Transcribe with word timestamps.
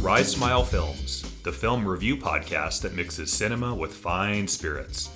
Rise 0.00 0.30
Smile 0.30 0.62
Films, 0.62 1.22
the 1.42 1.52
film 1.52 1.86
review 1.86 2.16
podcast 2.16 2.82
that 2.82 2.94
mixes 2.94 3.32
cinema 3.32 3.74
with 3.74 3.92
fine 3.92 4.46
spirits. 4.46 5.10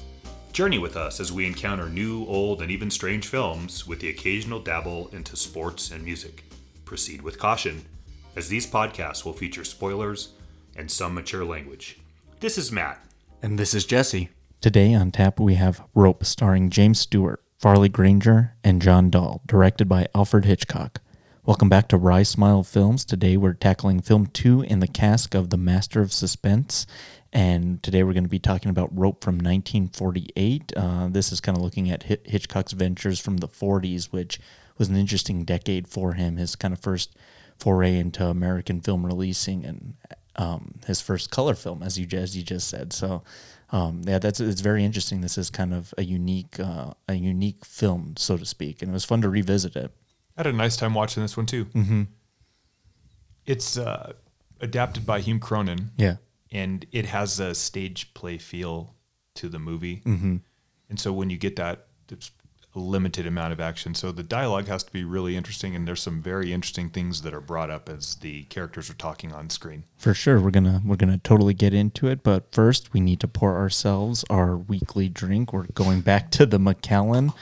Journey 0.53 0.79
with 0.79 0.97
us 0.97 1.21
as 1.21 1.31
we 1.31 1.47
encounter 1.47 1.89
new, 1.89 2.27
old, 2.27 2.61
and 2.61 2.71
even 2.71 2.91
strange 2.91 3.29
films 3.29 3.87
with 3.87 4.01
the 4.01 4.09
occasional 4.09 4.59
dabble 4.59 5.09
into 5.13 5.37
sports 5.37 5.93
and 5.93 6.05
music. 6.05 6.45
Proceed 6.85 7.23
with 7.23 7.39
caution, 7.39 7.85
as 8.35 8.49
these 8.49 8.67
podcasts 8.67 9.25
will 9.25 9.33
feature 9.33 9.65
spoilers 9.65 10.33
and 10.75 10.91
some 10.91 11.15
mature 11.15 11.45
language. 11.45 12.01
This 12.41 12.59
is 12.59 12.73
Matt. 12.73 13.05
And 13.41 13.61
this 13.61 13.75
is 13.75 13.87
Jesse. 13.87 14.31
Today 14.61 14.95
on 14.95 15.13
tap 15.13 15.39
we 15.39 15.55
have 15.55 15.85
Rope, 15.95 16.25
starring 16.25 16.71
James 16.71 16.99
Stewart, 16.99 17.41
Farley 17.57 17.89
Granger, 17.89 18.55
and 18.65 18.83
John 18.83 19.11
Dall, 19.11 19.43
directed 19.47 19.89
by 19.89 20.09
Alfred 20.13 20.45
Hitchcock. 20.45 21.01
Welcome 21.45 21.69
back 21.69 21.89
to 21.89 21.97
Rise 21.97 22.29
Smile 22.29 22.63
Films. 22.63 23.05
Today 23.05 23.37
we're 23.37 23.55
tackling 23.55 24.01
film 24.01 24.27
two 24.27 24.63
in 24.63 24.79
the 24.79 24.87
cask 24.87 25.35
of 25.35 25.51
The 25.51 25.57
Master 25.57 26.01
of 26.01 26.13
Suspense. 26.13 26.87
And 27.33 27.83
today 27.83 28.05
we're 28.05 28.13
going 28.13 28.23
to 28.23 28.31
be 28.31 28.39
talking 28.39 28.71
about 28.71 28.97
Rope 28.97 29.25
from 29.25 29.39
1948. 29.39 30.73
Uh, 30.77 31.09
this 31.09 31.33
is 31.33 31.41
kind 31.41 31.59
of 31.59 31.65
looking 31.65 31.91
at 31.91 32.05
Hitchcock's 32.05 32.75
ventures 32.75 33.19
from 33.19 33.39
the 33.39 33.49
40s, 33.49 34.13
which 34.13 34.39
was 34.79 34.89
an 34.89 34.95
interesting 34.95 35.43
decade 35.43 35.89
for 35.89 36.13
him. 36.13 36.37
His 36.37 36.55
kind 36.55 36.73
of 36.73 36.79
first 36.79 37.17
foray 37.59 37.99
into 37.99 38.25
American 38.25 38.81
film 38.81 39.05
releasing 39.05 39.65
and 39.65 39.95
um, 40.37 40.77
his 40.87 41.01
first 41.01 41.33
color 41.33 41.57
film, 41.57 41.83
as 41.83 41.99
you 41.99 42.07
as 42.17 42.37
you 42.37 42.45
just 42.45 42.69
said. 42.69 42.93
So, 42.93 43.25
um, 43.71 44.03
yeah, 44.07 44.21
that's 44.21 44.39
it's 44.39 44.61
very 44.61 44.85
interesting. 44.85 45.23
This 45.23 45.37
is 45.37 45.51
kind 45.51 45.75
of 45.75 45.93
a 45.99 46.05
unique 46.05 46.61
uh, 46.61 46.93
a 47.09 47.15
unique 47.15 47.65
film, 47.65 48.15
so 48.17 48.37
to 48.37 48.47
speak, 48.47 48.81
and 48.81 48.93
it 48.93 48.95
was 48.95 49.05
fun 49.05 49.23
to 49.23 49.29
revisit 49.29 49.75
it. 49.75 49.91
I 50.37 50.41
had 50.41 50.47
a 50.47 50.53
nice 50.53 50.77
time 50.77 50.95
watching 50.95 51.23
this 51.23 51.37
one 51.37 51.47
too. 51.47 51.67
Mm-hmm. 51.67 52.03
It's 53.45 53.77
uh, 53.77 54.13
adapted 54.61 55.05
by 55.05 55.21
Hume 55.21 55.41
Cronyn. 55.41 55.91
Yeah. 55.97 56.17
And 56.51 56.87
it 56.93 57.07
has 57.07 57.41
a 57.41 57.55
stage 57.55 58.15
play 58.15 58.39
feel 58.39 58.95
to 59.35 59.49
the 59.49 59.59
movie. 59.59 60.03
Mm-hmm. 60.05 60.37
And 60.91 61.01
so 61.01 61.13
when 61.13 61.31
you 61.31 61.39
get 61.39 61.57
that, 61.57 61.87
it's 62.11 62.31
a 62.75 62.79
limited 62.79 63.27
amount 63.27 63.53
of 63.53 63.61
action. 63.61 63.95
So 63.95 64.13
the 64.13 64.23
dialogue 64.23 64.67
has 64.69 64.83
to 64.85 64.93
be 64.93 65.05
really 65.05 65.37
interesting, 65.37 65.75
and 65.77 65.87
there's 65.87 66.01
some 66.01 66.23
very 66.23 66.53
interesting 66.53 66.89
things 66.89 67.23
that 67.23 67.35
are 67.35 67.41
brought 67.41 67.71
up 67.71 67.89
as 67.89 68.17
the 68.17 68.45
characters 68.45 68.89
are 68.89 68.95
talking 68.95 69.33
on 69.33 69.51
screen. 69.51 69.85
For 69.99 70.15
sure, 70.15 70.41
we're 70.41 70.51
gonna 70.51 70.81
we're 70.85 70.97
gonna 70.97 71.19
totally 71.19 71.55
get 71.55 71.75
into 71.75 72.09
it. 72.09 72.23
But 72.23 72.53
first, 72.53 72.93
we 72.93 73.01
need 73.01 73.21
to 73.21 73.29
pour 73.29 73.57
ourselves 73.57 74.25
our 74.31 74.57
weekly 74.57 75.09
drink. 75.09 75.53
We're 75.53 75.67
going 75.75 76.01
back 76.01 76.31
to 76.33 76.47
the 76.47 76.59
Macallan 76.59 77.33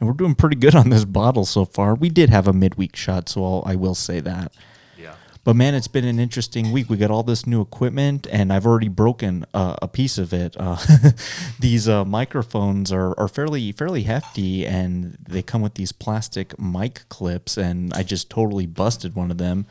and 0.00 0.08
we're 0.08 0.14
doing 0.14 0.34
pretty 0.34 0.56
good 0.56 0.74
on 0.74 0.88
this 0.88 1.04
bottle 1.04 1.44
so 1.44 1.66
far. 1.66 1.94
We 1.94 2.08
did 2.08 2.30
have 2.30 2.48
a 2.48 2.52
midweek 2.52 2.96
shot, 2.96 3.28
so 3.28 3.44
I'll, 3.44 3.62
I 3.66 3.76
will 3.76 3.94
say 3.94 4.18
that. 4.20 4.52
Yeah. 4.98 5.14
But 5.44 5.56
man, 5.56 5.74
it's 5.74 5.88
been 5.88 6.06
an 6.06 6.18
interesting 6.18 6.72
week. 6.72 6.88
We 6.88 6.96
got 6.96 7.10
all 7.10 7.22
this 7.22 7.46
new 7.46 7.60
equipment, 7.60 8.26
and 8.30 8.50
I've 8.50 8.66
already 8.66 8.88
broken 8.88 9.44
uh, 9.52 9.76
a 9.82 9.88
piece 9.88 10.16
of 10.16 10.32
it. 10.32 10.56
Uh, 10.58 10.78
these 11.60 11.86
uh, 11.86 12.06
microphones 12.06 12.90
are, 12.90 13.18
are 13.20 13.28
fairly 13.28 13.70
fairly 13.72 14.04
hefty, 14.04 14.66
and 14.66 15.18
they 15.28 15.42
come 15.42 15.60
with 15.60 15.74
these 15.74 15.92
plastic 15.92 16.58
mic 16.58 17.02
clips, 17.10 17.58
and 17.58 17.92
I 17.92 18.02
just 18.02 18.30
totally 18.30 18.66
busted 18.66 19.14
one 19.14 19.30
of 19.30 19.36
them. 19.36 19.66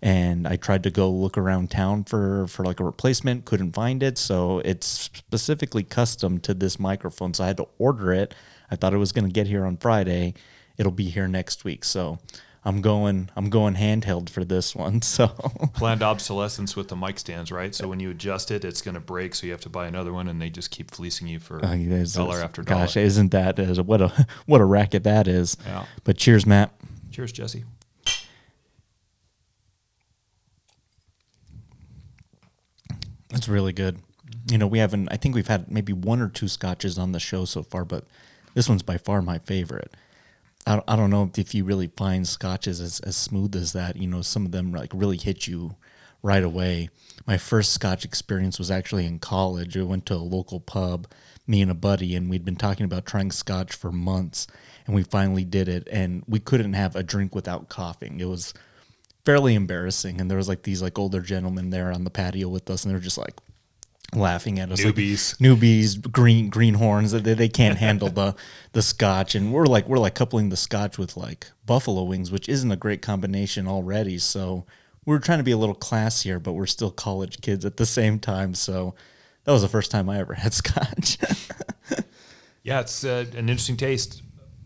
And 0.00 0.46
I 0.46 0.56
tried 0.56 0.82
to 0.82 0.90
go 0.90 1.10
look 1.10 1.38
around 1.38 1.70
town 1.70 2.04
for 2.04 2.46
for 2.46 2.64
like 2.64 2.80
a 2.80 2.84
replacement, 2.84 3.44
couldn't 3.44 3.72
find 3.72 4.02
it. 4.02 4.16
So 4.16 4.60
it's 4.60 4.86
specifically 4.86 5.82
custom 5.82 6.40
to 6.40 6.54
this 6.54 6.78
microphone, 6.78 7.34
so 7.34 7.44
I 7.44 7.48
had 7.48 7.56
to 7.58 7.68
order 7.78 8.12
it 8.12 8.34
I 8.70 8.76
thought 8.76 8.94
it 8.94 8.98
was 8.98 9.12
going 9.12 9.26
to 9.26 9.32
get 9.32 9.46
here 9.46 9.64
on 9.64 9.76
Friday. 9.76 10.34
It'll 10.76 10.92
be 10.92 11.10
here 11.10 11.28
next 11.28 11.64
week. 11.64 11.84
So 11.84 12.18
I'm 12.64 12.80
going 12.80 13.30
I'm 13.36 13.50
going 13.50 13.74
handheld 13.74 14.30
for 14.30 14.44
this 14.44 14.74
one. 14.74 15.02
So 15.14 15.28
planned 15.74 16.02
obsolescence 16.02 16.74
with 16.74 16.88
the 16.88 16.96
mic 16.96 17.18
stands, 17.18 17.52
right? 17.52 17.74
So 17.74 17.86
when 17.88 18.00
you 18.00 18.10
adjust 18.10 18.50
it, 18.50 18.64
it's 18.64 18.80
going 18.82 18.94
to 18.94 19.00
break, 19.00 19.34
so 19.34 19.46
you 19.46 19.52
have 19.52 19.60
to 19.60 19.68
buy 19.68 19.86
another 19.86 20.12
one, 20.12 20.28
and 20.28 20.40
they 20.40 20.50
just 20.50 20.70
keep 20.70 20.90
fleecing 20.90 21.28
you 21.28 21.38
for 21.38 21.64
uh, 21.64 21.76
dollar 22.12 22.40
after 22.40 22.62
dollar. 22.62 22.86
Gosh, 22.86 22.96
isn't 22.96 23.30
that 23.30 23.58
is 23.58 23.80
what 23.80 24.00
a 24.00 24.26
what 24.46 24.60
a 24.60 24.64
racket 24.64 25.04
that 25.04 25.28
is? 25.28 25.56
Yeah. 25.66 25.84
But 26.02 26.16
cheers, 26.16 26.46
Matt. 26.46 26.72
Cheers, 27.10 27.32
Jesse. 27.32 27.64
That's 33.28 33.48
really 33.48 33.72
good. 33.72 33.98
You 34.50 34.58
know, 34.58 34.66
we 34.66 34.78
haven't. 34.78 35.08
I 35.10 35.16
think 35.16 35.34
we've 35.34 35.48
had 35.48 35.70
maybe 35.70 35.92
one 35.92 36.20
or 36.20 36.28
two 36.28 36.48
scotches 36.48 36.98
on 36.98 37.12
the 37.12 37.20
show 37.20 37.44
so 37.44 37.62
far, 37.62 37.84
but 37.84 38.04
this 38.54 38.68
one's 38.68 38.82
by 38.82 38.96
far 38.96 39.20
my 39.20 39.38
favorite. 39.38 39.94
I, 40.66 40.80
I 40.88 40.96
don't 40.96 41.10
know 41.10 41.30
if 41.36 41.54
you 41.54 41.64
really 41.64 41.88
find 41.88 42.26
scotches 42.26 42.80
as, 42.80 43.00
as 43.00 43.16
smooth 43.16 43.54
as 43.54 43.72
that. 43.72 43.96
You 43.96 44.06
know, 44.06 44.22
some 44.22 44.46
of 44.46 44.52
them 44.52 44.72
like 44.72 44.90
really 44.94 45.18
hit 45.18 45.46
you 45.46 45.76
right 46.22 46.42
away. 46.42 46.88
My 47.26 47.36
first 47.36 47.72
scotch 47.72 48.04
experience 48.04 48.58
was 48.58 48.70
actually 48.70 49.06
in 49.06 49.18
college. 49.18 49.76
I 49.76 49.82
went 49.82 50.06
to 50.06 50.14
a 50.14 50.16
local 50.16 50.58
pub, 50.58 51.06
me 51.46 51.60
and 51.60 51.70
a 51.70 51.74
buddy, 51.74 52.16
and 52.16 52.30
we'd 52.30 52.44
been 52.44 52.56
talking 52.56 52.86
about 52.86 53.04
trying 53.04 53.30
scotch 53.30 53.74
for 53.74 53.92
months, 53.92 54.46
and 54.86 54.96
we 54.96 55.02
finally 55.02 55.44
did 55.44 55.68
it. 55.68 55.86
And 55.92 56.24
we 56.26 56.40
couldn't 56.40 56.72
have 56.72 56.96
a 56.96 57.02
drink 57.02 57.34
without 57.34 57.68
coughing. 57.68 58.20
It 58.20 58.28
was 58.28 58.54
fairly 59.24 59.54
embarrassing. 59.54 60.20
And 60.20 60.30
there 60.30 60.38
was 60.38 60.48
like 60.48 60.62
these 60.62 60.82
like 60.82 60.98
older 60.98 61.20
gentlemen 61.20 61.70
there 61.70 61.92
on 61.92 62.04
the 62.04 62.10
patio 62.10 62.48
with 62.48 62.70
us, 62.70 62.84
and 62.84 62.92
they're 62.92 63.00
just 63.00 63.18
like, 63.18 63.34
laughing 64.14 64.58
at 64.58 64.70
us 64.70 64.80
newbies 64.80 65.40
like, 65.40 65.50
newbies. 65.50 66.10
green 66.10 66.48
greenhorns 66.48 67.12
they, 67.12 67.34
they 67.34 67.48
can't 67.48 67.78
handle 67.78 68.08
the 68.08 68.34
the 68.72 68.82
scotch. 68.82 69.34
And 69.34 69.52
we're 69.52 69.66
like 69.66 69.88
we're 69.88 69.98
like 69.98 70.14
coupling 70.14 70.48
the 70.48 70.56
scotch 70.56 70.98
with 70.98 71.16
like 71.16 71.46
buffalo 71.66 72.02
wings 72.02 72.30
which 72.30 72.48
isn't 72.48 72.70
a 72.70 72.76
great 72.76 73.02
combination 73.02 73.66
already. 73.66 74.18
So 74.18 74.66
we're 75.04 75.18
trying 75.18 75.38
to 75.38 75.44
be 75.44 75.52
a 75.52 75.58
little 75.58 75.74
classier 75.74 76.42
but 76.42 76.52
we're 76.52 76.66
still 76.66 76.90
college 76.90 77.40
kids 77.40 77.64
at 77.64 77.76
the 77.76 77.86
same 77.86 78.18
time. 78.18 78.54
So 78.54 78.94
that 79.44 79.52
was 79.52 79.62
the 79.62 79.68
first 79.68 79.90
time 79.90 80.08
i 80.08 80.18
ever 80.18 80.34
had 80.44 80.54
scotch. 80.54 81.18
Yeah 82.62 82.80
it's 82.80 83.04
uh, 83.04 83.26
an 83.32 83.50
interesting 83.50 83.76
taste. 83.76 84.22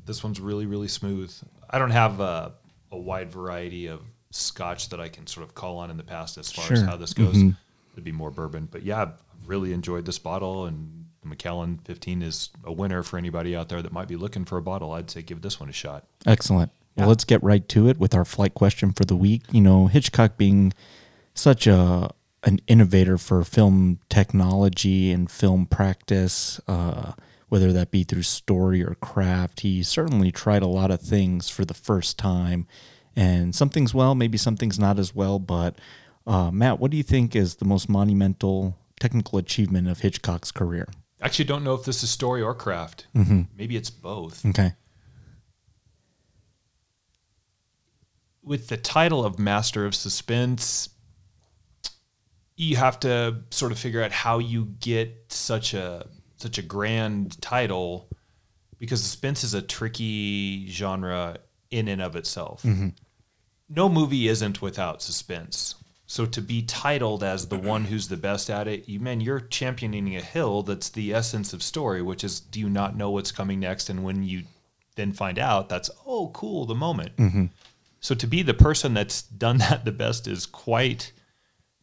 This 0.07 0.23
one's 0.23 0.41
really 0.41 0.67
really 0.67 0.89
smooth. 0.89 1.35
I 1.69 1.79
don't 1.79 1.91
have 1.91 2.21
a, 2.21 2.53
a, 2.93 2.97
wide 2.97 3.31
variety 3.31 3.89
of 3.89 4.01
scotch 4.31 4.91
that 4.91 5.01
i 5.01 5.09
can 5.09 5.27
sort 5.27 5.45
of 5.45 5.55
call 5.55 5.79
on 5.79 5.91
in 5.91 5.97
the 5.97 6.05
past 6.05 6.39
as 6.39 6.53
far 6.53 6.65
sure. 6.67 6.77
as 6.77 6.83
how 6.83 6.97
this 6.97 7.13
goes. 7.13 7.35
Mm-hmm. 7.35 7.51
it'd 7.93 8.05
be 8.05 8.13
more 8.13 8.31
bourbon 8.31 8.69
but 8.71 8.83
yeah 8.83 9.13
really 9.49 9.73
enjoyed 9.73 10.05
this 10.05 10.19
bottle, 10.19 10.67
and 10.67 11.07
the 11.23 11.29
Macallan 11.29 11.81
15 11.85 12.23
is 12.23 12.51
a 12.65 12.73
winner 12.73 13.03
for 13.03 13.19
anybody 13.19 13.57
out 13.57 13.69
there 13.69 13.83
that 13.83 13.93
might 13.93 14.09
be 14.09 14.17
looking 14.17 14.45
for 14.45 14.59
a 14.59 14.63
bottle. 14.63 14.93
I'd 14.93 15.11
say 15.11 15.23
give 15.23 15.43
this 15.43 15.59
one 15.59 15.69
a 15.69 15.73
shot. 15.73 16.05
Excellent. 16.27 16.71
Yeah. 16.95 17.03
Well, 17.03 17.09
let's 17.11 17.25
get 17.25 17.43
right 17.43 17.67
to 17.71 17.89
it 17.89 17.99
with 17.99 18.15
our 18.15 18.25
flight 18.25 18.55
question 18.55 18.93
for 18.93 19.05
the 19.05 19.17
week. 19.17 19.43
You 19.51 19.61
know, 19.61 19.87
Hitchcock 19.87 20.37
being 20.37 20.73
such 21.35 21.67
a 21.67 22.11
an 22.45 22.61
innovator 22.69 23.19
for 23.19 23.43
film 23.43 23.99
technology 24.09 25.11
and 25.11 25.31
film 25.31 25.67
practice, 25.67 26.61
uh, 26.69 27.13
whether 27.49 27.73
that 27.73 27.91
be 27.91 28.05
through 28.05 28.23
story 28.23 28.83
or 28.83 28.95
craft, 29.01 29.61
he 29.61 29.83
certainly 29.83 30.31
tried 30.31 30.63
a 30.63 30.69
lot 30.69 30.91
of 30.91 31.01
things 31.01 31.49
for 31.49 31.65
the 31.65 31.75
first 31.75 32.17
time. 32.17 32.67
And 33.17 33.55
something's 33.55 33.93
well, 33.93 34.15
maybe 34.15 34.39
something's 34.39 34.79
not 34.79 34.99
as 34.99 35.15
well. 35.15 35.41
But 35.41 35.79
uh, 36.27 36.53
Matt, 36.53 36.79
what 36.79 36.91
do 36.93 36.97
you 36.97 37.03
think 37.03 37.35
is 37.35 37.57
the 37.57 37.65
most 37.65 37.89
monumental 37.89 38.77
technical 38.99 39.39
achievement 39.39 39.89
of 39.89 40.01
Hitchcock's 40.01 40.51
career? 40.51 40.89
Actually, 41.21 41.47
don't 41.47 41.65
know 41.65 41.75
if 41.75 41.85
this 41.85 42.03
is 42.03 42.11
story 42.11 42.43
or 42.43 42.55
craft. 42.55 43.07
Mm-hmm. 43.15 43.43
Maybe 43.57 43.77
it's 43.77 43.91
both. 43.91 44.45
Okay. 44.47 44.75
With 48.43 48.69
the 48.69 48.77
title 48.77 49.25
of 49.25 49.39
Master 49.39 49.85
of 49.85 49.95
Suspense, 49.95 50.89
you 52.57 52.77
have 52.77 52.99
to 53.01 53.43
sort 53.51 53.73
of 53.73 53.79
figure 53.79 54.03
out 54.03 54.13
how 54.13 54.39
you 54.39 54.67
get 54.81 55.27
such 55.29 55.75
a 55.75 56.07
such 56.37 56.59
a 56.59 56.63
grand 56.63 57.41
title 57.43 58.09
because 58.79 59.03
suspense 59.03 59.43
is 59.43 59.55
a 59.55 59.63
tricky 59.63 60.69
genre 60.69 61.39
in 61.71 61.89
and 61.89 62.01
of 62.01 62.17
itself. 62.17 62.63
Mm-hmm. 62.63 62.89
No 63.69 63.89
movie 63.89 64.29
isn't 64.29 64.63
without 64.63 65.03
suspense. 65.03 65.75
So 66.11 66.25
to 66.25 66.41
be 66.41 66.63
titled 66.63 67.23
as 67.23 67.49
the 67.49 67.59
one 67.59 67.85
who's 67.85 68.09
the 68.09 68.17
best 68.17 68.49
at 68.49 68.67
it, 68.67 68.89
you 68.89 68.99
man, 68.99 69.21
you're 69.21 69.41
championing 69.41 70.17
a 70.17 70.23
hill 70.23 70.63
that's 70.63 70.89
the 70.89 71.13
essence 71.13 71.53
of 71.53 71.63
story, 71.63 72.01
which 72.01 72.25
is 72.25 72.41
do 72.41 72.59
you 72.59 72.71
not 72.71 72.97
know 72.97 73.11
what's 73.11 73.31
coming 73.31 73.61
next? 73.61 73.91
And 73.91 74.03
when 74.03 74.23
you 74.23 74.45
then 74.97 75.13
find 75.13 75.39
out, 75.39 75.69
that's 75.69 75.91
oh 76.07 76.31
cool, 76.33 76.65
the 76.65 76.75
moment. 76.75 77.15
Mm-hmm. 77.17 77.45
So 78.01 78.15
to 78.15 78.27
be 78.27 78.43
the 78.43 78.55
person 78.55 78.95
that's 78.95 79.21
done 79.21 79.59
that 79.59 79.85
the 79.85 79.93
best 79.93 80.27
is 80.27 80.47
quite 80.47 81.13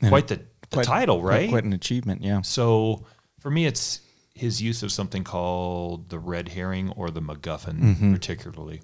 quite 0.02 0.28
the, 0.28 0.38
the 0.38 0.78
quite, 0.78 0.86
title, 0.88 1.22
right? 1.22 1.48
Quite 1.48 1.64
an 1.64 1.74
achievement, 1.74 2.24
yeah. 2.24 2.42
So 2.42 3.06
for 3.40 3.52
me, 3.52 3.68
it's 3.68 4.02
his 4.34 4.60
use 4.60 4.82
of 4.82 4.92
something 4.92 5.24
called 5.24 6.10
the 6.10 6.18
red 6.18 6.50
herring 6.50 6.90
or 6.96 7.12
the 7.12 7.22
MacGuffin, 7.22 7.80
mm-hmm. 7.80 8.14
particularly. 8.14 8.82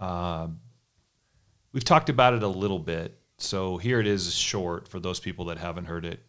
Uh, 0.00 0.48
we've 1.74 1.84
talked 1.84 2.08
about 2.08 2.32
it 2.32 2.42
a 2.42 2.48
little 2.48 2.78
bit 2.78 3.18
so 3.42 3.76
here 3.78 4.00
it 4.00 4.06
is 4.06 4.34
short 4.34 4.88
for 4.88 5.00
those 5.00 5.20
people 5.20 5.44
that 5.46 5.58
haven't 5.58 5.86
heard 5.86 6.04
it. 6.04 6.20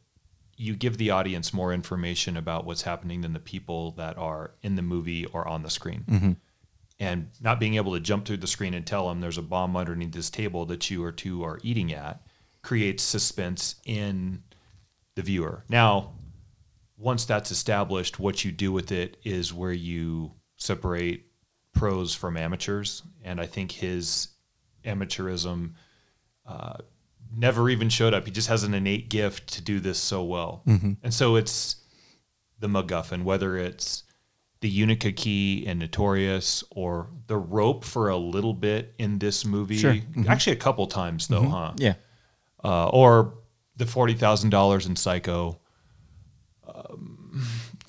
You 0.56 0.76
give 0.76 0.98
the 0.98 1.12
audience 1.12 1.54
more 1.54 1.74
information 1.74 2.38
about 2.38 2.66
what's 2.66 2.84
happening 2.84 3.22
than 3.22 3.34
the 3.34 3.40
people 3.40 3.92
that 3.92 4.18
are 4.18 4.56
in 4.62 4.76
the 4.76 4.82
movie 4.82 5.26
or 5.26 5.48
on 5.48 5.64
the 5.64 5.70
screen. 5.70 6.06
Mm-hmm. 6.10 6.32
And 7.00 7.30
not 7.42 7.60
being 7.60 7.76
able 7.76 7.94
to 7.94 8.00
jump 8.00 8.26
through 8.26 8.38
the 8.38 8.48
screen 8.48 8.74
and 8.74 8.86
tell 8.86 9.10
them 9.10 9.20
there's 9.20 9.38
a 9.38 9.42
bomb 9.42 9.76
underneath 9.76 10.12
this 10.12 10.30
table 10.30 10.66
that 10.68 10.90
you 10.90 11.04
or 11.04 11.12
two 11.12 11.44
are 11.44 11.60
eating 11.64 11.92
at, 11.94 12.22
creates 12.62 13.04
suspense 13.04 13.76
in 13.86 14.44
the 15.16 15.22
viewer. 15.22 15.66
Now, 15.70 16.14
once 16.98 17.26
that's 17.26 17.52
established, 17.52 18.20
what 18.20 18.46
you 18.46 18.52
do 18.52 18.72
with 18.72 18.92
it 18.92 19.18
is 19.24 19.54
where 19.54 19.74
you 19.74 20.34
separate 20.58 21.26
pros 21.74 22.14
from 22.16 22.38
amateurs. 22.38 23.04
And 23.24 23.42
I 23.42 23.48
think 23.48 23.72
his 23.72 24.30
amateurism 24.86 25.74
uh, 26.46 26.78
never 27.36 27.70
even 27.70 27.90
showed 27.90 28.14
up. 28.14 28.26
He 28.26 28.32
just 28.32 28.48
has 28.48 28.64
an 28.64 28.74
innate 28.74 29.10
gift 29.10 29.54
to 29.54 29.62
do 29.62 29.80
this 29.80 30.00
so 30.00 30.24
well. 30.24 30.64
Mm-hmm. 30.68 30.94
And 31.04 31.14
so 31.14 31.36
it's 31.36 31.78
the 32.60 32.68
MacGuffin, 32.68 33.24
whether 33.24 33.58
it's 33.58 34.04
the 34.62 34.70
Unica 34.70 35.12
key 35.12 35.66
in 35.66 35.80
Notorious 35.80 36.64
or 36.72 37.10
the 37.28 37.38
rope 37.38 37.84
for 37.84 38.10
a 38.10 38.18
little 38.18 38.54
bit 38.54 38.94
in 38.98 39.20
this 39.20 39.46
movie. 39.46 39.78
Sure. 39.78 39.94
Mm-hmm. 39.94 40.30
Actually, 40.30 40.54
a 40.54 40.60
couple 40.60 40.88
times 40.88 41.28
though, 41.28 41.42
mm-hmm. 41.42 41.52
huh? 41.52 41.74
Yeah. 41.78 41.96
Uh, 42.64 42.88
or 42.90 43.40
the 43.76 43.86
forty 43.86 44.14
thousand 44.14 44.52
dollars 44.52 44.86
in 44.86 44.96
Psycho. 44.96 45.60
Um, 46.66 47.46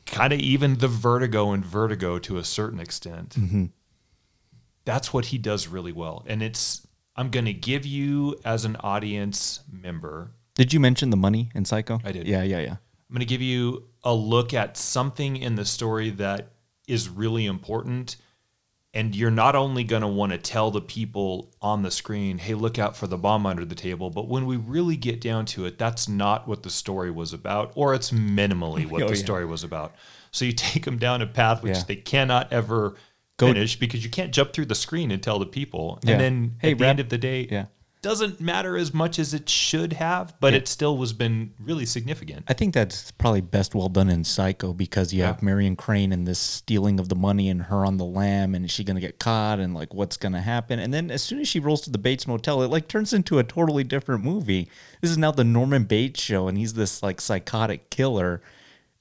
kind 0.06 0.32
of 0.32 0.41
even 0.41 0.79
the 0.79 0.88
Vertigo 0.88 1.52
and 1.52 1.64
Vertigo 1.64 2.19
to 2.19 2.38
a 2.38 2.44
certain 2.44 2.81
extent. 2.81 3.31
Mm-hmm. 3.31 3.67
That's 4.85 5.12
what 5.12 5.26
he 5.26 5.38
does 5.38 5.69
really 5.69 5.93
well, 5.93 6.25
and 6.26 6.43
it's. 6.43 6.87
I'm 7.17 7.31
going 7.31 7.45
to 7.47 7.53
give 7.53 7.87
you 7.87 8.37
as 8.45 8.65
an 8.65 8.77
audience 8.81 9.61
member. 9.71 10.33
Did 10.55 10.73
you 10.73 10.81
mention 10.81 11.11
the 11.11 11.17
money 11.17 11.51
in 11.55 11.65
Psycho? 11.65 12.01
I 12.05 12.13
did. 12.13 12.27
Yeah, 12.27 12.43
yeah, 12.43 12.61
yeah. 12.61 12.77
I'm 13.09 13.15
going 13.15 13.21
to 13.21 13.27
give 13.27 13.43
you 13.43 13.85
a 14.03 14.15
look 14.15 14.55
at 14.55 14.77
something 14.77 15.37
in 15.37 15.55
the 15.55 15.65
story 15.65 16.11
that 16.11 16.51
is 16.87 17.09
really 17.09 17.47
important 17.47 18.17
and 18.95 19.15
you're 19.15 19.31
not 19.33 19.57
only 19.57 19.83
going 19.83 20.03
to 20.03 20.09
want 20.09 20.31
to 20.31 20.39
tell 20.39 20.71
the 20.71 20.81
people 20.81 21.53
on 21.61 21.83
the 21.83 21.91
screen, 21.91 22.39
hey, 22.39 22.55
look 22.55 22.79
out 22.79 22.97
for 22.97 23.09
the 23.09 23.19
bomb 23.19 23.45
under 23.45 23.65
the 23.65 23.75
table. 23.75 24.09
But 24.09 24.29
when 24.29 24.47
we 24.47 24.57
really 24.57 24.97
get 24.97 25.21
down 25.21 25.47
to 25.47 25.67
it, 25.67 25.79
that's 25.79 26.09
not 26.09 26.47
what 26.47 26.63
the 26.63 26.71
story 26.71 27.11
was 27.11 27.33
about, 27.33 27.73
or 27.75 27.93
it's 27.93 28.13
minimally 28.13 28.87
what 28.91 29.03
oh, 29.03 29.09
the 29.09 29.17
yeah. 29.17 29.23
story 29.23 29.45
was 29.45 29.65
about. 29.65 29.97
So 30.31 30.45
you 30.45 30.53
take 30.57 30.85
them 30.85 30.97
down 30.97 31.23
a 31.23 31.27
path 31.27 31.63
which 31.63 31.77
yeah. 31.77 31.83
they 31.89 31.97
cannot 31.97 32.53
ever 32.53 32.95
finish 33.39 33.79
because 33.79 34.05
you 34.05 34.11
can't 34.11 34.33
jump 34.33 34.53
through 34.53 34.67
the 34.67 34.75
screen 34.75 35.11
and 35.11 35.23
tell 35.23 35.39
the 35.39 35.47
people. 35.47 35.99
Yeah. 36.03 36.13
And 36.13 36.21
then 36.21 36.57
hey, 36.61 36.73
at 36.73 36.79
the 36.79 36.87
end 36.87 37.01
of 37.01 37.09
the 37.09 37.19
day, 37.19 37.49
yeah 37.51 37.67
doesn't 38.05 38.39
matter 38.39 38.77
as 38.77 38.93
much 38.93 39.19
as 39.19 39.33
it 39.33 39.49
should 39.49 39.95
have, 39.95 40.39
but 40.39 40.53
yeah. 40.53 40.59
it 40.59 40.69
still 40.69 40.99
was 40.99 41.15
been 41.15 41.55
really 41.59 41.87
significant. 41.87 42.45
I 42.47 42.53
think 42.53 42.75
that's 42.75 43.11
probably 43.13 43.41
best 43.41 43.75
well 43.75 43.89
done 43.89 44.11
in 44.11 44.25
Psycho 44.25 44.75
because 44.75 45.15
you 45.15 45.23
have 45.23 45.43
Marion 45.43 45.75
Crane 45.75 46.13
and 46.13 46.29
this 46.29 46.39
stealing 46.39 47.01
of 47.01 47.09
the 47.09 47.15
money 47.15 47.49
and 47.49 47.63
her 47.63 47.87
on 47.87 47.97
the 47.97 48.05
lam 48.05 48.55
and 48.55 48.67
is 48.67 48.71
she 48.71 48.85
gonna 48.85 49.01
get 49.01 49.19
caught 49.19 49.59
and 49.59 49.73
like 49.73 49.95
what's 49.95 50.19
gonna 50.19 50.43
happen? 50.43 50.79
And 50.79 50.93
then 50.93 51.11
as 51.11 51.23
soon 51.23 51.41
as 51.41 51.49
she 51.49 51.59
rolls 51.61 51.81
to 51.83 51.91
the 51.91 51.97
Bates 51.97 52.27
Motel, 52.27 52.61
it 52.61 52.69
like 52.69 52.89
turns 52.89 53.15
into 53.15 53.39
a 53.39 53.43
totally 53.43 53.85
different 53.85 54.23
movie. 54.23 54.69
This 55.01 55.11
is 55.11 55.17
now 55.17 55.31
the 55.31 55.43
Norman 55.43 55.85
Bates 55.85 56.21
show 56.21 56.47
and 56.47 56.59
he's 56.59 56.75
this 56.75 57.03
like 57.03 57.23
psychotic 57.23 57.89
killer 57.89 58.43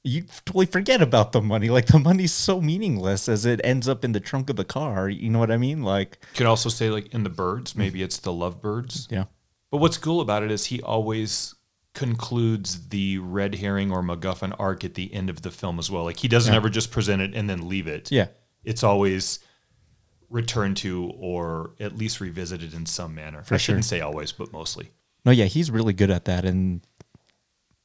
you 0.04 0.24
totally 0.46 0.66
forget 0.66 1.02
about 1.02 1.32
the 1.32 1.42
money. 1.42 1.70
Like 1.70 1.88
the 1.88 2.00
money's 2.00 2.34
so 2.34 2.60
meaningless 2.60 3.30
as 3.30 3.46
it 3.46 3.62
ends 3.64 3.88
up 3.88 4.04
in 4.04 4.12
the 4.12 4.20
trunk 4.20 4.50
of 4.50 4.58
the 4.58 4.66
car. 4.66 5.10
You 5.10 5.30
know 5.30 5.40
what 5.40 5.52
I 5.52 5.58
mean? 5.58 5.84
Like 5.84 6.20
you 6.34 6.38
could 6.38 6.48
also 6.48 6.70
say 6.70 6.90
like 6.90 7.14
in 7.14 7.24
the 7.24 7.30
birds, 7.30 7.76
maybe 7.76 8.04
it's 8.04 8.18
the 8.18 8.34
lovebirds. 8.34 9.08
Yeah. 9.10 9.26
But 9.72 9.78
what's 9.78 9.98
cool 9.98 10.22
about 10.22 10.44
it 10.44 10.52
is 10.52 10.66
he 10.66 10.82
always 10.82 11.56
concludes 11.94 12.90
the 12.90 13.20
red 13.20 13.56
herring 13.56 13.92
or 13.92 14.02
MacGuffin 14.02 14.56
arc 14.60 14.84
at 14.84 14.96
the 14.96 15.14
end 15.14 15.30
of 15.30 15.42
the 15.42 15.52
film 15.52 15.80
as 15.80 15.90
well. 15.90 16.04
Like 16.04 16.18
he 16.18 16.28
doesn't 16.28 16.54
yeah. 16.54 16.58
ever 16.58 16.70
just 16.70 16.92
present 16.92 17.22
it 17.22 17.34
and 17.34 17.50
then 17.50 17.70
leave 17.70 17.88
it. 17.88 18.12
Yeah. 18.12 18.28
It's 18.64 18.84
always 18.84 19.40
returned 20.30 20.78
to 20.78 21.12
or 21.18 21.76
at 21.80 21.98
least 21.98 22.20
revisited 22.20 22.74
in 22.74 22.86
some 22.86 23.16
manner. 23.16 23.44
For 23.44 23.54
I 23.54 23.58
shouldn't 23.58 23.86
say 23.86 24.02
always, 24.02 24.32
but 24.32 24.52
mostly. 24.52 24.92
No, 25.26 25.32
yeah, 25.32 25.46
he's 25.46 25.72
really 25.72 25.94
good 25.94 26.12
at 26.12 26.26
that. 26.26 26.44
And 26.44 26.86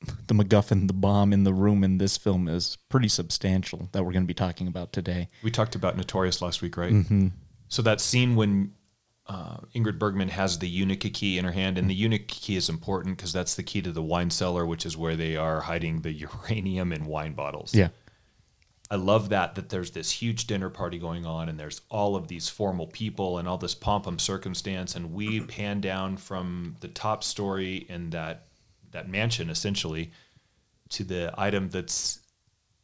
the 0.01 0.35
MacGuffin, 0.35 0.87
the 0.87 0.95
bomb 0.95 1.33
in 1.33 1.45
the 1.45 1.53
room 1.53 1.83
in 1.83 1.99
this 1.99 2.17
film 2.17 2.49
is 2.49 2.77
pretty 2.89 3.09
substantial 3.09 3.89
that 3.93 4.05
we're 4.05 4.13
going 4.13 4.23
to 4.23 4.29
be 4.29 4.35
talking 4.35 4.69
about 4.69 4.93
today. 4.93 5.29
We 5.43 5.51
talked 5.51 5.75
about 5.75 5.97
Notorious 5.97 6.41
last 6.41 6.63
week, 6.63 6.77
right? 6.77 6.93
Mm-hmm. 6.93 7.29
So 7.69 7.83
that 7.83 8.01
scene 8.01 8.37
when 8.37 8.75
uh, 9.27 9.59
Ingrid 9.75 9.99
Bergman 9.99 10.29
has 10.29 10.59
the 10.59 10.69
Unica 10.69 11.11
key 11.11 11.37
in 11.37 11.45
her 11.45 11.53
hand, 11.53 11.79
and 11.79 11.91
the 11.91 11.95
Unica 11.95 12.25
key 12.27 12.57
is 12.57 12.69
important 12.69 13.17
because 13.17 13.33
that's 13.33 13.57
the 13.57 13.63
key 13.63 13.83
to 13.83 13.93
the 13.93 14.03
wine 14.03 14.31
cellar, 14.31 14.65
which 14.65 14.87
is 14.87 14.97
where 14.97 15.17
they 15.17 15.37
are 15.37 15.61
hiding 15.63 16.03
the 16.03 16.13
uranium 16.13 16.93
in 16.93 17.05
wine 17.05 17.35
bottles. 17.35 17.75
Yeah. 17.75 17.89
I 18.91 18.97
love 18.97 19.29
that 19.29 19.55
that 19.57 19.69
there's 19.69 19.91
this 19.91 20.11
huge 20.11 20.47
dinner 20.47 20.71
party 20.71 20.99
going 20.99 21.27
on 21.27 21.51
and 21.51 21.61
there's 21.61 21.83
all 21.91 22.17
of 22.17 22.29
these 22.29 22.49
formal 22.49 22.87
people 22.87 23.37
and 23.37 23.47
all 23.47 23.59
this 23.59 23.75
pomp 23.75 24.07
and 24.07 24.19
circumstance 24.19 24.97
and 24.97 25.13
we 25.13 25.41
pan 25.41 25.83
down 25.83 26.17
from 26.17 26.77
the 26.81 26.89
top 26.89 27.23
story 27.23 27.85
in 27.91 28.09
that 28.11 28.48
that 28.93 29.09
mansion 29.09 29.51
essentially 29.51 30.13
to 30.91 31.05
the 31.05 31.33
item 31.37 31.71
that's 31.71 32.21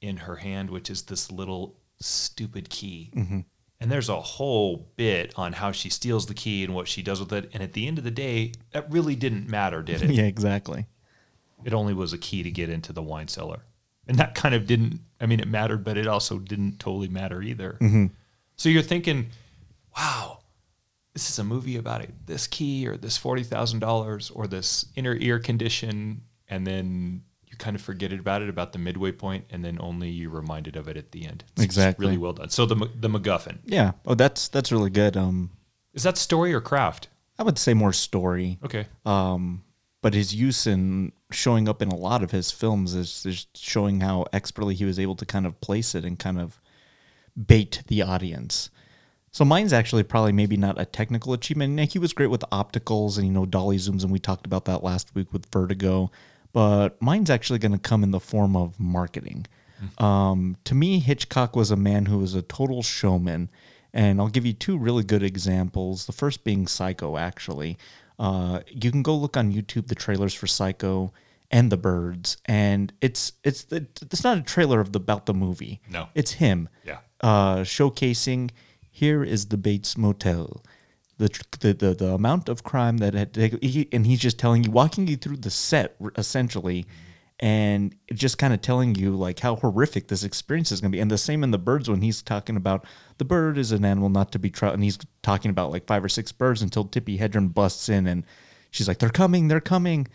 in 0.00 0.18
her 0.18 0.36
hand, 0.36 0.70
which 0.70 0.90
is 0.90 1.02
this 1.02 1.30
little 1.32 1.76
stupid 2.00 2.68
key. 2.68 3.10
Mm-hmm. 3.14 3.40
And 3.80 3.90
there's 3.90 4.08
a 4.08 4.20
whole 4.20 4.88
bit 4.96 5.32
on 5.36 5.52
how 5.52 5.72
she 5.72 5.90
steals 5.90 6.26
the 6.26 6.34
key 6.34 6.64
and 6.64 6.74
what 6.74 6.88
she 6.88 7.02
does 7.02 7.20
with 7.20 7.32
it. 7.32 7.50
And 7.52 7.62
at 7.62 7.72
the 7.72 7.86
end 7.86 7.98
of 7.98 8.04
the 8.04 8.10
day, 8.10 8.52
that 8.72 8.90
really 8.90 9.16
didn't 9.16 9.48
matter, 9.48 9.82
did 9.82 10.02
it? 10.02 10.10
yeah, 10.12 10.24
exactly. 10.24 10.86
It 11.64 11.74
only 11.74 11.94
was 11.94 12.12
a 12.12 12.18
key 12.18 12.42
to 12.42 12.50
get 12.50 12.68
into 12.68 12.92
the 12.92 13.02
wine 13.02 13.28
cellar. 13.28 13.62
And 14.06 14.18
that 14.18 14.34
kind 14.34 14.54
of 14.54 14.66
didn't, 14.66 15.00
I 15.20 15.26
mean, 15.26 15.40
it 15.40 15.48
mattered, 15.48 15.82
but 15.82 15.96
it 15.96 16.06
also 16.06 16.38
didn't 16.38 16.78
totally 16.78 17.08
matter 17.08 17.42
either. 17.42 17.78
Mm-hmm. 17.80 18.06
So 18.56 18.68
you're 18.68 18.82
thinking, 18.82 19.30
wow, 19.96 20.40
this 21.14 21.30
is 21.30 21.38
a 21.38 21.44
movie 21.44 21.76
about 21.76 22.02
it, 22.02 22.12
this 22.26 22.46
key 22.46 22.86
or 22.86 22.96
this 22.96 23.16
forty 23.16 23.42
thousand 23.42 23.78
dollars 23.78 24.30
or 24.30 24.46
this 24.46 24.84
inner 24.96 25.14
ear 25.14 25.38
condition, 25.38 26.22
and 26.48 26.66
then 26.66 27.22
you 27.46 27.56
kind 27.56 27.76
of 27.76 27.82
forget 27.82 28.12
about 28.12 28.42
it 28.42 28.48
about 28.48 28.72
the 28.72 28.78
midway 28.78 29.12
point, 29.12 29.44
and 29.50 29.64
then 29.64 29.78
only 29.80 30.10
you're 30.10 30.30
reminded 30.30 30.76
of 30.76 30.88
it 30.88 30.96
at 30.96 31.12
the 31.12 31.24
end. 31.24 31.44
It's 31.52 31.62
exactly, 31.62 32.06
really 32.06 32.18
well 32.18 32.32
done. 32.32 32.50
So 32.50 32.66
the 32.66 32.90
the 32.98 33.08
MacGuffin. 33.08 33.58
Yeah. 33.64 33.92
Oh, 34.04 34.14
that's 34.14 34.48
that's 34.48 34.70
really 34.70 34.90
good. 34.90 35.16
Um, 35.16 35.50
is 35.94 36.02
that 36.02 36.18
story 36.18 36.52
or 36.52 36.60
craft? 36.60 37.08
I 37.38 37.42
would 37.42 37.58
say 37.58 37.74
more 37.74 37.92
story. 37.92 38.58
Okay. 38.64 38.86
Um, 39.06 39.64
but 40.02 40.14
his 40.14 40.34
use 40.34 40.66
in 40.66 41.12
showing 41.30 41.68
up 41.68 41.80
in 41.80 41.88
a 41.88 41.96
lot 41.96 42.22
of 42.22 42.30
his 42.30 42.50
films 42.50 42.94
is, 42.94 43.24
is 43.24 43.46
showing 43.54 44.00
how 44.00 44.26
expertly 44.32 44.74
he 44.74 44.84
was 44.84 44.98
able 44.98 45.16
to 45.16 45.24
kind 45.24 45.46
of 45.46 45.60
place 45.60 45.94
it 45.94 46.04
and 46.04 46.18
kind 46.18 46.38
of 46.38 46.60
bait 47.34 47.82
the 47.86 48.02
audience. 48.02 48.70
So 49.34 49.44
mine's 49.44 49.72
actually 49.72 50.04
probably 50.04 50.30
maybe 50.30 50.56
not 50.56 50.80
a 50.80 50.84
technical 50.84 51.32
achievement. 51.32 51.92
He 51.92 51.98
was 51.98 52.12
great 52.12 52.28
with 52.28 52.42
opticals 52.52 53.18
and 53.18 53.26
you 53.26 53.32
know 53.32 53.46
dolly 53.46 53.78
zooms, 53.78 54.04
and 54.04 54.12
we 54.12 54.20
talked 54.20 54.46
about 54.46 54.64
that 54.66 54.84
last 54.84 55.12
week 55.16 55.32
with 55.32 55.46
Vertigo. 55.46 56.12
But 56.52 57.02
mine's 57.02 57.30
actually 57.30 57.58
going 57.58 57.72
to 57.72 57.78
come 57.78 58.04
in 58.04 58.12
the 58.12 58.20
form 58.20 58.54
of 58.54 58.78
marketing. 58.78 59.46
Mm-hmm. 59.82 60.04
Um, 60.04 60.56
to 60.62 60.76
me, 60.76 61.00
Hitchcock 61.00 61.56
was 61.56 61.72
a 61.72 61.76
man 61.76 62.06
who 62.06 62.18
was 62.18 62.36
a 62.36 62.42
total 62.42 62.84
showman, 62.84 63.50
and 63.92 64.20
I'll 64.20 64.28
give 64.28 64.46
you 64.46 64.52
two 64.52 64.78
really 64.78 65.02
good 65.02 65.24
examples. 65.24 66.06
The 66.06 66.12
first 66.12 66.44
being 66.44 66.68
Psycho. 66.68 67.16
Actually, 67.16 67.76
uh, 68.20 68.60
you 68.68 68.92
can 68.92 69.02
go 69.02 69.16
look 69.16 69.36
on 69.36 69.52
YouTube 69.52 69.88
the 69.88 69.96
trailers 69.96 70.32
for 70.32 70.46
Psycho 70.46 71.12
and 71.50 71.72
the 71.72 71.76
birds 71.76 72.36
and 72.46 72.92
it's 73.00 73.32
it's 73.44 73.64
the, 73.64 73.86
it's 74.00 74.24
not 74.24 74.38
a 74.38 74.42
trailer 74.42 74.80
of 74.80 74.92
the 74.92 74.98
about 74.98 75.26
the 75.26 75.34
movie 75.34 75.78
no 75.90 76.08
it's 76.14 76.32
him 76.32 76.70
yeah 76.84 76.98
uh 77.20 77.58
showcasing 77.58 78.50
here 78.94 79.24
is 79.24 79.46
the 79.46 79.56
Bates 79.56 79.98
Motel. 79.98 80.62
The, 81.18 81.28
the, 81.58 81.74
the, 81.74 81.94
the 81.94 82.14
amount 82.14 82.48
of 82.48 82.62
crime 82.62 82.98
that 82.98 83.12
had 83.12 83.34
he, 83.34 83.88
and 83.90 84.06
he's 84.06 84.20
just 84.20 84.38
telling 84.38 84.62
you 84.62 84.70
walking 84.70 85.08
you 85.08 85.16
through 85.16 85.38
the 85.38 85.50
set 85.50 85.96
essentially 86.16 86.86
and 87.40 87.96
just 88.12 88.38
kind 88.38 88.54
of 88.54 88.60
telling 88.60 88.94
you 88.94 89.16
like 89.16 89.40
how 89.40 89.56
horrific 89.56 90.06
this 90.06 90.22
experience 90.22 90.70
is 90.70 90.80
going 90.80 90.92
to 90.92 90.96
be. 90.96 91.00
And 91.00 91.10
the 91.10 91.18
same 91.18 91.42
in 91.42 91.50
the 91.50 91.58
birds 91.58 91.90
when 91.90 92.02
he's 92.02 92.22
talking 92.22 92.56
about 92.56 92.84
the 93.18 93.24
bird 93.24 93.58
is 93.58 93.72
an 93.72 93.84
animal 93.84 94.10
not 94.10 94.30
to 94.30 94.38
be 94.38 94.48
trusted 94.48 94.74
and 94.74 94.84
he's 94.84 94.98
talking 95.22 95.50
about 95.50 95.72
like 95.72 95.88
five 95.88 96.04
or 96.04 96.08
six 96.08 96.30
birds 96.30 96.62
until 96.62 96.84
Tippi 96.84 97.18
Hedren 97.18 97.52
busts 97.52 97.88
in 97.88 98.06
and 98.06 98.24
she's 98.70 98.86
like 98.86 99.00
they're 99.00 99.10
coming 99.10 99.48
they're 99.48 99.60
coming. 99.60 100.06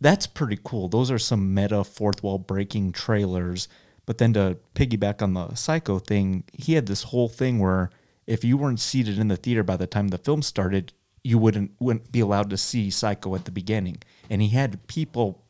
That's 0.00 0.26
pretty 0.26 0.58
cool. 0.64 0.88
Those 0.88 1.10
are 1.10 1.18
some 1.18 1.52
meta 1.52 1.84
fourth 1.84 2.22
wall 2.22 2.38
breaking 2.38 2.92
trailers. 2.92 3.68
But 4.06 4.16
then 4.16 4.32
to 4.32 4.56
piggyback 4.74 5.20
on 5.20 5.34
the 5.34 5.54
psycho 5.54 5.98
thing, 5.98 6.44
he 6.54 6.72
had 6.72 6.86
this 6.86 7.02
whole 7.02 7.28
thing 7.28 7.58
where 7.58 7.90
if 8.28 8.44
you 8.44 8.58
weren't 8.58 8.78
seated 8.78 9.18
in 9.18 9.28
the 9.28 9.36
theater 9.36 9.62
by 9.62 9.76
the 9.76 9.86
time 9.86 10.08
the 10.08 10.18
film 10.18 10.42
started, 10.42 10.92
you 11.24 11.38
wouldn't 11.38 11.72
wouldn't 11.80 12.12
be 12.12 12.20
allowed 12.20 12.50
to 12.50 12.58
see 12.58 12.90
Psycho 12.90 13.34
at 13.34 13.46
the 13.46 13.50
beginning. 13.50 14.02
And 14.28 14.42
he 14.42 14.48
had 14.50 14.86
people 14.86 15.42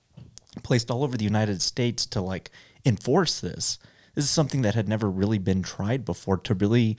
placed 0.62 0.90
all 0.90 1.02
over 1.02 1.16
the 1.16 1.25
United 1.25 1.61
States 1.61 2.06
to 2.06 2.20
like 2.20 2.50
enforce 2.87 3.40
this. 3.40 3.78
This 4.14 4.25
is 4.25 4.30
something 4.30 4.62
that 4.62 4.76
had 4.76 4.88
never 4.88 5.11
really 5.11 5.38
been 5.38 5.62
tried 5.62 6.04
before 6.04 6.38
to 6.38 6.54
really 6.54 6.97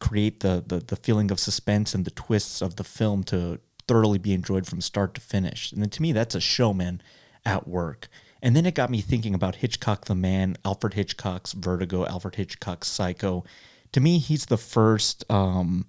create 0.00 0.40
the, 0.40 0.64
the 0.66 0.78
the 0.78 0.96
feeling 0.96 1.30
of 1.30 1.38
suspense 1.38 1.94
and 1.94 2.06
the 2.06 2.10
twists 2.10 2.62
of 2.62 2.76
the 2.76 2.84
film 2.84 3.22
to 3.24 3.60
thoroughly 3.86 4.18
be 4.18 4.32
enjoyed 4.32 4.66
from 4.66 4.80
start 4.80 5.12
to 5.14 5.20
finish. 5.20 5.72
And 5.72 5.92
to 5.92 6.02
me, 6.02 6.12
that's 6.12 6.34
a 6.34 6.40
showman 6.40 7.02
at 7.44 7.68
work. 7.68 8.08
And 8.40 8.56
then 8.56 8.64
it 8.64 8.74
got 8.74 8.90
me 8.90 9.02
thinking 9.02 9.34
about 9.34 9.56
Hitchcock 9.56 10.06
the 10.06 10.14
man, 10.14 10.56
Alfred 10.64 10.94
Hitchcock's 10.94 11.52
Vertigo, 11.52 12.06
Alfred 12.06 12.36
Hitchcock's 12.36 12.88
Psycho. 12.88 13.44
To 13.92 14.00
me, 14.00 14.18
he's 14.18 14.46
the 14.46 14.56
first 14.56 15.24
um, 15.30 15.86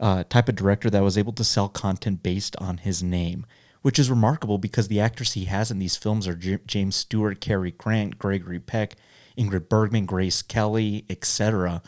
uh, 0.00 0.24
type 0.28 0.48
of 0.48 0.56
director 0.56 0.90
that 0.90 1.02
was 1.02 1.18
able 1.18 1.32
to 1.34 1.44
sell 1.44 1.68
content 1.68 2.22
based 2.22 2.56
on 2.56 2.78
his 2.78 3.02
name, 3.02 3.46
which 3.82 3.98
is 3.98 4.10
remarkable 4.10 4.58
because 4.58 4.88
the 4.88 5.00
actors 5.00 5.32
he 5.32 5.44
has 5.44 5.70
in 5.70 5.78
these 5.78 5.96
films 5.96 6.26
are 6.26 6.34
J- 6.34 6.58
James 6.66 6.96
Stewart, 6.96 7.40
Cary 7.40 7.72
Grant, 7.72 8.18
Gregory 8.18 8.58
Peck, 8.58 8.96
Ingrid 9.38 9.68
Bergman, 9.68 10.06
Grace 10.06 10.42
Kelly, 10.42 11.04
etc. 11.10 11.82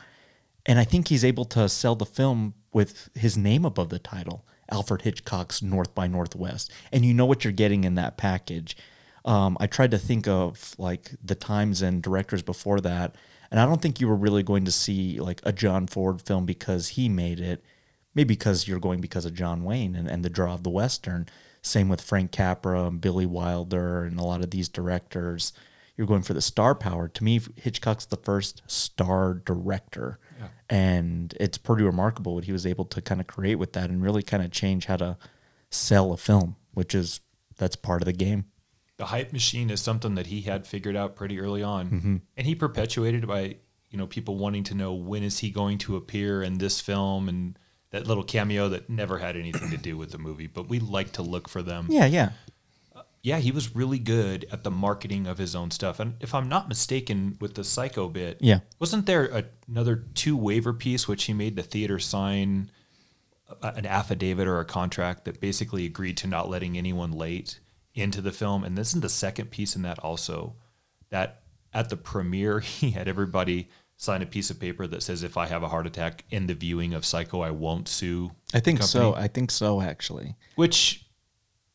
And 0.67 0.79
I 0.79 0.85
think 0.85 1.09
he's 1.09 1.25
able 1.25 1.47
to 1.47 1.69
sell 1.69 1.95
the 1.95 2.07
film 2.07 2.55
with 2.73 3.09
his 3.15 3.37
name 3.37 3.65
above 3.65 3.89
the 3.89 3.99
title, 3.99 4.45
Alfred 4.71 5.03
Hitchcock's 5.03 5.63
North 5.63 5.95
by 5.95 6.07
Northwest. 6.07 6.71
And 6.93 7.05
you 7.05 7.15
know 7.15 7.27
what 7.27 7.43
you're 7.43 7.53
getting 7.53 7.85
in 7.85 7.95
that 7.95 8.19
package. 8.19 8.77
Um, 9.25 9.57
I 9.61 9.67
tried 9.67 9.91
to 9.93 9.99
think 9.99 10.29
of 10.29 10.75
like 10.79 11.11
the 11.23 11.35
times 11.35 11.83
and 11.83 12.03
directors 12.03 12.43
before 12.43 12.81
that, 12.81 13.15
and 13.51 13.59
I 13.59 13.67
don't 13.67 13.81
think 13.81 14.01
you 14.01 14.09
were 14.09 14.17
really 14.17 14.43
going 14.43 14.65
to 14.65 14.73
see 14.73 15.19
like 15.21 15.41
a 15.45 15.53
John 15.53 15.87
Ford 15.87 16.21
film 16.21 16.45
because 16.45 16.89
he 16.89 17.09
made 17.09 17.41
it. 17.41 17.65
Maybe 18.15 18.35
because 18.35 18.67
you're 18.67 18.81
going 18.81 19.01
because 19.01 19.25
of 19.25 19.35
John 19.35 19.65
Wayne 19.65 19.95
and, 19.95 20.09
and 20.09 20.25
the 20.25 20.31
draw 20.31 20.55
of 20.55 20.65
the 20.65 20.71
Western. 20.71 21.29
Same 21.63 21.89
with 21.89 22.01
Frank 22.01 22.33
Capra 22.33 22.85
and 22.85 23.01
Billy 23.01 23.27
Wilder 23.27 24.05
and 24.05 24.19
a 24.19 24.25
lot 24.25 24.43
of 24.43 24.51
these 24.51 24.69
directors. 24.69 25.53
You're 25.97 26.07
going 26.07 26.23
for 26.23 26.35
the 26.35 26.43
star 26.43 26.75
power. 26.75 27.09
To 27.09 27.25
me, 27.25 27.41
Hitchcock's 27.57 28.07
the 28.07 28.17
first 28.17 28.63
star 28.67 29.35
director. 29.35 30.19
Yeah. 30.39 30.49
And 30.69 31.35
it's 31.41 31.59
pretty 31.59 31.85
remarkable 31.85 32.35
what 32.35 32.45
he 32.45 32.53
was 32.53 32.67
able 32.67 32.85
to 32.87 33.01
kind 33.01 33.21
of 33.21 33.27
create 33.27 33.57
with 33.57 33.73
that 33.75 33.91
and 33.91 34.03
really 34.03 34.23
kind 34.23 34.43
of 34.43 34.51
change 34.51 34.87
how 34.87 34.97
to 34.97 35.17
sell 35.71 36.13
a 36.13 36.17
film, 36.17 36.57
which 36.73 36.95
is 36.95 37.21
that's 37.57 37.77
part 37.77 38.03
of 38.03 38.07
the 38.07 38.13
game 38.13 38.45
the 38.99 39.07
hype 39.07 39.33
machine 39.33 39.71
is 39.71 39.81
something 39.81 40.17
that 40.17 40.27
he 40.27 40.43
had 40.43 40.67
figured 40.67 40.97
out 40.97 41.17
pretty 41.17 41.41
early 41.41 41.63
on, 41.63 41.91
mm-hmm. 41.91 42.17
and 42.37 42.47
he 42.47 42.55
perpetuated 42.55 43.27
by 43.27 43.57
you 43.91 43.97
know 43.97 44.07
people 44.07 44.37
wanting 44.37 44.65
to 44.65 44.75
know 44.75 44.93
when 44.93 45.23
is 45.23 45.39
he 45.39 45.51
going 45.51 45.79
to 45.79 45.97
appear 45.97 46.43
in 46.43 46.59
this 46.59 46.81
film 46.81 47.29
and 47.29 47.59
that 47.91 48.07
little 48.07 48.25
cameo 48.25 48.69
that 48.69 48.91
never 48.91 49.19
had 49.19 49.37
anything 49.37 49.71
to 49.71 49.77
do 49.77 49.97
with 49.97 50.11
the 50.11 50.19
movie, 50.19 50.47
but 50.47 50.69
we 50.69 50.79
like 50.79 51.13
to 51.13 51.23
look 51.23 51.49
for 51.49 51.63
them. 51.63 51.87
Yeah, 51.89 52.05
yeah. 52.05 52.31
Uh, 52.95 53.03
yeah, 53.23 53.39
he 53.39 53.51
was 53.51 53.75
really 53.75 53.99
good 53.99 54.47
at 54.53 54.63
the 54.63 54.71
marketing 54.71 55.27
of 55.27 55.39
his 55.39 55.55
own 55.57 55.71
stuff. 55.71 55.99
And 55.99 56.15
if 56.21 56.35
I'm 56.35 56.49
not 56.49 56.69
mistaken 56.69 57.39
with 57.41 57.55
the 57.55 57.65
Psycho 57.65 58.09
bit, 58.09 58.39
yeah. 58.41 58.61
Wasn't 58.79 59.07
there 59.07 59.27
a, 59.27 59.45
another 59.67 60.05
two 60.15 60.37
waiver 60.37 60.75
piece 60.75 61.09
which 61.09 61.25
he 61.25 61.33
made 61.33 61.57
the 61.57 61.63
theater 61.63 61.99
sign 61.99 62.71
a, 63.63 63.69
an 63.69 63.87
affidavit 63.87 64.47
or 64.47 64.61
a 64.61 64.67
contract 64.67 65.25
that 65.25 65.41
basically 65.41 65.87
agreed 65.87 66.19
to 66.19 66.27
not 66.27 66.51
letting 66.51 66.77
anyone 66.77 67.13
late? 67.13 67.59
Into 67.99 68.21
the 68.21 68.33
film. 68.33 68.65
And 68.65 68.77
this 68.77 68.95
is 68.95 69.01
the 69.01 69.09
second 69.09 69.51
piece 69.51 69.77
in 69.77 69.83
that 69.83 69.99
also 69.99 70.57
that 71.11 71.43
at 71.73 71.91
the 71.91 71.97
premiere, 71.97 72.61
he 72.61 72.91
had 72.91 73.09
everybody 73.09 73.69
sign 73.97 74.23
a 74.23 74.27
piece 74.27 74.49
of 74.49 74.61
paper 74.61 74.87
that 74.87 75.03
says 75.03 75.23
if 75.23 75.37
I 75.37 75.47
have 75.47 75.63
a 75.63 75.69
heart 75.69 75.87
attack 75.87 76.25
in 76.31 76.47
the 76.47 76.55
viewing 76.55 76.95
of 76.95 77.05
Psycho, 77.05 77.41
I 77.41 77.51
won't 77.51 77.89
sue. 77.89 78.31
I 78.55 78.61
think 78.61 78.83
so. 78.83 79.15
I 79.15 79.27
think 79.27 79.51
so, 79.51 79.81
actually. 79.81 80.37
Which, 80.55 81.05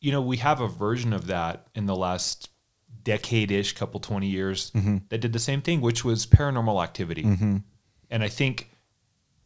you 0.00 0.10
know, 0.10 0.22
we 0.22 0.38
have 0.38 0.60
a 0.60 0.68
version 0.68 1.12
of 1.12 1.26
that 1.26 1.66
in 1.74 1.84
the 1.86 1.94
last 1.94 2.48
decade 3.02 3.50
ish, 3.50 3.74
couple 3.74 4.00
20 4.00 4.26
years 4.26 4.70
mm-hmm. 4.70 4.98
that 5.10 5.18
did 5.18 5.34
the 5.34 5.38
same 5.38 5.60
thing, 5.60 5.82
which 5.82 6.04
was 6.04 6.26
paranormal 6.26 6.82
activity. 6.82 7.24
Mm-hmm. 7.24 7.58
And 8.10 8.22
I 8.22 8.28
think 8.28 8.70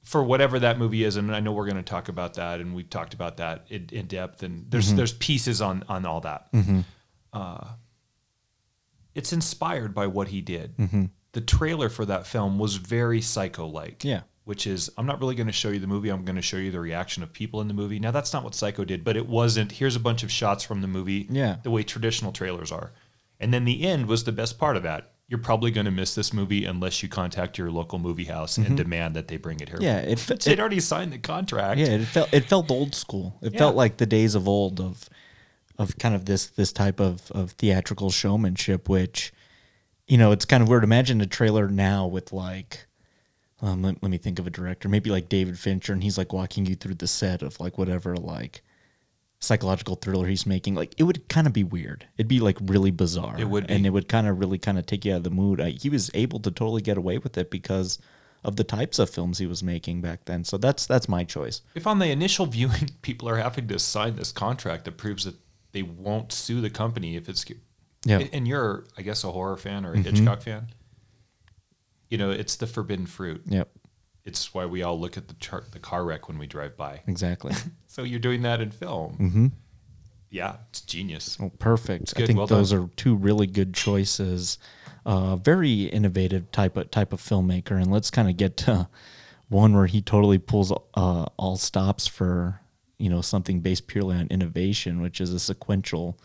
for 0.08 0.24
whatever 0.24 0.58
that 0.58 0.78
movie 0.78 1.04
is, 1.04 1.16
and 1.16 1.36
I 1.36 1.40
know 1.40 1.52
we're 1.52 1.66
going 1.66 1.76
to 1.76 1.82
talk 1.82 2.08
about 2.08 2.34
that, 2.34 2.60
and 2.60 2.74
we've 2.74 2.88
talked 2.88 3.12
about 3.12 3.36
that 3.36 3.66
in, 3.68 3.88
in 3.92 4.06
depth, 4.06 4.42
and 4.42 4.64
there's 4.70 4.86
mm-hmm. 4.86 4.96
there's 4.96 5.12
pieces 5.12 5.60
on 5.60 5.84
on 5.86 6.06
all 6.06 6.22
that. 6.22 6.50
Mm-hmm. 6.54 6.80
Uh, 7.30 7.66
it's 9.14 9.34
inspired 9.34 9.92
by 9.92 10.06
what 10.06 10.28
he 10.28 10.40
did. 10.40 10.78
Mm-hmm. 10.78 11.04
The 11.32 11.42
trailer 11.42 11.90
for 11.90 12.06
that 12.06 12.26
film 12.26 12.58
was 12.58 12.76
very 12.76 13.20
psycho-like. 13.20 14.02
Yeah. 14.02 14.22
Which 14.44 14.66
is, 14.66 14.90
I'm 14.96 15.04
not 15.04 15.20
really 15.20 15.34
going 15.34 15.48
to 15.48 15.52
show 15.52 15.68
you 15.68 15.78
the 15.78 15.86
movie. 15.86 16.08
I'm 16.08 16.24
going 16.24 16.36
to 16.36 16.42
show 16.42 16.56
you 16.56 16.70
the 16.70 16.80
reaction 16.80 17.22
of 17.22 17.30
people 17.34 17.60
in 17.60 17.68
the 17.68 17.74
movie. 17.74 17.98
Now, 17.98 18.12
that's 18.12 18.32
not 18.32 18.44
what 18.44 18.54
Psycho 18.54 18.86
did, 18.86 19.04
but 19.04 19.14
it 19.14 19.28
wasn't. 19.28 19.72
Here's 19.72 19.94
a 19.94 20.00
bunch 20.00 20.22
of 20.22 20.32
shots 20.32 20.64
from 20.64 20.80
the 20.80 20.88
movie. 20.88 21.26
Yeah. 21.28 21.56
The 21.62 21.70
way 21.70 21.82
traditional 21.82 22.32
trailers 22.32 22.72
are, 22.72 22.92
and 23.38 23.52
then 23.52 23.66
the 23.66 23.82
end 23.82 24.06
was 24.06 24.24
the 24.24 24.32
best 24.32 24.58
part 24.58 24.78
of 24.78 24.82
that 24.84 25.12
you're 25.28 25.38
probably 25.38 25.70
going 25.70 25.84
to 25.84 25.90
miss 25.90 26.14
this 26.14 26.32
movie 26.32 26.64
unless 26.64 27.02
you 27.02 27.08
contact 27.08 27.58
your 27.58 27.70
local 27.70 27.98
movie 27.98 28.24
house 28.24 28.56
mm-hmm. 28.56 28.66
and 28.66 28.76
demand 28.76 29.14
that 29.14 29.28
they 29.28 29.36
bring 29.36 29.60
it 29.60 29.68
here. 29.68 29.78
Yeah, 29.78 29.98
it, 29.98 30.18
they'd 30.18 30.58
already 30.58 30.80
signed 30.80 31.12
the 31.12 31.18
contract. 31.18 31.78
Yeah, 31.78 31.88
it 31.88 32.06
felt 32.06 32.32
it 32.32 32.46
felt 32.46 32.70
old 32.70 32.94
school. 32.94 33.38
It 33.42 33.52
yeah. 33.52 33.58
felt 33.58 33.76
like 33.76 33.98
the 33.98 34.06
days 34.06 34.34
of 34.34 34.48
old 34.48 34.80
of 34.80 35.08
of 35.78 35.98
kind 35.98 36.14
of 36.14 36.24
this 36.24 36.46
this 36.46 36.72
type 36.72 36.98
of 36.98 37.30
of 37.32 37.52
theatrical 37.52 38.10
showmanship, 38.10 38.88
which 38.88 39.32
you 40.06 40.16
know 40.16 40.32
it's 40.32 40.46
kind 40.46 40.62
of 40.62 40.68
weird. 40.68 40.82
Imagine 40.82 41.20
a 41.20 41.26
trailer 41.26 41.68
now 41.68 42.06
with 42.06 42.32
like. 42.32 42.86
Um, 43.60 43.82
let, 43.82 44.00
let 44.04 44.12
me 44.12 44.18
think 44.18 44.38
of 44.38 44.46
a 44.46 44.50
director, 44.50 44.88
maybe 44.88 45.10
like 45.10 45.28
David 45.28 45.58
Fincher, 45.58 45.92
and 45.92 46.04
he's 46.04 46.16
like 46.16 46.32
walking 46.32 46.64
you 46.64 46.76
through 46.76 46.94
the 46.94 47.08
set 47.08 47.42
of 47.42 47.58
like 47.58 47.76
whatever 47.76 48.14
like 48.14 48.62
psychological 49.40 49.96
thriller 49.96 50.26
he's 50.26 50.46
making, 50.46 50.74
like 50.74 50.94
it 50.98 51.04
would 51.04 51.28
kind 51.28 51.46
of 51.46 51.52
be 51.52 51.64
weird. 51.64 52.06
It'd 52.16 52.28
be 52.28 52.40
like 52.40 52.56
really 52.60 52.90
bizarre. 52.90 53.36
It 53.38 53.48
would, 53.48 53.66
be. 53.66 53.74
and 53.74 53.86
it 53.86 53.90
would 53.90 54.08
kind 54.08 54.26
of 54.26 54.38
really 54.38 54.58
kind 54.58 54.78
of 54.78 54.86
take 54.86 55.04
you 55.04 55.12
out 55.12 55.18
of 55.18 55.24
the 55.24 55.30
mood. 55.30 55.60
I, 55.60 55.70
he 55.70 55.88
was 55.88 56.10
able 56.14 56.40
to 56.40 56.50
totally 56.50 56.82
get 56.82 56.96
away 56.96 57.18
with 57.18 57.38
it 57.38 57.50
because 57.50 57.98
of 58.44 58.56
the 58.56 58.64
types 58.64 58.98
of 58.98 59.10
films 59.10 59.38
he 59.38 59.46
was 59.46 59.62
making 59.62 60.00
back 60.00 60.24
then. 60.24 60.44
So 60.44 60.58
that's 60.58 60.86
that's 60.86 61.08
my 61.08 61.24
choice. 61.24 61.62
If 61.74 61.86
on 61.86 61.98
the 61.98 62.10
initial 62.10 62.46
viewing, 62.46 62.90
people 63.02 63.28
are 63.28 63.36
having 63.36 63.68
to 63.68 63.78
sign 63.78 64.16
this 64.16 64.32
contract 64.32 64.84
that 64.84 64.96
proves 64.96 65.24
that 65.24 65.36
they 65.72 65.82
won't 65.82 66.32
sue 66.32 66.60
the 66.60 66.70
company 66.70 67.16
if 67.16 67.28
it's 67.28 67.44
yeah, 68.04 68.24
and 68.32 68.46
you're 68.46 68.84
I 68.96 69.02
guess 69.02 69.24
a 69.24 69.32
horror 69.32 69.56
fan 69.56 69.84
or 69.84 69.92
a 69.92 69.96
mm-hmm. 69.96 70.02
Hitchcock 70.14 70.42
fan. 70.42 70.68
You 72.08 72.16
know, 72.16 72.30
it's 72.30 72.56
the 72.56 72.66
forbidden 72.66 73.06
fruit. 73.06 73.42
Yep. 73.46 73.68
It's 74.24 74.52
why 74.54 74.66
we 74.66 74.82
all 74.82 74.98
look 74.98 75.16
at 75.16 75.28
the 75.28 75.34
chart, 75.34 75.72
the 75.72 75.78
car 75.78 76.04
wreck 76.04 76.28
when 76.28 76.38
we 76.38 76.46
drive 76.46 76.76
by. 76.76 77.00
Exactly. 77.06 77.54
so 77.98 78.04
you're 78.04 78.20
doing 78.20 78.42
that 78.42 78.60
in 78.60 78.70
film. 78.70 79.16
Mm-hmm. 79.18 79.46
Yeah, 80.30 80.58
it's 80.68 80.82
genius. 80.82 81.36
Oh, 81.42 81.50
perfect. 81.58 82.14
I 82.16 82.26
think 82.26 82.38
well 82.38 82.46
those 82.46 82.70
done. 82.70 82.84
are 82.84 82.88
two 82.94 83.16
really 83.16 83.48
good 83.48 83.74
choices. 83.74 84.56
Uh, 85.04 85.34
very 85.34 85.84
innovative 85.84 86.52
type 86.52 86.76
of 86.76 86.92
type 86.92 87.12
of 87.12 87.20
filmmaker, 87.20 87.72
and 87.72 87.90
let's 87.90 88.12
kind 88.12 88.28
of 88.30 88.36
get 88.36 88.56
to 88.58 88.88
one 89.48 89.74
where 89.74 89.86
he 89.86 90.00
totally 90.00 90.38
pulls 90.38 90.70
uh, 90.70 91.26
all 91.36 91.56
stops 91.56 92.06
for 92.06 92.60
you 92.98 93.10
know 93.10 93.20
something 93.20 93.58
based 93.58 93.88
purely 93.88 94.16
on 94.16 94.28
innovation, 94.28 95.00
which 95.00 95.20
is 95.20 95.32
a 95.32 95.40
sequential 95.40 96.16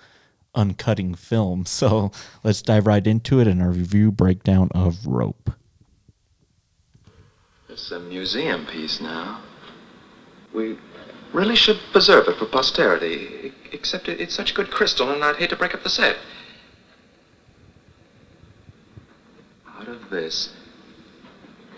uncutting 0.55 1.17
film. 1.17 1.65
So 1.67 2.11
let's 2.43 2.61
dive 2.61 2.85
right 2.85 3.07
into 3.07 3.39
it 3.39 3.47
in 3.47 3.59
our 3.61 3.71
review 3.71 4.11
breakdown 4.11 4.69
of 4.75 5.07
Rope. 5.07 5.53
It's 7.67 7.89
a 7.89 7.99
museum 7.99 8.67
piece 8.67 9.01
now. 9.01 9.41
We 10.53 10.77
really 11.33 11.55
should 11.55 11.79
preserve 11.91 12.27
it 12.27 12.37
for 12.37 12.45
posterity, 12.45 13.51
except 13.71 14.07
it, 14.07 14.21
it's 14.21 14.35
such 14.35 14.53
good 14.53 14.69
crystal, 14.71 15.11
and 15.11 15.23
I'd 15.23 15.37
hate 15.37 15.49
to 15.49 15.55
break 15.55 15.73
up 15.73 15.83
the 15.83 15.89
set. 15.89 16.17
Out 19.67 19.87
of 19.87 20.09
this, 20.09 20.53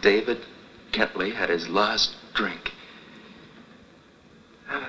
David 0.02 0.46
Kentley 0.92 1.34
had 1.34 1.50
his 1.50 1.68
last 1.70 2.16
drink. 2.34 2.74
Uh, 4.70 4.84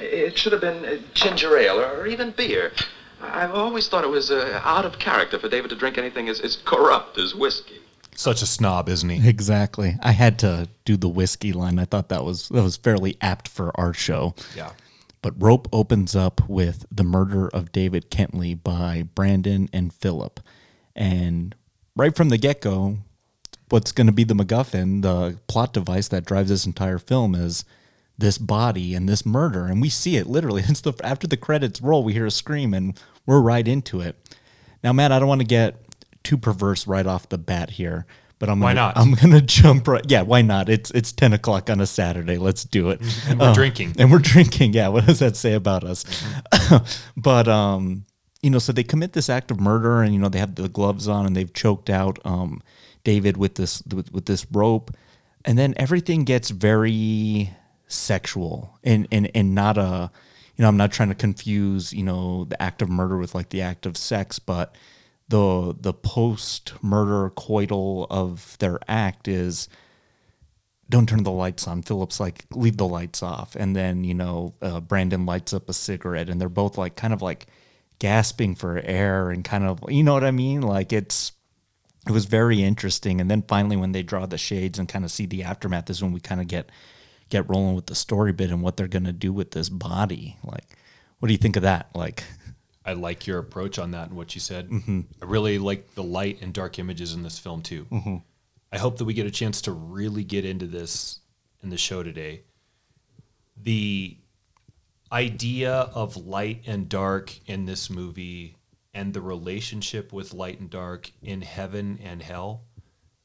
it 0.00 0.36
should 0.36 0.52
have 0.52 0.60
been 0.60 0.84
uh, 0.84 0.98
ginger 1.14 1.56
ale 1.56 1.80
or 1.80 2.06
even 2.06 2.32
beer. 2.32 2.72
I've 3.20 3.54
always 3.54 3.88
thought 3.88 4.04
it 4.04 4.10
was 4.10 4.30
uh, 4.30 4.60
out 4.64 4.84
of 4.84 4.98
character 4.98 5.38
for 5.38 5.48
David 5.48 5.70
to 5.70 5.76
drink 5.76 5.96
anything 5.96 6.28
as, 6.28 6.40
as 6.40 6.56
corrupt 6.64 7.16
as 7.16 7.34
whiskey. 7.34 7.80
Such 8.14 8.42
a 8.42 8.46
snob, 8.46 8.88
isn't 8.88 9.08
he? 9.08 9.28
Exactly. 9.28 9.96
I 10.00 10.12
had 10.12 10.38
to 10.40 10.68
do 10.84 10.96
the 10.96 11.08
whiskey 11.08 11.52
line. 11.52 11.78
I 11.78 11.84
thought 11.84 12.08
that 12.08 12.24
was 12.24 12.48
that 12.48 12.62
was 12.62 12.76
fairly 12.76 13.16
apt 13.20 13.48
for 13.48 13.78
our 13.78 13.92
show. 13.92 14.34
Yeah. 14.56 14.70
But 15.22 15.40
Rope 15.42 15.68
opens 15.72 16.14
up 16.14 16.48
with 16.48 16.84
the 16.90 17.02
murder 17.02 17.48
of 17.48 17.72
David 17.72 18.10
Kentley 18.10 18.62
by 18.62 19.04
Brandon 19.14 19.70
and 19.72 19.92
Philip. 19.92 20.38
And 20.94 21.54
right 21.96 22.14
from 22.14 22.28
the 22.28 22.36
get 22.36 22.60
go, 22.60 22.98
what's 23.70 23.90
going 23.90 24.06
to 24.06 24.12
be 24.12 24.24
the 24.24 24.34
MacGuffin, 24.34 25.00
the 25.00 25.38
plot 25.46 25.72
device 25.72 26.08
that 26.08 26.26
drives 26.26 26.50
this 26.50 26.66
entire 26.66 26.98
film 26.98 27.34
is 27.34 27.64
this 28.18 28.38
body 28.38 28.94
and 28.94 29.08
this 29.08 29.24
murder. 29.24 29.64
And 29.64 29.80
we 29.80 29.88
see 29.88 30.16
it 30.16 30.26
literally. 30.26 30.62
It's 30.68 30.82
the, 30.82 30.92
after 31.02 31.26
the 31.26 31.38
credits 31.38 31.80
roll, 31.80 32.04
we 32.04 32.12
hear 32.12 32.26
a 32.26 32.30
scream 32.30 32.74
and 32.74 33.00
we're 33.26 33.40
right 33.40 33.66
into 33.66 34.00
it. 34.00 34.16
Now, 34.82 34.92
Matt, 34.92 35.10
I 35.10 35.18
don't 35.18 35.28
want 35.28 35.40
to 35.40 35.46
get 35.46 35.83
too 36.24 36.36
perverse 36.36 36.86
right 36.86 37.06
off 37.06 37.28
the 37.28 37.38
bat 37.38 37.70
here. 37.70 38.06
But 38.40 38.48
I'm 38.48 38.60
why 38.60 38.74
gonna, 38.74 38.86
not? 38.86 38.98
I'm 38.98 39.14
gonna 39.14 39.40
jump 39.60 39.86
right. 39.86 40.04
Yeah, 40.08 40.22
why 40.22 40.42
not? 40.42 40.68
It's 40.68 40.90
it's 40.90 41.12
ten 41.12 41.32
o'clock 41.32 41.70
on 41.70 41.80
a 41.80 41.86
Saturday. 41.86 42.36
Let's 42.36 42.64
do 42.64 42.90
it. 42.90 43.00
And 43.28 43.38
we're 43.38 43.48
uh, 43.48 43.54
drinking. 43.54 43.94
And 43.98 44.10
we're 44.10 44.18
drinking. 44.20 44.72
Yeah. 44.72 44.88
What 44.88 45.06
does 45.06 45.20
that 45.20 45.36
say 45.36 45.54
about 45.54 45.84
us? 45.84 46.04
Mm-hmm. 46.04 46.84
but 47.20 47.46
um, 47.46 48.04
you 48.42 48.50
know, 48.50 48.58
so 48.58 48.72
they 48.72 48.82
commit 48.82 49.12
this 49.12 49.30
act 49.30 49.50
of 49.50 49.60
murder, 49.60 50.02
and 50.02 50.12
you 50.12 50.20
know 50.20 50.28
they 50.28 50.40
have 50.40 50.56
the 50.56 50.68
gloves 50.68 51.06
on, 51.06 51.26
and 51.26 51.36
they've 51.36 51.52
choked 51.52 51.88
out 51.88 52.18
um 52.24 52.60
David 53.04 53.36
with 53.36 53.54
this 53.54 53.82
with, 53.94 54.12
with 54.12 54.26
this 54.26 54.46
rope, 54.50 54.90
and 55.44 55.56
then 55.56 55.74
everything 55.76 56.24
gets 56.24 56.50
very 56.50 57.54
sexual 57.86 58.78
and 58.82 59.06
and 59.12 59.30
and 59.34 59.54
not 59.54 59.76
a 59.78 60.10
you 60.56 60.62
know 60.62 60.68
i'm 60.68 60.76
not 60.76 60.90
trying 60.90 61.08
to 61.08 61.14
confuse 61.14 61.92
you 61.92 62.02
know 62.02 62.44
the 62.44 62.60
act 62.60 62.82
of 62.82 62.88
murder 62.88 63.18
with 63.18 63.34
like 63.34 63.50
the 63.50 63.60
act 63.60 63.86
of 63.86 63.96
sex 63.96 64.38
but 64.38 64.74
the 65.28 65.74
the 65.78 65.94
post 65.94 66.74
murder 66.82 67.30
coital 67.30 68.06
of 68.10 68.56
their 68.58 68.78
act 68.88 69.26
is 69.28 69.68
don't 70.88 71.08
turn 71.08 71.22
the 71.22 71.30
lights 71.30 71.66
on. 71.66 71.82
Philip's 71.82 72.20
like, 72.20 72.44
leave 72.50 72.76
the 72.76 72.86
lights 72.86 73.22
off. 73.22 73.56
And 73.56 73.74
then, 73.74 74.04
you 74.04 74.14
know, 74.14 74.54
uh, 74.60 74.80
Brandon 74.80 75.24
lights 75.26 75.54
up 75.54 75.68
a 75.68 75.72
cigarette 75.72 76.28
and 76.28 76.40
they're 76.40 76.48
both 76.48 76.76
like, 76.76 76.94
kind 76.94 77.14
of 77.14 77.22
like 77.22 77.46
gasping 77.98 78.54
for 78.54 78.78
air 78.84 79.30
and 79.30 79.44
kind 79.44 79.64
of, 79.64 79.80
you 79.88 80.02
know 80.02 80.12
what 80.12 80.24
I 80.24 80.30
mean? 80.30 80.60
Like 80.60 80.92
it's, 80.92 81.32
it 82.06 82.12
was 82.12 82.26
very 82.26 82.62
interesting. 82.62 83.20
And 83.20 83.30
then 83.30 83.42
finally, 83.42 83.76
when 83.76 83.92
they 83.92 84.02
draw 84.02 84.26
the 84.26 84.36
shades 84.36 84.78
and 84.78 84.88
kind 84.88 85.04
of 85.04 85.10
see 85.10 85.24
the 85.24 85.42
aftermath, 85.42 85.88
is 85.88 86.02
when 86.02 86.12
we 86.12 86.20
kind 86.20 86.40
of 86.40 86.48
get, 86.48 86.70
get 87.30 87.48
rolling 87.48 87.74
with 87.74 87.86
the 87.86 87.94
story 87.94 88.32
bit 88.32 88.50
and 88.50 88.60
what 88.60 88.76
they're 88.76 88.86
going 88.86 89.04
to 89.04 89.12
do 89.12 89.32
with 89.32 89.52
this 89.52 89.70
body. 89.70 90.36
Like, 90.44 90.76
what 91.18 91.28
do 91.28 91.32
you 91.32 91.38
think 91.38 91.56
of 91.56 91.62
that? 91.62 91.88
Like, 91.94 92.24
I 92.84 92.92
like 92.92 93.26
your 93.26 93.38
approach 93.38 93.78
on 93.78 93.92
that 93.92 94.08
and 94.08 94.16
what 94.16 94.34
you 94.34 94.40
said. 94.40 94.68
Mm-hmm. 94.68 95.00
I 95.22 95.24
really 95.24 95.58
like 95.58 95.94
the 95.94 96.02
light 96.02 96.42
and 96.42 96.52
dark 96.52 96.78
images 96.78 97.14
in 97.14 97.22
this 97.22 97.38
film 97.38 97.62
too. 97.62 97.86
Mm-hmm. 97.90 98.16
I 98.72 98.78
hope 98.78 98.98
that 98.98 99.04
we 99.04 99.14
get 99.14 99.26
a 99.26 99.30
chance 99.30 99.62
to 99.62 99.72
really 99.72 100.24
get 100.24 100.44
into 100.44 100.66
this 100.66 101.20
in 101.62 101.70
the 101.70 101.78
show 101.78 102.02
today. 102.02 102.42
The 103.56 104.18
idea 105.12 105.72
of 105.72 106.16
light 106.16 106.62
and 106.66 106.88
dark 106.88 107.38
in 107.46 107.66
this 107.66 107.88
movie 107.88 108.56
and 108.92 109.14
the 109.14 109.20
relationship 109.20 110.12
with 110.12 110.34
light 110.34 110.60
and 110.60 110.68
dark 110.68 111.12
in 111.22 111.42
heaven 111.42 111.98
and 112.02 112.22
hell 112.22 112.64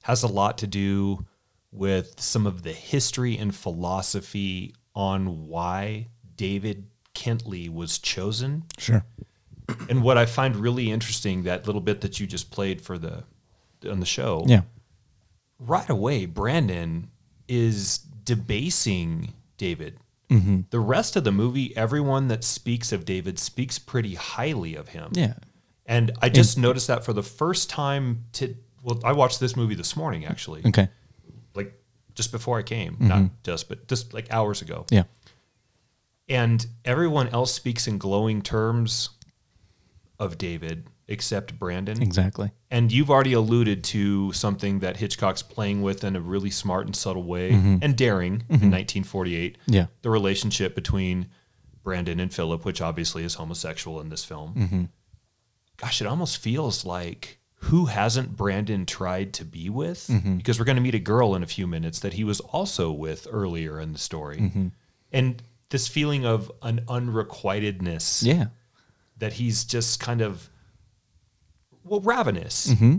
has 0.04 0.24
a 0.24 0.28
lot 0.28 0.58
to 0.60 0.68
do 0.68 1.26
with 1.72 2.20
some 2.20 2.48
of 2.48 2.64
the 2.64 2.72
history 2.72 3.38
and 3.38 3.54
philosophy 3.54 4.74
on 4.96 5.48
why 5.48 6.08
David 6.36 6.88
Kentley 7.14 7.70
was 7.70 7.98
chosen. 8.00 8.64
Sure. 8.78 9.04
And 9.90 10.04
what 10.04 10.18
I 10.18 10.26
find 10.26 10.56
really 10.56 10.90
interesting 10.92 11.44
that 11.44 11.66
little 11.66 11.82
bit 11.82 12.02
that 12.02 12.20
you 12.20 12.28
just 12.28 12.52
played 12.52 12.82
for 12.82 12.98
the 12.98 13.24
on 13.90 14.00
the 14.00 14.06
show. 14.06 14.46
Yeah 14.48 14.62
right 15.60 15.90
away, 15.90 16.26
Brandon 16.26 17.10
is 17.48 18.00
debasing 18.24 19.34
David. 19.58 19.98
Mm-hmm. 20.30 20.62
The 20.70 20.80
rest 20.80 21.16
of 21.16 21.24
the 21.24 21.32
movie, 21.32 21.76
everyone 21.76 22.28
that 22.30 22.44
speaks 22.44 22.92
of 22.92 23.06
David 23.06 23.38
speaks 23.40 23.78
pretty 23.80 24.16
highly 24.16 24.76
of 24.76 24.90
him. 24.90 25.12
Yeah. 25.14 25.34
And 25.86 26.12
I 26.22 26.30
just 26.30 26.58
and, 26.58 26.64
noticed 26.64 26.88
that 26.88 27.04
for 27.04 27.14
the 27.14 27.24
first 27.24 27.70
time 27.70 28.26
to 28.34 28.56
well, 28.84 29.00
I 29.04 29.12
watched 29.12 29.40
this 29.40 29.56
movie 29.56 29.76
this 29.76 29.96
morning 29.98 30.26
actually. 30.26 30.62
Okay. 30.66 30.88
Like 31.56 31.74
just 32.14 32.32
before 32.32 32.60
I 32.60 32.62
came. 32.62 32.94
Mm-hmm. 32.94 33.08
Not 33.08 33.44
just, 33.44 33.68
but 33.68 33.88
just 33.88 34.14
like 34.14 34.32
hours 34.32 34.62
ago. 34.62 34.86
Yeah. 34.92 35.04
And 36.28 36.66
everyone 36.86 37.30
else 37.30 37.52
speaks 37.52 37.88
in 37.88 37.98
glowing 37.98 38.44
terms 38.44 39.10
of 40.20 40.38
David 40.38 40.88
except 41.08 41.58
Brandon. 41.58 42.02
Exactly. 42.02 42.52
And 42.70 42.92
you've 42.92 43.10
already 43.10 43.34
alluded 43.34 43.84
to 43.86 44.32
something 44.34 44.80
that 44.80 44.98
Hitchcock's 44.98 45.42
playing 45.42 45.82
with 45.82 46.04
in 46.04 46.16
a 46.16 46.22
really 46.22 46.52
smart 46.52 46.86
and 46.86 46.96
subtle 46.96 47.24
way 47.24 47.52
mm-hmm. 47.52 47.78
and 47.82 47.98
daring 47.98 48.40
mm-hmm. 48.40 48.54
in 48.54 48.72
1948. 48.72 49.58
Yeah. 49.66 49.88
The 50.04 50.10
relationship 50.12 50.76
between 50.76 51.30
Brandon 51.84 52.20
and 52.20 52.32
Philip, 52.32 52.64
which 52.64 52.82
obviously 52.82 53.24
is 53.24 53.36
homosexual 53.36 54.00
in 54.02 54.10
this 54.10 54.24
film. 54.24 54.54
Mm-hmm. 54.54 54.84
Gosh, 55.78 56.02
it 56.02 56.08
almost 56.08 56.38
feels 56.38 56.86
like 56.86 57.40
who 57.62 57.86
hasn't 57.86 58.36
Brandon 58.36 58.86
tried 58.86 59.34
to 59.34 59.46
be 59.46 59.70
with? 59.70 60.08
Mm-hmm. 60.08 60.38
Because 60.38 60.60
we're 60.60 60.66
going 60.66 60.76
to 60.76 60.82
meet 60.82 60.96
a 60.96 61.00
girl 61.00 61.36
in 61.36 61.42
a 61.42 61.48
few 61.48 61.66
minutes 61.66 62.00
that 62.02 62.14
he 62.14 62.24
was 62.24 62.40
also 62.40 62.92
with 62.92 63.28
earlier 63.32 63.80
in 63.80 63.94
the 63.94 64.00
story. 64.00 64.38
Mm-hmm. 64.38 64.68
And 65.12 65.42
this 65.70 65.88
feeling 65.88 66.26
of 66.26 66.52
an 66.62 66.82
unrequitedness. 66.88 68.24
Yeah. 68.24 68.48
That 69.20 69.34
he's 69.34 69.64
just 69.64 70.00
kind 70.00 70.22
of 70.22 70.50
well 71.84 72.02
ravenous. 72.02 72.68
Mm-hmm. 72.68 72.98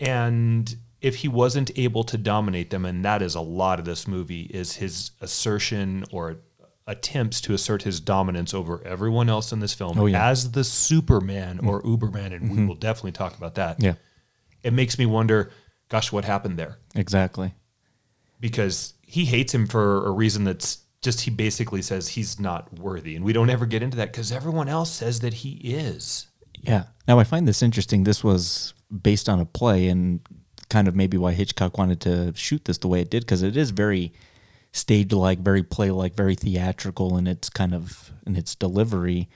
And 0.00 0.76
if 1.00 1.16
he 1.16 1.28
wasn't 1.28 1.70
able 1.76 2.04
to 2.04 2.18
dominate 2.18 2.70
them, 2.70 2.84
and 2.84 3.04
that 3.04 3.22
is 3.22 3.34
a 3.34 3.40
lot 3.40 3.78
of 3.78 3.84
this 3.84 4.06
movie, 4.06 4.42
is 4.42 4.76
his 4.76 5.12
assertion 5.20 6.04
or 6.12 6.38
attempts 6.86 7.40
to 7.40 7.54
assert 7.54 7.82
his 7.82 8.00
dominance 8.00 8.52
over 8.52 8.84
everyone 8.84 9.28
else 9.28 9.52
in 9.52 9.60
this 9.60 9.72
film 9.72 9.98
oh, 9.98 10.06
yeah. 10.06 10.28
as 10.28 10.52
the 10.52 10.64
Superman 10.64 11.60
or 11.64 11.80
mm-hmm. 11.80 11.94
Uberman, 11.94 12.32
and 12.32 12.42
mm-hmm. 12.42 12.56
we 12.60 12.66
will 12.66 12.74
definitely 12.74 13.12
talk 13.12 13.36
about 13.36 13.54
that. 13.54 13.80
Yeah, 13.80 13.94
it 14.62 14.72
makes 14.72 14.98
me 14.98 15.06
wonder, 15.06 15.50
gosh, 15.88 16.10
what 16.10 16.24
happened 16.24 16.58
there? 16.58 16.78
Exactly, 16.94 17.54
because 18.40 18.94
he 19.06 19.24
hates 19.24 19.54
him 19.54 19.66
for 19.66 20.06
a 20.06 20.10
reason 20.10 20.44
that's 20.44 20.81
just 21.02 21.22
he 21.22 21.30
basically 21.30 21.82
says 21.82 22.08
he's 22.08 22.38
not 22.38 22.78
worthy, 22.78 23.16
and 23.16 23.24
we 23.24 23.32
don't 23.32 23.50
ever 23.50 23.66
get 23.66 23.82
into 23.82 23.96
that 23.96 24.12
because 24.12 24.32
everyone 24.32 24.68
else 24.68 24.90
says 24.90 25.20
that 25.20 25.34
he 25.34 25.52
is. 25.62 26.28
Yeah. 26.60 26.84
Now 27.08 27.18
I 27.18 27.24
find 27.24 27.46
this 27.46 27.62
interesting. 27.62 28.04
This 28.04 28.22
was 28.22 28.72
based 28.90 29.28
on 29.28 29.40
a 29.40 29.44
play, 29.44 29.88
and 29.88 30.20
kind 30.70 30.88
of 30.88 30.94
maybe 30.94 31.18
why 31.18 31.32
Hitchcock 31.32 31.76
wanted 31.76 32.00
to 32.02 32.32
shoot 32.34 32.64
this 32.64 32.78
the 32.78 32.88
way 32.88 33.00
it 33.00 33.10
did, 33.10 33.24
because 33.24 33.42
it 33.42 33.56
is 33.56 33.70
very 33.70 34.12
stage-like, 34.72 35.40
very 35.40 35.62
play-like, 35.62 36.14
very 36.14 36.34
theatrical 36.34 37.18
in 37.18 37.26
its 37.26 37.50
kind 37.50 37.74
of 37.74 38.12
in 38.26 38.36
its 38.36 38.54
delivery. 38.54 39.28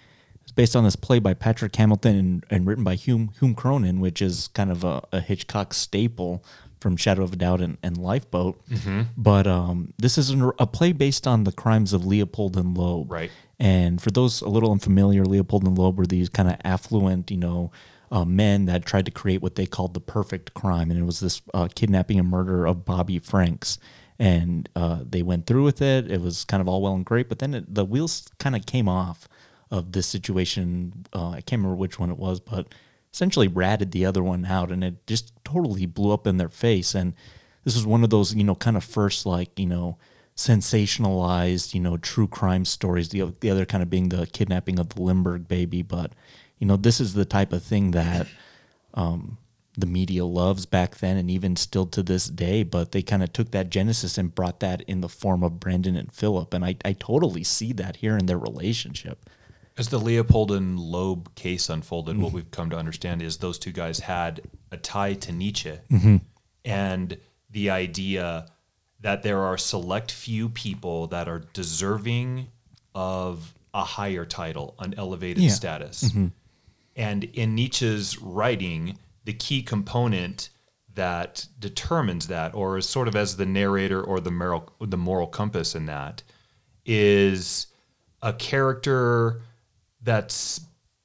It's 0.43 0.53
based 0.53 0.77
on 0.77 0.85
this 0.85 0.95
play 0.95 1.19
by 1.19 1.35
Patrick 1.35 1.75
Hamilton 1.75 2.17
and, 2.17 2.47
and 2.49 2.67
written 2.67 2.85
by 2.85 2.95
Hume 2.95 3.33
Hume 3.41 3.57
Cronyn, 3.57 3.99
which 3.99 4.23
is 4.23 4.49
kind 4.55 4.71
of 4.71 4.85
a, 4.85 5.03
a 5.13 5.21
Hitchcock 5.21 5.75
staple 5.75 6.45
from 6.87 6.97
Shadow 6.97 7.25
of 7.25 7.33
a 7.33 7.37
Doubt 7.37 7.61
and, 7.61 7.79
and 7.83 7.99
Lifeboat. 7.99 8.65
Mm-hmm. 8.69 9.03
But 9.17 9.49
um, 9.49 9.93
this 9.99 10.17
is 10.17 10.31
an, 10.31 10.53
a 10.61 10.69
play 10.69 10.93
based 10.93 11.27
on 11.27 11.43
the 11.43 11.51
crimes 11.51 11.93
of 11.93 12.07
Leopold 12.07 12.57
and 12.57 12.79
Loeb. 12.79 13.11
Right. 13.11 13.33
And 13.59 14.01
for 14.01 14.13
those 14.13 14.41
a 14.41 14.49
little 14.49 14.71
unfamiliar, 14.71 15.25
Leopold 15.25 15.65
and 15.65 15.77
Loeb 15.77 15.99
were 15.99 16.07
these 16.07 16.29
kind 16.29 16.49
of 16.49 16.59
affluent, 16.63 17.29
you 17.33 17.39
know, 17.39 17.73
uh, 18.13 18.25
men 18.25 18.67
that 18.67 18.87
tried 18.87 19.05
to 19.07 19.11
create 19.11 19.43
what 19.43 19.57
they 19.57 19.67
called 19.67 19.95
the 19.95 20.01
perfect 20.01 20.55
crime. 20.55 20.93
And 20.93 21.01
it 21.01 21.03
was 21.03 21.19
this 21.19 21.43
uh, 21.53 21.67
kidnapping 21.75 22.21
and 22.21 22.31
murder 22.31 22.67
of 22.67 22.85
Bobby 22.85 23.19
Franks. 23.19 23.81
And 24.21 24.69
uh, 24.77 25.01
they 25.03 25.23
went 25.23 25.49
through 25.49 25.65
with 25.65 25.83
it. 25.83 26.09
It 26.09 26.21
was 26.21 26.45
kind 26.45 26.61
of 26.61 26.69
all 26.69 26.83
well 26.83 26.95
and 26.95 27.05
great. 27.05 27.29
But 27.29 27.41
then 27.41 27.53
it, 27.53 27.75
the 27.75 27.85
wheels 27.85 28.29
kind 28.39 28.55
of 28.55 28.65
came 28.65 28.89
off 28.89 29.29
of 29.73 29.91
this 29.91 30.07
situation. 30.07 31.05
Uh, 31.13 31.31
I 31.31 31.41
can't 31.41 31.59
remember 31.59 31.75
which 31.75 31.99
one 31.99 32.11
it 32.11 32.17
was, 32.17 32.39
but 32.39 32.69
essentially 33.17 33.49
ratted 33.49 33.93
the 33.93 34.05
other 34.05 34.23
one 34.23 34.45
out. 34.45 34.71
And 34.71 34.85
it 34.85 35.07
just 35.07 35.33
totally 35.43 35.87
blew 35.87 36.13
up 36.13 36.27
in 36.27 36.37
their 36.37 36.51
face. 36.51 36.95
And 36.95 37.15
this 37.65 37.75
was 37.75 37.87
one 37.87 38.05
of 38.05 38.11
those, 38.11 38.35
you 38.35 38.45
know, 38.45 38.55
kind 38.55 38.77
of 38.77 38.85
first, 38.85 39.25
like, 39.25 39.59
you 39.59 39.65
know, 39.65 39.97
sensationalized, 40.37 41.73
you 41.73 41.81
know, 41.81 41.97
true 41.97 42.29
crime 42.29 42.67
stories. 42.67 43.09
The 43.09 43.33
the 43.41 43.51
other 43.51 43.65
kind 43.65 43.83
of 43.83 43.89
being 43.89 44.11
the 44.11 44.27
kidnapping 44.27 44.79
of 44.79 44.91
the 44.91 45.01
Lindbergh 45.01 45.49
baby, 45.49 45.81
but 45.81 46.13
you 46.59 46.67
know, 46.67 46.77
this 46.77 47.01
is 47.01 47.15
the 47.15 47.25
type 47.25 47.55
of 47.55 47.63
thing 47.63 47.93
that 47.93 48.27
um, 48.93 49.39
the 49.79 49.87
media 49.87 50.27
loves 50.27 50.67
back 50.67 50.99
then, 50.99 51.17
and 51.17 51.31
even 51.31 51.57
still 51.57 51.87
to 51.87 52.03
this 52.03 52.29
day. 52.29 52.65
But 52.65 52.93
they 52.93 53.01
kind 53.01 53.23
of 53.23 53.33
took 53.33 53.51
that 53.53 53.71
genesis 53.71 54.19
and 54.19 54.35
brought 54.35 54.61
that 54.61 54.83
in 54.83 55.01
the 55.01 55.09
form 55.09 55.43
of 55.43 55.59
Brandon 55.59 55.97
and 55.97 56.13
Philip, 56.13 56.53
and 56.53 56.67
I 56.67 56.77
I 56.85 56.93
totally 56.93 57.45
see 57.45 57.73
that 57.73 57.97
here 57.97 58.19
in 58.19 58.27
their 58.27 58.39
relationship. 58.39 59.31
As 59.79 59.89
the 59.89 59.99
Leopold 59.99 60.53
and 60.53 60.81
Loeb 60.81 61.35
case 61.35 61.69
unfolded, 61.69 62.15
mm-hmm. 62.15 62.23
what 62.23 62.33
we've 62.33 62.51
come 62.51 62.71
to 62.71 62.79
understand 62.79 63.21
is 63.21 63.39
those 63.39 63.59
two 63.59 63.73
guys 63.73 64.01
had 64.01 64.41
a 64.71 64.77
tie 64.77 65.15
to 65.15 65.33
Nietzsche, 65.33 65.79
mm-hmm. 65.91 66.17
and 66.65 67.19
the 67.51 67.71
idea 67.71 68.47
that 69.01 69.23
there 69.23 69.43
are 69.43 69.59
select 69.59 70.11
few 70.11 70.49
people 70.49 71.09
that 71.09 71.29
are 71.29 71.41
deserving 71.53 72.49
of 72.95 73.55
a 73.75 73.85
higher 73.85 74.25
title, 74.25 74.75
an 74.79 74.95
elevated 74.97 75.43
yeah. 75.43 75.51
status. 75.51 76.05
Mm-hmm. 76.05 76.29
And 76.97 77.25
in 77.25 77.55
Nietzsche's 77.55 78.19
writing, 78.23 78.99
the 79.25 79.35
key 79.35 79.63
component 79.63 80.49
that 80.95 81.47
determines 81.59 82.29
that, 82.29 82.55
or 82.55 82.79
is 82.79 82.89
sort 82.89 83.07
of 83.07 83.15
as 83.15 83.37
the 83.37 83.45
narrator 83.45 84.03
or 84.03 84.19
the 84.19 84.31
moral, 84.31 84.73
the 84.81 84.97
moral 84.97 85.27
compass 85.27 85.75
in 85.75 85.85
that, 85.87 86.23
is 86.87 87.67
a 88.23 88.33
character 88.33 89.43
that's 90.07 90.63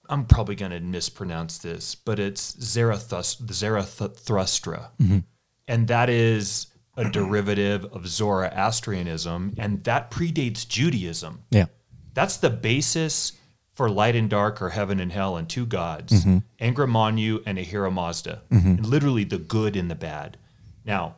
I'm 0.10 0.26
probably 0.26 0.56
going 0.56 0.72
to 0.72 0.80
mispronounce 0.80 1.58
this, 1.58 1.96
but 1.96 2.20
it's 2.20 2.56
Zarathustra, 2.62 3.48
Zarathustra. 3.54 4.92
Mm-hmm. 5.02 5.20
and 5.68 5.88
that 5.88 6.10
is 6.10 6.68
a 6.98 7.10
derivative 7.10 7.86
of 7.86 8.06
Zoroastrianism, 8.08 9.56
and 9.58 9.84
that 9.86 10.12
predates 10.12 10.68
Judaism. 10.68 11.44
Yeah. 11.50 11.66
That's 12.14 12.38
the 12.38 12.50
basis 12.50 13.34
for 13.74 13.90
light 13.90 14.16
and 14.16 14.30
dark 14.30 14.62
or 14.62 14.70
heaven 14.70 15.00
and 15.00 15.12
hell 15.12 15.38
and 15.38 15.50
two 15.50 15.66
gods, 15.66 16.26
mm-hmm. 16.26 16.40
Angra 16.64 16.90
Mainyu 16.90 17.42
and 17.46 17.58
Ahura 17.58 17.90
Mazda, 17.90 18.42
mm-hmm. 18.52 18.68
and 18.68 18.86
literally 18.86 19.24
the 19.24 19.38
good 19.38 19.78
and 19.78 19.90
the 19.90 19.96
bad. 19.96 20.38
Now, 20.84 21.16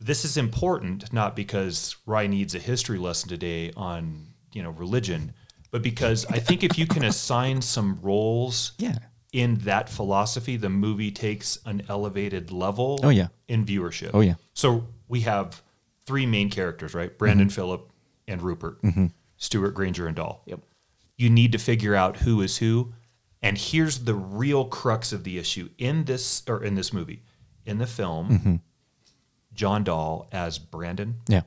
this 0.00 0.24
is 0.24 0.36
important 0.36 1.12
not 1.12 1.36
because 1.36 1.96
Rye 2.04 2.26
needs 2.26 2.54
a 2.54 2.58
history 2.58 2.98
lesson 2.98 3.28
today 3.28 3.72
on 3.76 4.26
you 4.52 4.62
know 4.62 4.70
religion, 4.70 5.34
but 5.70 5.82
because 5.82 6.24
I 6.26 6.38
think 6.38 6.64
if 6.64 6.78
you 6.78 6.86
can 6.86 7.04
assign 7.04 7.62
some 7.62 7.98
roles 8.02 8.72
yeah 8.78 8.98
in 9.32 9.56
that 9.56 9.88
philosophy, 9.88 10.56
the 10.56 10.68
movie 10.68 11.10
takes 11.10 11.58
an 11.66 11.82
elevated 11.88 12.50
level 12.50 12.98
oh, 13.02 13.10
yeah. 13.10 13.28
in 13.46 13.64
viewership. 13.64 14.10
Oh, 14.14 14.20
yeah. 14.20 14.34
So 14.54 14.86
we 15.06 15.20
have 15.20 15.62
three 16.06 16.26
main 16.26 16.50
characters, 16.50 16.94
right? 16.94 17.16
Brandon, 17.16 17.48
mm-hmm. 17.48 17.54
Philip, 17.54 17.92
and 18.26 18.42
Rupert, 18.42 18.80
mm-hmm. 18.82 19.06
Stewart, 19.36 19.74
Granger, 19.74 20.06
and 20.06 20.16
Dall. 20.16 20.42
Yep. 20.46 20.60
You 21.16 21.30
need 21.30 21.52
to 21.52 21.58
figure 21.58 21.94
out 21.94 22.18
who 22.18 22.40
is 22.40 22.58
who. 22.58 22.94
And 23.42 23.58
here's 23.58 24.00
the 24.00 24.14
real 24.14 24.64
crux 24.64 25.12
of 25.12 25.24
the 25.24 25.38
issue 25.38 25.68
in 25.78 26.04
this 26.04 26.42
or 26.48 26.62
in 26.62 26.74
this 26.74 26.92
movie. 26.92 27.22
In 27.64 27.78
the 27.78 27.86
film, 27.86 28.28
mm-hmm. 28.30 28.54
John 29.52 29.84
Dall 29.84 30.28
as 30.32 30.58
Brandon 30.58 31.16
yeah. 31.28 31.42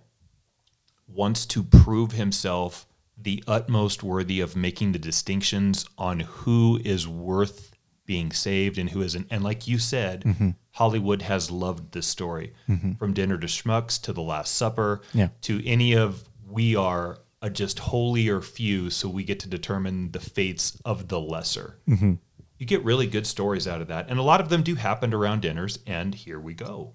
wants 1.08 1.48
to 1.48 1.64
prove 1.64 2.12
himself 2.12 2.86
the 3.24 3.44
utmost 3.48 4.04
worthy 4.04 4.40
of 4.40 4.56
making 4.56 4.92
the 4.92 5.00
distinctions 5.00 5.86
on 5.98 6.22
who 6.22 6.80
is 6.84 7.08
worth 7.08 7.72
being 8.06 8.32
saved 8.32 8.78
and 8.78 8.90
who 8.90 9.02
isn't. 9.02 9.28
And 9.30 9.44
like 9.44 9.68
you 9.68 9.78
said, 9.78 10.24
mm-hmm. 10.24 10.50
Hollywood 10.72 11.22
has 11.22 11.52
loved 11.52 11.94
this 11.94 12.08
story 12.08 12.54
mm-hmm. 12.68 12.94
from 12.94 13.14
Dinner 13.14 13.38
to 13.38 13.48
Schmucks 13.48 14.02
to 14.02 14.14
The 14.14 14.22
Last 14.22 14.56
Supper 14.56 15.02
yeah. 15.14 15.30
to 15.42 15.66
any 15.68 15.94
of 15.94 16.28
we 16.48 16.76
are 16.76 17.20
a 17.42 17.50
just 17.50 17.80
holier 17.80 18.42
few, 18.42 18.90
so 18.90 19.10
we 19.10 19.24
get 19.24 19.40
to 19.40 19.50
determine 19.50 20.12
the 20.12 20.20
fates 20.20 20.78
of 20.86 21.08
the 21.08 21.20
lesser. 21.20 21.80
Mm-hmm. 21.88 22.14
You 22.58 22.66
get 22.66 22.84
really 22.84 23.08
good 23.08 23.26
stories 23.26 23.68
out 23.68 23.82
of 23.82 23.88
that. 23.88 24.10
And 24.10 24.20
a 24.20 24.24
lot 24.24 24.42
of 24.42 24.50
them 24.50 24.62
do 24.62 24.76
happen 24.76 25.14
around 25.14 25.42
dinners, 25.42 25.80
and 25.88 26.14
here 26.14 26.40
we 26.40 26.54
go. 26.54 26.94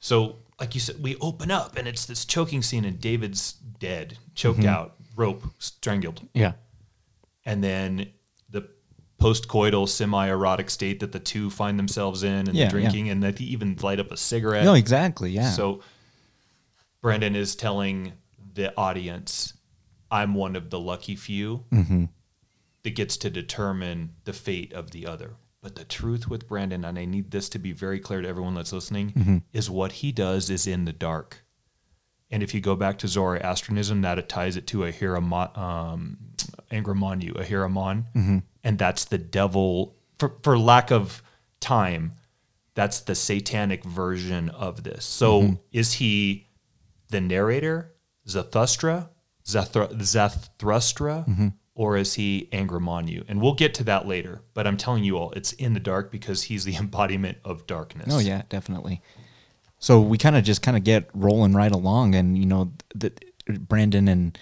So, 0.00 0.36
like 0.58 0.74
you 0.74 0.80
said, 0.80 1.02
we 1.02 1.16
open 1.20 1.50
up 1.50 1.76
and 1.76 1.86
it's 1.86 2.06
this 2.06 2.24
choking 2.24 2.62
scene, 2.62 2.84
and 2.84 3.00
David's 3.00 3.52
dead, 3.52 4.18
choked 4.34 4.60
mm-hmm. 4.60 4.68
out, 4.68 4.96
rope 5.18 5.42
strangled. 5.58 6.26
Yeah. 6.32 6.52
And 7.44 7.62
then 7.62 8.10
the 8.48 8.68
post-coital 9.18 9.88
semi-erotic 9.88 10.70
state 10.70 11.00
that 11.00 11.12
the 11.12 11.20
two 11.20 11.50
find 11.50 11.78
themselves 11.78 12.22
in 12.22 12.48
and 12.48 12.54
yeah, 12.54 12.66
the 12.66 12.70
drinking 12.70 13.06
yeah. 13.06 13.12
and 13.12 13.22
that 13.22 13.38
he 13.38 13.46
even 13.46 13.76
light 13.82 14.00
up 14.00 14.12
a 14.12 14.16
cigarette. 14.16 14.64
No, 14.64 14.74
exactly. 14.74 15.30
Yeah. 15.30 15.50
So 15.50 15.80
Brandon 17.02 17.34
is 17.34 17.56
telling 17.56 18.12
the 18.54 18.72
audience, 18.76 19.54
I'm 20.10 20.34
one 20.34 20.56
of 20.56 20.70
the 20.70 20.80
lucky 20.80 21.16
few 21.16 21.64
mm-hmm. 21.72 22.04
that 22.82 22.90
gets 22.90 23.16
to 23.18 23.30
determine 23.30 24.14
the 24.24 24.32
fate 24.32 24.72
of 24.72 24.92
the 24.92 25.06
other. 25.06 25.34
But 25.60 25.74
the 25.74 25.84
truth 25.84 26.28
with 26.28 26.46
Brandon, 26.46 26.84
and 26.84 26.96
I 26.98 27.04
need 27.04 27.32
this 27.32 27.48
to 27.48 27.58
be 27.58 27.72
very 27.72 27.98
clear 27.98 28.22
to 28.22 28.28
everyone 28.28 28.54
that's 28.54 28.72
listening, 28.72 29.10
mm-hmm. 29.10 29.38
is 29.52 29.68
what 29.68 29.92
he 29.92 30.12
does 30.12 30.50
is 30.50 30.68
in 30.68 30.84
the 30.84 30.92
dark. 30.92 31.44
And 32.30 32.42
if 32.42 32.54
you 32.54 32.60
go 32.60 32.76
back 32.76 32.98
to 32.98 33.08
Zoroastrianism, 33.08 34.02
that 34.02 34.18
it 34.18 34.28
ties 34.28 34.56
it 34.56 34.66
to 34.68 34.84
a 34.84 34.92
Hiramon, 34.92 35.56
um, 35.56 36.18
a 36.70 36.74
Hiramon, 36.74 38.04
mm-hmm. 38.14 38.38
and 38.62 38.78
that's 38.78 39.06
the 39.06 39.18
devil. 39.18 39.96
For 40.18 40.34
for 40.42 40.58
lack 40.58 40.90
of 40.90 41.22
time, 41.60 42.12
that's 42.74 43.00
the 43.00 43.14
satanic 43.14 43.82
version 43.84 44.50
of 44.50 44.84
this. 44.84 45.04
So 45.04 45.42
mm-hmm. 45.42 45.54
is 45.72 45.94
he 45.94 46.48
the 47.08 47.20
narrator, 47.20 47.94
Zathustra, 48.26 49.08
Zathra, 49.44 49.92
Zathrustra, 49.94 51.26
mm-hmm. 51.26 51.48
or 51.74 51.96
is 51.96 52.14
he 52.14 52.48
Angramonyu? 52.52 53.24
And 53.26 53.40
we'll 53.40 53.54
get 53.54 53.74
to 53.74 53.84
that 53.84 54.06
later. 54.06 54.42
But 54.54 54.66
I'm 54.66 54.76
telling 54.76 55.02
you 55.02 55.16
all, 55.16 55.32
it's 55.32 55.52
in 55.54 55.72
the 55.72 55.80
dark 55.80 56.12
because 56.12 56.44
he's 56.44 56.64
the 56.64 56.76
embodiment 56.80 57.38
of 57.44 57.66
darkness. 57.66 58.08
Oh 58.10 58.18
yeah, 58.18 58.42
definitely. 58.48 59.02
So 59.78 60.00
we 60.00 60.18
kind 60.18 60.36
of 60.36 60.44
just 60.44 60.62
kind 60.62 60.76
of 60.76 60.84
get 60.84 61.08
rolling 61.14 61.52
right 61.52 61.72
along, 61.72 62.14
and 62.14 62.36
you 62.36 62.46
know, 62.46 62.72
the, 62.94 63.12
Brandon 63.46 64.08
and 64.08 64.36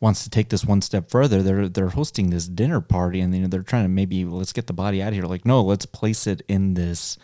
wants 0.00 0.24
to 0.24 0.30
take 0.30 0.48
this 0.48 0.64
one 0.64 0.82
step 0.82 1.10
further. 1.10 1.42
They're 1.42 1.68
they're 1.68 1.88
hosting 1.90 2.30
this 2.30 2.46
dinner 2.46 2.80
party, 2.80 3.20
and 3.20 3.34
you 3.34 3.42
know 3.42 3.48
they're 3.48 3.62
trying 3.62 3.84
to 3.84 3.88
maybe 3.88 4.24
let's 4.24 4.52
get 4.52 4.66
the 4.66 4.72
body 4.72 5.02
out 5.02 5.08
of 5.08 5.14
here. 5.14 5.24
Like, 5.24 5.46
no, 5.46 5.62
let's 5.62 5.86
place 5.86 6.26
it 6.26 6.42
in 6.48 6.74
this 6.74 7.18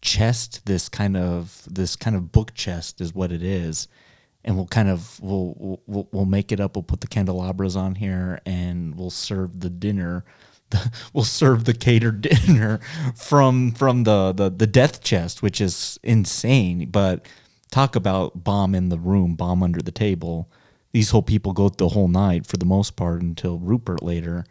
chest. 0.00 0.64
This 0.64 0.88
kind 0.88 1.16
of 1.16 1.62
this 1.68 1.96
kind 1.96 2.16
of 2.16 2.32
book 2.32 2.54
chest 2.54 3.00
is 3.00 3.14
what 3.14 3.32
it 3.32 3.42
is, 3.42 3.88
and 4.44 4.56
we'll 4.56 4.66
kind 4.66 4.88
of 4.88 5.20
we'll 5.20 5.80
we'll 5.86 6.08
we'll 6.12 6.24
make 6.24 6.52
it 6.52 6.60
up. 6.60 6.76
We'll 6.76 6.84
put 6.84 7.02
the 7.02 7.08
candelabras 7.08 7.76
on 7.76 7.96
here, 7.96 8.40
and 8.46 8.94
we'll 8.94 9.10
serve 9.10 9.60
the 9.60 9.70
dinner 9.70 10.24
the, 10.70 10.92
will 11.12 11.24
serve 11.24 11.64
the 11.64 11.74
catered 11.74 12.20
dinner 12.46 12.80
from 13.14 13.72
from 13.72 14.04
the, 14.04 14.32
the 14.32 14.50
the 14.50 14.66
death 14.66 15.02
chest, 15.02 15.42
which 15.42 15.60
is 15.60 15.98
insane. 16.02 16.88
But 16.90 17.26
talk 17.70 17.96
about 17.96 18.44
bomb 18.44 18.74
in 18.74 18.88
the 18.88 18.98
room, 18.98 19.34
bomb 19.34 19.62
under 19.62 19.80
the 19.80 19.92
table. 19.92 20.50
These 20.92 21.10
whole 21.10 21.22
people 21.22 21.52
go 21.52 21.68
the 21.68 21.88
whole 21.88 22.08
night 22.08 22.46
for 22.46 22.56
the 22.56 22.64
most 22.64 22.96
part 22.96 23.20
until 23.20 23.58
Rupert 23.58 24.02
later. 24.02 24.46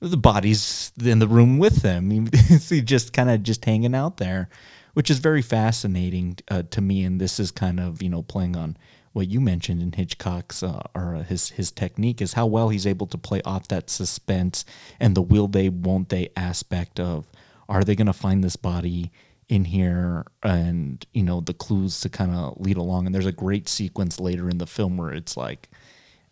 The 0.00 0.16
body's 0.16 0.92
in 1.02 1.18
the 1.18 1.28
room 1.28 1.58
with 1.58 1.82
them. 1.82 2.10
He 2.68 2.80
just 2.80 3.12
kind 3.12 3.30
of 3.30 3.42
just 3.42 3.64
hanging 3.64 3.94
out 3.94 4.16
there, 4.16 4.48
which 4.94 5.10
is 5.10 5.18
very 5.18 5.42
fascinating 5.42 6.38
uh, 6.48 6.62
to 6.70 6.80
me. 6.80 7.04
And 7.04 7.20
this 7.20 7.38
is 7.38 7.50
kind 7.50 7.78
of 7.80 8.02
you 8.02 8.08
know 8.08 8.22
playing 8.22 8.56
on 8.56 8.76
what 9.12 9.28
you 9.28 9.40
mentioned 9.40 9.82
in 9.82 9.92
Hitchcock's 9.92 10.62
uh, 10.62 10.82
or 10.94 11.14
his 11.28 11.50
his 11.50 11.72
technique 11.72 12.22
is 12.22 12.34
how 12.34 12.46
well 12.46 12.68
he's 12.68 12.86
able 12.86 13.06
to 13.08 13.18
play 13.18 13.42
off 13.44 13.68
that 13.68 13.90
suspense 13.90 14.64
and 15.00 15.16
the 15.16 15.22
will 15.22 15.48
they 15.48 15.68
won't 15.68 16.08
they 16.10 16.30
aspect 16.36 17.00
of 17.00 17.26
are 17.68 17.84
they 17.84 17.94
going 17.94 18.08
to 18.08 18.12
find 18.12 18.42
this 18.42 18.56
body 18.56 19.12
in 19.48 19.64
here? 19.66 20.26
And 20.42 21.04
you 21.12 21.22
know 21.22 21.40
the 21.40 21.54
clues 21.54 22.00
to 22.00 22.08
kind 22.08 22.32
of 22.32 22.60
lead 22.60 22.76
along. 22.76 23.06
And 23.06 23.14
there's 23.14 23.26
a 23.26 23.32
great 23.32 23.68
sequence 23.68 24.20
later 24.20 24.48
in 24.50 24.58
the 24.58 24.66
film 24.66 24.96
where 24.96 25.12
it's 25.12 25.36
like 25.36 25.68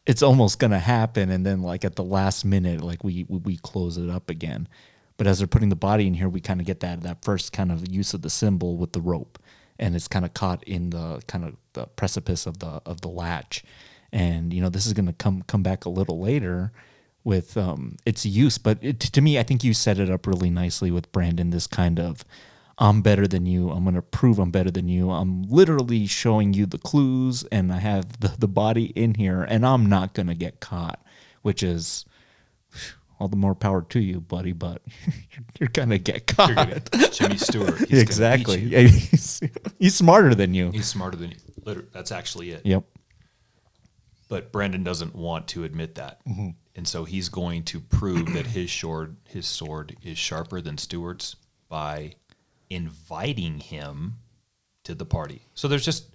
it's 0.07 0.23
almost 0.23 0.59
going 0.59 0.71
to 0.73 0.79
happen. 0.79 1.31
And 1.31 1.47
then 1.47 1.63
like 1.63 1.85
at 1.85 1.97
the 1.97 2.05
last 2.05 2.45
minute 2.45 2.81
like 2.81 3.05
we 3.05 3.25
we 3.29 3.57
close 3.57 3.99
it 3.99 4.11
up 4.11 4.31
again. 4.31 4.69
But 5.17 5.27
as 5.27 5.39
they're 5.39 5.49
putting 5.49 5.69
the 5.69 5.77
body 5.77 6.07
in 6.07 6.15
here 6.15 6.29
we 6.29 6.41
kind 6.41 6.61
of 6.61 6.67
get 6.67 6.81
that 6.81 7.03
that 7.03 7.25
first 7.25 7.53
kind 7.53 7.73
of 7.73 7.91
use 7.91 8.15
of 8.15 8.23
the 8.23 8.31
symbol 8.31 8.77
with 8.77 8.93
the 8.93 9.01
rope 9.01 9.39
and 9.79 9.97
it's 9.97 10.09
kind 10.09 10.25
of 10.25 10.35
caught 10.35 10.63
in 10.65 10.91
the 10.91 11.23
kind 11.27 11.45
of 11.45 11.57
the 11.75 11.87
precipice 11.87 12.47
of 12.47 12.59
the 12.61 12.81
of 12.87 13.01
the 13.03 13.09
latch. 13.09 13.65
And 14.13 14.53
you 14.53 14.61
know 14.63 14.69
this 14.69 14.87
is 14.87 14.93
going 14.93 15.07
to 15.07 15.13
come 15.13 15.43
come 15.43 15.63
back 15.63 15.85
a 15.85 15.91
little 15.91 16.21
later 16.21 16.73
with 17.25 17.57
um, 17.57 17.97
its 18.07 18.25
use 18.25 18.59
but 18.59 18.79
it, 18.81 19.01
to 19.01 19.21
me 19.21 19.39
i 19.39 19.43
think 19.43 19.63
you 19.65 19.75
set 19.75 19.99
it 19.99 20.11
up 20.11 20.27
really 20.27 20.51
nicely 20.51 20.91
with 20.91 21.11
brandon 21.13 21.51
this 21.51 21.67
kind 21.67 21.99
of 22.01 22.25
i'm 22.79 23.03
better 23.03 23.27
than 23.27 23.45
you. 23.45 23.71
I'm 23.71 23.85
going 23.85 23.97
to 23.97 24.03
prove 24.03 24.39
i'm 24.39 24.51
better 24.51 24.71
than 24.71 24.89
you. 24.89 25.11
I'm 25.11 25.43
literally 25.45 26.07
showing 26.07 26.55
you 26.55 26.65
the 26.67 26.79
clues 26.79 27.45
and 27.53 27.73
i 27.73 27.79
have 27.79 28.21
the, 28.21 28.35
the 28.39 28.49
body 28.49 28.87
in 28.97 29.15
here 29.15 29.43
and 29.43 29.67
i'm 29.67 29.87
not 29.87 30.15
going 30.15 30.29
to 30.29 30.35
get 30.35 30.61
caught 30.61 31.03
which 31.43 31.63
is 31.63 32.05
all 33.19 33.29
the 33.29 33.37
more 33.37 33.55
power 33.55 33.83
to 33.83 34.01
you, 34.01 34.21
buddy. 34.21 34.53
But 34.53 34.83
you're 35.59 35.69
gonna 35.71 35.99
get 35.99 36.27
caught. 36.27 36.55
Gonna, 36.55 36.81
Jimmy 37.11 37.37
Stewart. 37.37 37.91
exactly. 37.91 38.61
Yeah, 38.61 38.81
he's, 38.81 39.41
he's, 39.79 39.95
smarter 39.95 40.35
than 40.35 40.55
you. 40.55 40.71
He's 40.71 40.87
smarter 40.87 41.17
than 41.17 41.31
you. 41.31 41.87
That's 41.93 42.13
actually 42.13 42.51
it. 42.51 42.65
Yep. 42.65 42.85
But 44.29 44.53
Brandon 44.53 44.85
doesn't 44.85 45.15
want 45.15 45.49
to 45.49 45.65
admit 45.65 45.95
that, 45.95 46.25
mm-hmm. 46.27 46.51
and 46.77 46.87
so 46.87 47.05
he's 47.05 47.29
going 47.29 47.65
to 47.65 47.81
prove 47.81 48.33
that 48.35 48.47
his 48.47 48.71
sword, 48.71 49.17
his 49.29 49.47
sword, 49.47 49.97
is 50.03 50.19
sharper 50.19 50.61
than 50.61 50.77
Stewart's 50.77 51.37
by 51.69 52.15
inviting 52.71 53.61
him 53.61 54.19
to 54.85 54.95
the 54.95 55.07
party. 55.07 55.43
So 55.55 55.69
there's 55.69 55.85
just 55.85 56.09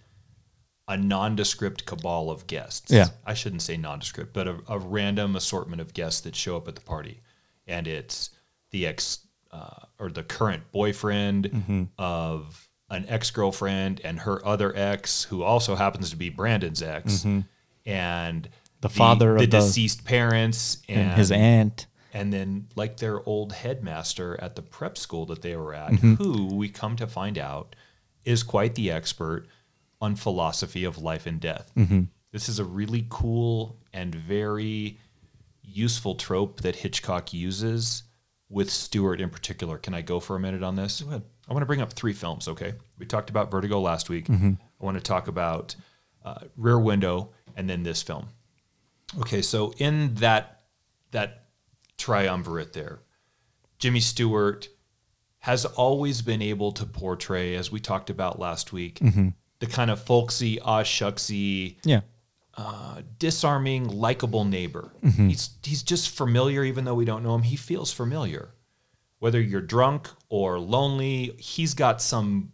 a 0.88 0.98
nondescript 0.98 1.86
cabal 1.86 2.30
of 2.30 2.48
guests. 2.48 2.92
Yeah. 2.92 3.08
I 3.26 3.34
shouldn't 3.34 3.62
say 3.62 3.78
nondescript, 3.78 4.34
but 4.34 4.48
a, 4.48 4.58
a 4.68 4.80
random 4.80 5.36
assortment 5.36 5.82
of 5.82 5.94
guests 5.94 6.22
that 6.22 6.36
show 6.36 6.58
up 6.58 6.68
at 6.68 6.76
the 6.76 6.82
party. 6.82 7.22
And 7.66 7.88
it's 7.88 8.32
the 8.72 8.86
ex 8.86 9.20
uh, 9.52 9.86
or 10.00 10.10
the 10.10 10.24
current 10.24 10.72
boyfriend 10.72 11.50
mm-hmm. 11.50 11.84
of 11.98 12.68
an 12.90 13.06
ex 13.08 13.32
girlfriend 13.32 14.02
and 14.04 14.20
her 14.20 14.46
other 14.46 14.76
ex, 14.76 15.24
who 15.24 15.44
also 15.44 15.76
happens 15.76 16.10
to 16.10 16.16
be 16.18 16.30
Brandon's 16.30 16.82
ex, 16.82 17.20
mm-hmm. 17.20 17.42
and 17.86 18.44
the, 18.82 18.88
the 18.88 18.90
father 18.90 19.36
the 19.38 19.44
of 19.44 19.50
deceased 19.50 20.04
parents 20.04 20.80
and, 20.90 21.10
and, 21.10 21.12
his 21.18 21.32
aunt. 21.32 21.88
And 22.14 22.34
then, 22.34 22.68
like 22.76 22.98
their 22.98 23.28
old 23.28 23.54
headmaster 23.54 24.40
at 24.42 24.56
the 24.56 24.62
prep 24.62 24.98
school 24.98 25.26
that 25.28 25.42
they 25.42 25.56
were 25.56 25.74
at, 25.74 25.94
mm-hmm. 25.94 26.16
who 26.16 26.56
we 26.56 26.70
come 26.70 26.96
to 26.98 27.08
find 27.08 27.38
out 27.38 27.76
is 28.26 28.44
quite 28.44 28.76
the 28.76 28.92
expert 28.92 29.48
on 30.04 30.18
philosophy 30.18 30.84
of 30.84 30.98
life 30.98 31.26
and 31.26 31.40
death. 31.40 31.72
Mm-hmm. 31.78 32.02
This 32.34 32.50
is 32.50 32.60
a 32.60 32.66
really 32.66 33.08
cool 33.10 33.80
and 33.94 34.14
very 34.14 35.00
useful 35.62 36.16
trope 36.16 36.60
that 36.60 36.76
Hitchcock 36.76 37.32
uses 37.32 38.04
with 38.50 38.70
Stewart 38.70 39.22
in 39.22 39.30
particular. 39.30 39.78
Can 39.78 39.94
I 39.94 40.02
go 40.02 40.20
for 40.20 40.36
a 40.36 40.40
minute 40.42 40.62
on 40.62 40.76
this? 40.76 41.00
Go 41.00 41.08
ahead. 41.08 41.24
I 41.48 41.54
want 41.54 41.62
to 41.62 41.66
bring 41.68 41.82
up 41.82 41.94
three 41.94 42.12
films, 42.12 42.50
okay? 42.50 42.74
We 43.00 43.06
talked 43.06 43.30
about 43.30 43.50
Vertigo 43.50 43.80
last 43.80 44.10
week. 44.10 44.28
Mm-hmm. 44.28 44.52
I 44.82 44.86
want 44.86 44.98
to 44.98 45.04
talk 45.04 45.30
about 45.30 45.74
uh, 46.26 46.40
Rear 46.58 46.80
Window 46.80 47.30
and 47.56 47.70
then 47.70 47.84
this 47.84 48.04
film. 48.04 48.28
Okay, 49.22 49.42
so 49.42 49.74
in 49.78 50.16
that 50.16 50.64
that 51.12 51.46
triumvirate 51.98 52.74
there, 52.74 53.00
Jimmy 53.80 54.02
Stewart 54.02 54.68
has 55.40 55.64
always 55.64 56.22
been 56.22 56.42
able 56.42 56.74
to 56.74 56.86
portray, 56.86 57.56
as 57.56 57.72
we 57.72 57.80
talked 57.80 58.10
about 58.10 58.38
last 58.38 58.74
week, 58.74 59.00
mm-hmm 59.00 59.30
the 59.64 59.70
kind 59.70 59.90
of 59.90 60.02
folksy, 60.02 60.60
ah 60.60 60.84
shucksy, 60.84 61.78
yeah, 61.86 62.02
uh, 62.56 63.02
disarming, 63.18 63.88
likable 63.88 64.44
neighbor. 64.44 64.92
Mm-hmm. 65.02 65.30
He's 65.30 65.52
he's 65.64 65.84
just 65.84 66.10
familiar, 66.10 66.66
even 66.66 66.84
though 66.84 66.96
we 66.96 67.06
don't 67.06 67.24
know 67.24 67.34
him. 67.34 67.44
He 67.44 67.56
feels 67.56 67.94
familiar. 67.94 68.50
Whether 69.20 69.40
you're 69.40 69.62
drunk 69.62 70.10
or 70.28 70.60
lonely, 70.60 71.36
he's 71.40 71.74
got 71.74 72.02
some 72.02 72.52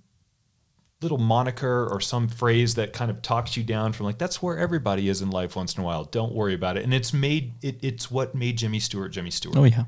little 1.02 1.18
moniker 1.18 1.88
or 1.92 2.00
some 2.00 2.28
phrase 2.28 2.76
that 2.76 2.94
kind 2.94 3.10
of 3.10 3.24
talks 3.24 3.58
you 3.58 3.64
down 3.64 3.92
from 3.92 4.06
like 4.06 4.20
that's 4.20 4.40
where 4.40 4.60
everybody 4.60 5.10
is 5.10 5.24
in 5.24 5.32
life 5.32 5.56
once 5.56 5.76
in 5.76 5.82
a 5.82 5.86
while. 5.86 6.04
Don't 6.04 6.34
worry 6.34 6.54
about 6.54 6.78
it. 6.78 6.84
And 6.84 6.94
it's 6.94 7.12
made 7.12 7.54
it, 7.64 7.80
it's 7.82 8.12
what 8.12 8.36
made 8.36 8.60
Jimmy 8.60 8.80
Stewart 8.80 9.12
Jimmy 9.12 9.32
Stewart. 9.32 9.58
Oh 9.58 9.64
yeah. 9.64 9.86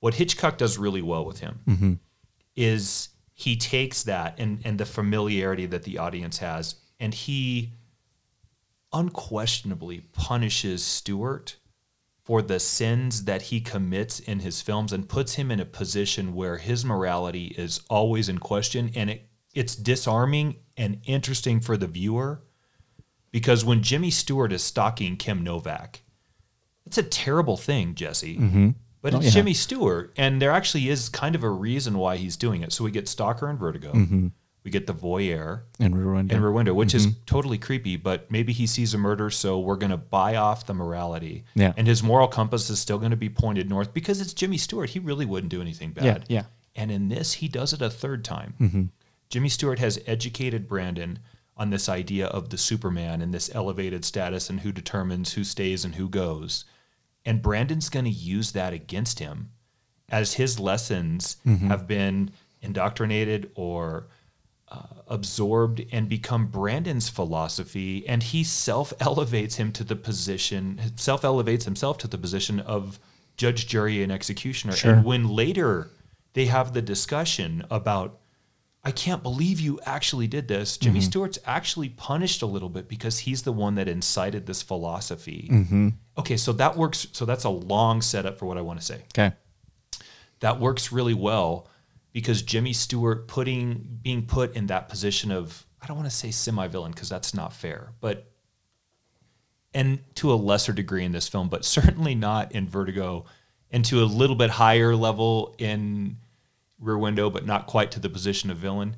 What 0.00 0.14
Hitchcock 0.14 0.58
does 0.58 0.78
really 0.78 1.02
well 1.02 1.24
with 1.24 1.38
him 1.38 1.60
mm-hmm. 1.64 1.92
is 2.56 3.10
he 3.34 3.56
takes 3.56 4.04
that 4.04 4.38
and 4.38 4.60
and 4.64 4.78
the 4.78 4.86
familiarity 4.86 5.66
that 5.66 5.82
the 5.82 5.98
audience 5.98 6.38
has 6.38 6.76
and 7.00 7.12
he 7.12 7.72
unquestionably 8.92 10.00
punishes 10.12 10.84
Stewart 10.84 11.56
for 12.22 12.40
the 12.40 12.60
sins 12.60 13.24
that 13.24 13.42
he 13.42 13.60
commits 13.60 14.20
in 14.20 14.40
his 14.40 14.62
films 14.62 14.92
and 14.92 15.08
puts 15.08 15.34
him 15.34 15.50
in 15.50 15.60
a 15.60 15.64
position 15.64 16.34
where 16.34 16.56
his 16.56 16.84
morality 16.84 17.48
is 17.58 17.80
always 17.90 18.28
in 18.28 18.38
question 18.38 18.90
and 18.94 19.10
it, 19.10 19.28
it's 19.52 19.76
disarming 19.76 20.56
and 20.76 21.00
interesting 21.04 21.60
for 21.60 21.76
the 21.76 21.86
viewer 21.86 22.40
because 23.30 23.64
when 23.64 23.82
Jimmy 23.82 24.10
Stewart 24.10 24.52
is 24.52 24.62
stalking 24.62 25.16
Kim 25.16 25.42
Novak, 25.42 26.02
it's 26.86 26.98
a 26.98 27.02
terrible 27.02 27.56
thing, 27.56 27.96
Jesse. 27.96 28.38
Mm-hmm. 28.38 28.70
But 29.04 29.12
Oh, 29.12 29.16
it's 29.18 29.26
yeah. 29.26 29.32
Jimmy 29.32 29.52
Stewart, 29.52 30.12
and 30.16 30.40
there 30.40 30.50
actually 30.50 30.88
is 30.88 31.10
kind 31.10 31.34
of 31.34 31.44
a 31.44 31.50
reason 31.50 31.98
why 31.98 32.16
he's 32.16 32.38
doing 32.38 32.62
it. 32.62 32.72
So 32.72 32.82
we 32.84 32.90
get 32.90 33.06
Stalker 33.06 33.48
and 33.50 33.58
Vertigo, 33.58 33.92
Mm-hmm. 33.92 34.28
we 34.64 34.70
get 34.70 34.86
the 34.86 34.94
Voyeur 34.94 35.60
And 35.78 35.94
ruined 35.94 36.32
and. 36.32 36.40
Rear 36.42 36.50
Window, 36.52 36.72
which 36.72 36.94
is 36.94 37.06
Mm-hmm. 37.06 37.18
totally 37.26 37.58
creepy. 37.58 37.96
But 37.98 38.30
maybe 38.30 38.54
he 38.54 38.66
sees 38.66 38.94
a 38.94 38.98
murder, 38.98 39.28
so 39.28 39.60
we're 39.60 39.76
going 39.76 39.90
to 39.90 39.98
buy 39.98 40.36
off 40.36 40.64
the 40.64 40.72
morality. 40.72 41.44
Yeah. 41.54 41.74
And 41.76 41.86
his 41.86 42.02
moral 42.02 42.28
compass 42.28 42.70
is 42.70 42.78
still 42.80 42.96
going 42.98 43.10
to 43.10 43.16
be 43.16 43.28
pointed 43.28 43.68
north 43.68 43.92
because 43.92 44.22
it's 44.22 44.32
Jimmy 44.32 44.56
Stewart. 44.56 44.88
He 44.90 45.00
really 45.00 45.26
wouldn't 45.26 45.50
do 45.50 45.60
anything 45.60 45.90
bad. 45.92 46.04
Yeah, 46.04 46.18
yeah. 46.28 46.44
And 46.74 46.90
in 46.90 47.10
this, 47.10 47.34
he 47.34 47.46
does 47.48 47.74
it 47.74 47.82
a 47.82 47.90
third 47.90 48.24
time. 48.24 48.54
Mm-hmm. 48.58 48.82
Jimmy 49.28 49.50
Stewart 49.50 49.80
has 49.80 50.00
educated 50.06 50.66
Brandon 50.66 51.18
on 51.58 51.68
this 51.68 51.88
idea 51.90 52.26
of 52.28 52.48
the 52.48 52.58
Superman 52.58 53.20
and 53.20 53.34
this 53.34 53.54
elevated 53.54 54.04
status 54.04 54.48
and 54.50 54.60
who 54.60 54.72
determines 54.72 55.34
who 55.34 55.44
stays 55.44 55.84
and 55.84 55.94
who 55.96 56.08
goes. 56.08 56.64
And 57.24 57.40
Brandon's 57.40 57.88
going 57.88 58.04
to 58.04 58.10
use 58.10 58.52
that 58.52 58.72
against 58.72 59.18
him 59.18 59.50
as 60.10 60.34
his 60.34 60.60
lessons 60.60 61.38
have 61.68 61.86
been 61.86 62.30
indoctrinated 62.60 63.50
or 63.54 64.08
uh, 64.68 64.82
absorbed 65.08 65.84
and 65.92 66.08
become 66.08 66.46
Brandon's 66.46 67.08
philosophy. 67.08 68.06
And 68.08 68.22
he 68.22 68.44
self 68.44 68.92
elevates 69.00 69.56
him 69.56 69.72
to 69.72 69.84
the 69.84 69.96
position, 69.96 70.80
self 70.96 71.24
elevates 71.24 71.64
himself 71.64 71.98
to 71.98 72.08
the 72.08 72.18
position 72.18 72.60
of 72.60 72.98
judge, 73.36 73.66
jury, 73.66 74.02
and 74.02 74.12
executioner. 74.12 74.74
Sure. 74.74 74.94
And 74.94 75.04
when 75.04 75.28
later 75.28 75.90
they 76.34 76.46
have 76.46 76.72
the 76.72 76.82
discussion 76.82 77.64
about, 77.70 78.20
I 78.84 78.90
can't 78.90 79.22
believe 79.22 79.60
you 79.60 79.80
actually 79.86 80.26
did 80.26 80.46
this. 80.46 80.76
Jimmy 80.76 81.00
mm-hmm. 81.00 81.06
Stewart's 81.06 81.38
actually 81.46 81.88
punished 81.88 82.42
a 82.42 82.46
little 82.46 82.68
bit 82.68 82.86
because 82.86 83.20
he's 83.20 83.42
the 83.42 83.52
one 83.52 83.76
that 83.76 83.88
incited 83.88 84.46
this 84.46 84.60
philosophy. 84.62 85.48
Mm-hmm. 85.50 85.88
Okay, 86.18 86.36
so 86.36 86.52
that 86.52 86.76
works. 86.76 87.06
So 87.12 87.24
that's 87.24 87.44
a 87.44 87.50
long 87.50 88.02
setup 88.02 88.38
for 88.38 88.46
what 88.46 88.58
I 88.58 88.60
want 88.60 88.80
to 88.80 88.84
say 88.84 89.02
Okay. 89.16 89.34
that 90.40 90.60
works 90.60 90.92
really 90.92 91.14
well 91.14 91.68
because 92.12 92.42
Jimmy 92.42 92.72
Stewart 92.74 93.26
putting 93.26 93.98
being 94.02 94.26
put 94.26 94.54
in 94.54 94.66
that 94.66 94.88
position 94.88 95.30
of 95.32 95.66
I 95.80 95.86
don't 95.86 95.96
want 95.96 96.08
to 96.08 96.16
say 96.16 96.30
semi-villain 96.30 96.92
because 96.92 97.08
that's 97.08 97.34
not 97.34 97.52
fair, 97.52 97.92
but 98.00 98.30
and 99.74 99.98
to 100.16 100.32
a 100.32 100.36
lesser 100.36 100.72
degree 100.72 101.04
in 101.04 101.12
this 101.12 101.28
film, 101.28 101.48
but 101.48 101.64
certainly 101.64 102.14
not 102.14 102.52
in 102.52 102.68
Vertigo, 102.68 103.24
and 103.70 103.84
to 103.86 104.02
a 104.02 104.06
little 104.06 104.36
bit 104.36 104.50
higher 104.50 104.94
level 104.94 105.54
in 105.58 106.18
Rear 106.84 106.98
Window, 106.98 107.30
but 107.30 107.46
not 107.46 107.66
quite 107.66 107.90
to 107.92 108.00
the 108.00 108.10
position 108.10 108.50
of 108.50 108.58
villain. 108.58 108.96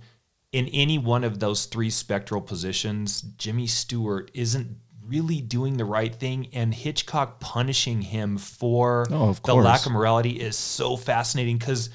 In 0.52 0.66
any 0.68 0.98
one 0.98 1.24
of 1.24 1.40
those 1.40 1.66
three 1.66 1.90
spectral 1.90 2.40
positions, 2.40 3.20
Jimmy 3.20 3.66
Stewart 3.66 4.30
isn't 4.34 4.76
really 5.06 5.40
doing 5.40 5.76
the 5.76 5.84
right 5.84 6.14
thing, 6.14 6.48
and 6.52 6.74
Hitchcock 6.74 7.40
punishing 7.40 8.02
him 8.02 8.38
for 8.38 9.06
Oh, 9.10 9.34
the 9.44 9.54
lack 9.54 9.86
of 9.86 9.92
morality 9.92 10.40
is 10.40 10.56
so 10.56 10.96
fascinating 10.96 11.58
because 11.58 11.90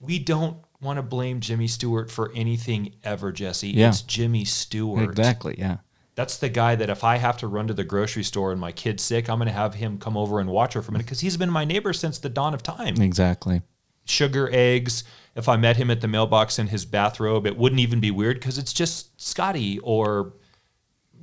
we 0.00 0.18
don't 0.18 0.58
want 0.80 0.98
to 0.98 1.02
blame 1.02 1.40
Jimmy 1.40 1.66
Stewart 1.66 2.10
for 2.10 2.30
anything 2.34 2.94
ever, 3.02 3.32
Jesse. 3.32 3.70
Yeah. 3.70 3.88
It's 3.88 4.02
Jimmy 4.02 4.44
Stewart. 4.44 5.08
Exactly. 5.10 5.54
Yeah. 5.58 5.78
That's 6.14 6.38
the 6.38 6.48
guy 6.48 6.76
that 6.76 6.90
if 6.90 7.02
I 7.02 7.16
have 7.16 7.38
to 7.38 7.48
run 7.48 7.66
to 7.68 7.74
the 7.74 7.82
grocery 7.82 8.22
store 8.22 8.52
and 8.52 8.60
my 8.60 8.70
kid's 8.70 9.02
sick, 9.02 9.28
I'm 9.28 9.38
going 9.38 9.48
to 9.48 9.52
have 9.52 9.74
him 9.74 9.98
come 9.98 10.16
over 10.16 10.38
and 10.38 10.48
watch 10.48 10.74
her 10.74 10.82
for 10.82 10.90
a 10.90 10.92
minute 10.92 11.06
because 11.06 11.20
he's 11.20 11.36
been 11.36 11.50
my 11.50 11.64
neighbor 11.64 11.92
since 11.92 12.18
the 12.18 12.28
dawn 12.28 12.54
of 12.54 12.62
time. 12.62 13.00
Exactly. 13.00 13.62
Sugar, 14.04 14.48
eggs. 14.52 15.04
If 15.34 15.48
I 15.48 15.56
met 15.56 15.76
him 15.76 15.90
at 15.90 16.00
the 16.00 16.08
mailbox 16.08 16.58
in 16.58 16.68
his 16.68 16.84
bathrobe, 16.84 17.46
it 17.46 17.56
wouldn't 17.56 17.80
even 17.80 17.98
be 18.00 18.10
weird 18.10 18.38
because 18.38 18.56
it's 18.58 18.72
just 18.72 19.20
Scotty 19.20 19.78
or 19.80 20.32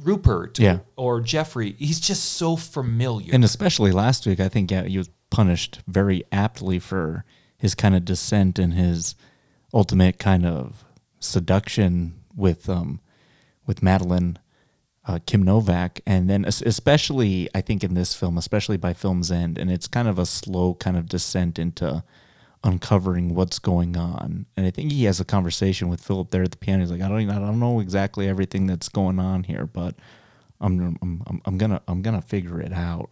Rupert 0.03 0.59
Yeah. 0.59 0.79
or 0.95 1.21
Jeffrey. 1.21 1.75
He's 1.77 1.99
just 1.99 2.23
so 2.33 2.55
familiar. 2.55 3.33
And 3.33 3.43
especially 3.43 3.91
last 3.91 4.25
week, 4.25 4.39
I 4.39 4.49
think 4.49 4.71
yeah, 4.71 4.83
he 4.83 4.97
was 4.97 5.09
punished 5.29 5.79
very 5.87 6.23
aptly 6.31 6.79
for 6.79 7.23
his 7.57 7.75
kind 7.75 7.95
of 7.95 8.03
descent 8.03 8.57
and 8.59 8.73
his 8.73 9.15
ultimate 9.73 10.17
kind 10.19 10.45
of 10.45 10.83
seduction 11.19 12.15
with 12.35 12.67
um 12.67 12.99
with 13.65 13.81
Madeleine 13.83 14.37
uh, 15.05 15.19
Kim 15.25 15.41
Novak, 15.43 16.01
and 16.05 16.29
then 16.29 16.45
especially 16.45 17.47
I 17.55 17.61
think 17.61 17.83
in 17.83 17.93
this 17.93 18.13
film, 18.15 18.37
especially 18.37 18.77
by 18.77 18.93
film's 18.93 19.31
end, 19.31 19.57
and 19.57 19.71
it's 19.71 19.87
kind 19.87 20.07
of 20.07 20.19
a 20.19 20.25
slow 20.25 20.73
kind 20.75 20.97
of 20.97 21.07
descent 21.07 21.57
into 21.57 22.03
uncovering 22.63 23.33
what's 23.33 23.59
going 23.59 23.97
on. 23.97 24.45
And 24.55 24.65
I 24.65 24.71
think 24.71 24.91
he 24.91 25.05
has 25.05 25.19
a 25.19 25.25
conversation 25.25 25.89
with 25.89 26.03
Philip 26.03 26.29
there 26.29 26.43
at 26.43 26.51
the 26.51 26.57
piano. 26.57 26.81
He's 26.81 26.91
like, 26.91 27.01
I 27.01 27.09
don't, 27.09 27.29
I 27.29 27.39
don't 27.39 27.59
know 27.59 27.79
exactly 27.79 28.27
everything 28.27 28.67
that's 28.67 28.89
going 28.89 29.19
on 29.19 29.43
here, 29.43 29.65
but 29.65 29.95
I'm, 30.59 30.97
I'm, 31.01 31.41
I'm, 31.45 31.57
gonna, 31.57 31.81
I'm 31.87 32.01
gonna 32.01 32.21
figure 32.21 32.61
it 32.61 32.73
out. 32.73 33.09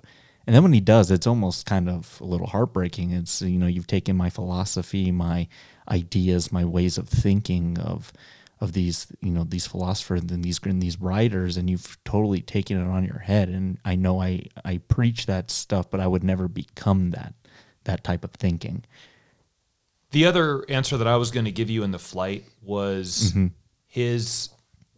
And 0.49 0.55
then 0.55 0.63
when 0.63 0.73
he 0.73 0.81
does, 0.81 1.11
it's 1.11 1.27
almost 1.27 1.67
kind 1.67 1.87
of 1.87 2.17
a 2.19 2.23
little 2.23 2.47
heartbreaking. 2.47 3.11
It's 3.11 3.39
you 3.39 3.59
know, 3.59 3.67
you've 3.67 3.85
taken 3.85 4.17
my 4.17 4.31
philosophy, 4.31 5.11
my 5.11 5.47
ideas, 5.87 6.51
my 6.51 6.65
ways 6.65 6.97
of 6.97 7.07
thinking 7.07 7.77
of 7.77 8.11
of 8.59 8.73
these 8.73 9.07
you 9.21 9.31
know 9.31 9.43
these 9.43 9.67
philosophers 9.67 10.21
and 10.21 10.43
these 10.43 10.59
and 10.63 10.81
these 10.81 10.99
writers, 10.99 11.55
and 11.55 11.69
you've 11.69 12.03
totally 12.03 12.41
taken 12.41 12.81
it 12.81 12.89
on 12.89 13.05
your 13.05 13.19
head. 13.19 13.49
And 13.49 13.77
I 13.85 13.95
know 13.95 14.21
I 14.21 14.47
I 14.65 14.79
preach 14.87 15.27
that 15.27 15.51
stuff, 15.51 15.87
but 15.87 15.99
I 15.99 16.07
would 16.07 16.23
never 16.23 16.47
become 16.47 17.11
that 17.11 17.35
that 17.83 18.03
type 18.03 18.23
of 18.23 18.31
thinking. 18.31 18.83
The 20.11 20.25
other 20.25 20.65
answer 20.69 20.97
that 20.97 21.07
I 21.07 21.17
was 21.17 21.31
going 21.31 21.45
to 21.45 21.51
give 21.51 21.69
you 21.69 21.83
in 21.83 21.91
the 21.91 21.99
flight 21.99 22.45
was 22.61 23.29
Mm-hmm. 23.31 23.47
his 23.87 24.49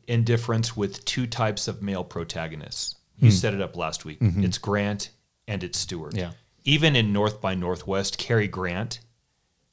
indifference 0.08 0.76
with 0.76 1.04
two 1.06 1.28
types 1.28 1.68
of 1.68 1.82
male 1.82 2.04
protagonists. 2.04 2.96
You 3.18 3.30
set 3.30 3.54
it 3.54 3.62
up 3.62 3.76
last 3.76 4.04
week. 4.04 4.18
It's 4.22 4.58
Grant 4.58 5.10
and 5.48 5.64
it's 5.64 5.78
Stewart. 5.78 6.12
Mm-hmm. 6.14 6.20
Yeah. 6.20 6.32
Even 6.64 6.96
in 6.96 7.14
North 7.14 7.40
by 7.40 7.54
Northwest, 7.54 8.18
Cary 8.18 8.48
Grant 8.48 9.00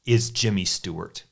is 0.04 0.30
Jimmy 0.30 0.64
Stewart. 0.66 1.24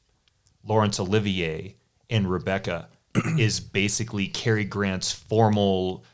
Laurence 0.64 0.98
Olivier 0.98 1.76
and 2.08 2.30
Rebecca 2.30 2.88
is 3.38 3.60
basically 3.60 4.28
Cary 4.28 4.64
Grant's 4.64 5.12
formal 5.12 6.04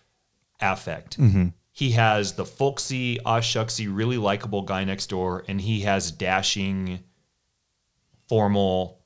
affect. 0.60 1.18
Mm-hmm. 1.20 1.48
He 1.70 1.92
has 1.92 2.32
the 2.34 2.44
folksy, 2.44 3.18
aw 3.24 3.40
shucksy, 3.40 3.88
really 3.90 4.18
likable 4.18 4.62
guy 4.62 4.84
next 4.84 5.08
door, 5.08 5.44
and 5.48 5.60
he 5.60 5.80
has 5.82 6.10
dashing, 6.10 7.00
formal 8.32 8.98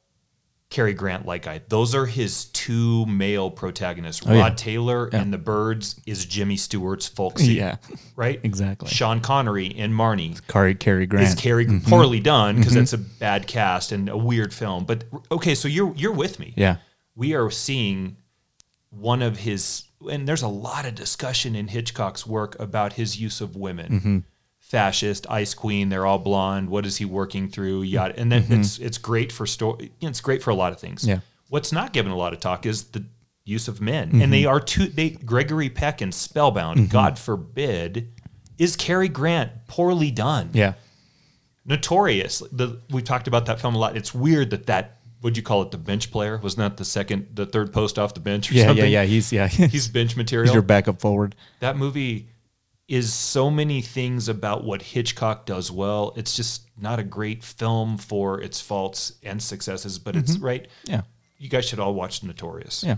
Cary 0.70 0.94
Grant 0.94 1.26
like 1.26 1.42
guy. 1.42 1.60
Those 1.68 1.96
are 1.96 2.06
his 2.06 2.44
two 2.46 3.04
male 3.06 3.50
protagonists. 3.50 4.24
Rod 4.24 4.32
Oh, 4.32 4.36
yeah. 4.36 4.50
Taylor 4.50 5.06
and 5.12 5.32
the 5.32 5.38
Birds 5.38 6.00
is 6.06 6.24
Jimmy 6.24 6.56
Stewart's 6.56 7.08
folksy. 7.08 7.54
Yeah. 7.58 7.76
Right? 8.14 8.38
Exactly. 8.44 8.88
Sean 8.88 9.20
Connery 9.20 9.74
and 9.76 9.92
Marnie 9.92 10.40
Cary, 10.46 10.76
Cary 10.76 11.06
Grant. 11.06 11.26
is 11.26 11.34
Cary 11.34 11.66
poorly 11.88 12.20
done 12.20 12.56
because 12.56 12.76
it's 12.76 12.92
a 12.92 12.98
bad 12.98 13.48
cast 13.48 13.90
and 13.90 14.08
a 14.08 14.16
weird 14.16 14.54
film. 14.54 14.84
But 14.84 15.04
okay, 15.32 15.56
so 15.56 15.66
you're 15.66 15.92
you're 15.96 16.12
with 16.12 16.38
me. 16.38 16.54
yeah. 16.56 16.76
We 17.16 17.34
are 17.34 17.50
seeing 17.50 18.18
one 18.90 19.22
of 19.22 19.38
his 19.38 19.84
and 20.08 20.28
there's 20.28 20.42
a 20.42 20.48
lot 20.48 20.86
of 20.86 20.94
discussion 20.94 21.56
in 21.56 21.66
Hitchcock's 21.66 22.24
work 22.26 22.54
about 22.60 22.92
his 22.92 23.18
use 23.20 23.40
of 23.40 23.56
women. 23.56 23.88
Mm-hmm. 23.92 24.18
Fascist, 24.68 25.26
Ice 25.30 25.54
Queen, 25.54 25.90
they're 25.90 26.04
all 26.06 26.18
blonde. 26.18 26.68
What 26.70 26.86
is 26.86 26.96
he 26.96 27.04
working 27.04 27.48
through? 27.48 27.82
Yada. 27.82 28.18
And 28.18 28.32
then 28.32 28.44
it's 28.50 28.78
it's 28.78 28.98
great 28.98 29.30
for 29.30 29.46
story. 29.46 29.92
It's 30.00 30.20
great 30.20 30.42
for 30.42 30.50
a 30.50 30.54
lot 30.56 30.72
of 30.72 30.80
things. 30.80 31.02
Mm-hmm. 31.02 31.10
Yeah. 31.10 31.20
What's 31.48 31.70
not 31.70 31.92
given 31.92 32.10
a 32.10 32.16
lot 32.16 32.32
of 32.32 32.40
talk 32.40 32.66
is 32.66 32.84
the 32.84 33.04
use 33.44 33.68
of 33.68 33.80
men, 33.80 34.20
and 34.20 34.32
they 34.32 34.44
are 34.44 34.58
two. 34.58 34.86
They 34.88 35.10
Gregory 35.10 35.70
Peck 35.70 36.00
and 36.00 36.12
Spellbound. 36.12 36.80
Mm-hmm. 36.80 36.90
God 36.90 37.16
forbid, 37.16 38.12
is 38.58 38.74
Cary 38.74 39.08
Grant 39.08 39.52
poorly 39.68 40.10
done? 40.10 40.50
Yeah. 40.52 40.72
Notorious. 41.64 42.40
The 42.52 42.80
we 42.90 43.02
talked 43.02 43.28
about 43.28 43.46
that 43.46 43.60
film 43.60 43.74
a 43.74 43.78
lot. 43.78 43.96
It's 43.96 44.12
weird 44.14 44.50
that 44.50 44.66
that 44.66 44.98
would 45.22 45.36
you 45.36 45.42
call 45.42 45.62
it 45.62 45.70
the 45.70 45.78
bench 45.78 46.10
player? 46.10 46.38
Wasn't 46.42 46.58
that 46.58 46.76
the 46.76 46.84
second, 46.84 47.28
the 47.34 47.46
third 47.46 47.72
post 47.72 47.98
off 47.98 48.14
the 48.14 48.20
bench 48.20 48.50
or 48.50 48.54
Yeah. 48.54 48.66
something? 48.66 48.84
Yeah. 48.84 49.02
Yeah. 49.02 49.04
He's 49.06 49.32
yeah. 49.32 49.46
He's 49.48 49.88
bench 49.88 50.16
material. 50.16 50.48
He's 50.48 50.54
your 50.54 50.62
backup 50.62 51.00
forward. 51.00 51.34
that 51.60 51.76
movie 51.76 52.28
is 52.88 53.12
so 53.12 53.50
many 53.50 53.82
things 53.82 54.28
about 54.28 54.64
what 54.64 54.80
Hitchcock 54.80 55.44
does 55.44 55.72
well. 55.72 56.12
It's 56.16 56.36
just 56.36 56.68
not 56.78 56.98
a 56.98 57.02
great 57.02 57.42
film 57.42 57.98
for 57.98 58.40
its 58.40 58.60
faults 58.60 59.14
and 59.24 59.42
successes, 59.42 59.98
but 59.98 60.14
it's 60.14 60.38
right. 60.38 60.68
Yeah. 60.84 61.02
You 61.38 61.48
guys 61.48 61.64
should 61.64 61.80
all 61.80 61.94
watch 61.94 62.22
Notorious. 62.22 62.84
Yeah. 62.86 62.96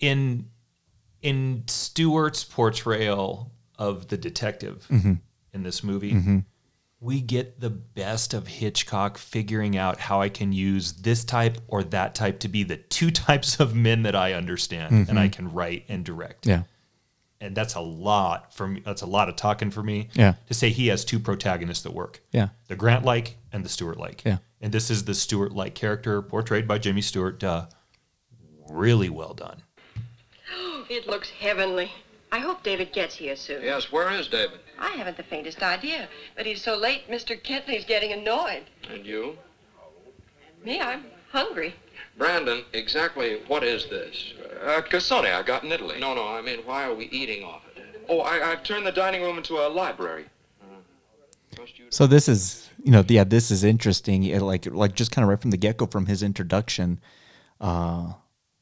In 0.00 0.46
in 1.20 1.64
Stewart's 1.66 2.44
portrayal 2.44 3.52
of 3.78 4.08
the 4.08 4.16
detective 4.16 4.86
Mm-hmm. 4.90 5.14
in 5.52 5.62
this 5.62 5.82
movie, 5.84 6.42
we 7.00 7.20
get 7.20 7.60
the 7.60 7.70
best 7.70 8.34
of 8.34 8.46
Hitchcock 8.46 9.18
figuring 9.18 9.76
out 9.76 9.98
how 9.98 10.20
I 10.20 10.28
can 10.28 10.52
use 10.52 10.92
this 10.94 11.24
type 11.24 11.58
or 11.68 11.84
that 11.84 12.14
type 12.14 12.40
to 12.40 12.48
be 12.48 12.62
the 12.64 12.76
two 12.76 13.10
types 13.26 13.60
of 13.60 13.74
men 13.74 14.02
that 14.02 14.16
I 14.16 14.32
understand 14.32 14.92
mm-hmm. 14.92 15.10
and 15.10 15.18
I 15.18 15.28
can 15.28 15.52
write 15.52 15.84
and 15.88 16.04
direct. 16.04 16.46
Yeah. 16.46 16.62
And 17.40 17.56
that's 17.56 17.74
a 17.74 17.80
lot 17.80 18.52
for 18.52 18.66
me. 18.66 18.82
That's 18.84 19.02
a 19.02 19.06
lot 19.06 19.28
of 19.28 19.36
talking 19.36 19.70
for 19.70 19.82
me. 19.82 20.08
Yeah. 20.14 20.34
To 20.48 20.54
say 20.54 20.70
he 20.70 20.88
has 20.88 21.04
two 21.04 21.20
protagonists 21.20 21.84
that 21.84 21.92
work. 21.92 22.20
Yeah. 22.32 22.48
The 22.66 22.76
Grant 22.76 23.04
like 23.04 23.36
and 23.52 23.64
the 23.64 23.68
Stewart 23.68 23.96
like. 23.98 24.24
Yeah. 24.24 24.38
And 24.60 24.72
this 24.72 24.90
is 24.90 25.04
the 25.04 25.14
Stewart 25.14 25.52
like 25.52 25.74
character 25.74 26.20
portrayed 26.20 26.66
by 26.66 26.78
Jimmy 26.78 27.00
Stewart. 27.02 27.42
Uh, 27.44 27.66
really 28.68 29.08
well 29.08 29.34
done. 29.34 29.62
It 30.90 31.06
looks 31.06 31.28
heavenly. 31.28 31.92
I 32.32 32.38
hope 32.38 32.62
David 32.62 32.92
gets 32.92 33.14
here 33.14 33.36
soon. 33.36 33.62
Yes, 33.62 33.92
where 33.92 34.10
is 34.10 34.26
David? 34.28 34.60
I 34.78 34.90
haven't 34.90 35.16
the 35.18 35.22
faintest 35.22 35.62
idea. 35.62 36.08
But 36.34 36.46
he's 36.46 36.62
so 36.62 36.76
late, 36.76 37.08
Mr. 37.10 37.40
Kentley's 37.42 37.84
getting 37.84 38.12
annoyed. 38.12 38.64
And 38.90 39.04
you? 39.04 39.36
Me, 40.64 40.80
I'm 40.80 41.04
hungry. 41.30 41.74
Brandon, 42.16 42.64
exactly 42.72 43.40
what 43.48 43.62
is 43.62 43.86
this? 43.86 44.32
Uh, 44.48 44.80
cassone 44.82 45.26
I 45.32 45.42
got 45.42 45.64
in 45.64 45.72
Italy. 45.72 46.00
No, 46.00 46.14
no, 46.14 46.26
I 46.26 46.40
mean, 46.42 46.60
why 46.64 46.84
are 46.84 46.94
we 46.94 47.06
eating 47.06 47.44
off 47.44 47.62
it? 47.76 48.04
Oh, 48.08 48.20
I, 48.20 48.52
I've 48.52 48.62
turned 48.62 48.86
the 48.86 48.92
dining 48.92 49.22
room 49.22 49.36
into 49.36 49.54
a 49.54 49.68
library. 49.68 50.26
So 51.90 52.06
this 52.06 52.28
is, 52.28 52.68
you 52.82 52.92
know, 52.92 53.04
yeah, 53.08 53.24
this 53.24 53.50
is 53.50 53.64
interesting. 53.64 54.38
Like, 54.40 54.66
like 54.66 54.94
just 54.94 55.10
kind 55.10 55.24
of 55.24 55.28
right 55.28 55.40
from 55.40 55.50
the 55.50 55.56
get 55.56 55.76
go, 55.76 55.86
from 55.86 56.06
his 56.06 56.22
introduction, 56.22 57.00
uh, 57.60 58.12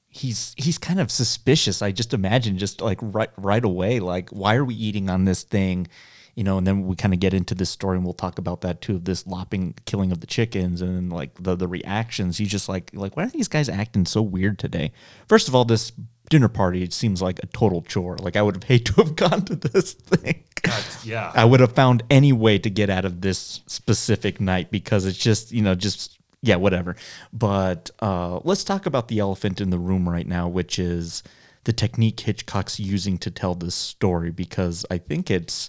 he's 0.09 0.55
he's 0.57 0.79
kind 0.79 1.01
of 1.01 1.11
suspicious. 1.11 1.83
I 1.83 1.92
just 1.92 2.14
imagine 2.14 2.57
just 2.59 2.81
like 2.81 2.99
right 3.03 3.31
right 3.37 3.64
away, 3.64 4.01
like 4.01 4.31
why 4.31 4.55
are 4.55 4.64
we 4.64 4.75
eating 4.75 5.11
on 5.11 5.25
this 5.25 5.42
thing? 5.42 5.88
You 6.37 6.44
know, 6.44 6.59
and 6.59 6.66
then 6.66 6.87
we 6.87 6.94
kind 6.94 7.12
of 7.14 7.18
get 7.18 7.35
into 7.35 7.55
this 7.55 7.70
story, 7.70 7.96
and 7.96 8.05
we'll 8.05 8.14
talk 8.14 8.38
about 8.38 8.61
that 8.61 8.81
too 8.81 8.94
of 8.96 9.05
this 9.05 9.27
lopping, 9.27 9.75
killing 9.87 10.12
of 10.12 10.20
the 10.20 10.27
chickens, 10.27 10.81
and 10.83 11.12
like 11.12 11.42
the 11.42 11.57
the 11.57 11.66
reactions. 11.66 12.38
He's 12.38 12.51
just 12.51 12.68
like 12.68 12.90
like 12.92 13.16
why 13.16 13.25
are 13.25 13.31
these 13.31 13.49
guys 13.49 13.68
acting 13.68 14.07
so 14.07 14.22
weird 14.22 14.59
today? 14.59 14.92
First 15.29 15.49
of 15.49 15.55
all, 15.55 15.64
this 15.64 15.92
dinner 16.29 16.49
party 16.49 16.83
it 16.83 16.92
seems 16.92 17.22
like 17.22 17.38
a 17.42 17.46
total 17.46 17.83
chore. 17.83 18.16
Like 18.18 18.37
I 18.37 18.42
would 18.42 18.55
have 18.55 18.64
hated 18.68 18.94
to 18.94 19.03
have 19.03 19.16
gone 19.16 19.44
to 19.46 19.57
this 19.57 19.94
thing. 19.94 20.44
God, 20.62 20.85
yeah, 21.05 21.33
I 21.35 21.44
would 21.44 21.61
have 21.61 21.72
found 21.72 22.05
any 22.11 22.33
way 22.33 22.59
to 22.59 22.70
get 22.70 22.90
out 22.90 23.05
of 23.05 23.22
this 23.22 23.61
specific 23.66 24.40
night 24.40 24.70
because 24.70 25.07
it's 25.07 25.18
just 25.18 25.53
you 25.53 25.62
know 25.62 25.75
just 25.75 26.16
yeah, 26.42 26.57
whatever. 26.57 26.96
But 27.33 27.90
uh, 28.01 28.40
let's 28.44 28.64
talk 28.64 28.87
about 28.87 29.09
the 29.09 29.18
elephant 29.18 29.61
in 29.61 29.70
the 29.70 29.79
room 29.79 30.09
right 30.09 30.27
now, 30.27 30.49
which 30.49 30.79
is 30.79 31.22
the 31.64 31.72
technique 31.72 32.20
Hitchcock's 32.20 32.79
using 32.79 33.18
to 33.18 33.31
tell 33.31 33.55
this 33.55 33.75
story. 33.75 34.31
Because 34.31 34.87
I 34.90 34.99
think 34.99 35.31
it's, 35.31 35.68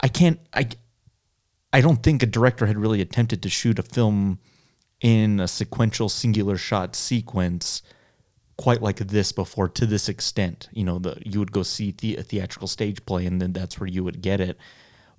I 0.00 0.08
can't, 0.08 0.40
I, 0.52 0.68
I 1.72 1.80
don't 1.80 2.02
think 2.02 2.22
a 2.22 2.26
director 2.26 2.66
had 2.66 2.78
really 2.78 3.00
attempted 3.00 3.42
to 3.42 3.48
shoot 3.48 3.78
a 3.78 3.82
film 3.82 4.38
in 5.00 5.40
a 5.40 5.48
sequential 5.48 6.08
singular 6.08 6.56
shot 6.56 6.96
sequence 6.96 7.82
quite 8.56 8.82
like 8.82 8.96
this 8.96 9.32
before 9.32 9.68
to 9.68 9.86
this 9.86 10.08
extent. 10.08 10.68
You 10.72 10.84
know, 10.84 10.98
the 10.98 11.16
you 11.24 11.38
would 11.38 11.52
go 11.52 11.62
see 11.62 11.94
the, 11.96 12.16
a 12.16 12.22
theatrical 12.22 12.68
stage 12.68 13.06
play, 13.06 13.24
and 13.24 13.40
then 13.40 13.52
that's 13.52 13.80
where 13.80 13.88
you 13.88 14.04
would 14.04 14.20
get 14.20 14.40
it. 14.40 14.58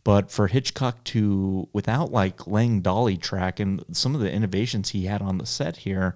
But 0.04 0.32
for 0.32 0.48
Hitchcock 0.48 1.04
to, 1.06 1.68
without 1.74 2.12
like 2.12 2.48
laying 2.48 2.82
dolly 2.82 3.18
track 3.18 3.60
and 3.60 3.84
some 3.92 4.16
of 4.16 4.22
the 4.22 4.32
innovations 4.32 4.90
he 4.90 5.06
had 5.06 5.22
on 5.22 5.38
the 5.38 5.46
set 5.46 5.78
here, 5.78 6.16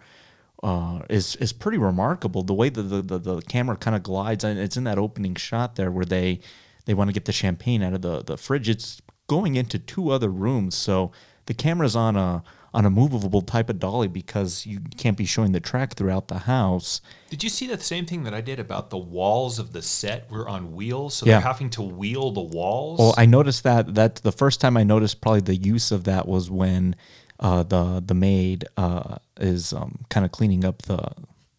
uh, 0.61 1.01
is 1.09 1.35
is 1.37 1.53
pretty 1.53 1.77
remarkable. 1.77 2.43
The 2.43 2.53
way 2.53 2.69
that 2.69 2.83
the, 2.83 3.01
the, 3.01 3.17
the 3.17 3.41
camera 3.41 3.75
kind 3.75 3.95
of 3.95 4.03
glides, 4.03 4.43
and 4.43 4.59
it's 4.59 4.77
in 4.77 4.83
that 4.85 4.97
opening 4.97 5.35
shot 5.35 5.75
there 5.75 5.91
where 5.91 6.05
they 6.05 6.39
they 6.85 6.93
want 6.93 7.09
to 7.09 7.13
get 7.13 7.25
the 7.25 7.31
champagne 7.31 7.81
out 7.81 7.93
of 7.93 8.01
the, 8.01 8.23
the 8.23 8.37
fridge. 8.37 8.69
It's 8.69 9.01
going 9.27 9.55
into 9.55 9.79
two 9.79 10.09
other 10.11 10.29
rooms, 10.29 10.75
so 10.75 11.11
the 11.45 11.53
camera's 11.53 11.95
on 11.95 12.15
a 12.15 12.43
on 12.73 12.85
a 12.85 12.89
movable 12.89 13.41
type 13.41 13.69
of 13.69 13.77
dolly 13.79 14.07
because 14.07 14.65
you 14.65 14.79
can't 14.97 15.15
be 15.15 15.25
showing 15.25 15.51
the 15.51 15.59
track 15.59 15.93
throughout 15.93 16.27
the 16.27 16.39
house. 16.39 17.01
Did 17.29 17.43
you 17.43 17.49
see 17.49 17.67
the 17.67 17.79
same 17.79 18.07
thing 18.07 18.23
that 18.23 18.33
I 18.33 18.41
did 18.41 18.59
about 18.59 18.89
the 18.89 18.97
walls 18.97 19.59
of 19.59 19.73
the 19.73 19.81
set 19.83 20.29
were 20.31 20.49
on 20.49 20.73
wheels, 20.73 21.13
so 21.13 21.25
yeah. 21.25 21.33
they're 21.33 21.41
having 21.41 21.69
to 21.71 21.83
wheel 21.83 22.31
the 22.31 22.41
walls? 22.41 22.99
Well, 22.99 23.13
I 23.15 23.27
noticed 23.27 23.63
that. 23.63 23.93
That 23.93 24.15
the 24.15 24.31
first 24.31 24.59
time 24.59 24.75
I 24.75 24.83
noticed 24.83 25.21
probably 25.21 25.41
the 25.41 25.55
use 25.55 25.91
of 25.91 26.05
that 26.05 26.27
was 26.27 26.49
when 26.49 26.95
uh, 27.39 27.63
the 27.63 28.03
the 28.03 28.15
maid 28.15 28.65
uh, 28.75 29.17
is 29.39 29.71
um, 29.73 30.05
kind 30.09 30.25
of 30.25 30.31
cleaning 30.31 30.65
up 30.65 30.83
the 30.83 31.11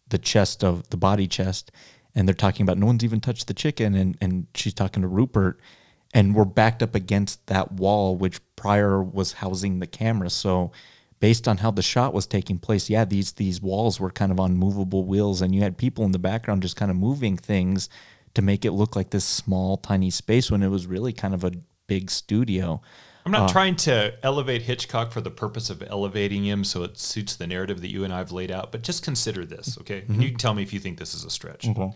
the 0.09 0.17
chest 0.17 0.63
of 0.63 0.89
the 0.89 0.97
body 0.97 1.27
chest, 1.27 1.71
and 2.15 2.27
they're 2.27 2.33
talking 2.35 2.63
about 2.63 2.77
no 2.77 2.85
one's 2.85 3.03
even 3.03 3.21
touched 3.21 3.47
the 3.47 3.53
chicken, 3.53 3.93
and 3.95 4.17
and 4.21 4.47
she's 4.55 4.73
talking 4.73 5.01
to 5.01 5.07
Rupert, 5.07 5.59
and 6.13 6.33
we're 6.33 6.45
backed 6.45 6.81
up 6.81 6.95
against 6.95 7.45
that 7.47 7.73
wall 7.73 8.15
which 8.15 8.39
prior 8.55 9.03
was 9.03 9.33
housing 9.33 9.79
the 9.79 9.87
camera, 9.87 10.29
so 10.29 10.71
based 11.19 11.47
on 11.47 11.57
how 11.57 11.71
the 11.71 11.81
shot 11.81 12.13
was 12.13 12.27
taking 12.27 12.57
place, 12.57 12.89
yeah, 12.89 13.05
these 13.05 13.33
these 13.33 13.61
walls 13.61 13.99
were 13.99 14.11
kind 14.11 14.31
of 14.31 14.39
on 14.39 14.57
movable 14.57 15.03
wheels, 15.05 15.41
and 15.41 15.55
you 15.55 15.61
had 15.61 15.77
people 15.77 16.05
in 16.05 16.11
the 16.11 16.19
background 16.19 16.61
just 16.61 16.75
kind 16.75 16.91
of 16.91 16.97
moving 16.97 17.37
things 17.37 17.89
to 18.33 18.41
make 18.41 18.65
it 18.65 18.71
look 18.71 18.95
like 18.95 19.09
this 19.09 19.25
small, 19.25 19.77
tiny 19.77 20.09
space 20.09 20.51
when 20.51 20.61
it 20.61 20.67
was 20.67 20.87
really 20.87 21.13
kind 21.13 21.33
of 21.33 21.43
a 21.43 21.51
big 21.87 22.11
studio. 22.11 22.81
I'm 23.25 23.31
not 23.31 23.49
uh, 23.49 23.53
trying 23.53 23.75
to 23.77 24.13
elevate 24.23 24.61
Hitchcock 24.61 25.11
for 25.11 25.21
the 25.21 25.31
purpose 25.31 25.69
of 25.69 25.81
elevating 25.81 26.45
him 26.45 26.63
so 26.63 26.83
it 26.83 26.97
suits 26.97 27.35
the 27.35 27.47
narrative 27.47 27.81
that 27.81 27.89
you 27.89 28.03
and 28.03 28.13
I 28.13 28.19
have 28.19 28.31
laid 28.31 28.51
out, 28.51 28.71
but 28.71 28.83
just 28.83 29.03
consider 29.03 29.45
this, 29.45 29.77
okay? 29.79 30.01
Mm-hmm. 30.01 30.13
And 30.13 30.23
you 30.23 30.29
can 30.29 30.37
tell 30.37 30.53
me 30.53 30.61
if 30.61 30.71
you 30.71 30.79
think 30.79 30.99
this 30.99 31.15
is 31.15 31.25
a 31.25 31.29
stretch. 31.29 31.67
Okay. 31.67 31.91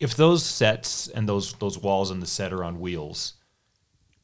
If 0.00 0.16
those 0.16 0.44
sets 0.44 1.06
and 1.06 1.28
those 1.28 1.52
those 1.54 1.78
walls 1.78 2.10
in 2.10 2.18
the 2.18 2.26
set 2.26 2.52
are 2.52 2.64
on 2.64 2.80
wheels, 2.80 3.34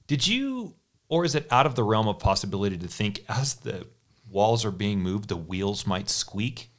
did 0.09 0.27
you 0.27 0.75
or 1.09 1.25
is 1.25 1.35
it 1.35 1.47
out 1.51 1.67
of 1.67 1.77
the 1.77 1.85
realm 1.85 2.09
of 2.09 2.19
possibility 2.19 2.77
to 2.77 2.89
think 2.89 3.25
as 3.29 3.55
the 3.55 3.87
walls 4.31 4.65
are 4.65 4.71
being 4.71 5.01
moved, 5.01 5.29
the 5.29 5.37
wheels 5.37 5.87
might 5.87 6.09
squeak. 6.09 6.71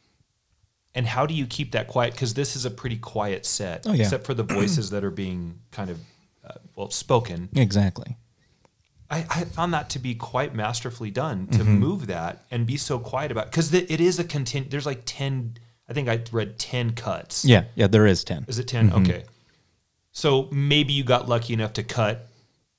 And 0.95 1.05
how 1.05 1.25
do 1.25 1.33
you 1.33 1.45
keep 1.45 1.71
that 1.73 1.87
quiet? 1.87 2.13
Because 2.13 2.33
this 2.33 2.55
is 2.55 2.65
a 2.65 2.71
pretty 2.71 2.97
quiet 2.97 3.45
set, 3.45 3.85
oh, 3.87 3.93
yeah. 3.93 4.03
except 4.03 4.25
for 4.25 4.33
the 4.33 4.43
voices 4.43 4.89
that 4.89 5.03
are 5.03 5.11
being 5.11 5.59
kind 5.71 5.89
of, 5.89 5.99
uh, 6.43 6.55
well, 6.75 6.89
spoken. 6.89 7.49
Exactly. 7.55 8.17
I, 9.09 9.25
I, 9.29 9.43
found 9.45 9.73
that 9.73 9.89
to 9.91 9.99
be 9.99 10.13
quite 10.13 10.53
masterfully 10.53 11.09
done 11.09 11.47
to 11.47 11.59
mm-hmm. 11.59 11.77
move 11.79 12.07
that 12.07 12.45
and 12.51 12.67
be 12.67 12.77
so 12.77 12.99
quiet 12.99 13.31
about 13.31 13.45
because 13.49 13.73
it 13.73 13.89
is 13.89 14.19
a 14.19 14.23
content. 14.23 14.69
There's 14.69 14.85
like 14.85 15.01
ten. 15.05 15.57
I 15.87 15.93
think 15.93 16.07
I 16.07 16.21
read 16.31 16.59
ten 16.59 16.91
cuts. 16.91 17.43
Yeah, 17.43 17.65
yeah, 17.75 17.87
there 17.87 18.05
is 18.05 18.23
ten. 18.23 18.45
Is 18.47 18.59
it 18.59 18.67
10 18.67 18.89
mm-hmm. 18.89 19.01
Okay. 19.01 19.23
So 20.11 20.47
maybe 20.51 20.93
you 20.93 21.03
got 21.03 21.27
lucky 21.27 21.53
enough 21.53 21.73
to 21.73 21.83
cut 21.83 22.27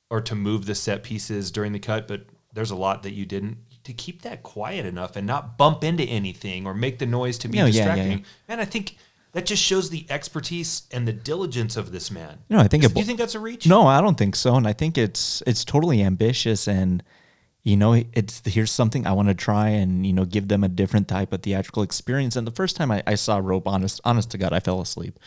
or 0.08 0.20
to 0.20 0.34
move 0.34 0.66
the 0.66 0.74
set 0.74 1.02
pieces 1.02 1.50
during 1.50 1.72
the 1.72 1.78
cut, 1.78 2.06
but 2.06 2.22
there's 2.52 2.70
a 2.70 2.76
lot 2.76 3.02
that 3.04 3.12
you 3.12 3.24
didn't 3.24 3.58
to 3.84 3.92
keep 3.92 4.22
that 4.22 4.42
quiet 4.42 4.84
enough 4.84 5.16
and 5.16 5.26
not 5.26 5.56
bump 5.56 5.82
into 5.82 6.04
anything 6.04 6.66
or 6.66 6.74
make 6.74 6.98
the 6.98 7.06
noise 7.06 7.38
to 7.38 7.48
be 7.48 7.58
no, 7.58 7.66
distracting. 7.66 8.04
Yeah, 8.04 8.10
yeah, 8.10 8.16
yeah. 8.16 8.24
And 8.48 8.60
I 8.60 8.64
think 8.64 8.96
that 9.32 9.46
just 9.46 9.62
shows 9.62 9.90
the 9.90 10.06
expertise 10.10 10.82
and 10.90 11.06
the 11.06 11.12
diligence 11.12 11.76
of 11.76 11.92
this 11.92 12.10
man. 12.10 12.38
No, 12.48 12.58
I 12.58 12.68
think. 12.68 12.84
Is, 12.84 12.90
it, 12.90 12.94
do 12.94 13.00
you 13.00 13.06
think 13.06 13.18
that's 13.18 13.34
a 13.34 13.40
reach? 13.40 13.66
No, 13.66 13.86
I 13.86 14.00
don't 14.00 14.18
think 14.18 14.34
so. 14.34 14.56
And 14.56 14.66
I 14.66 14.72
think 14.72 14.98
it's 14.98 15.42
it's 15.46 15.64
totally 15.64 16.02
ambitious 16.02 16.66
and 16.66 17.02
you 17.62 17.76
know 17.76 17.92
it's 17.92 18.42
here's 18.44 18.70
something 18.70 19.06
I 19.06 19.12
want 19.12 19.28
to 19.28 19.34
try 19.34 19.68
and 19.68 20.06
you 20.06 20.12
know 20.12 20.24
give 20.24 20.48
them 20.48 20.64
a 20.64 20.68
different 20.68 21.06
type 21.06 21.32
of 21.32 21.42
theatrical 21.42 21.82
experience. 21.82 22.34
And 22.36 22.46
the 22.46 22.52
first 22.52 22.76
time 22.76 22.90
I, 22.90 23.02
I 23.06 23.14
saw 23.14 23.38
Rope, 23.38 23.68
honest 23.68 24.00
honest 24.04 24.30
to 24.32 24.38
God, 24.38 24.52
I 24.52 24.60
fell 24.60 24.80
asleep. 24.80 25.18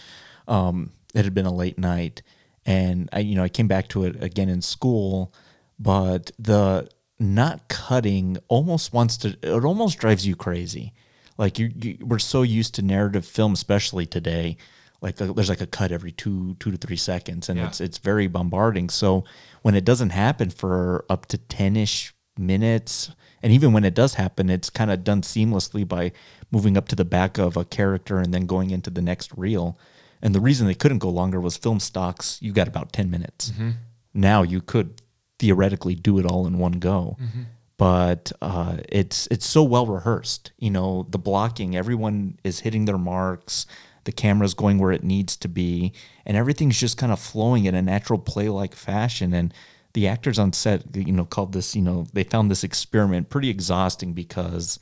Um, 0.48 0.92
it 1.14 1.24
had 1.24 1.34
been 1.34 1.46
a 1.46 1.54
late 1.54 1.78
night, 1.78 2.22
and 2.66 3.10
I 3.14 3.20
you 3.20 3.36
know 3.36 3.44
I 3.44 3.50
came 3.50 3.68
back 3.68 3.88
to 3.90 4.04
it 4.04 4.22
again 4.22 4.50
in 4.50 4.62
school, 4.62 5.34
but 5.80 6.32
the 6.38 6.90
not 7.20 7.70
cutting 7.70 8.38
almost 8.50 8.92
wants 8.92 9.16
to 9.18 9.38
it 9.42 9.64
almost 9.64 9.98
drives 9.98 10.28
you 10.28 10.36
crazy 10.36 10.94
like 11.38 11.60
you, 11.60 11.72
you 11.76 11.98
we're 12.02 12.20
so 12.20 12.42
used 12.42 12.76
to 12.76 12.82
narrative 12.82 13.26
film 13.26 13.54
especially 13.54 14.06
today 14.06 14.58
like 15.02 15.20
a, 15.20 15.26
there's 15.34 15.50
like 15.50 15.62
a 15.62 15.68
cut 15.68 15.92
every 15.92 16.12
two 16.12 16.56
two 16.60 16.72
to 16.72 16.78
three 16.78 16.98
seconds 16.98 17.50
and 17.50 17.60
yeah. 17.60 17.68
it's 17.68 17.82
it's 17.82 17.98
very 17.98 18.28
bombarding 18.28 18.90
so 18.90 19.24
when 19.62 19.76
it 19.76 19.86
doesn't 19.86 20.12
happen 20.12 20.50
for 20.50 21.06
up 21.10 21.26
to 21.26 21.38
10ish 21.38 22.12
minutes 22.38 23.12
and 23.42 23.52
even 23.52 23.74
when 23.74 23.84
it 23.84 23.94
does 23.94 24.16
happen 24.16 24.50
it's 24.50 24.70
kind 24.70 24.92
of 24.92 25.04
done 25.04 25.22
seamlessly 25.22 25.88
by 25.88 26.12
moving 26.52 26.78
up 26.78 26.88
to 26.88 26.96
the 26.96 27.06
back 27.06 27.38
of 27.38 27.58
a 27.58 27.66
character 27.66 28.20
and 28.20 28.34
then 28.34 28.46
going 28.46 28.70
into 28.70 28.90
the 28.90 29.02
next 29.02 29.32
reel 29.38 29.78
and 30.22 30.34
the 30.34 30.40
reason 30.40 30.66
they 30.66 30.74
couldn't 30.74 31.00
go 31.00 31.10
longer 31.10 31.40
was 31.40 31.58
film 31.58 31.80
stocks 31.80 32.40
you 32.42 32.52
got 32.52 32.68
about 32.68 32.92
10 32.92 33.12
minutes 33.12 33.52
mm-hmm. 33.52 33.72
now 34.14 34.42
you 34.42 34.62
could 34.62 35.02
theoretically 35.44 35.94
do 35.94 36.20
it 36.20 36.26
all 36.26 36.48
in 36.48 36.58
one 36.58 36.74
go. 36.74 37.18
Mm-hmm. 37.22 37.42
But 37.84 38.32
uh, 38.42 38.78
it's 38.88 39.28
it's 39.30 39.46
so 39.46 39.62
well 39.62 39.86
rehearsed. 39.86 40.54
You 40.58 40.70
know, 40.70 41.06
the 41.10 41.18
blocking, 41.18 41.76
everyone 41.76 42.40
is 42.42 42.62
hitting 42.62 42.86
their 42.86 42.98
marks. 42.98 43.66
The 44.06 44.14
camera's 44.14 44.54
going 44.54 44.78
where 44.78 44.94
it 44.94 45.04
needs 45.04 45.36
to 45.36 45.50
be, 45.50 45.92
and 46.26 46.38
everything's 46.38 46.80
just 46.80 46.98
kind 46.98 47.12
of 47.12 47.20
flowing 47.20 47.66
in 47.66 47.76
a 47.76 47.82
natural 47.82 48.20
play-like 48.20 48.74
fashion. 48.74 49.34
And 49.34 49.54
the 49.92 50.08
actors 50.08 50.40
on 50.40 50.54
set, 50.54 50.96
you 50.96 51.12
know, 51.12 51.26
called 51.26 51.52
this, 51.52 51.76
you 51.76 51.82
know, 51.82 52.08
they 52.14 52.24
found 52.24 52.50
this 52.50 52.64
experiment 52.64 53.30
pretty 53.30 53.50
exhausting 53.50 54.14
because 54.14 54.80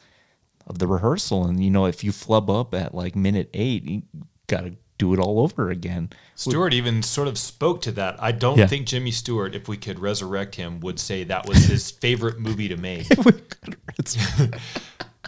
of 0.67 0.77
the 0.77 0.85
rehearsal. 0.85 1.45
And 1.45 1.63
you 1.63 1.71
know, 1.71 1.87
if 1.87 2.03
you 2.03 2.11
flub 2.11 2.51
up 2.51 2.75
at 2.75 2.93
like 2.93 3.15
minute 3.15 3.49
eight, 3.55 3.83
you 3.83 4.03
got 4.45 4.61
to 4.61 4.75
do 5.01 5.13
it 5.15 5.19
all 5.19 5.39
over 5.39 5.71
again. 5.71 6.11
Stewart 6.35 6.73
even 6.73 7.01
sort 7.01 7.27
of 7.27 7.35
spoke 7.39 7.81
to 7.81 7.91
that. 7.93 8.21
I 8.21 8.31
don't 8.31 8.59
Yeah. 8.59 8.67
think 8.67 8.85
Jimmy 8.85 9.09
Stewart, 9.09 9.55
if 9.55 9.67
we 9.67 9.75
could 9.75 9.99
resurrect 9.99 10.55
him, 10.55 10.79
would 10.81 10.99
say 10.99 11.23
that 11.23 11.47
was 11.47 11.65
his 11.65 11.89
favorite 12.05 12.39
movie 12.39 12.67
to 12.67 12.77
make. 12.77 13.07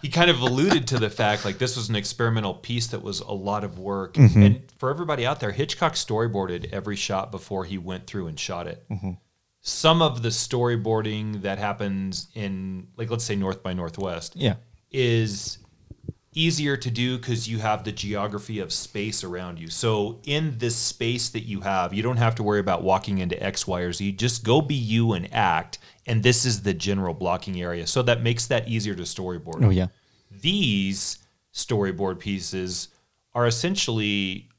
he 0.03 0.09
kind 0.09 0.29
of 0.29 0.39
alluded 0.41 0.85
to 0.87 0.99
the 0.99 1.09
fact 1.09 1.43
like 1.43 1.57
this 1.57 1.75
was 1.75 1.89
an 1.89 1.95
experimental 1.95 2.53
piece 2.53 2.87
that 2.87 3.01
was 3.01 3.19
a 3.21 3.31
lot 3.31 3.63
of 3.63 3.79
work. 3.79 4.13
Mm-hmm. 4.13 4.43
And 4.43 4.61
for 4.77 4.91
everybody 4.91 5.25
out 5.25 5.39
there, 5.39 5.51
Hitchcock 5.51 5.93
storyboarded 5.93 6.71
every 6.71 6.95
shot 6.95 7.31
before 7.31 7.65
he 7.65 7.79
went 7.79 8.05
through 8.05 8.27
and 8.27 8.39
shot 8.39 8.67
it. 8.67 8.85
Mm-hmm. 8.91 9.11
Some 9.61 10.03
of 10.03 10.21
the 10.21 10.29
storyboarding 10.29 11.41
that 11.41 11.57
happens 11.57 12.27
in, 12.35 12.89
like, 12.97 13.09
let's 13.09 13.23
say 13.23 13.35
North 13.35 13.63
by 13.63 13.73
Northwest, 13.73 14.35
yeah. 14.35 14.55
is 14.91 15.57
easier 16.33 16.77
to 16.77 16.91
do 16.91 17.17
because 17.17 17.47
you 17.47 17.59
have 17.59 17.83
the 17.83 17.91
geography 17.91 18.59
of 18.59 18.71
space 18.73 19.23
around 19.23 19.59
you. 19.59 19.67
So 19.69 20.19
in 20.23 20.57
this 20.57 20.75
space 20.75 21.29
that 21.29 21.41
you 21.41 21.61
have, 21.61 21.93
you 21.93 22.03
don't 22.03 22.17
have 22.17 22.35
to 22.35 22.43
worry 22.43 22.59
about 22.59 22.83
walking 22.83 23.19
into 23.19 23.41
X, 23.41 23.67
Y, 23.67 23.81
or 23.81 23.93
Z. 23.93 24.13
Just 24.13 24.43
go 24.43 24.61
be 24.61 24.75
you 24.75 25.13
and 25.13 25.33
act. 25.33 25.79
And 26.05 26.23
this 26.23 26.45
is 26.45 26.63
the 26.63 26.73
general 26.73 27.13
blocking 27.13 27.61
area. 27.61 27.87
So 27.87 28.01
that 28.03 28.21
makes 28.21 28.47
that 28.47 28.67
easier 28.67 28.95
to 28.95 29.03
storyboard. 29.03 29.63
Oh 29.63 29.69
yeah. 29.69 29.87
These 30.31 31.19
storyboard 31.53 32.19
pieces 32.19 32.89
are 33.33 33.47
essentially 33.47 34.49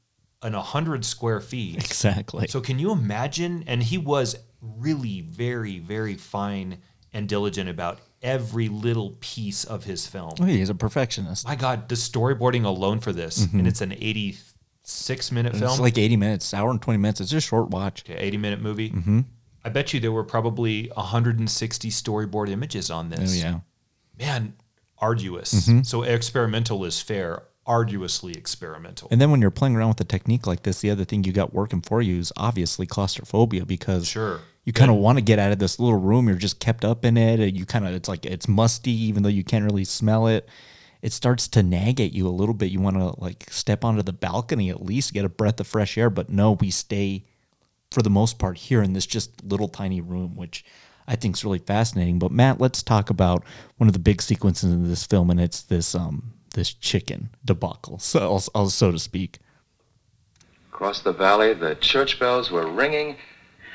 an 0.41 0.53
100 0.53 1.05
square 1.05 1.41
feet. 1.41 1.77
Exactly. 1.77 2.47
So 2.47 2.61
can 2.61 2.79
you 2.79 2.91
imagine? 2.91 3.63
And 3.67 3.81
he 3.81 3.97
was 3.97 4.37
really 4.61 5.21
very, 5.21 5.79
very 5.79 6.15
fine 6.15 6.79
and 7.13 7.29
diligent 7.29 7.69
about 7.69 7.99
every 8.25 8.67
little 8.67 9.15
piece 9.21 9.63
of 9.63 9.85
his 9.85 10.07
film. 10.07 10.31
Oh, 10.41 10.45
he's 10.45 10.69
a 10.69 10.75
perfectionist. 10.75 11.47
My 11.47 11.55
God, 11.55 11.87
the 11.87 11.95
storyboarding 11.95 12.65
alone 12.65 12.99
for 12.99 13.13
this, 13.13 13.45
and 13.53 13.65
it's 13.67 13.79
an 13.81 13.93
86 13.93 15.31
minute 15.31 15.53
film, 15.53 15.63
Mm-hmm. 15.63 15.71
It's 15.71 15.79
like 15.79 15.97
80 15.97 16.17
minutes, 16.17 16.53
hour 16.53 16.71
and 16.71 16.81
20 16.81 16.97
minutes. 16.97 17.21
It's 17.21 17.31
just 17.31 17.45
a 17.45 17.49
short 17.49 17.69
watch. 17.69 18.03
Okay, 18.09 18.19
80 18.19 18.37
minute 18.37 18.61
movie. 18.61 18.89
Mm-hmm. 18.89 19.21
I 19.63 19.69
bet 19.69 19.93
you 19.93 19.99
there 19.99 20.11
were 20.11 20.23
probably 20.23 20.91
160 20.95 21.89
storyboard 21.89 22.49
images 22.49 22.91
on 22.91 23.09
this. 23.09 23.31
Oh 23.33 23.45
yeah. 23.47 23.53
Mm-hmm. 23.53 23.59
Man, 24.19 24.53
arduous. 24.99 25.69
So 25.87 26.03
experimental 26.03 26.85
is 26.85 27.01
fair, 27.01 27.43
arduously 27.65 28.33
experimental. 28.33 29.07
And 29.11 29.19
then 29.19 29.31
when 29.31 29.41
you're 29.41 29.51
playing 29.51 29.75
around 29.75 29.89
with 29.89 30.01
a 30.01 30.05
technique 30.05 30.47
like 30.47 30.63
this, 30.63 30.81
the 30.81 30.89
other 30.89 31.03
thing 31.05 31.23
you 31.23 31.31
got 31.33 31.53
working 31.53 31.81
for 31.81 32.01
you 32.01 32.19
is 32.19 32.31
obviously 32.37 32.85
claustrophobia 32.85 33.65
because 33.65 34.07
Sure. 34.07 34.41
You 34.65 34.73
kind 34.73 34.91
of 34.91 34.97
want 34.97 35.17
to 35.17 35.23
get 35.23 35.39
out 35.39 35.51
of 35.51 35.59
this 35.59 35.79
little 35.79 35.99
room. 35.99 36.27
You're 36.27 36.37
just 36.37 36.59
kept 36.59 36.83
up 36.83 37.05
in 37.05 37.17
it. 37.17 37.53
You 37.53 37.65
kind 37.65 37.87
of 37.87 37.93
it's 37.93 38.09
like 38.09 38.25
it's 38.25 38.47
musty, 38.47 38.91
even 38.91 39.23
though 39.23 39.29
you 39.29 39.43
can't 39.43 39.63
really 39.63 39.85
smell 39.85 40.27
it. 40.27 40.49
It 41.01 41.13
starts 41.13 41.47
to 41.49 41.61
nag 41.61 42.01
at 42.01 42.13
you 42.13 42.27
a 42.27 42.29
little 42.29 42.55
bit. 42.55 42.71
You 42.71 42.81
want 42.81 42.97
to 42.97 43.19
like 43.21 43.45
step 43.51 43.85
onto 43.85 44.01
the 44.01 44.11
balcony 44.11 44.71
at 44.71 44.83
least, 44.83 45.13
get 45.13 45.23
a 45.23 45.29
breath 45.29 45.59
of 45.59 45.67
fresh 45.67 45.97
air. 45.97 46.09
But 46.09 46.29
no, 46.29 46.53
we 46.53 46.71
stay 46.71 47.23
for 47.91 48.01
the 48.01 48.09
most 48.09 48.39
part 48.39 48.57
here 48.57 48.81
in 48.81 48.93
this 48.93 49.05
just 49.05 49.43
little 49.43 49.67
tiny 49.67 50.01
room, 50.01 50.35
which 50.35 50.65
I 51.07 51.15
think 51.15 51.35
is 51.35 51.45
really 51.45 51.59
fascinating. 51.59 52.17
But 52.17 52.31
Matt, 52.31 52.59
let's 52.59 52.81
talk 52.81 53.11
about 53.11 53.43
one 53.77 53.87
of 53.87 53.93
the 53.93 53.99
big 53.99 54.19
sequences 54.19 54.73
in 54.73 54.89
this 54.89 55.05
film, 55.05 55.29
and 55.29 55.39
it's 55.39 55.61
this 55.61 55.93
um 55.93 56.33
this 56.55 56.73
chicken 56.73 57.29
debacle, 57.43 57.99
so 57.99 58.39
so 58.39 58.91
to 58.91 58.97
speak. 58.97 59.37
Across 60.71 61.01
the 61.01 61.13
valley, 61.13 61.53
the 61.53 61.75
church 61.75 62.19
bells 62.19 62.49
were 62.49 62.67
ringing, 62.67 63.17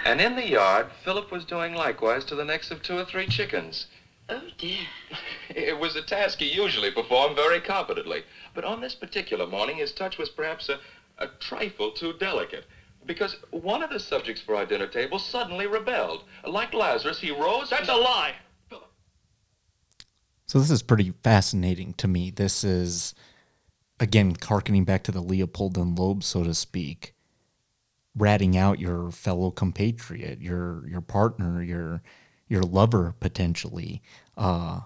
and 0.04 0.20
in 0.20 0.36
the 0.36 0.48
yard, 0.48 0.86
Philip 1.04 1.30
was 1.30 1.44
doing 1.44 1.74
likewise 1.74 2.24
to 2.26 2.34
the 2.34 2.44
necks 2.44 2.70
of 2.70 2.82
two 2.82 2.98
or 2.98 3.04
three 3.04 3.26
chickens. 3.26 3.86
Oh, 4.28 4.42
dear. 4.58 4.86
It 5.50 5.80
was 5.80 5.96
a 5.96 6.02
task 6.02 6.38
he 6.38 6.46
usually 6.46 6.92
performed 6.92 7.34
very 7.34 7.60
competently, 7.60 8.22
but 8.54 8.64
on 8.64 8.80
this 8.80 8.94
particular 8.94 9.48
morning, 9.48 9.78
his 9.78 9.90
touch 9.90 10.16
was 10.16 10.28
perhaps 10.28 10.68
a, 10.68 10.78
a 11.18 11.26
trifle 11.40 11.90
too 11.90 12.12
delicate. 12.12 12.66
Because 13.04 13.34
one 13.50 13.82
of 13.82 13.90
the 13.90 13.98
subjects 13.98 14.40
for 14.40 14.54
our 14.54 14.64
dinner 14.64 14.86
table 14.86 15.18
suddenly 15.18 15.66
rebelled. 15.66 16.22
Like 16.46 16.72
Lazarus, 16.72 17.18
he 17.18 17.32
rose. 17.32 17.70
That's 17.70 17.88
a 17.88 17.96
lie! 17.96 18.34
Philip. 18.68 18.92
So 20.46 20.60
this 20.60 20.70
is 20.70 20.82
pretty 20.82 21.12
fascinating 21.24 21.94
to 21.94 22.06
me. 22.06 22.30
This 22.30 22.62
is 22.62 23.14
again 23.98 24.36
harkening 24.40 24.84
back 24.84 25.02
to 25.04 25.12
the 25.12 25.20
Leopold 25.20 25.76
and 25.76 25.98
Loeb, 25.98 26.22
so 26.22 26.44
to 26.44 26.54
speak, 26.54 27.14
ratting 28.16 28.56
out 28.56 28.78
your 28.78 29.10
fellow 29.10 29.50
compatriot, 29.50 30.40
your 30.40 30.86
your 30.88 31.00
partner, 31.00 31.62
your 31.62 32.02
your 32.48 32.62
lover 32.62 33.14
potentially, 33.20 34.02
uh, 34.36 34.80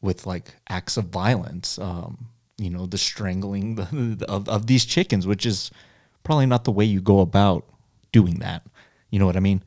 with 0.00 0.26
like 0.26 0.54
acts 0.68 0.96
of 0.96 1.06
violence. 1.06 1.78
Um, 1.78 2.28
you 2.58 2.70
know, 2.70 2.86
the 2.86 2.98
strangling 2.98 3.74
the, 4.18 4.26
of 4.28 4.48
of 4.48 4.66
these 4.66 4.84
chickens, 4.84 5.26
which 5.26 5.46
is 5.46 5.70
probably 6.24 6.46
not 6.46 6.64
the 6.64 6.72
way 6.72 6.84
you 6.84 7.00
go 7.00 7.20
about 7.20 7.64
doing 8.12 8.40
that. 8.40 8.66
You 9.10 9.18
know 9.18 9.26
what 9.26 9.36
I 9.36 9.40
mean? 9.40 9.62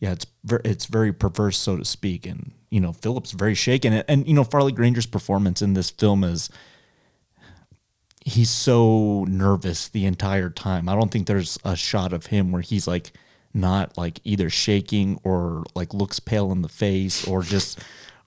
Yeah, 0.00 0.12
it's 0.12 0.26
ver- 0.44 0.62
it's 0.64 0.86
very 0.86 1.12
perverse, 1.12 1.58
so 1.58 1.76
to 1.76 1.84
speak, 1.84 2.26
and 2.26 2.52
you 2.70 2.80
know 2.80 2.92
Philip's 2.92 3.32
very 3.32 3.54
shaken, 3.54 3.92
and, 3.92 4.04
and 4.08 4.26
you 4.26 4.34
know 4.34 4.44
Farley 4.44 4.72
Granger's 4.72 5.06
performance 5.06 5.62
in 5.62 5.74
this 5.74 5.90
film 5.90 6.24
is 6.24 6.50
he's 8.26 8.50
so 8.50 9.24
nervous 9.28 9.86
the 9.86 10.04
entire 10.04 10.50
time. 10.50 10.88
I 10.88 10.96
don't 10.96 11.12
think 11.12 11.28
there's 11.28 11.58
a 11.64 11.76
shot 11.76 12.12
of 12.12 12.26
him 12.26 12.50
where 12.50 12.60
he's 12.60 12.88
like 12.88 13.12
not 13.54 13.96
like 13.96 14.20
either 14.24 14.50
shaking 14.50 15.18
or 15.22 15.64
like 15.76 15.94
looks 15.94 16.18
pale 16.18 16.50
in 16.50 16.60
the 16.60 16.68
face 16.68 17.26
or 17.26 17.42
just 17.42 17.78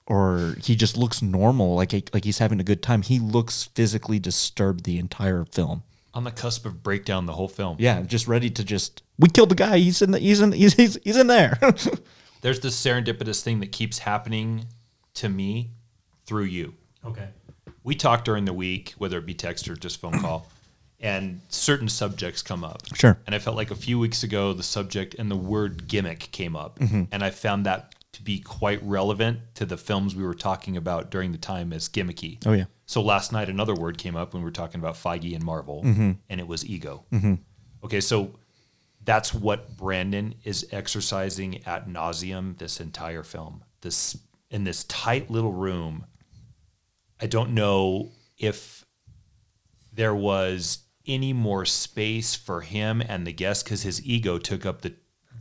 or 0.08 0.56
he 0.64 0.76
just 0.76 0.98
looks 0.98 1.22
normal 1.22 1.76
like 1.76 1.92
like 2.14 2.24
he's 2.24 2.38
having 2.38 2.62
a 2.62 2.64
good 2.64 2.82
time. 2.82 3.02
He 3.02 3.20
looks 3.20 3.66
physically 3.76 4.20
disturbed 4.20 4.86
the 4.86 4.98
entire 4.98 5.44
film. 5.44 5.84
On 6.14 6.24
the 6.24 6.32
cusp 6.32 6.66
of 6.66 6.82
breakdown 6.82 7.26
the 7.26 7.34
whole 7.34 7.50
film. 7.50 7.76
Yeah, 7.78 8.02
just 8.02 8.26
ready 8.26 8.50
to 8.52 8.64
just 8.64 9.04
we 9.20 9.28
killed 9.28 9.50
the 9.50 9.56
guy. 9.56 9.80
He's 9.80 10.02
in 10.02 10.12
the 10.12 10.20
he's 10.20 10.40
in 10.40 10.54
he's 10.54 10.76
he's, 10.76 10.98
he's 11.04 11.18
in 11.18 11.28
there. 11.28 11.60
There's 12.42 12.62
this 12.62 12.82
serendipitous 12.82 13.42
thing 13.42 13.60
that 13.60 13.74
keeps 13.74 14.00
happening 14.00 14.66
to 15.16 15.28
me 15.28 15.72
through 16.26 16.46
you. 16.46 16.76
okay. 17.06 17.28
We 17.84 17.96
talk 17.96 18.24
during 18.26 18.46
the 18.46 18.54
week, 18.54 18.94
whether 18.98 19.18
it 19.18 19.26
be 19.26 19.34
text 19.34 19.68
or 19.68 19.76
just 19.76 20.00
phone 20.00 20.20
call, 20.20 20.48
and 21.00 21.42
certain 21.50 21.88
subjects 21.88 22.42
come 22.42 22.64
up. 22.64 22.82
Sure. 22.96 23.18
And 23.26 23.34
I 23.34 23.40
felt 23.40 23.56
like 23.56 23.72
a 23.72 23.76
few 23.76 23.98
weeks 24.00 24.24
ago, 24.24 24.54
the 24.54 24.64
subject 24.64 25.16
and 25.16 25.32
the 25.32 25.36
word 25.36 25.88
gimmick 25.88 26.30
came 26.32 26.56
up. 26.56 26.80
Mm-hmm. 26.80 27.04
And 27.12 27.24
I 27.24 27.30
found 27.30 27.66
that 27.66 27.96
to 28.14 28.22
be 28.22 28.40
quite 28.40 28.82
relevant 28.84 29.40
to 29.56 29.66
the 29.66 29.78
films 29.78 30.16
we 30.16 30.24
were 30.24 30.34
talking 30.34 30.76
about 30.76 31.10
during 31.10 31.32
the 31.32 31.38
time 31.38 31.72
as 31.72 31.88
gimmicky. 31.88 32.38
Oh 32.46 32.54
yeah. 32.54 32.66
So 32.86 33.02
last 33.02 33.32
night, 33.32 33.50
another 33.50 33.76
word 33.76 33.98
came 33.98 34.16
up 34.16 34.34
when 34.34 34.42
we 34.42 34.46
were 34.46 34.52
talking 34.52 34.80
about 34.82 34.96
Feige 34.96 35.34
and 35.36 35.44
Marvel, 35.44 35.84
Mm-hmm. 35.84 36.12
and 36.30 36.40
it 36.42 36.48
was 36.48 36.66
ego. 36.66 37.06
Okay, 37.84 38.02
so 38.02 38.36
that's 39.06 39.34
what 39.34 39.78
Brandon 39.78 40.36
is 40.44 40.68
exercising 40.72 41.66
at 41.66 41.88
nauseum 41.88 42.58
this 42.58 42.80
entire 42.82 43.24
film. 43.24 43.64
This 43.82 44.18
in 44.52 44.64
this 44.64 44.84
tight 44.86 45.30
little 45.32 45.54
room. 45.54 46.06
I 47.22 47.28
don't 47.28 47.52
know 47.52 48.12
if 48.38 48.86
there 49.92 50.16
was 50.16 50.80
any 51.06 51.34
more 51.34 51.66
space 51.66 52.36
for 52.36 52.62
him 52.62 53.02
and 53.02 53.26
the 53.26 53.34
guests 53.34 53.64
because 53.64 53.84
his 53.84 54.06
ego 54.06 54.38
took 54.38 54.66
up 54.66 54.82
the 54.82 54.94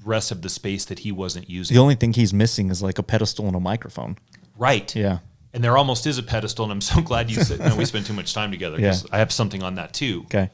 rest 0.04 0.30
of 0.30 0.42
the 0.42 0.48
space 0.48 0.84
that 0.86 1.00
he 1.00 1.12
wasn't 1.12 1.48
using. 1.48 1.74
The 1.74 1.80
only 1.80 1.94
thing 1.94 2.14
he's 2.14 2.32
missing 2.32 2.70
is 2.70 2.82
like 2.82 2.98
a 2.98 3.02
pedestal 3.02 3.46
and 3.46 3.54
a 3.54 3.60
microphone. 3.60 4.16
right. 4.56 4.94
Yeah. 4.94 5.18
And 5.54 5.64
there 5.64 5.76
almost 5.78 6.06
is 6.06 6.18
a 6.18 6.22
pedestal, 6.22 6.64
and 6.66 6.72
I'm 6.72 6.80
so 6.80 7.00
glad 7.00 7.30
you 7.30 7.42
said 7.42 7.60
no, 7.60 7.74
we 7.74 7.84
spend 7.86 8.04
too 8.06 8.12
much 8.12 8.34
time 8.34 8.50
together 8.50 8.76
because 8.76 9.06
I 9.10 9.18
have 9.18 9.32
something 9.32 9.62
on 9.62 9.76
that 9.76 9.94
too. 9.94 10.22
Okay. 10.26 10.50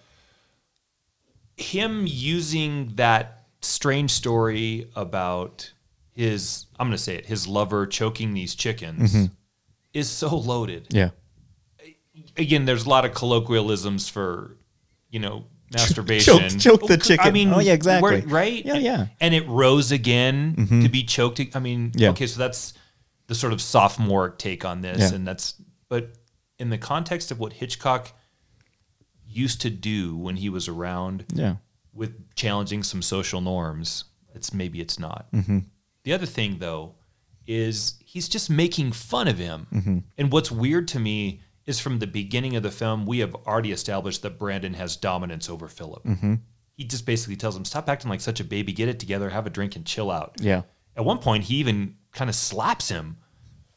Him 1.56 2.04
using 2.06 2.92
that 2.94 3.46
strange 3.60 4.12
story 4.12 4.90
about 4.94 5.72
his, 6.12 6.66
I'm 6.78 6.86
going 6.86 6.96
to 6.96 7.02
say 7.02 7.16
it, 7.16 7.26
his 7.26 7.48
lover 7.48 7.86
choking 7.86 8.34
these 8.34 8.54
chickens 8.54 9.14
mm-hmm. 9.14 9.34
Is 9.94 10.10
so 10.10 10.36
loaded. 10.36 10.88
Yeah. 10.90 11.10
Again, 12.36 12.64
there's 12.64 12.84
a 12.84 12.88
lot 12.88 13.04
of 13.04 13.14
colloquialisms 13.14 14.08
for, 14.08 14.56
you 15.10 15.20
know, 15.20 15.46
masturbation. 15.72 16.48
choke- 16.50 16.58
choke 16.80 16.86
the 16.88 16.96
chicken. 16.98 17.26
I 17.26 17.30
mean, 17.30 17.52
Oh, 17.52 17.60
yeah, 17.60 17.72
exactly. 17.72 18.20
right? 18.22 18.64
Yeah, 18.64 18.74
yeah. 18.74 19.06
And 19.20 19.34
it 19.34 19.46
rose 19.48 19.90
again 19.92 20.68
to 20.82 20.88
be 20.88 21.02
choked. 21.04 21.40
I 21.54 21.58
mean, 21.60 21.92
Yeah. 21.96 22.10
okay, 22.10 22.26
so 22.26 22.38
that's 22.38 22.74
the 23.28 23.34
sort 23.34 23.52
of 23.52 23.60
sophomore 23.62 24.30
take 24.30 24.64
on 24.64 24.82
this, 24.82 24.98
Yeah. 25.10 25.14
and 25.16 25.26
that's 25.26 25.54
but 25.88 26.12
in 26.58 26.70
the 26.70 26.78
context 26.78 27.30
of 27.30 27.38
what 27.38 27.54
Hitchcock 27.54 28.12
used 29.26 29.60
to 29.62 29.70
do 29.70 30.16
when 30.16 30.36
he 30.36 30.48
was 30.48 30.68
around 30.68 31.24
Yeah. 31.32 31.56
with 31.92 32.34
challenging 32.34 32.82
some 32.82 33.00
social 33.02 33.40
norms, 33.40 34.04
it's 34.34 34.52
maybe 34.52 34.80
it's 34.80 34.98
not. 34.98 35.26
Mm-hmm. 35.32 35.60
The 36.04 36.12
other 36.12 36.26
thing 36.26 36.58
though 36.58 36.94
is 37.46 37.94
he's 38.04 38.28
just 38.28 38.48
making 38.50 38.92
fun 38.92 39.28
of 39.28 39.38
him. 39.38 39.66
Mm-hmm. 39.72 39.98
And 40.18 40.32
what's 40.32 40.50
weird 40.50 40.88
to 40.88 41.00
me 41.00 41.40
is 41.66 41.80
from 41.80 41.98
the 41.98 42.06
beginning 42.06 42.56
of 42.56 42.62
the 42.62 42.70
film, 42.70 43.06
we 43.06 43.20
have 43.20 43.34
already 43.34 43.72
established 43.72 44.22
that 44.22 44.38
Brandon 44.38 44.74
has 44.74 44.96
dominance 44.96 45.48
over 45.48 45.68
Philip. 45.68 46.04
Mm-hmm. 46.04 46.34
He 46.76 46.84
just 46.84 47.06
basically 47.06 47.36
tells 47.36 47.56
him, 47.56 47.64
"Stop 47.64 47.88
acting 47.88 48.10
like 48.10 48.20
such 48.20 48.40
a 48.40 48.44
baby. 48.44 48.72
Get 48.72 48.88
it 48.88 48.98
together. 48.98 49.30
Have 49.30 49.46
a 49.46 49.50
drink 49.50 49.76
and 49.76 49.84
chill 49.86 50.10
out." 50.10 50.34
Yeah. 50.40 50.62
At 50.96 51.04
one 51.04 51.18
point, 51.18 51.44
he 51.44 51.56
even 51.56 51.96
kind 52.12 52.28
of 52.28 52.34
slaps 52.36 52.88
him. 52.88 53.16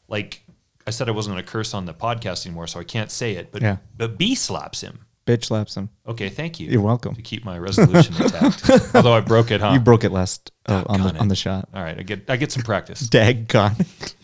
Like 0.08 0.42
I 0.86 0.90
said, 0.90 1.08
I 1.08 1.12
wasn't 1.12 1.34
going 1.34 1.44
to 1.44 1.50
curse 1.50 1.74
on 1.74 1.84
the 1.84 1.94
podcast 1.94 2.46
anymore, 2.46 2.66
so 2.66 2.80
I 2.80 2.84
can't 2.84 3.10
say 3.10 3.32
it. 3.36 3.52
But 3.52 3.62
Yeah. 3.62 3.76
but 3.96 4.18
B 4.18 4.34
slaps 4.34 4.80
him 4.80 5.04
Bitch 5.28 5.44
slaps 5.44 5.74
him. 5.76 5.90
Okay, 6.06 6.30
thank 6.30 6.58
you. 6.58 6.68
You're 6.70 6.80
welcome. 6.80 7.14
To 7.14 7.20
keep 7.22 7.44
my 7.44 7.58
resolution 7.58 8.14
intact. 8.20 8.70
Although 8.94 9.12
I 9.12 9.20
broke 9.20 9.50
it, 9.50 9.60
huh? 9.60 9.72
You 9.74 9.80
broke 9.80 10.02
it 10.04 10.10
last 10.10 10.50
uh, 10.66 10.84
on 10.86 11.00
the 11.00 11.08
Doggone 11.08 11.20
on 11.20 11.28
the 11.28 11.36
shot. 11.36 11.68
All 11.74 11.82
right, 11.82 11.98
I 11.98 12.02
get 12.02 12.30
I 12.30 12.36
get 12.36 12.50
some 12.50 12.62
practice. 12.62 13.02
Daggone. 13.08 14.14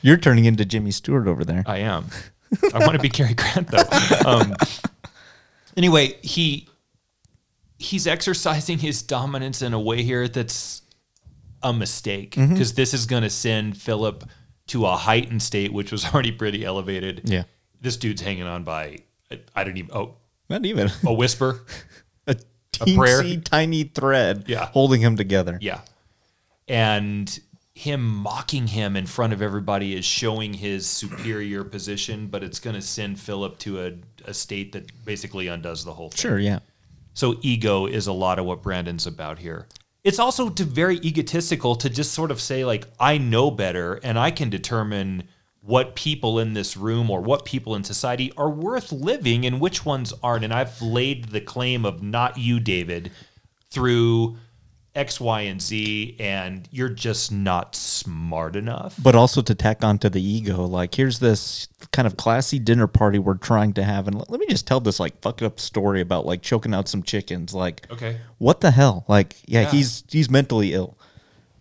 You're 0.00 0.16
turning 0.16 0.46
into 0.46 0.64
Jimmy 0.64 0.90
Stewart 0.90 1.28
over 1.28 1.44
there. 1.44 1.62
I 1.66 1.78
am. 1.78 2.06
I 2.74 2.78
want 2.78 2.92
to 2.92 2.98
be 2.98 3.10
Cary 3.10 3.34
Grant 3.34 3.68
though. 3.68 3.82
Um, 4.26 4.54
anyway, 5.76 6.16
he 6.22 6.68
he's 7.78 8.06
exercising 8.06 8.78
his 8.78 9.02
dominance 9.02 9.62
in 9.62 9.72
a 9.74 9.80
way 9.80 10.02
here 10.02 10.28
that's 10.28 10.82
a 11.62 11.72
mistake 11.72 12.32
Mm-hmm. 12.36 12.54
because 12.54 12.74
this 12.74 12.94
is 12.94 13.06
going 13.06 13.22
to 13.22 13.30
send 13.30 13.76
Philip 13.76 14.24
to 14.68 14.86
a 14.86 14.96
heightened 14.96 15.42
state, 15.42 15.72
which 15.72 15.92
was 15.92 16.04
already 16.06 16.32
pretty 16.32 16.64
elevated. 16.64 17.22
Yeah. 17.24 17.44
this 17.80 17.96
dude's 17.96 18.20
hanging 18.22 18.44
on 18.44 18.64
by 18.64 18.98
I- 19.30 19.40
I 19.54 19.64
don't 19.64 19.76
even 19.76 19.90
oh 19.94 20.14
Not 20.48 20.64
even 20.66 20.90
a 21.06 21.12
whisper. 21.12 21.60
a 22.26 22.34
prayer? 22.94 23.22
teensy 23.22 23.44
tiny 23.44 23.84
thread 23.84 24.44
Yeah. 24.46 24.66
holding 24.66 25.00
him 25.00 25.16
together. 25.16 25.58
Yeah. 25.60 25.80
And 26.66 27.38
him 27.74 28.04
mocking 28.04 28.66
him 28.66 28.96
in 28.96 29.06
front 29.06 29.32
of 29.32 29.40
everybody 29.40 29.94
is 29.96 30.04
showing 30.04 30.54
his 30.54 30.86
superior 30.86 31.64
position, 31.64 32.26
but 32.26 32.42
it's 32.42 32.58
going 32.58 32.74
to 32.74 32.82
send 32.82 33.20
Philip 33.20 33.58
to 33.60 33.84
a, 33.86 33.92
a 34.24 34.34
state 34.34 34.72
that 34.72 35.04
basically 35.04 35.46
undoes 35.48 35.84
the 35.84 35.92
whole 35.94 36.10
thing. 36.10 36.18
Sure, 36.18 36.38
yeah. 36.38 36.58
So 37.14 37.36
ego 37.42 37.86
is 37.86 38.06
a 38.06 38.12
lot 38.12 38.38
of 38.38 38.44
what 38.46 38.62
Brandon's 38.62 39.06
about 39.06 39.38
here. 39.38 39.66
It's 40.04 40.18
also 40.18 40.48
to 40.50 40.64
very 40.64 40.96
egotistical 40.98 41.76
to 41.76 41.90
just 41.90 42.12
sort 42.12 42.30
of 42.30 42.40
say 42.40 42.64
like 42.64 42.86
I 42.98 43.18
know 43.18 43.50
better 43.50 43.94
and 44.02 44.18
I 44.18 44.30
can 44.30 44.50
determine 44.50 45.24
what 45.68 45.94
people 45.94 46.38
in 46.38 46.54
this 46.54 46.78
room 46.78 47.10
or 47.10 47.20
what 47.20 47.44
people 47.44 47.74
in 47.74 47.84
society 47.84 48.32
are 48.38 48.48
worth 48.48 48.90
living 48.90 49.44
and 49.44 49.60
which 49.60 49.84
ones 49.84 50.14
aren't 50.22 50.42
and 50.42 50.52
I've 50.52 50.80
laid 50.80 51.26
the 51.26 51.42
claim 51.42 51.84
of 51.84 52.02
not 52.02 52.38
you 52.38 52.58
David 52.58 53.10
through 53.70 54.38
X 54.94 55.20
Y 55.20 55.42
and 55.42 55.60
Z 55.60 56.16
and 56.18 56.66
you're 56.72 56.88
just 56.88 57.30
not 57.30 57.76
smart 57.76 58.56
enough. 58.56 58.96
But 59.00 59.14
also 59.14 59.42
to 59.42 59.54
tack 59.54 59.84
onto 59.84 60.08
the 60.08 60.22
ego, 60.22 60.64
like 60.64 60.94
here's 60.94 61.18
this 61.18 61.68
kind 61.92 62.06
of 62.06 62.16
classy 62.16 62.58
dinner 62.58 62.86
party 62.86 63.18
we're 63.18 63.34
trying 63.34 63.74
to 63.74 63.84
have, 63.84 64.08
and 64.08 64.16
let 64.28 64.40
me 64.40 64.46
just 64.48 64.66
tell 64.66 64.80
this 64.80 64.98
like 64.98 65.20
fucked 65.20 65.42
up 65.42 65.60
story 65.60 66.00
about 66.00 66.24
like 66.26 66.40
choking 66.42 66.72
out 66.74 66.88
some 66.88 67.02
chickens. 67.02 67.52
Like, 67.54 67.86
Okay. 67.92 68.16
what 68.38 68.60
the 68.62 68.70
hell? 68.70 69.04
Like, 69.06 69.36
yeah, 69.46 69.62
Yeah. 69.62 69.70
he's 69.70 70.02
he's 70.10 70.30
mentally 70.30 70.72
ill, 70.72 70.97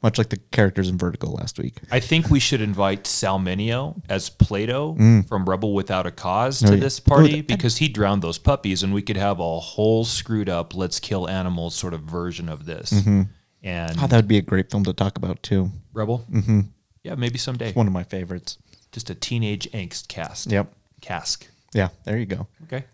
much 0.04 0.18
like 0.18 0.30
the 0.30 0.38
characters 0.52 0.90
in 0.90 0.98
Vertigo 0.98 1.30
last 1.30 1.58
week. 1.60 1.76
I 1.92 2.00
think 2.00 2.30
we 2.30 2.40
should 2.40 2.62
invite 2.62 3.08
Sal 3.08 3.40
Mineo 3.40 4.02
as 4.10 4.30
Plato 4.30 4.96
mm. 4.96 5.28
from 5.28 5.46
Rebel 5.46 5.74
Without 5.74 6.06
a 6.06 6.12
Cause 6.12 6.64
Oh, 6.64 6.68
to 6.68 6.76
yeah. 6.76 6.80
this 6.80 7.00
party 7.00 7.40
Oh, 7.40 7.44
because 7.44 7.78
he 7.78 7.88
drowned 7.88 8.22
those 8.22 8.38
puppies, 8.38 8.84
and 8.84 8.94
we 8.94 9.02
could 9.02 9.18
have 9.18 9.40
a 9.40 9.60
whole 9.60 10.06
screwed 10.06 10.50
up 10.50 10.76
"let's 10.76 11.00
kill 11.00 11.28
animals" 11.28 11.76
sort 11.76 11.94
of 11.94 12.02
version 12.02 12.50
of 12.50 12.66
this. 12.66 12.92
Mm-hmm. 12.92 13.24
And 13.64 13.98
Oh, 14.00 14.08
that 14.08 14.16
would 14.16 14.28
be 14.28 14.38
a 14.38 14.42
great 14.42 14.70
film 14.72 14.84
to 14.86 14.94
talk 14.94 15.18
about 15.18 15.42
too. 15.44 15.72
Rebel, 15.94 16.26
mm-hmm. 16.32 16.62
yeah, 17.04 17.16
maybe 17.16 17.38
someday. 17.38 17.74
One 17.74 17.88
of 17.88 17.94
my 17.94 18.04
favorites. 18.04 18.58
Just 18.92 19.10
a 19.10 19.16
teenage 19.16 19.70
angst 19.72 20.08
cast. 20.08 20.52
Yep. 20.52 20.74
cask. 21.02 21.48
Yeah, 21.74 21.90
there 22.06 22.18
you 22.18 22.26
go. 22.26 22.48
Okay. 22.64 22.86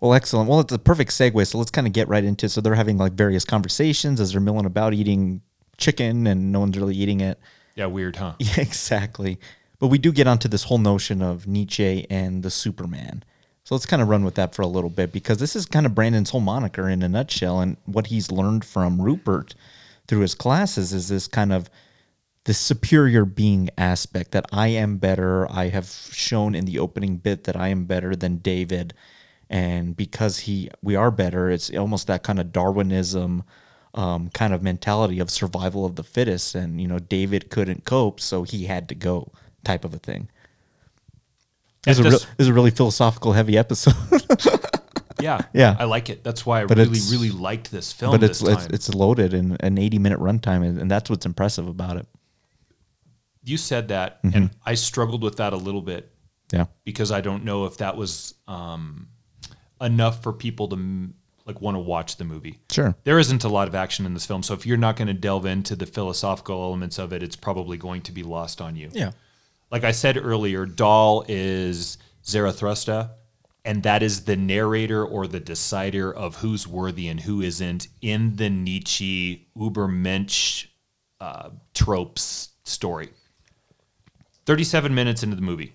Well, 0.00 0.14
excellent. 0.14 0.48
Well, 0.48 0.60
it's 0.60 0.72
a 0.72 0.78
perfect 0.78 1.10
segue. 1.10 1.46
So 1.46 1.58
let's 1.58 1.70
kind 1.70 1.86
of 1.86 1.92
get 1.92 2.08
right 2.08 2.24
into. 2.24 2.46
It. 2.46 2.48
So 2.48 2.60
they're 2.60 2.74
having 2.74 2.96
like 2.96 3.12
various 3.12 3.44
conversations 3.44 4.20
as 4.20 4.32
they're 4.32 4.40
milling 4.40 4.66
about 4.66 4.94
eating 4.94 5.42
chicken, 5.80 6.26
and 6.26 6.52
no 6.52 6.60
one's 6.60 6.78
really 6.78 6.94
eating 6.94 7.20
it. 7.20 7.38
Yeah, 7.74 7.86
weird, 7.86 8.16
huh? 8.16 8.34
Yeah, 8.38 8.60
exactly. 8.60 9.38
But 9.78 9.88
we 9.88 9.98
do 9.98 10.12
get 10.12 10.26
onto 10.26 10.48
this 10.48 10.64
whole 10.64 10.78
notion 10.78 11.22
of 11.22 11.46
Nietzsche 11.46 12.06
and 12.10 12.42
the 12.42 12.50
Superman. 12.50 13.24
So 13.64 13.74
let's 13.74 13.86
kind 13.86 14.02
of 14.02 14.08
run 14.08 14.24
with 14.24 14.34
that 14.34 14.54
for 14.54 14.62
a 14.62 14.66
little 14.66 14.90
bit 14.90 15.12
because 15.12 15.38
this 15.38 15.56
is 15.56 15.64
kind 15.64 15.86
of 15.86 15.94
Brandon's 15.94 16.30
whole 16.30 16.40
moniker 16.40 16.88
in 16.88 17.02
a 17.02 17.08
nutshell. 17.08 17.60
And 17.60 17.76
what 17.86 18.08
he's 18.08 18.30
learned 18.30 18.64
from 18.64 19.00
Rupert 19.00 19.54
through 20.06 20.20
his 20.20 20.34
classes 20.34 20.92
is 20.92 21.08
this 21.08 21.26
kind 21.26 21.52
of 21.52 21.70
this 22.44 22.58
superior 22.58 23.24
being 23.24 23.70
aspect 23.78 24.32
that 24.32 24.46
I 24.52 24.68
am 24.68 24.96
better. 24.96 25.50
I 25.50 25.68
have 25.68 25.86
shown 25.86 26.54
in 26.54 26.64
the 26.64 26.78
opening 26.78 27.16
bit 27.16 27.44
that 27.44 27.56
I 27.56 27.68
am 27.68 27.84
better 27.84 28.16
than 28.16 28.38
David. 28.38 28.92
And 29.48 29.96
because 29.96 30.40
he 30.40 30.70
we 30.82 30.96
are 30.96 31.10
better, 31.10 31.50
it's 31.50 31.70
almost 31.70 32.06
that 32.06 32.22
kind 32.22 32.40
of 32.40 32.52
Darwinism 32.52 33.44
um, 33.94 34.28
kind 34.30 34.52
of 34.54 34.62
mentality 34.62 35.18
of 35.18 35.30
survival 35.30 35.84
of 35.84 35.96
the 35.96 36.04
fittest. 36.04 36.54
And, 36.54 36.80
you 36.80 36.86
know, 36.88 36.98
David 36.98 37.50
couldn't 37.50 37.84
cope, 37.84 38.20
so 38.20 38.42
he 38.44 38.66
had 38.66 38.88
to 38.88 38.94
go 38.94 39.32
type 39.64 39.84
of 39.84 39.92
a 39.94 39.98
thing. 39.98 40.28
This 41.82 41.98
is, 41.98 42.00
a 42.00 42.02
real, 42.02 42.12
this- 42.12 42.22
this 42.36 42.44
is 42.44 42.48
a 42.48 42.52
really 42.52 42.70
philosophical 42.70 43.32
heavy 43.32 43.56
episode, 43.56 43.94
Yeah, 45.20 45.40
Yeah. 45.52 45.76
I 45.78 45.84
like 45.84 46.08
it. 46.10 46.22
That's 46.24 46.44
why 46.46 46.62
I 46.62 46.66
But 46.66 46.78
really, 46.78 46.98
really 47.10 47.30
liked 47.30 47.70
this 47.70 47.92
film. 47.92 48.12
but 48.12 48.22
it's, 48.22 48.42
it's 48.42 48.66
it's 48.66 48.94
loaded 48.94 49.34
in 49.34 49.56
an 49.60 49.76
80 49.78 49.98
minute 49.98 50.18
runtime, 50.18 50.62
and, 50.80 50.90
that's 50.90 51.08
what's 51.10 51.26
impressive 51.26 51.66
about 51.68 51.96
it. 51.96 52.06
you 53.44 53.56
said 53.56 53.88
that, 53.88 54.22
Mm-hmm. 54.22 54.36
and 54.36 54.50
I 54.64 54.74
struggled 54.74 55.22
with 55.22 55.36
that 55.36 55.52
a 55.52 55.56
little 55.56 55.82
bit 55.82 56.12
Yeah. 56.52 56.66
because 56.84 57.10
I 57.12 57.20
don't 57.22 57.44
know 57.44 57.64
if 57.66 57.78
that 57.78 57.96
was 57.96 58.34
um, 58.46 59.08
enough 59.80 60.22
for 60.22 60.32
people 60.32 60.68
to 60.68 60.76
like 61.50 61.60
want 61.60 61.74
to 61.74 61.80
watch 61.80 62.16
the 62.16 62.24
movie. 62.24 62.58
Sure. 62.70 62.94
There 63.04 63.18
isn't 63.18 63.44
a 63.44 63.48
lot 63.48 63.68
of 63.68 63.74
action 63.74 64.06
in 64.06 64.14
this 64.14 64.26
film, 64.26 64.42
so 64.42 64.54
if 64.54 64.64
you're 64.66 64.76
not 64.76 64.96
going 64.96 65.08
to 65.08 65.14
delve 65.14 65.46
into 65.46 65.74
the 65.74 65.86
philosophical 65.86 66.62
elements 66.62 66.98
of 66.98 67.12
it, 67.12 67.22
it's 67.22 67.36
probably 67.36 67.76
going 67.76 68.02
to 68.02 68.12
be 68.12 68.22
lost 68.22 68.60
on 68.60 68.76
you. 68.76 68.90
Yeah. 68.92 69.12
Like 69.70 69.84
I 69.84 69.92
said 69.92 70.16
earlier, 70.16 70.66
Dall 70.66 71.24
is 71.28 71.98
Zarathustra, 72.24 73.12
and 73.64 73.82
that 73.82 74.02
is 74.02 74.24
the 74.24 74.36
narrator 74.36 75.04
or 75.04 75.26
the 75.26 75.40
decider 75.40 76.12
of 76.12 76.36
who's 76.36 76.66
worthy 76.66 77.08
and 77.08 77.20
who 77.20 77.40
isn't 77.40 77.88
in 78.00 78.36
the 78.36 78.50
Nietzsche 78.50 79.48
Ubermensch 79.56 80.66
uh, 81.20 81.50
tropes 81.74 82.50
story. 82.64 83.10
37 84.46 84.94
minutes 84.94 85.22
into 85.22 85.36
the 85.36 85.42
movie. 85.42 85.70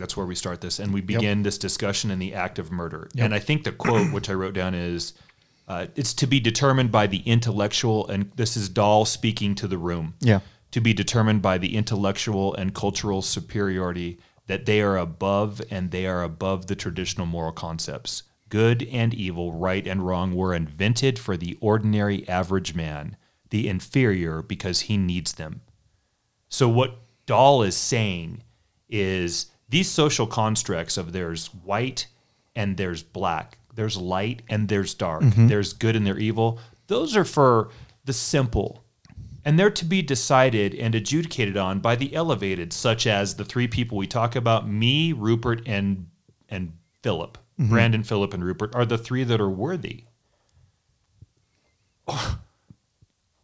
That's 0.00 0.16
where 0.16 0.26
we 0.26 0.34
start 0.34 0.60
this. 0.60 0.78
And 0.78 0.92
we 0.92 1.00
begin 1.00 1.42
this 1.42 1.58
discussion 1.58 2.10
in 2.10 2.18
the 2.18 2.34
act 2.34 2.58
of 2.58 2.72
murder. 2.72 3.08
And 3.16 3.34
I 3.34 3.38
think 3.38 3.64
the 3.64 3.72
quote, 3.72 4.12
which 4.12 4.30
I 4.30 4.32
wrote 4.32 4.54
down, 4.54 4.74
is 4.74 5.12
uh, 5.68 5.86
it's 5.94 6.14
to 6.14 6.26
be 6.26 6.40
determined 6.40 6.90
by 6.90 7.06
the 7.06 7.18
intellectual, 7.18 8.08
and 8.08 8.32
this 8.34 8.56
is 8.56 8.68
Dall 8.68 9.04
speaking 9.04 9.54
to 9.56 9.68
the 9.68 9.78
room. 9.78 10.14
Yeah. 10.20 10.40
To 10.72 10.80
be 10.80 10.92
determined 10.92 11.42
by 11.42 11.58
the 11.58 11.76
intellectual 11.76 12.54
and 12.54 12.74
cultural 12.74 13.22
superiority 13.22 14.18
that 14.46 14.66
they 14.66 14.80
are 14.80 14.96
above 14.96 15.62
and 15.70 15.92
they 15.92 16.06
are 16.06 16.24
above 16.24 16.66
the 16.66 16.74
traditional 16.74 17.26
moral 17.26 17.52
concepts. 17.52 18.24
Good 18.48 18.82
and 18.90 19.14
evil, 19.14 19.52
right 19.52 19.86
and 19.86 20.04
wrong 20.04 20.34
were 20.34 20.54
invented 20.54 21.20
for 21.20 21.36
the 21.36 21.56
ordinary 21.60 22.28
average 22.28 22.74
man, 22.74 23.16
the 23.50 23.68
inferior 23.68 24.42
because 24.42 24.80
he 24.82 24.96
needs 24.96 25.34
them. 25.34 25.60
So 26.48 26.68
what 26.68 26.98
Dall 27.26 27.62
is 27.62 27.76
saying 27.76 28.42
is 28.88 29.46
these 29.70 29.88
social 29.88 30.26
constructs 30.26 30.96
of 30.96 31.12
there's 31.12 31.46
white 31.48 32.06
and 32.54 32.76
there's 32.76 33.02
black, 33.02 33.58
there's 33.74 33.96
light 33.96 34.42
and 34.48 34.68
there's 34.68 34.94
dark, 34.94 35.22
mm-hmm. 35.22 35.46
there's 35.46 35.72
good 35.72 35.96
and 35.96 36.06
there's 36.06 36.20
evil. 36.20 36.58
Those 36.88 37.16
are 37.16 37.24
for 37.24 37.70
the 38.04 38.12
simple. 38.12 38.84
And 39.44 39.58
they're 39.58 39.70
to 39.70 39.84
be 39.86 40.02
decided 40.02 40.74
and 40.74 40.94
adjudicated 40.94 41.56
on 41.56 41.80
by 41.80 41.96
the 41.96 42.14
elevated, 42.14 42.74
such 42.74 43.06
as 43.06 43.36
the 43.36 43.44
three 43.44 43.68
people 43.68 43.96
we 43.96 44.06
talk 44.06 44.36
about, 44.36 44.68
me, 44.68 45.12
Rupert, 45.12 45.62
and 45.66 46.08
and 46.48 46.74
Philip. 47.02 47.38
Mm-hmm. 47.58 47.70
Brandon, 47.70 48.02
Philip, 48.02 48.34
and 48.34 48.44
Rupert 48.44 48.74
are 48.74 48.84
the 48.84 48.98
three 48.98 49.24
that 49.24 49.40
are 49.40 49.48
worthy. 49.48 50.04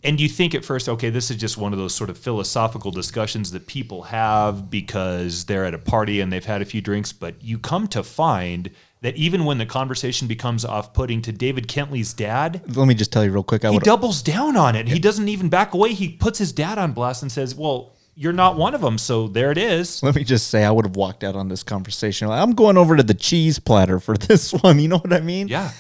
and 0.07 0.21
you 0.21 0.29
think 0.29 0.55
at 0.55 0.65
first, 0.65 0.89
okay, 0.89 1.11
this 1.11 1.31
is 1.31 1.37
just 1.37 1.59
one 1.59 1.73
of 1.73 1.79
those 1.79 1.95
sort 1.95 2.11
of 2.11 2.17
philosophical 2.17 2.93
discussions 2.93 3.51
that 3.51 3.67
people 3.67 4.05
have 4.05 4.71
because 4.71 5.45
they're 5.47 5.65
at 5.65 5.75
a 5.75 5.79
party 5.79 6.21
and 6.21 6.33
they've 6.33 6.45
had 6.45 6.63
a 6.63 6.65
few 6.65 6.81
drinks. 6.81 7.13
But 7.13 7.43
you 7.43 7.59
come 7.59 7.89
to 7.89 8.05
find 8.05 8.71
that 9.03 9.17
even 9.17 9.45
when 9.45 9.59
the 9.59 9.67
conversation 9.67 10.29
becomes 10.29 10.65
off 10.65 10.95
putting 10.95 11.23
to 11.23 11.33
David 11.33 11.67
Kentley's 11.67 12.13
dad, 12.15 12.63
Let 12.77 12.87
me 12.87 12.95
just 12.95 13.13
tell 13.13 13.25
you 13.25 13.33
real 13.33 13.43
quick. 13.43 13.65
I 13.65 13.73
he 13.73 13.79
doubles 13.81 14.23
down 14.23 14.57
on 14.57 14.77
it. 14.77 14.87
He 14.87 15.01
doesn't 15.01 15.29
even 15.29 15.49
back 15.49 15.75
away. 15.75 15.93
He 15.93 16.11
puts 16.11 16.39
his 16.39 16.53
dad 16.53 16.79
on 16.79 16.93
blast 16.93 17.23
and 17.23 17.31
says, 17.31 17.55
well, 17.55 17.93
you're 18.15 18.33
not 18.33 18.57
one 18.57 18.75
of 18.75 18.81
them. 18.81 18.99
So 18.99 19.29
there 19.29 19.51
it 19.51 19.59
is. 19.59 20.03
let 20.03 20.15
me 20.15 20.25
just 20.25 20.49
say 20.49 20.65
I 20.65 20.71
would 20.71 20.87
have 20.87 20.97
walked 20.97 21.25
out 21.25 21.35
on 21.37 21.49
this 21.49 21.63
conversation. 21.63 22.31
I'm 22.31 22.53
going 22.53 22.77
over 22.79 22.97
to 22.97 23.03
the 23.03 23.15
cheese 23.15 23.59
platter 23.59 24.01
for 24.01 24.17
this 24.17 24.53
one. 24.53 24.79
You 24.79 24.89
know 24.89 24.99
what 24.99 25.13
I 25.13 25.21
mean? 25.21 25.49
Yeah. 25.49 25.73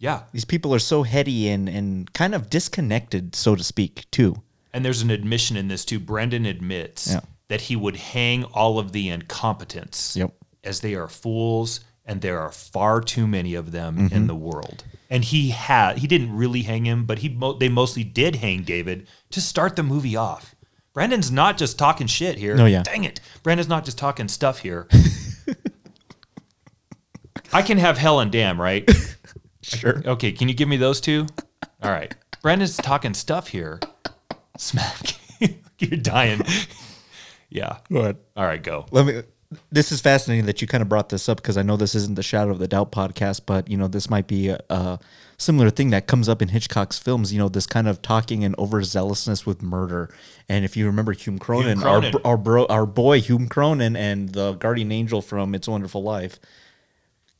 Yeah. 0.00 0.22
These 0.32 0.46
people 0.46 0.74
are 0.74 0.80
so 0.80 1.04
heady 1.04 1.48
and 1.48 1.68
and 1.68 2.12
kind 2.12 2.34
of 2.34 2.50
disconnected, 2.50 3.36
so 3.36 3.54
to 3.54 3.62
speak, 3.62 4.06
too. 4.10 4.42
And 4.72 4.84
there's 4.84 5.02
an 5.02 5.10
admission 5.10 5.56
in 5.56 5.68
this 5.68 5.84
too. 5.84 6.00
Brendan 6.00 6.46
admits 6.46 7.12
Yeah. 7.12 7.20
that 7.48 7.62
he 7.62 7.76
would 7.76 7.96
hang 7.96 8.44
all 8.44 8.78
of 8.78 8.92
the 8.92 9.08
incompetents 9.08 10.16
Yep. 10.16 10.32
as 10.64 10.80
they 10.80 10.94
are 10.94 11.08
fools, 11.08 11.80
and 12.06 12.22
there 12.22 12.40
are 12.40 12.50
far 12.50 13.00
too 13.00 13.26
many 13.26 13.54
of 13.54 13.72
them 13.72 13.96
Mm-hmm. 13.98 14.14
in 14.16 14.26
the 14.26 14.34
world. 14.34 14.84
And 15.10 15.24
he 15.24 15.50
had 15.50 15.98
he 15.98 16.06
didn't 16.06 16.34
really 16.34 16.62
hang 16.62 16.86
him, 16.86 17.04
but 17.04 17.18
he 17.18 17.28
mo- 17.28 17.52
they 17.58 17.68
mostly 17.68 18.04
did 18.04 18.36
hang 18.36 18.62
David 18.62 19.06
to 19.30 19.40
start 19.40 19.76
the 19.76 19.82
movie 19.82 20.16
off. 20.16 20.54
Brandon's 20.94 21.30
not 21.30 21.58
just 21.58 21.78
talking 21.78 22.06
shit 22.06 22.38
here. 22.38 22.56
No, 22.56 22.66
yeah. 22.66 22.82
Dang 22.82 23.04
it. 23.04 23.20
Brandon's 23.42 23.68
not 23.68 23.84
just 23.84 23.98
talking 23.98 24.28
stuff 24.28 24.60
here. 24.60 24.88
I 27.52 27.62
can 27.62 27.78
have 27.78 27.98
Hell 27.98 28.20
and 28.20 28.30
Damn, 28.30 28.60
right? 28.60 28.88
Sure. 29.76 30.02
Okay, 30.04 30.32
can 30.32 30.48
you 30.48 30.54
give 30.54 30.68
me 30.68 30.76
those 30.76 31.00
two? 31.00 31.26
All 31.82 31.90
right. 31.92 32.12
Brandon's 32.42 32.76
talking 32.76 33.14
stuff 33.14 33.48
here. 33.48 33.78
Smack. 34.58 35.14
You're 35.78 36.00
dying. 36.00 36.42
yeah. 37.50 37.78
What? 37.88 38.16
All 38.36 38.44
right, 38.44 38.62
go. 38.62 38.86
Let 38.90 39.06
me. 39.06 39.22
This 39.72 39.90
is 39.90 40.00
fascinating 40.00 40.46
that 40.46 40.60
you 40.62 40.68
kind 40.68 40.80
of 40.82 40.88
brought 40.88 41.08
this 41.08 41.28
up 41.28 41.38
because 41.38 41.56
I 41.56 41.62
know 41.62 41.76
this 41.76 41.94
isn't 41.96 42.14
the 42.14 42.22
Shadow 42.22 42.50
of 42.52 42.60
the 42.60 42.68
Doubt 42.68 42.92
podcast, 42.92 43.42
but 43.46 43.68
you 43.68 43.76
know 43.76 43.88
this 43.88 44.08
might 44.08 44.28
be 44.28 44.48
a, 44.48 44.60
a 44.70 44.98
similar 45.38 45.70
thing 45.70 45.90
that 45.90 46.06
comes 46.06 46.28
up 46.28 46.40
in 46.40 46.48
Hitchcock's 46.48 46.98
films. 46.98 47.32
You 47.32 47.38
know 47.40 47.48
this 47.48 47.66
kind 47.66 47.88
of 47.88 48.00
talking 48.00 48.44
and 48.44 48.56
overzealousness 48.58 49.46
with 49.46 49.60
murder. 49.62 50.12
And 50.48 50.64
if 50.64 50.76
you 50.76 50.86
remember 50.86 51.12
Hume 51.12 51.38
Cronyn, 51.40 51.82
Cronyn. 51.82 52.14
our 52.24 52.32
our 52.32 52.36
bro, 52.36 52.66
our 52.66 52.86
boy 52.86 53.20
Hume 53.20 53.48
Cronyn, 53.48 53.96
and 53.96 54.28
the 54.30 54.52
guardian 54.54 54.92
angel 54.92 55.20
from 55.20 55.54
It's 55.54 55.66
a 55.66 55.70
Wonderful 55.72 56.02
Life, 56.02 56.38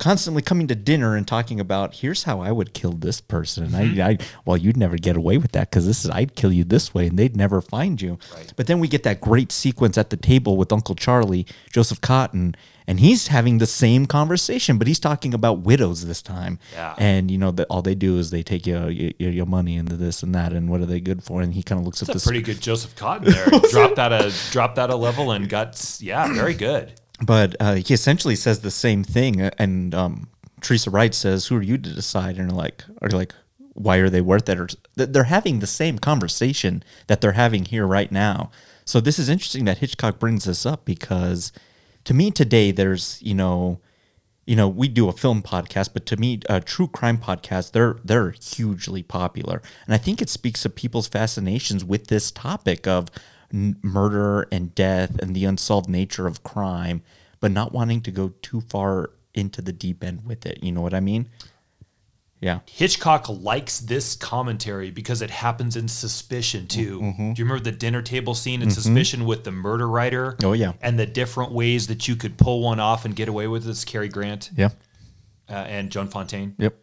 constantly 0.01 0.43
coming 0.43 0.67
to 0.67 0.75
dinner 0.75 1.15
and 1.15 1.29
talking 1.29 1.61
about 1.61 1.95
here's 1.97 2.25
how 2.25 2.41
I 2.41 2.51
would 2.51 2.75
kill 2.75 2.93
this 2.93 3.21
person. 3.21 3.63
And 3.65 3.73
Mm-hmm. 3.75 4.01
I, 4.01 4.05
I, 4.11 4.19
well, 4.45 4.57
you'd 4.57 4.77
never 4.77 4.97
get 4.97 5.17
away 5.17 5.39
with 5.39 5.53
that 5.53 5.71
because 5.71 5.87
this 5.87 6.05
is 6.05 6.11
I'd 6.11 6.35
kill 6.35 6.53
you 6.53 6.65
this 6.65 6.93
way, 6.93 7.07
and 7.07 7.19
they'd 7.19 7.37
never 7.37 7.61
find 7.61 8.01
you. 8.03 8.19
But 8.57 8.67
then 8.67 8.81
we 8.81 8.89
get 8.89 9.05
that 9.05 9.21
great 9.21 9.53
sequence 9.53 9.97
at 9.97 10.11
the 10.11 10.17
table 10.17 10.57
with 10.57 10.73
Uncle 10.73 10.95
Charlie, 10.97 11.47
Joseph 11.73 12.01
Cotten, 12.01 12.55
and 12.87 12.99
he's 12.99 13.29
having 13.29 13.59
the 13.59 13.67
same 13.67 14.07
conversation, 14.07 14.77
but 14.77 14.87
he's 14.89 14.99
talking 14.99 15.33
about 15.33 15.61
widows 15.61 16.07
this 16.07 16.21
time. 16.23 16.59
Yeah. 16.73 16.95
And 16.99 17.31
you 17.31 17.39
know 17.39 17.53
that 17.53 17.67
all 17.71 17.83
they 17.83 17.95
do 17.95 18.19
is 18.19 18.31
they 18.31 18.43
take 18.43 18.67
your, 18.67 18.91
your 18.91 19.13
your 19.19 19.47
money 19.47 19.77
and 19.77 19.87
this 19.87 20.23
and 20.25 20.35
that, 20.35 20.53
and 20.53 20.69
what 20.69 20.81
are 20.81 20.87
they 20.87 21.01
good 21.01 21.23
for? 21.23 21.41
And 21.41 21.55
he 21.55 21.63
kind 21.63 21.79
of 21.79 21.85
looks 21.85 22.03
at 22.03 22.09
That's 22.09 22.17
this 22.17 22.25
a 22.25 22.29
pretty 22.29 22.43
good 22.43 22.61
Joseph 22.61 22.97
Cotten 22.97 23.25
there. 23.33 23.61
dropped 23.71 23.97
that 23.97 24.13
a 24.13 24.33
dropped 24.51 24.77
that 24.77 24.91
a 24.91 24.97
level 24.97 25.31
and 25.31 25.49
got 25.49 25.99
yeah, 26.01 26.33
very 26.33 26.55
good. 26.55 27.00
But 27.23 27.55
uh, 27.61 27.75
he 27.75 27.95
essentially 27.95 28.37
says 28.37 28.61
the 28.61 28.71
same 28.71 29.05
thing 29.05 29.41
and 29.41 29.95
um, 29.95 30.29
teresa 30.61 30.91
wright 30.91 31.15
says 31.15 31.47
who 31.47 31.57
are 31.57 31.63
you 31.63 31.79
to 31.79 31.95
decide? 31.95 32.39
And 32.39 32.55
like 32.55 32.85
are 33.03 33.11
like 33.11 33.35
why 33.75 33.97
are 33.97 34.11
they 34.11 34.21
worth 34.21 34.49
it 34.49 34.59
or 34.59 34.69
they're 34.97 35.25
having 35.25 35.61
the 35.61 35.67
same 35.67 35.99
conversation 35.99 36.83
that 37.07 37.21
they're 37.21 37.33
having 37.33 37.65
here 37.67 37.87
right 37.87 38.11
now. 38.11 38.51
So 38.85 39.01
this 39.01 39.19
is 39.19 39.29
interesting 39.29 39.65
that 39.67 39.79
hitchcock 39.79 40.19
brings 40.19 40.45
this 40.45 40.67
up 40.67 40.85
because 40.85 41.53
to 42.05 42.15
me 42.15 42.31
today 42.31 42.73
there's 42.73 43.21
you 43.23 43.35
know 43.35 43.81
you 44.47 44.57
know 44.57 44.69
we 44.69 44.89
do 44.89 45.09
a 45.09 45.13
film 45.13 45.43
podcast 45.43 45.93
but 45.93 46.07
to 46.07 46.17
me 46.17 46.41
a 46.49 46.61
true 46.61 46.89
crime 46.89 47.19
podcast, 47.19 47.73
they're 47.73 47.99
they're 48.05 48.31
hugely 48.31 49.03
popular. 49.03 49.63
And 49.87 49.95
i 49.95 49.99
think 49.99 50.21
it 50.21 50.29
speaks 50.29 50.63
to 50.63 50.71
people's 50.71 51.09
fascinations 51.09 51.85
with 51.85 52.09
this 52.09 52.31
topic 52.31 52.87
of 52.87 53.09
n- 53.53 53.77
murder 53.83 54.47
and 54.53 54.75
death 54.75 55.19
and 55.21 55.35
the 55.35 55.45
unsolved 55.45 55.89
nature 55.89 56.27
of 56.27 56.43
crime 56.43 57.03
but 57.41 57.51
not 57.51 57.73
wanting 57.73 58.01
to 58.03 58.11
go 58.11 58.33
too 58.43 58.61
far 58.61 59.11
into 59.35 59.63
the 59.63 59.73
deep 59.73 60.03
end 60.05 60.25
with 60.27 60.45
it 60.47 60.63
you 60.63 60.73
know 60.73 60.81
what 60.81 60.95
i 60.95 61.01
mean 61.01 61.29
yeah 62.41 62.61
Hitchcock 62.67 63.29
likes 63.29 63.81
this 63.81 64.17
commentary 64.17 64.91
because 64.91 65.21
it 65.21 65.31
happens 65.31 65.77
in 65.77 65.89
Suspicion 65.89 66.67
too. 66.67 66.99
Mm-hmm. 67.01 67.33
Do 67.35 67.39
you 67.43 67.45
remember 67.45 67.63
the 67.63 67.77
dinner 67.77 68.01
table 68.01 68.35
scene 68.35 68.63
in 68.63 68.71
Suspicion 68.71 69.27
with 69.27 69.45
the 69.45 69.51
murder 69.53 69.87
writer? 69.87 70.37
Oh, 70.43 70.55
yeah. 70.55 70.73
and 70.81 70.99
the 70.99 71.05
different 71.05 71.53
ways 71.53 71.89
that 71.89 72.09
you 72.09 72.17
could 72.17 72.39
pull 72.39 72.63
one 72.63 72.81
off 72.81 73.05
and 73.05 73.15
get 73.15 73.29
away 73.29 73.47
with 73.47 73.65
this. 73.65 73.85
Cary 73.85 74.09
Grant 74.09 74.51
yeah 74.57 74.71
uh, 75.51 75.53
and 75.53 75.91
Joan 75.91 76.09
Fontaine. 76.09 76.55
yep 76.59 76.77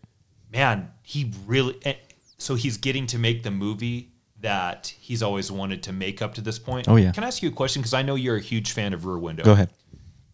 man, 0.54 0.92
he 1.02 1.34
really. 1.48 1.76
eh, 1.86 1.96
So 2.38 2.54
he's 2.54 2.78
getting 2.78 3.08
to 3.08 3.18
make 3.18 3.42
the 3.42 3.50
movie 3.52 4.12
that 4.42 4.94
he's 5.00 5.24
always 5.24 5.52
wanted 5.52 5.82
to 5.84 5.94
make 5.94 6.22
up 6.22 6.34
to 6.36 6.42
this 6.42 6.60
point. 6.60 6.88
Oh, 6.88 6.96
yeah. 6.96 7.12
Can 7.12 7.24
I 7.24 7.28
ask 7.28 7.42
you 7.42 7.50
a 7.50 7.52
question? 7.52 7.82
Because 7.82 7.94
I 7.94 8.02
know 8.04 8.16
you're 8.16 8.36
a 8.36 8.42
huge 8.42 8.72
fan 8.72 8.94
of 8.94 9.06
Rear 9.06 9.18
Window. 9.18 9.44
go 9.44 9.54
ahead 9.54 9.70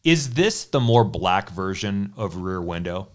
Is 0.03 0.33
this 0.33 0.65
the 0.65 0.79
more 0.81 1.03
black 1.05 1.49
version 1.49 2.13
of 2.17 2.35
Rear 2.37 2.61
Window? 2.61 3.07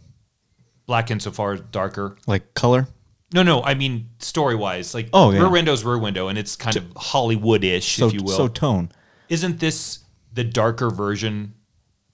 Black 0.86 1.10
insofar 1.10 1.52
as 1.52 1.60
darker. 1.60 2.16
like 2.26 2.54
color 2.54 2.88
No, 3.34 3.42
no. 3.42 3.62
I 3.62 3.74
mean 3.74 4.08
story 4.20 4.54
wise. 4.54 4.94
Like 4.94 5.10
Oh, 5.12 5.30
yeah. 5.30 5.40
Rear 5.40 5.50
Window's 5.50 5.84
Rear 5.84 5.98
Window, 5.98 6.28
and 6.28 6.38
it's 6.38 6.56
kind 6.56 6.76
of 6.76 6.84
Hollywood-ish, 6.96 7.96
so 7.96 8.06
if 8.06 8.14
you 8.14 8.22
will. 8.22 8.36
so 8.36 8.48
tone 8.48 8.90
Isn't 9.28 9.60
this 9.60 10.00
the 10.32 10.44
darker 10.44 10.88
version 10.90 11.54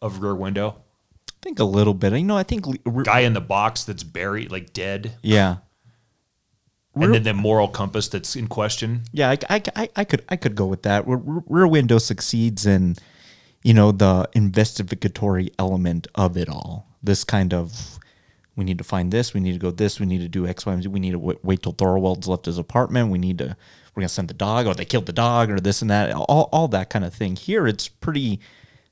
of 0.02 0.20
Rear 0.22 0.34
Window? 0.34 0.80
i 1.30 1.46
think 1.46 1.58
a 1.58 1.64
little 1.64 1.92
bit 1.92 2.12
you 2.14 2.24
know 2.24 2.38
i 2.38 2.42
think 2.42 2.66
le- 2.66 3.02
Guy 3.04 3.20
in 3.20 3.34
the 3.34 3.40
box 3.40 3.84
that's 3.84 4.02
buried, 4.02 4.50
like 4.50 4.72
dead, 4.72 5.14
yeah 5.22 5.56
and 6.94 7.14
then 7.14 7.22
the 7.22 7.34
moral 7.34 7.68
compass 7.68 8.08
that's 8.08 8.36
in 8.36 8.46
question. 8.46 9.02
Yeah, 9.12 9.30
I, 9.30 9.38
I, 9.50 9.62
I, 9.76 9.88
I 9.96 10.04
could 10.04 10.24
I 10.28 10.36
could 10.36 10.54
go 10.54 10.66
with 10.66 10.82
that. 10.82 11.06
Rear, 11.06 11.20
Rear 11.48 11.66
Window 11.66 11.98
succeeds 11.98 12.66
in, 12.66 12.96
you 13.62 13.74
know, 13.74 13.92
the 13.92 14.28
investigatory 14.34 15.50
element 15.58 16.06
of 16.14 16.36
it 16.36 16.48
all. 16.48 16.86
This 17.02 17.24
kind 17.24 17.52
of, 17.52 17.98
we 18.56 18.64
need 18.64 18.78
to 18.78 18.84
find 18.84 19.10
this, 19.10 19.34
we 19.34 19.40
need 19.40 19.52
to 19.52 19.58
go 19.58 19.70
this, 19.70 19.98
we 19.98 20.06
need 20.06 20.20
to 20.20 20.28
do 20.28 20.46
X, 20.46 20.64
Y, 20.64 20.72
and 20.72 20.82
Z. 20.82 20.88
We 20.88 21.00
need 21.00 21.12
to 21.12 21.18
wait, 21.18 21.44
wait 21.44 21.62
till 21.62 21.72
Thorwald's 21.72 22.28
left 22.28 22.46
his 22.46 22.58
apartment. 22.58 23.10
We 23.10 23.18
need 23.18 23.38
to, 23.38 23.56
we're 23.94 24.00
gonna 24.00 24.08
send 24.08 24.28
the 24.28 24.34
dog, 24.34 24.66
or 24.66 24.74
they 24.74 24.84
killed 24.84 25.06
the 25.06 25.12
dog, 25.12 25.50
or 25.50 25.60
this 25.60 25.82
and 25.82 25.90
that, 25.90 26.12
all, 26.12 26.48
all 26.52 26.68
that 26.68 26.90
kind 26.90 27.04
of 27.04 27.12
thing. 27.12 27.36
Here, 27.36 27.66
it's 27.66 27.88
pretty, 27.88 28.40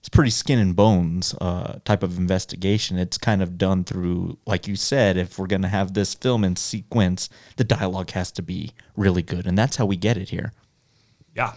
it's 0.03 0.09
pretty 0.09 0.33
skin 0.33 0.59
and 0.59 0.75
bones 0.75 1.33
uh, 1.41 1.79
type 1.85 2.03
of 2.03 2.19
investigation. 2.19 2.99
It's 2.99 3.17
kind 3.17 3.41
of 3.41 3.57
done 3.57 3.85
through, 3.85 4.37
like 4.47 4.67
you 4.67 4.75
said, 4.75 5.17
if 5.17 5.39
we're 5.39 5.47
gonna 5.47 5.69
have 5.69 5.95
this 5.95 6.13
film 6.13 6.43
in 6.43 6.57
sequence, 6.57 7.29
the 7.57 7.63
dialogue 7.63 8.11
has 8.11 8.33
to 8.33 8.43
be 8.43 8.73
really 8.97 9.23
good, 9.23 9.47
and 9.47 9.57
that's 9.57 9.77
how 9.77 9.87
we 9.87 9.95
get 9.95 10.17
it 10.17 10.31
here. 10.31 10.53
Yeah, 11.37 11.53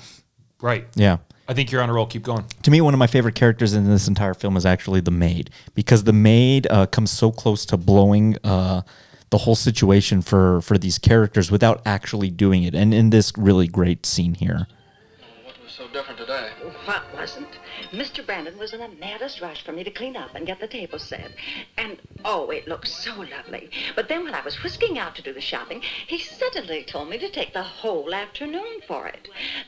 right. 0.62 0.86
Yeah. 0.94 1.18
I 1.48 1.56
think 1.56 1.72
you're 1.72 1.82
on 1.82 1.90
a 1.90 1.94
roll. 1.94 2.06
Keep 2.06 2.22
going. 2.22 2.46
To 2.62 2.70
me, 2.70 2.82
one 2.82 2.94
of 2.94 3.00
my 3.00 3.08
favorite 3.08 3.34
characters 3.34 3.74
in 3.74 3.90
this 3.90 4.08
entire 4.08 4.36
film 4.36 4.56
is 4.58 4.66
actually 4.66 5.00
the 5.00 5.10
maid 5.10 5.50
because 5.74 6.04
the 6.04 6.14
maid 6.14 6.68
uh, 6.70 6.86
comes 6.86 7.10
so 7.10 7.32
close 7.32 7.66
to 7.66 7.78
blowing 7.78 8.38
uh, 8.44 8.84
the 9.32 9.40
whole 9.40 9.56
situation 9.56 10.22
for 10.22 10.62
for 10.62 10.78
these 10.78 11.00
characters 11.00 11.50
without 11.50 11.82
actually 11.84 12.30
doing 12.30 12.62
it, 12.62 12.76
and 12.76 12.94
in 12.94 13.10
this 13.10 13.34
really 13.36 13.68
great 13.68 14.06
scene 14.06 14.36
here. 14.36 14.68
What 15.44 15.56
was 15.64 15.72
so 15.72 15.88
different 15.88 16.20
today? 16.20 16.50
What 16.86 17.02
wasn't? 17.16 17.48
Mr. 17.92 18.26
Brandon 18.26 18.58
was 18.58 18.74
in 18.74 18.80
the 18.80 18.88
maddest 18.88 19.42
rush 19.42 19.64
for 19.64 19.72
me 19.72 19.84
to 19.84 19.92
clean 19.92 20.16
up 20.16 20.36
and 20.36 20.46
get 20.46 20.60
the 20.60 20.68
table 20.68 21.00
set. 21.00 21.32
And, 21.78 21.98
oh, 22.24 22.50
it 22.50 22.68
looked 22.68 22.88
so 22.88 23.16
lovely. 23.16 23.70
But 23.96 24.08
then 24.08 24.24
when 24.24 24.34
I 24.34 24.42
was 24.42 24.64
whisking 24.64 24.98
out 24.98 25.16
to 25.16 25.22
do 25.22 25.34
the 25.34 25.42
shopping, 25.42 25.82
he 26.08 26.18
suddenly 26.20 26.84
told 26.84 27.10
me 27.10 27.18
to 27.18 27.30
take 27.30 27.54
the 27.54 27.64
whole 27.64 28.14
afternoon 28.14 28.82
for 28.88 29.08
it. 29.08 29.28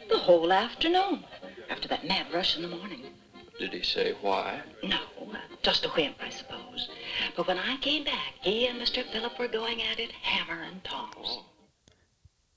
The 0.10 0.18
whole 0.18 0.51
afternoon. 0.51 1.26
After 1.70 1.88
that 1.88 2.08
mad 2.08 2.34
rush 2.34 2.55
in 2.55 2.62
the 2.62 2.68
morning. 2.68 3.14
Did 3.60 3.74
he 3.74 3.82
say 3.82 4.16
why? 4.22 4.62
No, 4.84 4.99
just 5.64 5.86
a 5.86 5.89
whim, 5.89 6.14
I 6.22 6.30
suppose. 6.30 6.89
But 7.36 7.47
when 7.47 7.58
I 7.58 7.78
came 7.78 8.03
back, 8.03 8.36
he 8.41 8.68
and 8.68 8.80
Mr. 8.80 9.03
Philip 9.12 9.39
were 9.39 9.47
going 9.47 9.82
at 9.82 9.99
it 9.99 10.12
hammer 10.12 10.62
and 10.62 10.84
tongs. 10.84 11.16
Oh. 11.18 11.45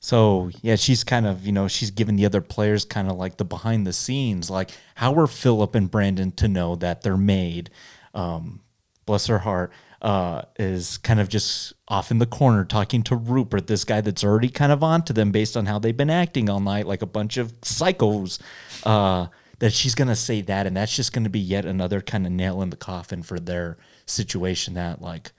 So 0.01 0.51
yeah, 0.63 0.77
she's 0.77 1.05
kind 1.05 1.27
of 1.27 1.47
you 1.47 1.53
know 1.53 1.69
she's 1.69 1.91
giving 1.91 2.17
the 2.17 2.25
other 2.25 2.41
players 2.41 2.87
kind 2.87 3.11
of 3.11 3.17
like 3.17 3.37
the 3.37 3.45
behind 3.45 3.87
the 3.87 3.93
scenes, 3.93 4.49
like 4.51 4.71
how 4.95 5.15
are 5.15 5.27
Philip 5.27 5.75
and 5.75 5.91
Brandon 5.91 6.33
to 6.33 6.49
know 6.49 6.75
that 6.77 7.03
their 7.03 7.19
maid, 7.19 7.69
um, 8.15 8.63
bless 9.05 9.27
her 9.27 9.39
heart, 9.39 9.73
uh, 10.01 10.43
is 10.59 10.97
kind 10.99 11.21
of 11.21 11.29
just 11.29 11.75
off 11.87 12.11
in 12.11 12.19
the 12.19 12.27
corner 12.27 12.65
talking 12.65 13.03
to 13.05 13.17
Rupert, 13.17 13.67
this 13.67 13.85
guy 13.85 14.01
that's 14.01 14.25
already 14.25 14.49
kind 14.49 14.73
of 14.73 14.83
onto 14.83 15.13
them 15.13 15.33
based 15.33 15.55
on 15.55 15.67
how 15.67 15.79
they've 15.79 15.97
been 15.97 16.09
acting 16.09 16.49
all 16.49 16.61
night, 16.61 16.87
like 16.87 17.03
a 17.03 17.07
bunch 17.07 17.37
of 17.37 17.61
psychos. 17.61 18.41
Uh, 18.85 19.27
that 19.59 19.75
she's 19.75 19.95
gonna 19.95 20.17
say 20.17 20.41
that, 20.41 20.67
and 20.67 20.75
that's 20.75 20.97
just 20.97 21.13
gonna 21.13 21.29
be 21.29 21.39
yet 21.39 21.67
another 21.67 22.01
kind 22.01 22.25
of 22.25 22.33
nail 22.33 22.63
in 22.63 22.71
the 22.71 22.77
coffin 22.77 23.23
for 23.23 23.39
their 23.39 23.77
situation. 24.07 24.73
That 24.73 25.03
like, 25.03 25.33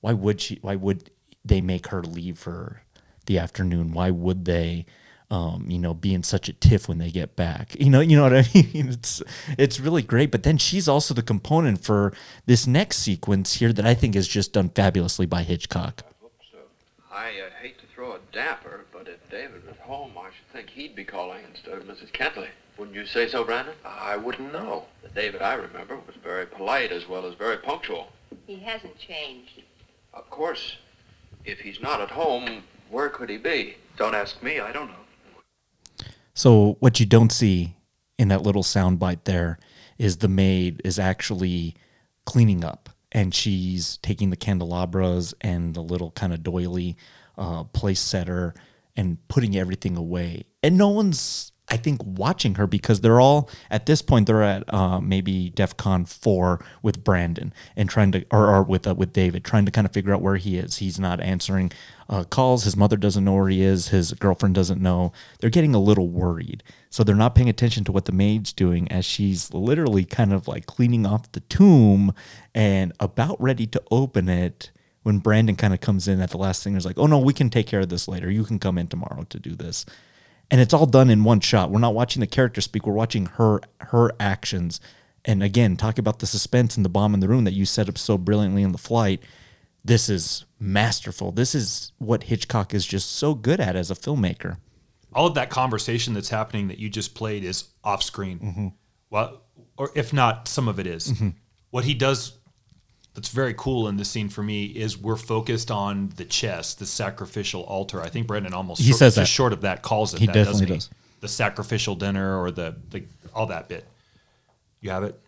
why 0.00 0.12
would 0.12 0.40
she? 0.40 0.60
Why 0.62 0.76
would 0.76 1.10
they 1.44 1.60
make 1.60 1.88
her 1.88 2.04
leave 2.04 2.38
for 2.38 2.82
the 3.26 3.38
afternoon? 3.38 3.92
Why 3.92 4.10
would 4.10 4.44
they? 4.44 4.86
Um, 5.28 5.66
you 5.68 5.80
know, 5.80 5.92
be 5.92 6.14
in 6.14 6.22
such 6.22 6.48
a 6.48 6.52
tiff 6.52 6.88
when 6.88 6.98
they 6.98 7.10
get 7.10 7.34
back. 7.34 7.74
You 7.80 7.90
know, 7.90 7.98
you 7.98 8.16
know 8.16 8.22
what 8.22 8.32
I 8.32 8.44
mean. 8.54 8.90
It's 8.90 9.20
it's 9.58 9.80
really 9.80 10.02
great. 10.02 10.30
But 10.30 10.44
then 10.44 10.56
she's 10.56 10.86
also 10.86 11.14
the 11.14 11.22
component 11.22 11.82
for 11.82 12.12
this 12.46 12.64
next 12.66 12.98
sequence 12.98 13.54
here 13.54 13.72
that 13.72 13.84
I 13.84 13.94
think 13.94 14.14
is 14.14 14.28
just 14.28 14.52
done 14.52 14.68
fabulously 14.68 15.26
by 15.26 15.42
Hitchcock. 15.42 16.02
I 16.04 16.12
hope 16.22 16.32
so. 16.52 16.58
I 17.10 17.26
uh, 17.40 17.50
hate 17.60 17.76
to 17.80 17.86
throw 17.92 18.12
a 18.12 18.20
dapper, 18.32 18.84
but 18.92 19.08
if 19.08 19.18
David 19.28 19.66
was 19.66 19.76
home, 19.78 20.12
I 20.16 20.26
should 20.26 20.52
think 20.52 20.70
he'd 20.70 20.94
be 20.94 21.04
calling 21.04 21.42
instead 21.52 21.74
of 21.74 21.84
Mrs. 21.84 22.12
Kentley. 22.12 22.48
Wouldn't 22.78 22.96
you 22.96 23.06
say 23.06 23.26
so, 23.28 23.42
Brandon? 23.42 23.74
I 23.84 24.16
wouldn't 24.16 24.52
know. 24.52 24.84
The 25.02 25.08
David 25.08 25.40
I 25.42 25.54
remember 25.54 25.96
was 25.96 26.14
very 26.22 26.46
polite 26.46 26.92
as 26.92 27.08
well 27.08 27.24
as 27.26 27.34
very 27.34 27.56
punctual. 27.56 28.08
He 28.46 28.58
hasn't 28.60 28.98
changed. 28.98 29.62
Of 30.12 30.28
course, 30.30 30.76
if 31.44 31.58
he's 31.60 31.80
not 31.80 32.00
at 32.00 32.10
home, 32.10 32.64
where 32.90 33.08
could 33.08 33.30
he 33.30 33.36
be? 33.36 33.76
Don't 33.96 34.14
ask 34.14 34.42
me, 34.42 34.60
I 34.60 34.72
don't 34.72 34.88
know. 34.88 36.06
So 36.34 36.76
what 36.80 37.00
you 37.00 37.06
don't 37.06 37.32
see 37.32 37.76
in 38.18 38.28
that 38.28 38.42
little 38.42 38.62
sound 38.62 38.98
bite 38.98 39.24
there 39.24 39.58
is 39.98 40.18
the 40.18 40.28
maid 40.28 40.80
is 40.84 40.98
actually 40.98 41.74
cleaning 42.26 42.64
up 42.64 42.90
and 43.12 43.34
she's 43.34 43.96
taking 43.98 44.30
the 44.30 44.36
candelabras 44.36 45.34
and 45.40 45.74
the 45.74 45.80
little 45.80 46.10
kind 46.10 46.32
of 46.32 46.42
doily 46.42 46.96
uh, 47.38 47.64
place 47.64 48.00
setter 48.00 48.54
and 48.96 49.16
putting 49.28 49.56
everything 49.56 49.96
away. 49.96 50.44
And 50.62 50.76
no 50.76 50.88
one's 50.88 51.52
I 51.68 51.76
think 51.76 52.00
watching 52.04 52.54
her 52.54 52.66
because 52.66 53.00
they're 53.00 53.20
all 53.20 53.50
at 53.70 53.86
this 53.86 54.00
point 54.00 54.26
they're 54.26 54.42
at 54.42 54.72
uh, 54.72 55.00
maybe 55.00 55.50
DefCon 55.50 56.08
four 56.08 56.64
with 56.82 57.02
Brandon 57.02 57.52
and 57.74 57.90
trying 57.90 58.12
to 58.12 58.24
or, 58.30 58.54
or 58.54 58.62
with 58.62 58.86
uh, 58.86 58.94
with 58.94 59.12
David 59.12 59.44
trying 59.44 59.64
to 59.64 59.72
kind 59.72 59.84
of 59.84 59.92
figure 59.92 60.14
out 60.14 60.22
where 60.22 60.36
he 60.36 60.58
is. 60.58 60.76
He's 60.76 61.00
not 61.00 61.20
answering 61.20 61.72
uh, 62.08 62.22
calls. 62.22 62.64
His 62.64 62.76
mother 62.76 62.96
doesn't 62.96 63.24
know 63.24 63.34
where 63.34 63.48
he 63.48 63.62
is. 63.62 63.88
His 63.88 64.12
girlfriend 64.12 64.54
doesn't 64.54 64.80
know. 64.80 65.12
They're 65.40 65.50
getting 65.50 65.74
a 65.74 65.80
little 65.80 66.08
worried, 66.08 66.62
so 66.88 67.02
they're 67.02 67.16
not 67.16 67.34
paying 67.34 67.48
attention 67.48 67.82
to 67.84 67.92
what 67.92 68.04
the 68.04 68.12
maid's 68.12 68.52
doing 68.52 68.90
as 68.92 69.04
she's 69.04 69.52
literally 69.52 70.04
kind 70.04 70.32
of 70.32 70.46
like 70.46 70.66
cleaning 70.66 71.04
off 71.04 71.32
the 71.32 71.40
tomb 71.40 72.14
and 72.54 72.92
about 73.00 73.40
ready 73.42 73.66
to 73.66 73.82
open 73.90 74.28
it 74.28 74.70
when 75.02 75.18
Brandon 75.18 75.56
kind 75.56 75.74
of 75.74 75.80
comes 75.80 76.06
in 76.06 76.20
at 76.20 76.30
the 76.30 76.38
last 76.38 76.62
thing. 76.62 76.76
Is 76.76 76.86
like, 76.86 76.98
oh 76.98 77.06
no, 77.06 77.18
we 77.18 77.32
can 77.32 77.50
take 77.50 77.66
care 77.66 77.80
of 77.80 77.88
this 77.88 78.06
later. 78.06 78.30
You 78.30 78.44
can 78.44 78.60
come 78.60 78.78
in 78.78 78.86
tomorrow 78.86 79.24
to 79.30 79.40
do 79.40 79.56
this 79.56 79.84
and 80.50 80.60
it's 80.60 80.74
all 80.74 80.86
done 80.86 81.10
in 81.10 81.24
one 81.24 81.40
shot. 81.40 81.70
We're 81.70 81.80
not 81.80 81.94
watching 81.94 82.20
the 82.20 82.26
character 82.26 82.60
speak; 82.60 82.86
we're 82.86 82.92
watching 82.92 83.26
her 83.26 83.60
her 83.80 84.12
actions. 84.20 84.80
And 85.24 85.42
again, 85.42 85.76
talk 85.76 85.98
about 85.98 86.20
the 86.20 86.26
suspense 86.26 86.76
and 86.76 86.84
the 86.84 86.88
bomb 86.88 87.12
in 87.12 87.20
the 87.20 87.28
room 87.28 87.44
that 87.44 87.54
you 87.54 87.64
set 87.64 87.88
up 87.88 87.98
so 87.98 88.16
brilliantly 88.16 88.62
in 88.62 88.70
the 88.72 88.78
flight. 88.78 89.20
This 89.84 90.08
is 90.08 90.44
masterful. 90.60 91.32
This 91.32 91.54
is 91.54 91.92
what 91.98 92.24
Hitchcock 92.24 92.74
is 92.74 92.86
just 92.86 93.10
so 93.10 93.34
good 93.34 93.60
at 93.60 93.74
as 93.76 93.90
a 93.90 93.94
filmmaker. 93.94 94.58
All 95.12 95.26
of 95.26 95.34
that 95.34 95.50
conversation 95.50 96.14
that's 96.14 96.28
happening 96.28 96.68
that 96.68 96.78
you 96.78 96.88
just 96.88 97.14
played 97.14 97.42
is 97.42 97.64
off 97.82 98.02
screen. 98.02 98.38
Mm-hmm. 98.38 98.68
Well, 99.10 99.42
or 99.76 99.90
if 99.94 100.12
not, 100.12 100.48
some 100.48 100.68
of 100.68 100.78
it 100.78 100.86
is. 100.86 101.12
Mm-hmm. 101.12 101.30
What 101.70 101.84
he 101.84 101.94
does 101.94 102.38
that's 103.16 103.30
very 103.30 103.54
cool 103.54 103.88
in 103.88 103.96
this 103.96 104.10
scene 104.10 104.28
for 104.28 104.42
me 104.42 104.66
is 104.66 104.98
we're 104.98 105.16
focused 105.16 105.70
on 105.70 106.10
the 106.16 106.24
chest, 106.26 106.78
the 106.78 106.84
sacrificial 106.86 107.62
altar. 107.62 108.02
I 108.02 108.10
think 108.10 108.26
Brendan 108.26 108.52
almost 108.52 108.82
he 108.82 108.88
short, 108.88 108.98
says 108.98 109.14
just 109.14 109.32
short 109.32 109.54
of 109.54 109.62
that 109.62 109.80
calls 109.80 110.12
it. 110.12 110.20
He 110.20 110.26
that, 110.26 110.34
definitely 110.34 110.66
does. 110.66 110.88
He? 110.88 110.94
The 111.22 111.28
sacrificial 111.28 111.94
dinner 111.94 112.38
or 112.38 112.50
the, 112.50 112.76
the 112.90 113.04
all 113.34 113.46
that 113.46 113.68
bit. 113.68 113.86
You 114.82 114.90
have 114.90 115.02
it. 115.02 115.18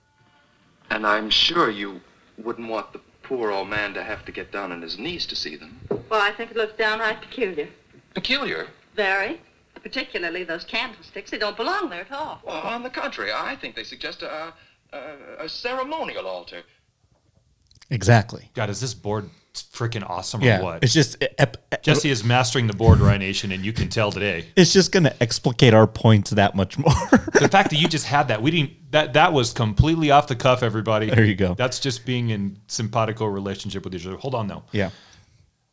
And 0.91 1.07
I'm 1.07 1.31
sure 1.31 1.71
you 1.71 2.03
wouldn't 2.37 2.69
want 2.69 2.93
the 2.93 3.01
poor 3.23 3.51
old 3.51 3.69
man 3.69 3.95
to 3.95 4.03
have 4.05 4.23
to 4.27 4.33
get 4.33 4.53
down 4.53 4.71
on 4.71 4.83
his 4.83 4.99
knees 4.99 5.25
to 5.27 5.35
see 5.35 5.57
them. 5.57 5.81
Well, 6.11 6.21
I 6.21 6.31
think 6.33 6.51
it 6.51 6.59
looks 6.59 6.77
downright 6.77 7.23
peculiar. 7.23 7.69
Peculiar? 8.13 8.69
Very. 8.97 9.41
Particularly 9.83 10.45
those 10.45 10.65
candlesticks. 10.65 11.31
They 11.31 11.39
don't 11.39 11.57
belong 11.57 11.89
there 11.89 12.03
at 12.03 12.13
all. 12.13 12.43
Well, 12.45 12.61
on 12.61 12.83
the 12.83 12.91
contrary, 12.91 13.31
I 13.35 13.57
think 13.57 13.77
they 13.77 13.85
suggest 13.85 14.23
a, 14.23 14.53
a, 14.93 15.01
a 15.39 15.49
ceremonial 15.49 16.27
altar. 16.27 16.63
Exactly. 17.91 18.51
God, 18.55 18.71
is 18.71 18.81
this 18.81 18.95
board 18.95 19.31
freaking 19.55 20.09
awesome 20.09 20.41
yeah, 20.41 20.61
or 20.61 20.65
what? 20.65 20.85
It's 20.85 20.93
just 20.93 21.23
ep- 21.39 21.83
Jesse 21.83 22.11
is 22.11 22.23
mastering 22.23 22.67
the 22.67 22.73
board, 22.73 23.01
Rye 23.01 23.19
Nation, 23.19 23.53
and 23.53 23.65
you 23.65 23.73
can 23.73 23.89
tell 23.89 24.13
today. 24.13 24.47
It's 24.57 24.73
just 24.73 24.93
going 24.93 25.05
to 25.05 25.23
explicate 25.23 25.75
our 25.75 25.87
points 25.87 26.31
that 26.31 26.55
much 26.55 26.79
more. 26.79 26.93
the 27.35 27.49
fact 27.51 27.71
that 27.71 27.77
you 27.77 27.89
just 27.89 28.07
had 28.07 28.29
that, 28.29 28.43
we 28.43 28.51
didn't. 28.51 28.91
That 28.91 29.15
that 29.15 29.33
was 29.33 29.53
completely 29.53 30.11
off 30.11 30.29
the 30.29 30.37
cuff. 30.37 30.63
Everybody, 30.63 31.11
there 31.11 31.25
you 31.25 31.35
go. 31.35 31.55
That's 31.55 31.81
just 31.81 32.07
being 32.07 32.31
in 32.31 32.59
simpatico 32.69 33.27
relationship 33.27 33.85
with 33.85 33.95
each 33.95 34.07
other. 34.07 34.17
Hold 34.17 34.35
on, 34.35 34.49
though. 34.49 34.65
Yeah. 34.73 34.91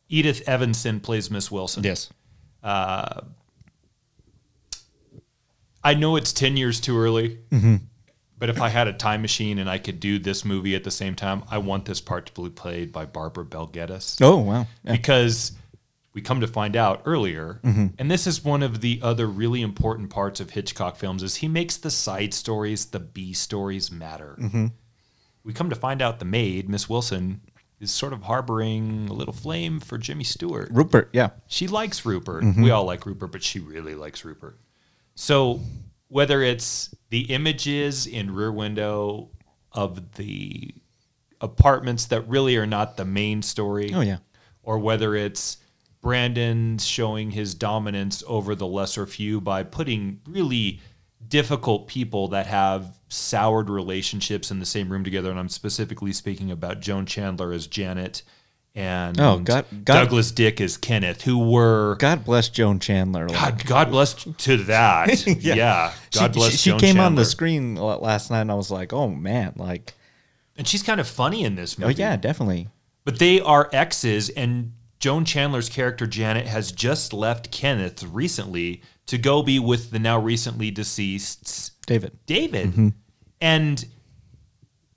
Edith 0.08 0.48
Evanson 0.48 1.00
plays 1.00 1.30
Miss 1.30 1.50
Wilson. 1.50 1.82
Yes. 1.82 2.10
Uh, 2.62 3.22
I 5.82 5.94
know 5.94 6.16
it's 6.16 6.32
ten 6.32 6.56
years 6.56 6.80
too 6.80 6.98
early. 6.98 7.38
Mm-hmm. 7.50 7.76
But 8.38 8.50
if 8.50 8.60
I 8.60 8.68
had 8.68 8.86
a 8.86 8.92
time 8.92 9.22
machine 9.22 9.58
and 9.58 9.68
I 9.68 9.78
could 9.78 9.98
do 9.98 10.18
this 10.18 10.44
movie 10.44 10.74
at 10.74 10.84
the 10.84 10.90
same 10.90 11.14
time, 11.14 11.42
I 11.50 11.58
want 11.58 11.86
this 11.86 12.00
part 12.00 12.26
to 12.26 12.42
be 12.42 12.50
played 12.50 12.92
by 12.92 13.06
Barbara 13.06 13.44
Bel 13.44 13.66
Geddes. 13.66 14.18
Oh 14.20 14.36
wow! 14.38 14.66
Yeah. 14.84 14.92
Because 14.92 15.52
we 16.12 16.20
come 16.20 16.40
to 16.40 16.46
find 16.46 16.76
out 16.76 17.02
earlier, 17.06 17.60
mm-hmm. 17.64 17.86
and 17.98 18.10
this 18.10 18.26
is 18.26 18.44
one 18.44 18.62
of 18.62 18.80
the 18.80 19.00
other 19.02 19.26
really 19.26 19.62
important 19.62 20.10
parts 20.10 20.40
of 20.40 20.50
Hitchcock 20.50 20.96
films 20.96 21.22
is 21.22 21.36
he 21.36 21.48
makes 21.48 21.76
the 21.76 21.90
side 21.90 22.34
stories, 22.34 22.86
the 22.86 23.00
B 23.00 23.32
stories 23.32 23.90
matter. 23.90 24.36
Mm-hmm. 24.38 24.66
We 25.44 25.52
come 25.52 25.70
to 25.70 25.76
find 25.76 26.02
out 26.02 26.18
the 26.18 26.24
maid, 26.24 26.68
Miss 26.68 26.88
Wilson, 26.88 27.40
is 27.80 27.90
sort 27.90 28.12
of 28.12 28.22
harboring 28.22 29.08
a 29.08 29.12
little 29.12 29.34
flame 29.34 29.80
for 29.80 29.98
Jimmy 29.98 30.24
Stewart. 30.24 30.68
Rupert, 30.72 31.10
yeah. 31.12 31.30
She 31.46 31.68
likes 31.68 32.04
Rupert. 32.04 32.42
Mm-hmm. 32.42 32.62
We 32.62 32.70
all 32.70 32.84
like 32.84 33.06
Rupert, 33.06 33.32
but 33.32 33.42
she 33.42 33.60
really 33.60 33.94
likes 33.94 34.24
Rupert. 34.24 34.58
So 35.14 35.60
whether 36.08 36.42
it's 36.42 36.94
the 37.10 37.32
images 37.32 38.06
in 38.06 38.34
Rear 38.34 38.52
Window 38.52 39.30
of 39.72 40.14
the 40.14 40.74
apartments 41.40 42.06
that 42.06 42.26
really 42.28 42.56
are 42.56 42.66
not 42.66 42.96
the 42.96 43.04
main 43.04 43.42
story. 43.42 43.92
Oh 43.94 44.00
yeah. 44.00 44.18
Or 44.62 44.78
whether 44.78 45.14
it's 45.14 45.58
Brandon 46.00 46.78
showing 46.78 47.32
his 47.32 47.54
dominance 47.54 48.22
over 48.26 48.54
the 48.54 48.66
lesser 48.66 49.06
few 49.06 49.40
by 49.40 49.62
putting 49.62 50.20
really 50.28 50.80
difficult 51.28 51.88
people 51.88 52.28
that 52.28 52.46
have 52.46 52.98
soured 53.08 53.68
relationships 53.68 54.50
in 54.50 54.60
the 54.60 54.66
same 54.66 54.88
room 54.88 55.04
together. 55.04 55.30
And 55.30 55.38
I'm 55.38 55.48
specifically 55.48 56.12
speaking 56.12 56.50
about 56.50 56.80
Joan 56.80 57.06
Chandler 57.06 57.52
as 57.52 57.66
Janet 57.66 58.22
and 58.76 59.18
oh, 59.18 59.38
God, 59.38 59.64
God, 59.84 60.04
Douglas 60.04 60.30
Dick 60.30 60.60
as 60.60 60.76
Kenneth, 60.76 61.22
who 61.22 61.50
were 61.50 61.96
God 61.98 62.26
bless 62.26 62.50
Joan 62.50 62.78
Chandler. 62.78 63.26
God, 63.26 63.64
God 63.64 63.90
bless 63.90 64.12
to 64.12 64.58
that. 64.64 65.26
yeah. 65.40 65.54
yeah. 65.54 65.94
God 66.12 66.34
she, 66.34 66.38
bless. 66.38 66.50
She, 66.50 66.56
she 66.58 66.70
came 66.72 66.80
Chandler. 66.80 67.04
on 67.04 67.14
the 67.14 67.24
screen 67.24 67.76
last 67.76 68.30
night, 68.30 68.42
and 68.42 68.52
I 68.52 68.54
was 68.54 68.70
like, 68.70 68.92
oh 68.92 69.08
man, 69.08 69.54
like. 69.56 69.94
And 70.58 70.68
she's 70.68 70.82
kind 70.82 71.00
of 71.00 71.08
funny 71.08 71.42
in 71.42 71.54
this 71.54 71.78
movie. 71.78 71.94
Oh 71.94 71.96
yeah, 71.96 72.16
definitely. 72.16 72.68
But 73.04 73.18
they 73.18 73.40
are 73.40 73.70
exes, 73.72 74.28
and 74.28 74.74
Joan 75.00 75.24
Chandler's 75.24 75.70
character 75.70 76.06
Janet 76.06 76.46
has 76.46 76.70
just 76.70 77.14
left 77.14 77.50
Kenneth 77.50 78.02
recently 78.02 78.82
to 79.06 79.16
go 79.16 79.42
be 79.42 79.58
with 79.58 79.90
the 79.90 79.98
now 79.98 80.18
recently 80.18 80.70
deceased 80.70 81.72
David. 81.86 82.18
David, 82.26 82.68
mm-hmm. 82.68 82.88
and 83.40 83.86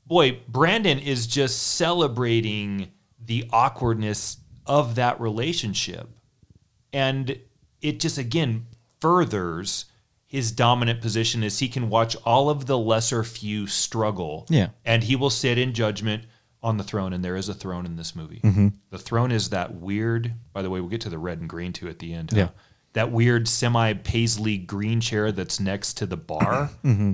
boy, 0.05 0.39
Brandon 0.49 0.99
is 0.99 1.27
just 1.27 1.75
celebrating 1.75 2.91
the 3.30 3.45
awkwardness 3.51 4.38
of 4.65 4.95
that 4.95 5.21
relationship. 5.21 6.09
And 6.91 7.39
it 7.80 7.99
just 7.99 8.17
again 8.17 8.65
furthers 8.99 9.86
his 10.25 10.51
dominant 10.51 10.99
position 10.99 11.43
as 11.43 11.59
he 11.59 11.69
can 11.69 11.89
watch 11.89 12.15
all 12.25 12.49
of 12.49 12.65
the 12.65 12.77
lesser 12.77 13.23
few 13.23 13.67
struggle. 13.67 14.47
Yeah. 14.49 14.69
And 14.84 15.03
he 15.03 15.15
will 15.15 15.30
sit 15.30 15.59
in 15.59 15.73
judgment 15.73 16.23
on 16.63 16.77
the 16.77 16.84
throne, 16.84 17.13
and 17.13 17.23
there 17.23 17.36
is 17.36 17.49
a 17.49 17.53
throne 17.53 17.86
in 17.86 17.97
this 17.97 18.15
movie. 18.15 18.41
Mm-hmm. 18.43 18.69
The 18.89 18.97
throne 18.97 19.32
is 19.32 19.49
that 19.49 19.75
weird, 19.75 20.34
by 20.51 20.63
the 20.63 20.71
way, 20.71 20.80
we'll 20.82 20.89
get 20.89 21.01
to 21.01 21.09
the 21.09 21.19
red 21.19 21.39
and 21.39 21.47
green 21.47 21.71
too 21.71 21.88
at 21.88 21.99
the 21.99 22.13
end. 22.13 22.34
Yeah. 22.34 22.49
That 22.93 23.11
weird 23.11 23.47
semi 23.47 23.93
paisley 23.93 24.57
green 24.57 25.01
chair 25.01 25.32
that's 25.32 25.59
next 25.59 25.97
to 25.97 26.07
the 26.07 26.17
bar. 26.17 26.71
mm-hmm. 26.84 27.13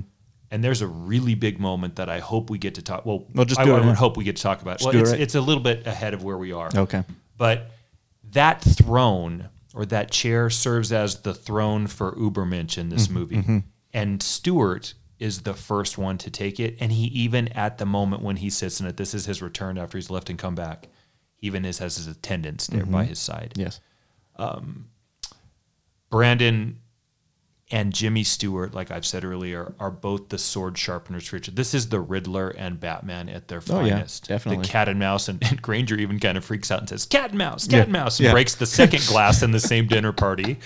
And 0.56 0.64
there's 0.64 0.80
a 0.80 0.86
really 0.86 1.34
big 1.34 1.60
moment 1.60 1.96
that 1.96 2.08
I 2.08 2.18
hope 2.18 2.48
we 2.48 2.56
get 2.56 2.76
to 2.76 2.82
talk. 2.82 3.04
Well, 3.04 3.26
well 3.34 3.44
just 3.44 3.60
I, 3.60 3.64
I 3.64 3.68
it, 3.68 3.72
would 3.72 3.84
yeah. 3.84 3.94
hope 3.94 4.16
we 4.16 4.24
get 4.24 4.36
to 4.36 4.42
talk 4.42 4.62
about. 4.62 4.80
Well, 4.80 4.96
it's, 4.96 5.12
it. 5.12 5.20
it's 5.20 5.34
a 5.34 5.40
little 5.42 5.62
bit 5.62 5.86
ahead 5.86 6.14
of 6.14 6.24
where 6.24 6.38
we 6.38 6.50
are. 6.52 6.70
Okay. 6.74 7.04
But 7.36 7.72
that 8.30 8.62
throne 8.62 9.50
or 9.74 9.84
that 9.84 10.10
chair 10.10 10.48
serves 10.48 10.92
as 10.92 11.16
the 11.20 11.34
throne 11.34 11.86
for 11.88 12.12
Ubermensch 12.12 12.78
in 12.78 12.88
this 12.88 13.08
Mhm, 13.08 13.12
movie. 13.12 13.36
mhm. 13.36 13.64
And 13.92 14.22
Stewart 14.22 14.94
is 15.18 15.42
the 15.42 15.52
first 15.52 15.98
one 15.98 16.16
to 16.16 16.30
take 16.30 16.58
it. 16.58 16.78
And 16.80 16.90
he 16.90 17.04
even 17.08 17.48
at 17.48 17.76
the 17.76 17.84
moment 17.84 18.22
when 18.22 18.36
he 18.36 18.48
sits 18.48 18.80
in 18.80 18.86
it, 18.86 18.96
this 18.96 19.12
is 19.12 19.26
his 19.26 19.42
return 19.42 19.76
after 19.76 19.98
he's 19.98 20.08
left 20.08 20.30
and 20.30 20.38
come 20.38 20.54
back. 20.54 20.88
Even 21.42 21.66
is 21.66 21.80
has 21.80 21.96
his 21.96 22.06
attendants 22.06 22.66
there 22.66 22.86
by 22.86 23.04
Mhm. 23.04 23.08
his 23.08 23.18
side. 23.18 23.52
Yes. 23.56 23.78
Um, 24.36 24.86
Brandon 26.08 26.78
and 27.70 27.92
Jimmy 27.92 28.22
Stewart, 28.22 28.74
like 28.74 28.90
I've 28.92 29.04
said 29.04 29.24
earlier, 29.24 29.74
are 29.80 29.90
both 29.90 30.28
the 30.28 30.38
sword 30.38 30.78
sharpeners 30.78 31.26
for 31.26 31.36
each 31.36 31.48
other. 31.48 31.56
This 31.56 31.74
is 31.74 31.88
the 31.88 31.98
Riddler 32.00 32.50
and 32.50 32.78
Batman 32.78 33.28
at 33.28 33.48
their 33.48 33.60
Oh, 33.70 33.82
yeah, 33.84 33.94
finest. 33.94 34.28
definitely. 34.28 34.62
The 34.62 34.68
cat 34.68 34.88
and 34.88 34.98
mouse, 35.00 35.28
and, 35.28 35.42
and 35.50 35.60
Granger 35.60 35.96
even 35.96 36.20
kind 36.20 36.38
of 36.38 36.44
freaks 36.44 36.70
out 36.70 36.78
and 36.80 36.88
says, 36.88 37.04
"Cat 37.06 37.30
and 37.30 37.38
mouse, 37.38 37.64
cat 37.66 37.72
Yeah, 37.72 37.82
and 37.82 37.92
mouse," 37.92 38.18
and 38.20 38.26
yeah. 38.26 38.32
breaks 38.32 38.54
the 38.54 38.66
second 38.66 39.04
glass 39.06 39.42
in 39.42 39.50
the 39.50 39.60
same 39.60 39.86
dinner 39.88 40.12
party. 40.12 40.58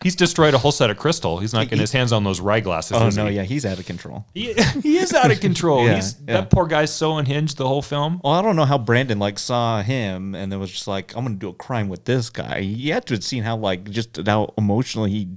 He's 0.00 0.14
destroyed 0.14 0.54
a 0.54 0.58
whole 0.58 0.70
set 0.70 0.90
of 0.90 0.96
crystal. 0.96 1.38
He's 1.40 1.52
not 1.52 1.64
getting 1.64 1.80
his 1.80 1.90
hands 1.90 2.12
on 2.12 2.22
those 2.22 2.38
rye 2.40 2.60
glasses. 2.60 2.92
Oh 2.96 3.08
no, 3.10 3.26
he? 3.26 3.34
yeah, 3.34 3.42
he's 3.42 3.66
out 3.66 3.80
of 3.80 3.84
control. 3.86 4.24
He, 4.32 4.52
he 4.80 4.96
is 4.96 5.12
out 5.12 5.32
of 5.32 5.40
control. 5.40 5.84
Yeah, 5.84 5.96
He's 5.96 6.14
yeah. 6.20 6.34
that 6.42 6.50
poor 6.50 6.66
guy's 6.68 6.94
so 6.94 7.16
unhinged 7.18 7.56
the 7.56 7.66
whole 7.66 7.82
film. 7.82 8.20
Well, 8.22 8.32
I 8.34 8.40
don't 8.42 8.54
know 8.54 8.64
how 8.64 8.78
Brandon 8.78 9.18
like 9.18 9.40
saw 9.40 9.82
him 9.82 10.36
and 10.36 10.52
then 10.52 10.60
was 10.60 10.70
just 10.70 10.86
like, 10.86 11.16
I'm 11.16 11.24
gonna 11.24 11.34
do 11.34 11.48
a 11.48 11.52
crime 11.52 11.88
with 11.88 12.04
this 12.04 12.30
guy. 12.30 12.60
He 12.60 12.90
had 12.90 13.06
to 13.06 13.14
have 13.14 13.24
seen 13.24 13.42
how 13.42 13.56
like 13.56 13.90
just 13.90 14.24
how 14.24 14.54
emotionally 14.56 15.10
he 15.10 15.28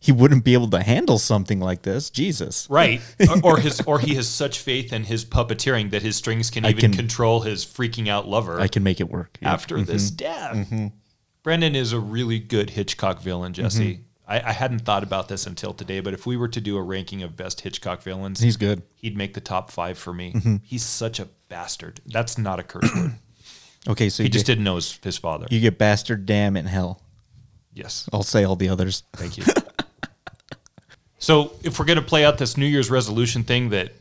he 0.00 0.12
wouldn't 0.12 0.44
be 0.44 0.52
able 0.54 0.70
to 0.70 0.82
handle 0.82 1.18
something 1.18 1.60
like 1.60 1.82
this. 1.82 2.10
Jesus. 2.10 2.66
Right. 2.70 3.00
or, 3.42 3.54
or 3.54 3.58
his 3.58 3.80
or 3.82 3.98
he 3.98 4.14
has 4.14 4.28
such 4.28 4.58
faith 4.60 4.92
in 4.92 5.04
his 5.04 5.24
puppeteering 5.24 5.90
that 5.90 6.02
his 6.02 6.16
strings 6.16 6.50
can 6.50 6.64
I 6.64 6.70
even 6.70 6.80
can- 6.82 6.92
control 6.92 7.40
his 7.40 7.64
freaking 7.64 8.08
out 8.08 8.28
lover. 8.28 8.60
I 8.60 8.68
can 8.68 8.82
make 8.82 9.00
it 9.00 9.10
work. 9.10 9.38
Yeah. 9.42 9.52
after 9.52 9.82
this 9.82 10.10
Mhm. 10.10 10.16
death. 10.16 10.56
Mhm. 10.70 10.92
Brendan 11.42 11.74
is 11.74 11.92
a 11.92 12.00
really 12.00 12.38
good 12.38 12.70
Hitchcock 12.70 13.20
villain, 13.22 13.52
Jesse. 13.54 13.94
Mhm. 13.94 14.00
I, 14.28 14.50
I 14.50 14.52
hadn't 14.52 14.80
thought 14.80 15.02
about 15.02 15.28
this 15.28 15.46
until 15.46 15.72
today, 15.72 16.00
but 16.00 16.12
if 16.12 16.26
we 16.26 16.36
were 16.36 16.48
to 16.48 16.60
do 16.60 16.76
a 16.76 16.82
ranking 16.82 17.22
of 17.22 17.34
best 17.36 17.62
Hitchcock 17.62 18.02
villains, 18.02 18.40
He's 18.40 18.58
good. 18.58 18.82
He'd 18.96 19.16
make 19.16 19.32
the 19.34 19.40
top 19.40 19.70
five 19.70 19.96
for 19.96 20.12
me. 20.12 20.32
Mhm. 20.34 20.60
He's 20.64 20.84
such 20.84 21.18
a 21.18 21.28
bastard. 21.48 22.00
That's 22.06 22.36
not 22.36 22.60
a 22.60 22.62
curse 22.62 22.94
word. 22.94 23.14
Okay, 23.86 24.10
so 24.10 24.22
he 24.22 24.28
just 24.28 24.44
get- 24.44 24.52
didn't 24.54 24.64
know 24.64 24.74
his, 24.74 24.98
his 25.02 25.16
father. 25.16 25.46
You 25.50 25.60
get 25.60 25.78
bastard, 25.78 26.26
damn, 26.26 26.56
and 26.56 26.68
hell. 26.68 27.00
Yes. 27.72 28.06
I'll 28.12 28.24
say 28.24 28.44
all 28.44 28.56
the 28.56 28.68
others. 28.68 29.04
Thank 29.14 29.38
you. 29.38 29.44
So 31.18 31.52
if 31.62 31.78
we're 31.78 31.84
going 31.84 31.98
to 31.98 32.04
play 32.04 32.24
out 32.24 32.38
this 32.38 32.56
New 32.56 32.66
Year's 32.66 32.90
resolution 32.90 33.42
thing 33.42 33.70
that 33.70 33.92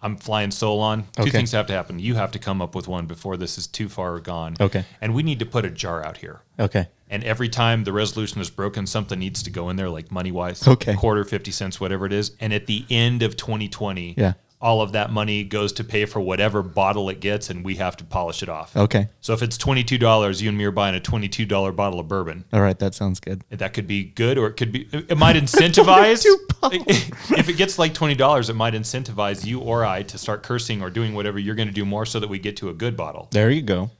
I'm 0.00 0.16
flying 0.16 0.50
solo 0.50 0.80
on, 0.80 1.04
two 1.16 1.22
Okay. 1.22 1.30
things 1.30 1.52
have 1.52 1.66
to 1.68 1.72
happen. 1.72 1.98
You 1.98 2.14
have 2.14 2.30
to 2.32 2.38
come 2.38 2.62
up 2.62 2.74
with 2.74 2.86
one 2.86 3.06
before 3.06 3.36
this 3.36 3.58
is 3.58 3.66
too 3.66 3.88
far 3.88 4.18
gone. 4.20 4.54
Okay. 4.60 4.84
And 5.00 5.14
we 5.14 5.22
need 5.22 5.38
to 5.40 5.46
put 5.46 5.64
a 5.64 5.70
jar 5.70 6.04
out 6.04 6.18
here. 6.18 6.40
Okay. 6.58 6.88
And 7.10 7.24
every 7.24 7.48
time 7.48 7.84
the 7.84 7.92
resolution 7.92 8.40
is 8.40 8.50
broken, 8.50 8.86
something 8.86 9.18
needs 9.18 9.42
to 9.42 9.50
go 9.50 9.70
in 9.70 9.76
there, 9.76 9.88
like 9.88 10.12
money 10.12 10.30
wise. 10.30 10.68
Okay. 10.68 10.94
Quarter, 10.94 11.24
50 11.24 11.50
cents, 11.50 11.80
whatever 11.80 12.04
it 12.06 12.12
is. 12.12 12.32
And 12.38 12.52
at 12.52 12.66
the 12.66 12.84
end 12.90 13.22
of 13.22 13.36
2020, 13.36 14.14
Yeah. 14.16 14.34
All 14.60 14.80
of 14.80 14.92
that 14.92 15.10
money 15.10 15.44
goes 15.44 15.72
to 15.74 15.84
pay 15.84 16.04
for 16.04 16.20
whatever 16.20 16.62
bottle 16.62 17.08
it 17.08 17.20
gets, 17.20 17.48
and 17.50 17.64
we 17.64 17.76
have 17.76 17.96
to 17.96 18.04
polish 18.04 18.42
it 18.42 18.48
off. 18.48 18.76
Okay. 18.76 19.08
So 19.20 19.32
if 19.32 19.42
it's 19.42 19.56
$22, 19.56 20.42
you 20.42 20.48
and 20.48 20.58
me 20.58 20.64
are 20.64 20.70
buying 20.70 20.96
a 20.96 21.00
$22 21.00 21.76
bottle 21.76 22.00
of 22.00 22.08
bourbon. 22.08 22.44
All 22.52 22.60
right. 22.60 22.78
That 22.78 22.94
sounds 22.94 23.20
good. 23.20 23.44
That 23.50 23.72
could 23.72 23.86
be 23.86 24.04
good, 24.04 24.38
or 24.38 24.48
it 24.48 24.54
could 24.54 24.72
be. 24.72 24.88
It 24.92 25.16
might 25.16 25.36
incentivize. 25.36 26.24
if 26.62 27.48
it 27.48 27.56
gets 27.56 27.78
like 27.78 27.94
twenty 27.94 28.16
dollars, 28.16 28.50
it 28.50 28.54
might 28.54 28.74
incentivize 28.74 29.44
you 29.46 29.60
or 29.60 29.84
I 29.84 30.02
to 30.04 30.18
start 30.18 30.42
cursing 30.42 30.82
or 30.82 30.90
doing 30.90 31.14
whatever 31.14 31.38
you're 31.38 31.54
going 31.54 31.68
to 31.68 31.74
do 31.74 31.84
more, 31.84 32.04
so 32.04 32.18
that 32.18 32.28
we 32.28 32.40
get 32.40 32.56
to 32.58 32.68
a 32.68 32.74
good 32.74 32.96
bottle. 32.96 33.28
There 33.30 33.50
you 33.50 33.62
go. 33.62 33.90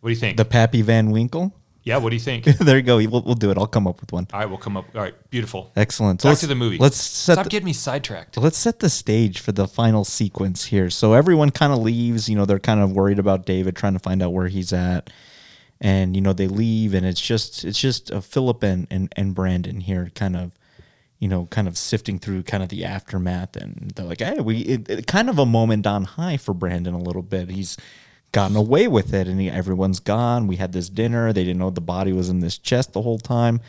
What 0.00 0.08
do 0.08 0.10
you 0.10 0.16
think? 0.16 0.36
The 0.36 0.44
Pappy 0.44 0.82
Van 0.82 1.10
Winkle. 1.10 1.54
Yeah. 1.82 1.96
What 1.96 2.10
do 2.10 2.16
you 2.16 2.20
think? 2.20 2.44
there 2.58 2.76
you 2.76 2.82
go. 2.82 2.96
We'll, 2.96 3.22
we'll 3.22 3.34
do 3.34 3.50
it. 3.50 3.58
I'll 3.58 3.66
come 3.66 3.86
up 3.86 4.00
with 4.00 4.12
one. 4.12 4.26
All 4.32 4.40
right, 4.40 4.46
we'll 4.48 4.58
come 4.58 4.76
up. 4.76 4.86
All 4.94 5.00
right, 5.00 5.14
beautiful. 5.30 5.72
Excellent. 5.76 6.20
So 6.22 6.26
Back 6.28 6.30
let's- 6.32 6.40
to 6.42 6.46
the 6.46 6.54
movie. 6.54 6.78
Let's 6.78 6.96
set 6.96 7.34
Stop 7.34 7.44
the, 7.44 7.50
getting 7.50 7.66
me 7.66 7.72
sidetracked. 7.72 8.36
let's 8.36 8.58
set 8.58 8.80
the 8.80 8.90
stage 8.90 9.40
for 9.40 9.52
the 9.52 9.66
final 9.68 10.04
sequence 10.04 10.66
here. 10.66 10.90
So 10.90 11.12
everyone 11.14 11.50
kind 11.50 11.72
of 11.72 11.78
leaves. 11.80 12.28
You 12.28 12.36
know, 12.36 12.44
they're 12.44 12.58
kind 12.58 12.80
of 12.80 12.92
worried 12.92 13.18
about 13.18 13.46
David, 13.46 13.76
trying 13.76 13.94
to 13.94 13.98
find 13.98 14.22
out 14.22 14.32
where 14.32 14.48
he's 14.48 14.72
at, 14.72 15.10
and 15.80 16.14
you 16.14 16.20
know 16.22 16.32
they 16.32 16.48
leave, 16.48 16.92
and 16.94 17.06
it's 17.06 17.20
just 17.20 17.64
it's 17.64 17.78
just 17.80 18.10
uh, 18.12 18.20
Philip 18.20 18.62
and, 18.62 18.86
and 18.90 19.12
and 19.16 19.34
Brandon 19.34 19.80
here, 19.80 20.10
kind 20.14 20.36
of, 20.36 20.52
you 21.18 21.28
know, 21.28 21.46
kind 21.46 21.66
of 21.68 21.78
sifting 21.78 22.18
through 22.18 22.42
kind 22.42 22.62
of 22.62 22.68
the 22.68 22.84
aftermath, 22.84 23.56
and 23.56 23.92
they're 23.96 24.04
like, 24.06 24.20
hey, 24.20 24.40
we 24.40 24.58
it, 24.58 24.88
it- 24.90 25.06
kind 25.06 25.28
of 25.30 25.38
a 25.38 25.46
moment 25.46 25.86
on 25.86 26.04
high 26.04 26.36
for 26.36 26.52
Brandon 26.54 26.92
a 26.94 26.98
little 26.98 27.22
bit. 27.22 27.50
He's 27.50 27.76
gotten 28.32 28.56
away 28.56 28.88
with 28.88 29.12
it, 29.12 29.26
and 29.26 29.40
everyone's 29.48 30.00
gone. 30.00 30.46
We 30.46 30.56
had 30.56 30.72
this 30.72 30.88
dinner. 30.88 31.32
They 31.32 31.44
didn't 31.44 31.58
know 31.58 31.70
the 31.70 31.80
body 31.80 32.12
was 32.12 32.28
in 32.28 32.40
this 32.40 32.58
chest 32.58 32.92
the 32.92 33.02
whole 33.02 33.18
time. 33.18 33.60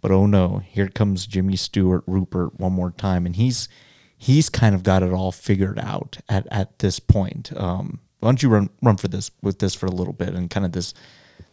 But 0.00 0.10
oh 0.10 0.26
no, 0.26 0.58
here 0.58 0.88
comes 0.88 1.26
Jimmy 1.26 1.56
Stewart, 1.56 2.04
Rupert 2.06 2.58
one 2.58 2.72
more 2.72 2.90
time, 2.90 3.26
and 3.26 3.36
he's 3.36 3.68
he's 4.16 4.48
kind 4.48 4.74
of 4.74 4.82
got 4.82 5.02
it 5.02 5.12
all 5.12 5.32
figured 5.32 5.78
out 5.78 6.18
at, 6.28 6.46
at 6.50 6.78
this 6.78 7.00
point. 7.00 7.52
Um, 7.56 8.00
why 8.20 8.28
don't 8.28 8.42
you 8.42 8.48
run 8.48 8.70
run 8.82 8.96
for 8.96 9.08
this 9.08 9.30
with 9.42 9.58
this 9.58 9.74
for 9.74 9.86
a 9.86 9.90
little 9.90 10.12
bit 10.12 10.30
and 10.30 10.50
kind 10.50 10.64
of 10.64 10.72
this 10.72 10.94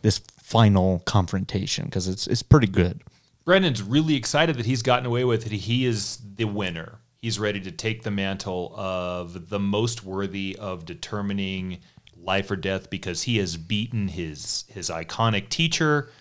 this 0.01 0.19
final 0.41 0.99
confrontation 0.99 1.85
because 1.85 2.07
it's 2.07 2.27
it's 2.27 2.43
pretty 2.43 2.67
good. 2.67 3.01
Brendan's 3.45 3.81
really 3.81 4.15
excited 4.15 4.57
that 4.57 4.65
he's 4.65 4.81
gotten 4.81 5.05
away 5.05 5.23
with 5.23 5.45
it. 5.45 5.51
He 5.53 5.85
is 5.85 6.19
the 6.35 6.45
winner. 6.45 6.99
He's 7.21 7.39
ready 7.39 7.61
to 7.61 7.71
take 7.71 8.03
the 8.03 8.11
mantle 8.11 8.73
of 8.75 9.49
the 9.49 9.59
most 9.59 10.03
worthy 10.03 10.55
of 10.59 10.85
determining 10.85 11.79
life 12.27 12.51
or 12.51 12.55
death 12.55 12.89
because 12.89 13.23
he 13.23 13.37
has 13.37 13.57
beaten 13.57 14.09
his 14.09 14.65
his 14.67 14.89
iconic 14.89 15.49
teacher. 15.49 16.11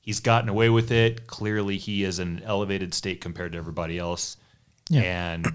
He's 0.00 0.20
gotten 0.20 0.48
away 0.48 0.70
with 0.70 0.90
it. 0.90 1.26
Clearly, 1.26 1.76
he 1.76 2.04
is 2.04 2.18
in 2.18 2.38
an 2.38 2.42
elevated 2.44 2.94
state 2.94 3.20
compared 3.20 3.52
to 3.52 3.58
everybody 3.58 3.98
else. 3.98 4.38
And 5.02 5.46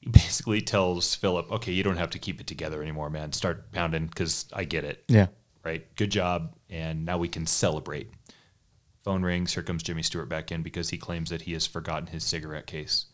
he 0.00 0.06
basically 0.10 0.60
tells 0.60 1.14
Philip, 1.16 1.50
"Okay, 1.50 1.72
you 1.72 1.82
don't 1.82 1.96
have 1.96 2.10
to 2.10 2.18
keep 2.20 2.40
it 2.40 2.46
together 2.46 2.80
anymore, 2.82 3.10
man. 3.10 3.32
Start 3.32 3.72
pounding 3.72 4.06
because 4.06 4.46
I 4.52 4.64
get 4.64 4.84
it. 4.84 5.02
Yeah. 5.08 5.26
right? 5.64 5.84
Good 5.96 6.10
job, 6.10 6.54
and 6.68 7.04
now 7.04 7.18
we 7.18 7.26
can 7.28 7.46
celebrate." 7.46 8.10
Phone 9.02 9.22
rings. 9.22 9.54
Here 9.54 9.62
comes 9.62 9.82
Jimmy 9.82 10.02
Stewart 10.02 10.28
back 10.28 10.52
in 10.52 10.62
because 10.62 10.90
he 10.90 10.98
claims 10.98 11.30
that 11.30 11.42
he 11.42 11.54
has 11.54 11.66
forgotten 11.66 12.08
his 12.08 12.22
cigarette 12.22 12.66
case. 12.66 13.06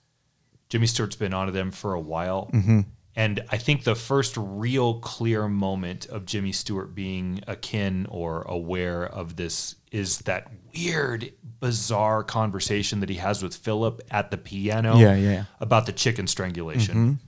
Jimmy 0.68 0.88
Stewart's 0.88 1.14
been 1.16 1.32
onto 1.32 1.52
them 1.52 1.70
for 1.70 1.94
a 1.94 2.00
while. 2.00 2.50
Mm-hmm. 2.52 2.80
And 3.18 3.42
I 3.48 3.56
think 3.56 3.84
the 3.84 3.94
first 3.94 4.34
real 4.36 5.00
clear 5.00 5.48
moment 5.48 6.04
of 6.06 6.26
Jimmy 6.26 6.52
Stewart 6.52 6.94
being 6.94 7.40
akin 7.46 8.06
or 8.10 8.42
aware 8.42 9.06
of 9.06 9.36
this 9.36 9.76
is 9.90 10.18
that 10.20 10.50
weird, 10.74 11.32
bizarre 11.58 12.22
conversation 12.22 13.00
that 13.00 13.08
he 13.08 13.16
has 13.16 13.42
with 13.42 13.56
Philip 13.56 14.02
at 14.10 14.30
the 14.30 14.36
piano 14.36 14.98
Yeah, 14.98 15.16
yeah, 15.16 15.44
about 15.60 15.86
the 15.86 15.92
chicken 15.92 16.26
strangulation. 16.26 17.18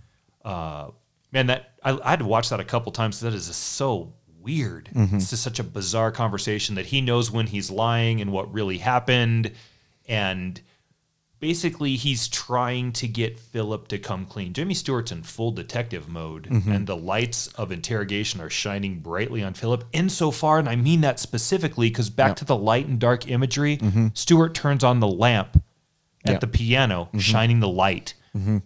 Uh, 0.44 0.90
man, 1.32 1.46
that 1.46 1.72
I, 1.82 1.98
I 2.04 2.10
had 2.10 2.18
to 2.18 2.26
watch 2.26 2.50
that 2.50 2.60
a 2.60 2.64
couple 2.64 2.92
times. 2.92 3.20
That 3.20 3.32
is 3.32 3.46
just 3.46 3.62
so 3.62 4.12
weird. 4.42 4.90
It's 4.94 5.30
just 5.30 5.42
such 5.42 5.58
a 5.58 5.64
bizarre 5.64 6.12
conversation 6.12 6.74
that 6.74 6.86
he 6.86 7.00
knows 7.00 7.30
when 7.30 7.46
he's 7.46 7.70
lying 7.70 8.20
and 8.20 8.30
what 8.30 8.52
really 8.52 8.76
happened, 8.78 9.52
and 10.06 10.60
basically 11.40 11.96
he's 11.96 12.28
trying 12.28 12.92
to 12.92 13.08
get 13.08 13.38
Philip 13.38 13.88
to 13.88 13.98
come 13.98 14.26
clean. 14.26 14.52
Jimmy 14.52 14.74
Stewart's 14.74 15.12
in 15.12 15.22
full 15.22 15.52
detective 15.52 16.08
mode, 16.08 16.48
mm-hmm. 16.50 16.70
and 16.70 16.86
the 16.86 16.96
lights 16.96 17.48
of 17.48 17.72
interrogation 17.72 18.40
are 18.40 18.50
shining 18.50 19.00
brightly 19.00 19.42
on 19.42 19.54
Philip. 19.54 19.84
Insofar, 19.92 20.58
and 20.58 20.68
I 20.68 20.76
mean 20.76 21.00
that 21.02 21.20
specifically, 21.20 21.88
because 21.88 22.10
back 22.10 22.36
to 22.36 22.44
the 22.44 22.56
light 22.56 22.86
and 22.86 22.98
dark 22.98 23.28
imagery, 23.30 23.76
mm-hmm. 23.76 24.08
Stewart 24.14 24.54
turns 24.54 24.82
on 24.84 25.00
the 25.00 25.08
lamp 25.08 25.62
at 26.24 26.32
Yeah. 26.32 26.38
the 26.38 26.46
piano, 26.46 27.04
mm-hmm. 27.04 27.18
shining 27.18 27.60
the 27.60 27.68
light. 27.68 28.14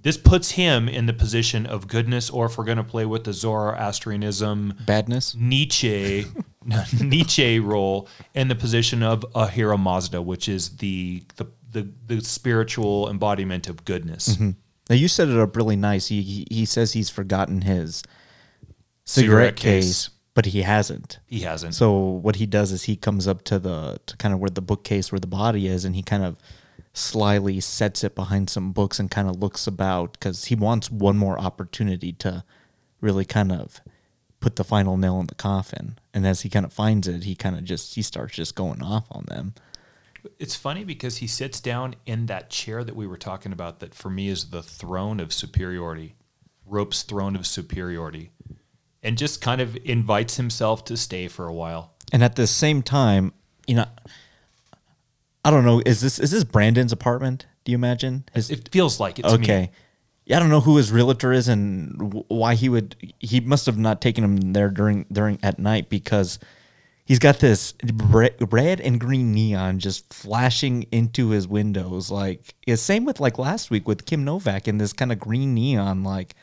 This 0.02 0.18
puts 0.18 0.50
him 0.50 0.86
in 0.86 1.06
the 1.06 1.14
position 1.14 1.64
of 1.64 1.88
goodness, 1.88 2.28
or 2.28 2.44
if 2.44 2.58
we're 2.58 2.64
going 2.64 2.76
to 2.76 2.84
play 2.84 3.06
with 3.06 3.24
the 3.24 3.32
Zoroastrianism, 3.32 4.74
Badness. 4.84 5.34
Nietzsche, 5.34 6.26
Nietzsche 7.00 7.58
role 7.58 8.06
in 8.34 8.48
the 8.48 8.54
position 8.54 9.02
of 9.02 9.24
Ahura 9.34 9.78
Mazda, 9.78 10.20
which 10.20 10.46
is 10.46 10.76
the 10.76 11.22
the 11.36 11.46
the, 11.72 11.88
the 12.06 12.20
spiritual 12.20 13.08
embodiment 13.10 13.68
of 13.68 13.84
goodness. 13.84 14.30
Mm-hmm. 14.30 14.50
Now 14.90 14.96
you 14.96 15.08
set 15.08 15.28
it 15.28 15.38
up 15.38 15.56
really 15.56 15.76
nice. 15.76 16.08
He 16.08 16.22
he, 16.22 16.46
he 16.50 16.64
says 16.64 16.92
he's 16.92 17.10
forgotten 17.10 17.62
his 17.62 18.02
Cigarette 19.04 19.04
cigarette, 19.04 19.56
case. 19.56 19.84
case, 19.84 20.10
but 20.34 20.46
he 20.46 20.62
hasn't. 20.62 21.18
He 21.26 21.40
hasn't. 21.40 21.74
So 21.74 21.92
what 21.98 22.36
he 22.36 22.46
does 22.46 22.72
is 22.72 22.84
he 22.84 22.96
comes 22.96 23.26
up 23.26 23.42
to 23.44 23.58
the 23.58 24.00
to 24.06 24.16
kind 24.16 24.34
of 24.34 24.40
where 24.40 24.50
the 24.50 24.62
bookcase 24.62 25.10
where 25.10 25.20
the 25.20 25.26
body 25.26 25.66
is, 25.66 25.84
and 25.84 25.96
he 25.96 26.02
kind 26.02 26.24
of 26.24 26.36
slyly 26.94 27.58
sets 27.58 28.04
it 28.04 28.14
behind 28.14 28.50
some 28.50 28.72
books 28.72 28.98
and 28.98 29.10
kind 29.10 29.28
of 29.28 29.40
looks 29.40 29.66
about 29.66 30.12
because 30.12 30.46
he 30.46 30.54
wants 30.54 30.90
one 30.90 31.16
more 31.16 31.38
opportunity 31.38 32.12
to 32.12 32.44
really 33.00 33.24
kind 33.24 33.50
of 33.50 33.80
put 34.40 34.56
the 34.56 34.64
final 34.64 34.96
nail 34.96 35.18
in 35.20 35.26
the 35.26 35.34
coffin. 35.34 35.98
And 36.12 36.26
as 36.26 36.42
he 36.42 36.50
kind 36.50 36.66
of 36.66 36.72
finds 36.72 37.08
it, 37.08 37.24
he 37.24 37.34
kind 37.34 37.56
of 37.56 37.64
just 37.64 37.94
he 37.94 38.02
starts 38.02 38.34
just 38.34 38.54
going 38.54 38.82
off 38.82 39.06
on 39.10 39.24
them. 39.28 39.54
It's 40.38 40.54
funny 40.54 40.84
because 40.84 41.18
he 41.18 41.26
sits 41.26 41.60
down 41.60 41.94
in 42.06 42.26
that 42.26 42.50
chair 42.50 42.84
that 42.84 42.94
we 42.94 43.06
were 43.06 43.16
talking 43.16 43.52
about 43.52 43.80
that 43.80 43.94
for 43.94 44.10
me 44.10 44.28
is 44.28 44.50
the 44.50 44.62
throne 44.62 45.20
of 45.20 45.32
superiority, 45.32 46.14
Rope's 46.66 47.02
throne 47.02 47.34
of 47.36 47.46
superiority, 47.46 48.30
and 49.02 49.18
just 49.18 49.40
kind 49.40 49.60
of 49.60 49.76
invites 49.84 50.36
himself 50.36 50.84
to 50.86 50.96
stay 50.96 51.28
for 51.28 51.46
a 51.46 51.52
while. 51.52 51.94
And 52.12 52.22
at 52.22 52.36
the 52.36 52.46
same 52.46 52.82
time, 52.82 53.32
you 53.66 53.74
know, 53.74 53.86
I 55.44 55.50
don't 55.50 55.64
know. 55.64 55.82
Is 55.84 56.00
this 56.00 56.18
is 56.18 56.30
this 56.30 56.44
Brandon's 56.44 56.92
apartment? 56.92 57.46
Do 57.64 57.72
you 57.72 57.76
imagine? 57.76 58.24
His, 58.32 58.50
It 58.50 58.68
feels 58.70 59.00
like 59.00 59.18
it 59.18 59.22
to 59.22 59.38
me. 59.38 59.44
okay. 59.44 59.70
Yeah, 60.24 60.36
I 60.36 60.40
don't 60.40 60.50
know 60.50 60.60
who 60.60 60.76
his 60.76 60.92
realtor 60.92 61.32
is 61.32 61.48
and 61.48 62.24
why 62.28 62.54
he 62.54 62.68
would. 62.68 63.14
He 63.18 63.40
must 63.40 63.66
have 63.66 63.76
not 63.76 64.00
taken 64.00 64.22
him 64.22 64.52
there 64.52 64.68
during 64.70 65.04
during 65.10 65.40
at 65.42 65.58
night 65.58 65.88
because 65.88 66.38
he's 67.04 67.18
got 67.18 67.40
this 67.40 67.74
red 68.50 68.80
and 68.80 69.00
green 69.00 69.32
neon 69.32 69.78
just 69.78 70.12
flashing 70.12 70.84
into 70.92 71.30
his 71.30 71.46
windows. 71.46 72.10
Like 72.10 72.54
yeah, 72.66 72.76
same 72.76 73.04
with 73.04 73.20
like 73.20 73.38
last 73.38 73.70
week 73.70 73.86
with 73.86 74.06
Kim 74.06 74.24
Novak 74.24 74.66
and 74.66 74.80
this 74.80 74.92
kind 74.92 75.12
of 75.12 75.18
green 75.18 75.54
neon. 75.54 76.02
Like 76.04 76.34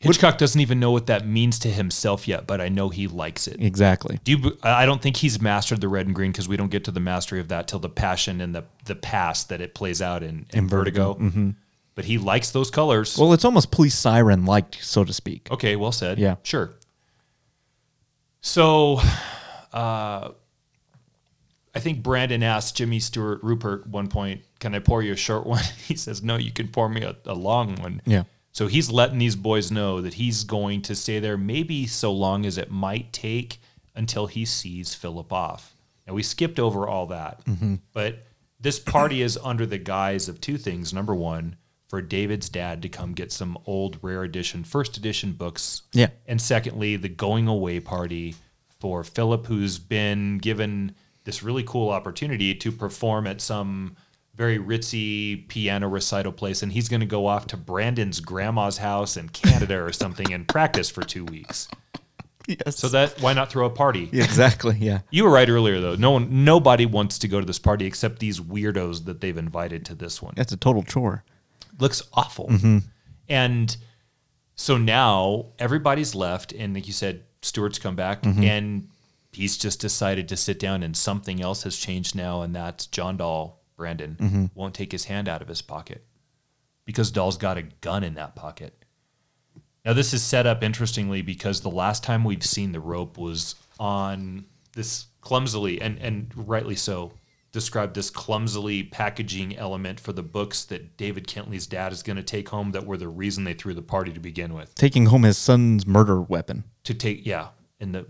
Hitchcock 0.00 0.38
doesn't 0.38 0.60
even 0.60 0.80
know 0.80 0.90
what 0.90 1.06
that 1.08 1.26
means 1.26 1.58
to 1.58 1.68
himself 1.68 2.26
yet, 2.26 2.46
but 2.46 2.58
I 2.58 2.70
know 2.70 2.88
he 2.88 3.06
likes 3.06 3.46
it. 3.46 3.56
exactly. 3.60 4.18
Do 4.24 4.32
you, 4.32 4.58
I 4.62 4.86
don't 4.86 5.02
think 5.02 5.18
he's 5.18 5.42
mastered 5.42 5.82
the 5.82 5.88
red 5.88 6.06
and 6.06 6.14
green 6.14 6.32
because 6.32 6.48
we 6.48 6.56
don't 6.56 6.70
get 6.70 6.84
to 6.84 6.90
the 6.90 7.00
mastery 7.00 7.38
of 7.38 7.48
that 7.48 7.68
till 7.68 7.80
the 7.80 7.90
passion 7.90 8.40
and 8.40 8.54
the 8.54 8.64
the 8.86 8.94
past 8.94 9.50
that 9.50 9.60
it 9.60 9.74
plays 9.74 10.00
out 10.00 10.22
in, 10.22 10.46
in, 10.54 10.68
Vertigo. 10.68 11.14
Mm-hmm. 11.14 11.50
But 11.94 12.06
he 12.06 12.16
likes 12.16 12.50
those 12.50 12.70
colors. 12.70 13.18
Well, 13.18 13.34
it's 13.34 13.44
almost 13.44 13.70
police 13.70 13.94
siren 13.94 14.46
like, 14.46 14.76
so 14.80 15.04
to 15.04 15.12
speak. 15.12 15.48
okay, 15.50 15.76
well 15.76 15.92
said. 15.92 16.18
Yeah. 16.18 16.36
sure. 16.44 16.70
So, 18.40 19.00
uh, 19.72 20.30
I 21.74 21.78
think 21.78 22.02
Brandon 22.02 22.42
asked 22.42 22.76
Jimmy 22.76 23.00
Stewart 23.00 23.42
Rupert 23.42 23.86
one 23.86 24.08
point, 24.08 24.42
"Can 24.58 24.74
I 24.74 24.80
pour 24.80 25.02
you 25.02 25.12
a 25.12 25.16
short 25.16 25.46
one?" 25.46 25.62
He 25.86 25.96
says, 25.96 26.22
"No, 26.22 26.36
you 26.36 26.52
can 26.52 26.68
pour 26.68 26.88
me 26.88 27.02
a, 27.02 27.16
a 27.26 27.34
long 27.34 27.76
one." 27.76 28.02
Yeah. 28.04 28.24
So 28.52 28.66
he's 28.66 28.90
letting 28.90 29.18
these 29.18 29.36
boys 29.36 29.70
know 29.70 30.00
that 30.00 30.14
he's 30.14 30.42
going 30.42 30.82
to 30.82 30.94
stay 30.96 31.20
there, 31.20 31.38
maybe 31.38 31.86
so 31.86 32.12
long 32.12 32.44
as 32.44 32.58
it 32.58 32.70
might 32.70 33.12
take 33.12 33.60
until 33.94 34.26
he 34.26 34.44
sees 34.44 34.94
Philip 34.94 35.32
off. 35.32 35.76
And 36.06 36.16
we 36.16 36.24
skipped 36.24 36.58
over 36.58 36.88
all 36.88 37.06
that. 37.06 37.42
But 37.92 38.26
this 38.58 38.80
party 38.80 39.22
is 39.22 39.38
under 39.42 39.66
the 39.66 39.78
guise 39.78 40.28
of 40.28 40.40
two 40.40 40.58
things. 40.58 40.92
Number 40.92 41.14
one, 41.14 41.56
for 41.88 42.02
David's 42.02 42.48
dad 42.48 42.82
to 42.82 42.88
come 42.88 43.12
get 43.12 43.30
some 43.32 43.56
old 43.66 43.98
rare 44.02 44.24
edition, 44.24 44.64
first 44.64 44.96
edition 44.96 45.32
books. 45.32 45.82
Yeah. 45.92 46.08
And 46.26 46.40
secondly, 46.40 46.96
the 46.96 47.08
going 47.08 47.46
away 47.46 47.80
party 47.80 48.34
for 48.80 49.04
Philip, 49.04 49.46
who's 49.46 49.78
been 49.78 50.38
given 50.38 50.94
this 51.24 51.42
really 51.42 51.62
cool 51.62 51.90
opportunity 51.90 52.54
to 52.54 52.72
perform 52.72 53.26
at 53.26 53.40
some 53.40 53.96
very 54.34 54.58
ritzy 54.58 55.46
piano 55.48 55.86
recital 55.86 56.32
place, 56.32 56.62
and 56.62 56.72
he's 56.72 56.88
going 56.88 57.00
to 57.00 57.06
go 57.06 57.26
off 57.26 57.46
to 57.48 57.56
Brandon's 57.56 58.20
grandma's 58.20 58.78
house 58.78 59.16
in 59.16 59.28
Canada 59.28 59.80
or 59.82 59.92
something 59.92 60.32
and 60.32 60.48
practice 60.48 60.88
for 60.88 61.02
two 61.02 61.24
weeks. 61.26 61.68
Yes. 62.46 62.78
So 62.78 62.88
that 62.88 63.20
why 63.20 63.32
not 63.34 63.50
throw 63.50 63.66
a 63.66 63.70
party? 63.70 64.08
exactly. 64.12 64.76
Yeah. 64.78 65.00
You 65.10 65.24
were 65.24 65.30
right 65.30 65.48
earlier 65.48 65.80
though. 65.80 65.94
No 65.94 66.12
one, 66.12 66.42
nobody 66.44 66.86
wants 66.86 67.18
to 67.18 67.28
go 67.28 67.38
to 67.38 67.46
this 67.46 67.58
party 67.58 67.84
except 67.86 68.18
these 68.18 68.40
weirdos 68.40 69.04
that 69.04 69.20
they've 69.20 69.36
invited 69.36 69.84
to 69.86 69.94
this 69.94 70.22
one. 70.22 70.34
That's 70.36 70.52
a 70.52 70.56
total 70.56 70.82
chore. 70.82 71.22
Looks 71.78 72.02
awful. 72.14 72.48
Mm-hmm. 72.48 72.78
And 73.28 73.76
so 74.56 74.76
now 74.76 75.46
everybody's 75.58 76.14
left, 76.14 76.52
and 76.52 76.74
like 76.74 76.86
you 76.86 76.92
said, 76.92 77.24
Stewart's 77.42 77.78
come 77.78 77.96
back, 77.96 78.22
mm-hmm. 78.22 78.42
and 78.42 78.88
he's 79.32 79.56
just 79.56 79.80
decided 79.80 80.28
to 80.28 80.36
sit 80.36 80.58
down, 80.58 80.82
and 80.82 80.96
something 80.96 81.40
else 81.40 81.62
has 81.62 81.76
changed 81.76 82.14
now, 82.14 82.42
and 82.42 82.54
that's 82.54 82.86
John 82.86 83.16
Dall, 83.16 83.60
Brandon, 83.76 84.16
mm-hmm. 84.20 84.46
won't 84.54 84.74
take 84.74 84.92
his 84.92 85.04
hand 85.04 85.28
out 85.28 85.42
of 85.42 85.48
his 85.48 85.62
pocket 85.62 86.04
because 86.84 87.10
Dall's 87.10 87.36
got 87.36 87.56
a 87.56 87.62
gun 87.62 88.04
in 88.04 88.14
that 88.14 88.34
pocket. 88.34 88.84
Now, 89.84 89.92
this 89.94 90.12
is 90.12 90.22
set 90.22 90.46
up 90.46 90.62
interestingly 90.62 91.22
because 91.22 91.60
the 91.60 91.70
last 91.70 92.04
time 92.04 92.24
we've 92.24 92.44
seen 92.44 92.72
the 92.72 92.80
rope 92.80 93.16
was 93.16 93.54
on 93.78 94.44
this 94.74 95.06
clumsily, 95.20 95.80
and, 95.80 95.98
and 95.98 96.30
rightly 96.36 96.76
so, 96.76 97.12
described 97.52 97.94
this 97.94 98.10
clumsily 98.10 98.82
packaging 98.82 99.56
element 99.56 99.98
for 99.98 100.12
the 100.12 100.22
books 100.22 100.64
that 100.64 100.96
David 100.96 101.26
Kentley's 101.26 101.66
dad 101.66 101.92
is 101.92 102.02
going 102.02 102.16
to 102.16 102.22
take 102.22 102.48
home 102.50 102.72
that 102.72 102.86
were 102.86 102.96
the 102.96 103.08
reason 103.08 103.44
they 103.44 103.54
threw 103.54 103.74
the 103.74 103.82
party 103.82 104.12
to 104.12 104.20
begin 104.20 104.54
with. 104.54 104.74
Taking 104.74 105.06
home 105.06 105.24
his 105.24 105.38
son's 105.38 105.86
murder 105.86 106.20
weapon. 106.20 106.64
To 106.84 106.94
take, 106.94 107.26
yeah, 107.26 107.48
and 107.80 107.94
the 107.94 108.06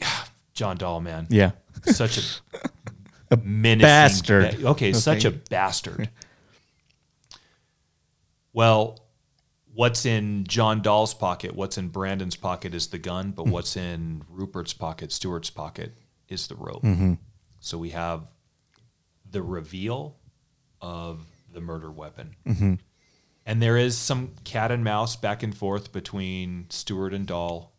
John 0.54 0.76
Dall, 0.76 1.00
man. 1.00 1.26
Yeah. 1.30 1.52
Such 1.84 2.18
a, 2.18 3.36
menacing 3.42 3.80
bastard. 3.80 4.60
ba- 4.60 4.68
okay, 4.68 4.92
such 4.92 5.24
a 5.24 5.30
bastard. 5.30 6.10
well, 8.52 9.02
what's 9.74 10.06
in 10.06 10.44
John 10.44 10.82
Dall's 10.82 11.14
pocket, 11.14 11.54
what's 11.54 11.78
in 11.78 11.88
Brandon's 11.88 12.36
pocket 12.36 12.74
is 12.74 12.88
the 12.88 12.98
gun, 12.98 13.32
but 13.32 13.44
hmm. 13.44 13.50
what's 13.50 13.76
in 13.76 14.22
Rupert's 14.28 14.72
pocket, 14.72 15.12
Stewart's 15.12 15.50
pocket, 15.50 15.92
is 16.28 16.46
the 16.46 16.56
rope. 16.56 16.82
Mm-hmm. 16.82 17.14
So 17.60 17.78
we 17.78 17.90
have 17.90 18.32
the 19.32 19.42
reveal 19.42 20.16
of 20.80 21.24
the 21.52 21.60
murder 21.60 21.90
weapon. 21.90 22.36
Mm-hmm. 22.46 22.74
And 23.44 23.60
there 23.60 23.76
is 23.76 23.98
some 23.98 24.32
cat 24.44 24.70
and 24.70 24.84
mouse 24.84 25.16
back 25.16 25.42
and 25.42 25.56
forth 25.56 25.92
between 25.92 26.66
Stewart 26.70 27.12
and 27.12 27.26
Dall. 27.26 27.72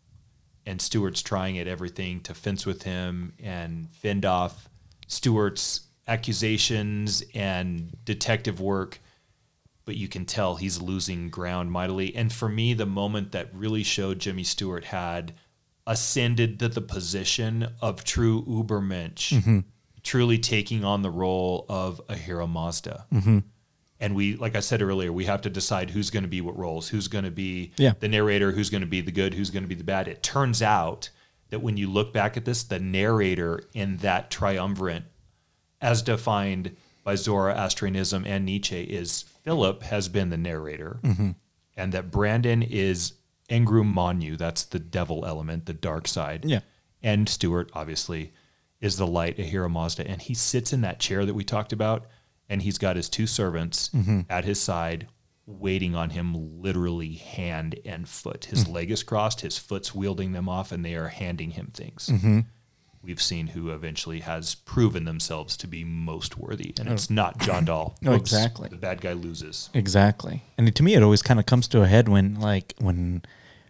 And 0.65 0.81
Stewart's 0.81 1.21
trying 1.21 1.57
at 1.57 1.67
everything 1.67 2.21
to 2.21 2.33
fence 2.33 2.65
with 2.65 2.83
him 2.83 3.33
and 3.41 3.89
fend 3.95 4.25
off 4.25 4.69
Stewart's 5.07 5.87
accusations 6.07 7.23
and 7.33 7.97
detective 8.05 8.59
work. 8.59 8.99
But 9.85 9.97
you 9.97 10.07
can 10.07 10.25
tell 10.25 10.55
he's 10.55 10.81
losing 10.81 11.29
ground 11.29 11.71
mightily. 11.71 12.15
And 12.15 12.31
for 12.31 12.47
me, 12.47 12.73
the 12.73 12.85
moment 12.85 13.33
that 13.33 13.53
really 13.53 13.83
showed 13.83 14.19
Jimmy 14.19 14.43
Stewart 14.43 14.85
had 14.85 15.33
ascended 15.85 16.59
to 16.59 16.69
the 16.69 16.81
position 16.81 17.67
of 17.81 18.05
true 18.05 18.43
Ubermensch, 18.43 19.33
mm-hmm. 19.33 19.59
Truly 20.03 20.37
taking 20.37 20.83
on 20.83 21.01
the 21.01 21.09
role 21.09 21.65
of 21.69 22.01
Ahura 22.09 22.47
Mazda. 22.47 23.05
Mm-hmm. 23.13 23.39
And 23.99 24.15
we 24.15 24.35
like 24.35 24.53
i 24.55 24.59
said 24.59 24.81
earlier 24.81 25.13
we 25.13 25.23
have 25.25 25.41
to 25.43 25.49
decide 25.49 25.89
who's 25.91 26.09
going 26.09 26.23
to 26.23 26.29
be 26.29 26.41
what 26.41 26.57
roles 26.57 26.89
who's 26.89 27.07
going 27.07 27.23
to 27.23 27.31
be 27.31 27.71
Yeah. 27.77 27.93
the 28.01 28.09
narrator 28.09 28.51
who's 28.51 28.69
going 28.69 28.81
to 28.81 28.87
be 28.87 28.99
the 28.99 29.13
good 29.13 29.33
who's 29.33 29.49
going 29.49 29.63
to 29.63 29.69
be 29.69 29.75
the 29.75 29.83
bad. 29.85 30.09
It 30.09 30.21
turns 30.21 30.61
out 30.61 31.09
that 31.51 31.61
when 31.61 31.77
you 31.77 31.89
look 31.89 32.11
back 32.11 32.35
at 32.35 32.43
this 32.43 32.63
the 32.63 32.79
narrator 32.79 33.61
in 33.73 33.97
that 33.97 34.29
triumvirate 34.29 35.03
as 35.79 36.01
defined 36.01 36.75
by 37.05 37.15
zoroastrianism 37.15 38.25
and 38.25 38.43
nietzsche 38.45 38.81
is 38.83 39.23
philip 39.43 39.83
has 39.83 40.09
been 40.09 40.29
the 40.29 40.37
narrator. 40.37 40.99
Mm-hmm. 41.03 41.31
And 41.77 41.91
that 41.93 42.11
brandon 42.11 42.61
is 42.61 43.13
Angra 43.49 43.83
Mainyu 43.89 44.37
that's 44.37 44.63
the 44.63 44.79
devil 44.79 45.25
element 45.25 45.65
the 45.65 45.73
dark 45.73 46.07
side. 46.09 46.43
Yeah. 46.45 46.59
and 47.01 47.29
Stuart, 47.29 47.69
obviously 47.73 48.33
is 48.83 48.97
the 48.97 49.07
light, 49.07 49.39
Ahura 49.39 49.69
Mazda, 49.69 50.05
and 50.05 50.21
he 50.21 50.33
sits 50.33 50.73
in 50.73 50.81
that 50.81 50.99
chair 50.99 51.25
that 51.25 51.33
we 51.33 51.45
talked 51.45 51.71
about, 51.71 52.05
and 52.49 52.61
he's 52.61 52.77
got 52.77 52.97
his 52.97 53.07
two 53.07 53.25
servants 53.25 53.89
mm-hmm. 53.89 54.21
at 54.29 54.43
his 54.43 54.59
side, 54.59 55.07
waiting 55.45 55.95
on 55.95 56.09
him, 56.09 56.61
literally 56.61 57.13
hand 57.13 57.79
and 57.85 58.09
foot. 58.09 58.45
His 58.45 58.65
mm-hmm. 58.65 58.73
leg 58.73 58.91
is 58.91 59.01
crossed, 59.01 59.39
his 59.39 59.57
foot's 59.57 59.95
wielding 59.95 60.33
them 60.33 60.49
off, 60.49 60.73
and 60.73 60.83
they 60.83 60.95
are 60.95 61.07
handing 61.07 61.51
him 61.51 61.71
things. 61.73 62.09
Mm-hmm. 62.11 62.41
We've 63.01 63.21
seen 63.21 63.47
who 63.47 63.69
eventually 63.69 64.19
has 64.19 64.55
proven 64.55 65.05
themselves 65.05 65.55
to 65.57 65.67
be 65.67 65.85
most 65.85 66.37
worthy, 66.37 66.73
and 66.77 66.89
it's 66.89 67.09
oh. 67.09 67.13
not 67.13 67.37
John 67.39 67.63
Dall. 67.63 67.95
Oh, 68.05 68.17
Folks, 68.17 68.33
exactly. 68.33 68.67
The 68.67 68.75
bad 68.75 68.99
guy 68.99 69.13
loses. 69.13 69.69
Exactly. 69.73 70.43
And 70.57 70.75
to 70.75 70.83
me, 70.83 70.93
it 70.93 71.03
always 71.03 71.21
kind 71.21 71.39
of 71.39 71.45
comes 71.45 71.69
to 71.69 71.81
a 71.83 71.87
head 71.87 72.09
when, 72.09 72.35
like, 72.35 72.75
when 72.79 73.21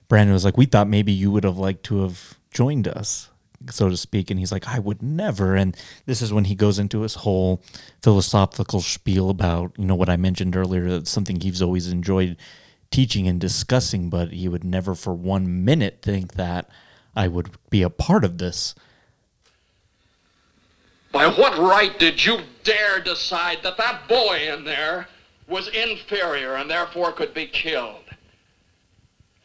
Brandon 0.08 0.34
was 0.34 0.44
like, 0.44 0.58
"We 0.58 0.66
thought 0.66 0.88
maybe 0.88 1.12
you 1.12 1.30
would 1.30 1.44
have 1.44 1.58
liked 1.60 1.84
to 1.86 2.02
have 2.02 2.34
joined 2.52 2.88
us." 2.88 3.30
So 3.70 3.90
to 3.90 3.98
speak, 3.98 4.30
and 4.30 4.40
he's 4.40 4.52
like, 4.52 4.68
I 4.68 4.80
would 4.80 5.02
never. 5.02 5.56
And 5.56 5.76
this 6.06 6.22
is 6.22 6.34
when 6.34 6.46
he 6.46 6.56
goes 6.56 6.80
into 6.80 7.02
his 7.02 7.16
whole 7.16 7.62
philosophical 8.02 8.82
spiel 8.82 9.30
about, 9.30 9.72
you 9.78 9.86
know, 9.86 9.96
what 9.96 10.10
I 10.10 10.18
mentioned 10.18 10.56
earlier, 10.56 10.90
that's 10.90 11.10
something 11.10 11.40
he's 11.40 11.62
always 11.62 11.88
enjoyed 11.88 12.38
teaching 12.92 13.28
and 13.28 13.40
discussing, 13.40 14.10
but 14.10 14.32
he 14.32 14.48
would 14.48 14.64
never 14.64 14.96
for 14.96 15.14
one 15.14 15.66
minute 15.66 16.00
think 16.02 16.34
that 16.34 16.70
I 17.16 17.28
would 17.28 17.50
be 17.70 17.82
a 17.82 17.90
part 17.90 18.24
of 18.24 18.38
this. 18.38 18.76
By 21.12 21.28
what 21.28 21.58
right 21.58 21.98
did 22.00 22.26
you 22.26 22.40
dare 22.64 23.00
decide 23.00 23.60
that 23.64 23.78
that 23.78 24.08
boy 24.08 24.48
in 24.52 24.64
there 24.64 25.08
was 25.48 25.68
inferior 25.70 26.56
and 26.56 26.70
therefore 26.70 27.12
could 27.12 27.34
be 27.34 27.46
killed? 27.46 28.04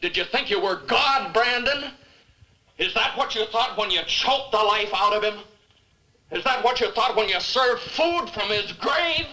Did 0.01 0.15
you 0.15 0.23
think 0.25 0.49
you 0.49 0.59
were 0.59 0.81
God, 0.87 1.33
Brandon? 1.33 1.91
Is 2.79 2.93
that 2.93 3.17
what 3.17 3.35
you 3.35 3.45
thought 3.47 3.77
when 3.77 3.91
you 3.91 3.99
choked 4.07 4.51
the 4.51 4.57
life 4.57 4.89
out 4.95 5.13
of 5.13 5.21
him? 5.21 5.41
Is 6.31 6.43
that 6.45 6.63
what 6.63 6.79
you 6.79 6.91
thought 6.91 7.15
when 7.15 7.27
you 7.27 7.39
served 7.39 7.81
food 7.81 8.29
from 8.29 8.49
his 8.49 8.71
grave? 8.71 9.27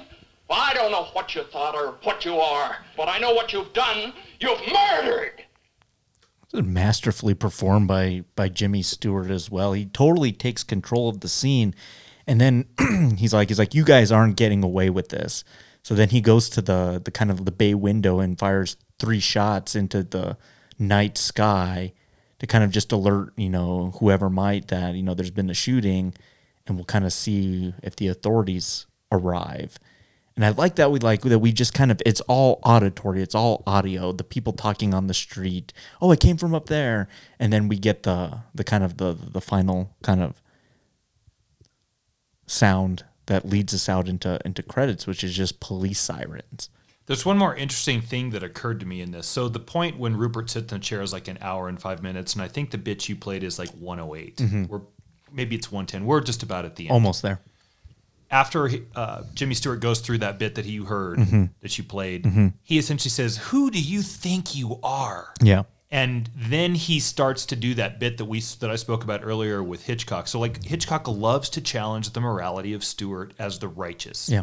Well, 0.48 0.58
I 0.60 0.74
don't 0.74 0.90
know 0.90 1.04
what 1.12 1.34
you 1.34 1.44
thought 1.44 1.74
or 1.76 1.94
what 2.02 2.24
you 2.24 2.38
are, 2.38 2.84
but 2.96 3.08
I 3.08 3.18
know 3.18 3.32
what 3.34 3.52
you've 3.52 3.72
done. 3.72 4.12
You've 4.40 4.60
murdered! 4.72 5.42
masterfully 6.54 7.34
performed 7.34 7.86
by 7.86 8.24
by 8.34 8.48
Jimmy 8.48 8.80
Stewart 8.80 9.30
as 9.30 9.50
well. 9.50 9.74
He 9.74 9.84
totally 9.84 10.32
takes 10.32 10.64
control 10.64 11.10
of 11.10 11.20
the 11.20 11.28
scene, 11.28 11.74
and 12.26 12.40
then 12.40 12.64
he's 13.18 13.34
like, 13.34 13.48
he's 13.48 13.58
like, 13.58 13.74
you 13.74 13.84
guys 13.84 14.10
aren't 14.10 14.36
getting 14.36 14.64
away 14.64 14.88
with 14.88 15.10
this. 15.10 15.44
So 15.82 15.94
then 15.94 16.08
he 16.08 16.22
goes 16.22 16.48
to 16.50 16.62
the 16.62 17.02
the 17.04 17.10
kind 17.10 17.30
of 17.30 17.44
the 17.44 17.52
bay 17.52 17.74
window 17.74 18.20
and 18.20 18.38
fires 18.38 18.78
three 18.98 19.20
shots 19.20 19.76
into 19.76 20.02
the 20.02 20.38
night 20.78 21.18
sky 21.18 21.92
to 22.38 22.46
kind 22.46 22.64
of 22.64 22.70
just 22.70 22.92
alert 22.92 23.32
you 23.36 23.48
know 23.48 23.92
whoever 23.98 24.28
might 24.28 24.68
that 24.68 24.94
you 24.94 25.02
know 25.02 25.14
there's 25.14 25.30
been 25.30 25.50
a 25.50 25.54
shooting, 25.54 26.14
and 26.66 26.76
we'll 26.76 26.84
kind 26.84 27.04
of 27.04 27.12
see 27.12 27.74
if 27.82 27.96
the 27.96 28.08
authorities 28.08 28.86
arrive. 29.12 29.78
And 30.36 30.44
I 30.44 30.50
like 30.50 30.76
that 30.76 30.90
we 30.90 30.98
like 30.98 31.22
that 31.22 31.38
we 31.38 31.50
just 31.50 31.72
kind 31.72 31.90
of 31.90 32.02
it's 32.04 32.20
all 32.22 32.60
auditory, 32.62 33.22
it's 33.22 33.34
all 33.34 33.62
audio, 33.66 34.12
the 34.12 34.22
people 34.24 34.52
talking 34.52 34.92
on 34.92 35.06
the 35.06 35.14
street. 35.14 35.72
Oh, 36.00 36.12
it 36.12 36.20
came 36.20 36.36
from 36.36 36.54
up 36.54 36.66
there. 36.66 37.08
And 37.38 37.50
then 37.52 37.68
we 37.68 37.78
get 37.78 38.02
the 38.02 38.40
the 38.54 38.64
kind 38.64 38.84
of 38.84 38.98
the 38.98 39.14
the 39.14 39.40
final 39.40 39.96
kind 40.02 40.22
of 40.22 40.42
sound 42.46 43.04
that 43.26 43.48
leads 43.48 43.72
us 43.72 43.88
out 43.88 44.08
into 44.08 44.38
into 44.44 44.62
credits, 44.62 45.06
which 45.06 45.24
is 45.24 45.34
just 45.34 45.58
police 45.58 46.00
sirens. 46.00 46.68
There's 47.06 47.24
one 47.24 47.38
more 47.38 47.54
interesting 47.54 48.00
thing 48.00 48.30
that 48.30 48.42
occurred 48.42 48.80
to 48.80 48.86
me 48.86 49.00
in 49.00 49.12
this. 49.12 49.26
So 49.28 49.48
the 49.48 49.60
point 49.60 49.98
when 49.98 50.16
Rupert 50.16 50.50
sits 50.50 50.72
in 50.72 50.80
the 50.80 50.84
chair 50.84 51.02
is 51.02 51.12
like 51.12 51.28
an 51.28 51.38
hour 51.40 51.68
and 51.68 51.80
five 51.80 52.02
minutes, 52.02 52.34
and 52.34 52.42
I 52.42 52.48
think 52.48 52.72
the 52.72 52.78
bit 52.78 53.08
you 53.08 53.14
played 53.14 53.44
is 53.44 53.58
like 53.58 53.70
108. 53.70 54.40
Or 54.40 54.44
mm-hmm. 54.44 54.76
maybe 55.32 55.54
it's 55.54 55.70
110. 55.70 56.04
We're 56.04 56.20
just 56.20 56.42
about 56.42 56.64
at 56.64 56.74
the 56.74 56.84
end. 56.84 56.92
Almost 56.92 57.22
there. 57.22 57.40
After 58.28 58.68
uh, 58.96 59.22
Jimmy 59.34 59.54
Stewart 59.54 59.78
goes 59.78 60.00
through 60.00 60.18
that 60.18 60.40
bit 60.40 60.56
that 60.56 60.64
you 60.64 60.84
heard 60.84 61.20
mm-hmm. 61.20 61.44
that 61.60 61.78
you 61.78 61.84
played, 61.84 62.24
mm-hmm. 62.24 62.48
he 62.64 62.76
essentially 62.76 63.10
says, 63.10 63.36
"Who 63.36 63.70
do 63.70 63.80
you 63.80 64.02
think 64.02 64.56
you 64.56 64.80
are?" 64.82 65.32
Yeah. 65.40 65.62
and 65.92 66.28
then 66.34 66.74
he 66.74 66.98
starts 66.98 67.46
to 67.46 67.56
do 67.56 67.74
that 67.74 68.00
bit 68.00 68.18
that 68.18 68.24
we 68.24 68.40
that 68.40 68.68
I 68.68 68.74
spoke 68.74 69.04
about 69.04 69.20
earlier 69.22 69.62
with 69.62 69.84
Hitchcock. 69.84 70.26
So 70.26 70.40
like 70.40 70.64
Hitchcock 70.64 71.06
loves 71.06 71.48
to 71.50 71.60
challenge 71.60 72.10
the 72.10 72.20
morality 72.20 72.72
of 72.72 72.82
Stewart 72.82 73.32
as 73.38 73.60
the 73.60 73.68
righteous. 73.68 74.28
Yeah. 74.28 74.42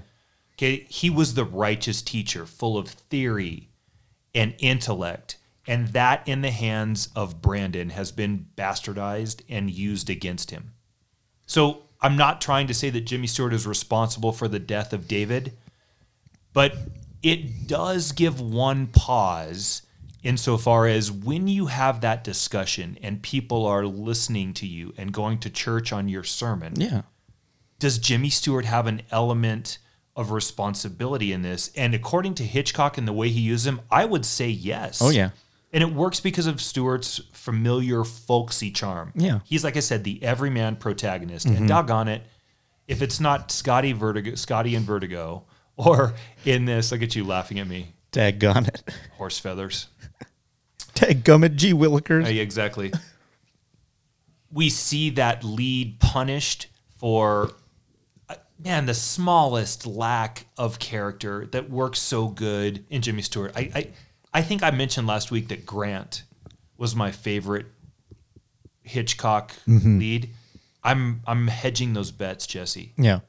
Okay, 0.56 0.86
he 0.90 1.10
was 1.10 1.34
the 1.34 1.44
righteous 1.46 2.02
teacher, 2.02 2.46
full 2.46 2.78
of 2.78 2.88
theory 2.88 3.70
and 4.36 4.54
intellect, 4.60 5.38
and 5.68 5.90
that 5.90 6.28
in 6.28 6.42
the 6.42 6.52
hands 6.52 7.10
of 7.16 7.42
Brandon 7.42 7.90
has 7.90 8.12
been 8.12 8.48
bastardized 8.56 9.42
and 9.50 9.70
used 9.70 10.10
against 10.10 10.52
him. 10.52 10.74
So 11.46 11.84
I'm 12.02 12.16
not 12.18 12.42
trying 12.42 12.68
to 12.68 12.74
say 12.74 12.90
that 12.92 13.02
Jimmy 13.06 13.28
Stewart 13.28 13.54
is 13.54 13.66
responsible 13.66 14.32
for 14.32 14.48
the 14.48 14.60
death 14.60 14.94
of 14.94 15.08
David, 15.08 15.54
but 16.54 16.76
it 17.24 17.68
does 17.68 18.12
give 18.12 18.40
one 18.42 18.88
pause 18.88 19.82
insofar 20.22 20.88
as 20.88 21.12
when 21.12 21.48
you 21.48 21.66
have 21.68 22.02
that 22.02 22.24
discussion 22.24 22.98
and 23.02 23.22
people 23.22 23.66
are 23.66 23.86
listening 23.86 24.54
to 24.54 24.68
you 24.68 24.94
and 24.98 25.12
going 25.12 25.38
to 25.40 25.50
church 25.50 25.92
on 25.92 26.08
your 26.08 26.24
sermon 26.24 26.74
Yeah. 26.80 27.02
does 27.80 27.98
Jimmy 27.98 28.30
Stewart 28.30 28.66
have 28.66 28.88
an 28.88 29.02
element 29.12 29.80
of 30.16 30.32
responsibility 30.32 31.34
in 31.34 31.42
this. 31.42 31.72
And 31.76 31.94
according 31.94 32.36
to 32.36 32.44
Hitchcock 32.44 32.98
and 32.98 33.08
the 33.08 33.14
way 33.14 33.30
he 33.30 33.42
used 33.42 33.66
him, 33.66 33.82
I 33.90 34.06
would 34.06 34.26
say 34.26 34.48
yes. 34.50 35.02
Oh, 35.02 35.10
yeah. 35.10 35.32
And 35.72 35.82
it 35.82 35.92
works 35.92 36.20
because 36.20 36.46
of 36.46 36.62
Stewart's 36.62 37.20
familiar 37.32 38.04
folksy 38.04 38.70
charm. 38.70 39.12
Yeah. 39.16 39.40
He's 39.44 39.64
like 39.64 39.76
I 39.76 39.80
said, 39.80 40.04
the 40.04 40.22
everyman 40.24 40.76
protagonist. 40.76 41.48
And 41.48 41.68
doggone 41.68 42.08
it, 42.08 42.22
if 42.88 43.02
it's 43.02 43.20
not 43.20 43.52
Scotty 43.52 43.92
Vertigo 43.92 44.36
Scotty 44.36 44.76
and 44.76 44.86
Vertigo, 44.86 45.46
or 45.78 46.14
in 46.46 46.66
this, 46.66 46.92
look 46.92 47.02
at 47.02 47.16
you 47.16 47.24
laughing 47.24 47.60
at 47.60 47.68
me. 47.68 47.96
Daggone 48.12 48.68
it. 48.68 48.84
Horse 49.18 49.40
feathers. 49.40 49.88
Dadgummit, 50.94 51.56
G. 51.56 51.74
Willikers. 51.74 52.26
Yeah, 52.26 52.44
exactly. 52.44 52.94
we 54.52 54.70
see 54.70 55.10
that 55.12 55.44
lead 55.44 56.00
punished 56.00 56.68
for 56.98 57.46
uh, 57.46 57.50
man 58.64 58.86
the 58.86 58.94
smallest 58.94 59.86
lack 59.86 60.46
of 60.58 60.80
character 60.80 61.48
that 61.52 61.70
works 61.70 62.00
so 62.00 62.28
good 62.28 62.86
in 62.90 63.02
Jimmy 63.02 63.22
Stewart. 63.22 63.52
I, 63.56 63.72
I 63.76 63.88
I 64.34 64.42
think 64.42 64.64
I 64.64 64.72
mentioned 64.72 65.08
last 65.08 65.32
week 65.32 65.50
that 65.50 65.66
Grant 65.66 66.24
was 66.78 66.96
my 66.96 67.12
favorite 67.12 67.68
Hitchcock 68.82 69.54
mm-hmm. 69.68 70.00
lead. 70.00 70.30
I'm 70.84 71.22
I'm 71.26 71.48
hedging 71.48 71.94
those 71.94 72.12
bets, 72.12 72.48
Jesse. 72.48 72.94
Yeah. 72.98 73.20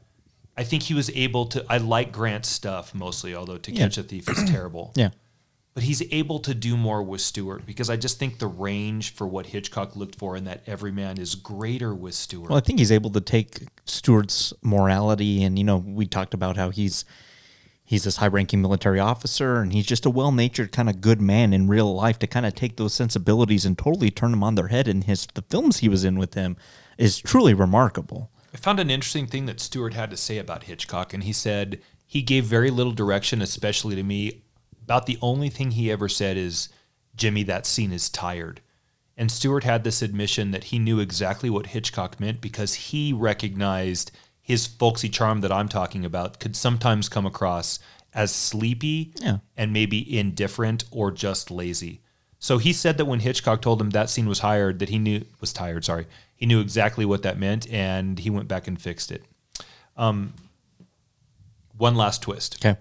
I 0.57 0.63
think 0.65 0.85
he 0.85 0.95
was 0.95 1.11
able 1.11 1.47
to. 1.47 1.65
I 1.69 1.79
like 1.79 2.13
Grant's 2.13 2.49
stuff 2.49 2.95
mostly, 2.95 3.35
although 3.35 3.59
To 3.59 3.73
Yeah. 3.73 3.85
Catch 3.85 3.99
a 3.99 4.03
Thief 4.03 4.29
is 4.31 4.49
terrible 4.51 4.93
Yeah. 4.95 5.11
But 5.75 5.83
he's 5.83 6.03
able 6.13 6.39
to 6.39 6.55
do 6.55 6.77
more 6.77 7.03
with 7.03 7.21
Stewart 7.21 7.67
because 7.67 7.91
I 7.91 7.97
just 7.97 8.19
think 8.19 8.39
the 8.39 8.47
range 8.47 9.13
for 9.13 9.27
what 9.27 9.47
Hitchcock 9.47 9.97
looked 9.97 10.17
for 10.17 10.37
in 10.37 10.45
that 10.45 10.63
Everyman 10.69 11.19
is 11.19 11.35
greater 11.35 11.93
with 11.93 12.15
Stewart. 12.15 12.49
Well, 12.49 12.57
I 12.59 12.61
think 12.61 12.79
he's 12.79 12.93
able 12.93 13.11
to 13.11 13.21
take 13.21 13.67
Stewart's 13.85 14.55
morality, 14.63 15.43
and 15.43 15.59
you 15.59 15.65
know, 15.65 15.79
we 15.79 16.07
talked 16.07 16.33
about 16.33 16.57
how 16.57 16.71
he's 16.71 17.05
he's 17.87 18.05
this 18.05 18.17
high-ranking 18.17 18.63
military 18.63 19.01
officer, 19.01 19.57
and 19.57 19.73
he's 19.73 19.85
just 19.85 20.07
a 20.07 20.11
well-natured 20.11 20.73
kind 20.73 20.89
of 20.89 21.01
good 21.01 21.21
man 21.21 21.53
in 21.53 21.67
real 21.67 21.93
life. 21.93 22.21
To 22.21 22.27
kind 22.29 22.47
of 22.47 22.55
take 22.55 22.77
those 22.77 22.95
sensibilities 22.95 23.67
and 23.67 23.77
totally 23.77 24.11
turn 24.11 24.31
them 24.31 24.45
on 24.45 24.55
their 24.55 24.69
head, 24.69 24.87
and 24.87 25.03
his 25.03 25.27
the 25.35 25.43
films 25.43 25.79
he 25.79 25.89
was 25.89 26.05
in 26.05 26.19
with 26.19 26.35
him 26.35 26.57
is 26.99 27.19
truly 27.19 27.53
remarkable. 27.53 28.31
I 28.55 28.59
found 28.59 28.79
an 28.79 28.91
interesting 28.91 29.27
thing 29.27 29.47
that 29.47 29.59
Stewart 29.59 29.95
had 29.95 30.11
to 30.11 30.17
say 30.17 30.39
about 30.39 30.65
Hitchcock, 30.65 31.13
and 31.13 31.25
he 31.25 31.33
said 31.33 31.81
he 32.07 32.23
gave 32.23 32.45
very 32.45 32.71
little 32.71 32.93
direction, 32.93 33.43
especially 33.43 33.97
to 33.97 34.05
me. 34.05 34.44
About 34.85 35.07
the 35.07 35.19
only 35.23 35.49
thing 35.49 35.73
he 35.73 35.91
ever 35.91 36.09
said 36.09 36.37
is, 36.37 36.69
Jimmy, 37.17 37.43
that 37.45 37.67
scene 37.67 37.93
is 37.93 38.09
tired. 38.09 38.61
And 39.17 39.31
Stewart 39.31 39.65
had 39.65 39.85
this 39.85 40.03
admission 40.03 40.51
that 40.51 40.65
he 40.65 40.79
knew 40.79 41.01
exactly 41.01 41.49
what 41.49 41.67
Hitchcock 41.69 42.19
meant 42.21 42.41
because 42.41 42.75
he 42.75 43.13
recognized 43.13 44.11
his 44.41 44.67
folksy 44.67 45.09
charm 45.09 45.41
that 45.41 45.53
I'm 45.53 45.69
talking 45.69 46.05
about 46.05 46.39
could 46.41 46.55
sometimes 46.57 47.09
come 47.09 47.25
across 47.25 47.79
as 48.13 48.33
sleepy 48.35 49.13
Yeah. 49.21 49.39
and 49.57 49.73
maybe 49.73 50.19
indifferent 50.19 50.85
or 50.91 51.11
just 51.11 51.51
lazy. 51.51 52.01
So 52.39 52.59
he 52.59 52.73
said 52.75 52.99
that 52.99 53.07
when 53.07 53.21
Hitchcock 53.21 53.63
told 53.63 53.81
him 53.81 53.91
that 53.91 54.11
scene 54.11 54.27
was 54.29 54.41
hired, 54.41 54.81
that 54.81 54.91
he 54.91 54.99
knew 54.99 55.25
was 55.41 55.53
tired. 55.53 55.85
Sorry, 55.85 56.07
he 56.37 56.45
knew 56.45 56.61
exactly 56.61 57.07
what 57.07 57.23
that 57.23 57.39
meant, 57.39 57.67
and 57.71 58.19
he 58.19 58.29
went 58.29 58.49
back 58.49 58.67
and 58.69 58.79
fixed 58.81 59.11
it. 59.11 59.25
Um, 59.97 60.35
one 61.77 61.95
last 61.95 62.21
twist. 62.23 62.57
Okay. 62.65 62.79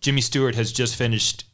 Jimmy 0.00 0.20
Stewart 0.20 0.54
has 0.54 0.72
just 0.72 0.96
finished 0.96 1.44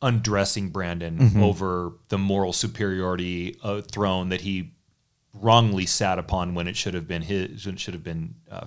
undressing 0.00 0.70
Brandon 0.70 1.40
over 1.40 1.92
the 2.08 2.18
moral 2.18 2.52
superiority 2.52 3.56
uh, 3.62 3.80
throne 3.82 4.30
that 4.30 4.40
he 4.40 4.72
wrongly 5.32 5.86
sat 5.86 6.18
upon 6.18 6.54
when 6.54 6.66
it 6.66 6.76
should 6.76 6.94
have 6.94 7.06
been 7.06 7.22
his. 7.22 7.64
When 7.64 7.76
it 7.76 7.80
should 7.80 7.94
have 7.94 8.04
been. 8.04 8.34
Uh, 8.50 8.66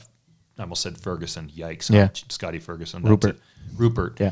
I 0.57 0.61
almost 0.61 0.81
said 0.81 0.97
Ferguson. 0.97 1.49
Yikes! 1.49 1.89
Yeah. 1.93 2.09
Scotty 2.29 2.59
Ferguson. 2.59 3.03
Rupert. 3.03 3.37
Rupert. 3.75 4.19
Yeah. 4.19 4.31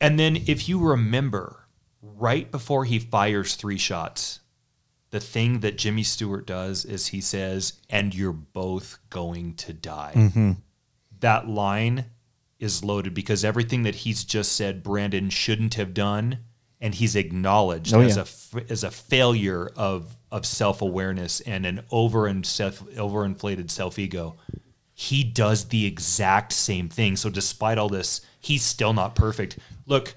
And 0.00 0.18
then, 0.18 0.36
if 0.46 0.68
you 0.68 0.78
remember, 0.78 1.66
right 2.00 2.48
before 2.50 2.84
he 2.84 3.00
fires 3.00 3.56
three 3.56 3.78
shots, 3.78 4.40
the 5.10 5.18
thing 5.18 5.60
that 5.60 5.76
Jimmy 5.78 6.04
Stewart 6.04 6.46
does 6.46 6.84
is 6.84 7.08
he 7.08 7.20
says, 7.20 7.72
"And 7.90 8.14
you're 8.14 8.32
both 8.32 8.98
going 9.10 9.54
to 9.54 9.72
die." 9.72 10.56
That 11.18 11.48
line 11.48 12.04
is 12.58 12.82
loaded 12.84 13.12
because 13.14 13.44
everything 13.44 13.82
that 13.82 13.96
he's 13.96 14.24
just 14.24 14.52
said, 14.52 14.82
Brandon 14.82 15.28
shouldn't 15.30 15.74
have 15.74 15.92
done, 15.94 16.38
and 16.80 16.94
he's 16.94 17.14
acknowledged 17.16 17.92
Oh, 17.94 18.00
as 18.00 18.16
yeah. 18.16 18.60
a 18.60 18.70
as 18.72 18.84
a 18.84 18.90
failure 18.90 19.70
of 19.76 20.16
of 20.32 20.44
self 20.46 20.82
awareness 20.82 21.40
and 21.42 21.64
an 21.66 21.82
over 21.90 22.26
and 22.26 22.44
self 22.46 22.80
overinflated 22.96 23.70
self 23.70 23.98
ego. 23.98 24.36
He 24.98 25.22
does 25.24 25.66
the 25.66 25.84
exact 25.84 26.52
same 26.52 26.88
thing. 26.88 27.16
So 27.16 27.28
despite 27.28 27.76
all 27.76 27.90
this, 27.90 28.22
he's 28.40 28.62
still 28.62 28.94
not 28.94 29.14
perfect. 29.14 29.58
Look, 29.86 30.14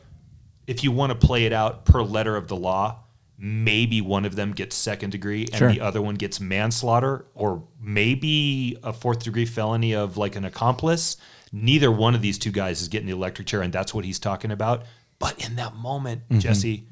if 0.68 0.84
you 0.86 0.92
want 0.94 1.12
to 1.20 1.28
play 1.28 1.46
it 1.46 1.52
out 1.52 1.84
per 1.84 2.02
letter 2.02 2.38
of 2.38 2.48
the 2.48 2.56
law, 2.56 3.00
maybe 3.38 4.00
one 4.00 4.24
of 4.24 4.36
them 4.38 4.54
gets 4.54 4.76
second 4.78 5.10
degree 5.12 5.44
and 5.52 5.56
Sure. 5.56 5.72
the 5.72 5.82
other 5.82 6.02
one 6.02 6.16
gets 6.16 6.40
manslaughter 6.40 7.26
or 7.36 7.64
maybe 7.82 8.78
a 8.84 8.94
fourth 8.94 9.24
degree 9.24 9.46
felony 9.46 9.94
of 9.96 10.16
like 10.18 10.36
an 10.38 10.46
accomplice. 10.46 11.18
Neither 11.52 11.92
one 11.92 12.16
of 12.16 12.22
these 12.22 12.38
two 12.38 12.52
guys 12.52 12.82
is 12.82 12.88
getting 12.88 13.08
the 13.08 13.14
electric 13.14 13.48
chair, 13.48 13.62
and 13.62 13.74
that's 13.74 13.94
what 13.94 14.06
he's 14.06 14.20
talking 14.20 14.52
about. 14.52 14.84
But 15.20 15.44
in 15.46 15.56
that 15.58 15.76
moment, 15.76 16.22
Jesse, 16.38 16.86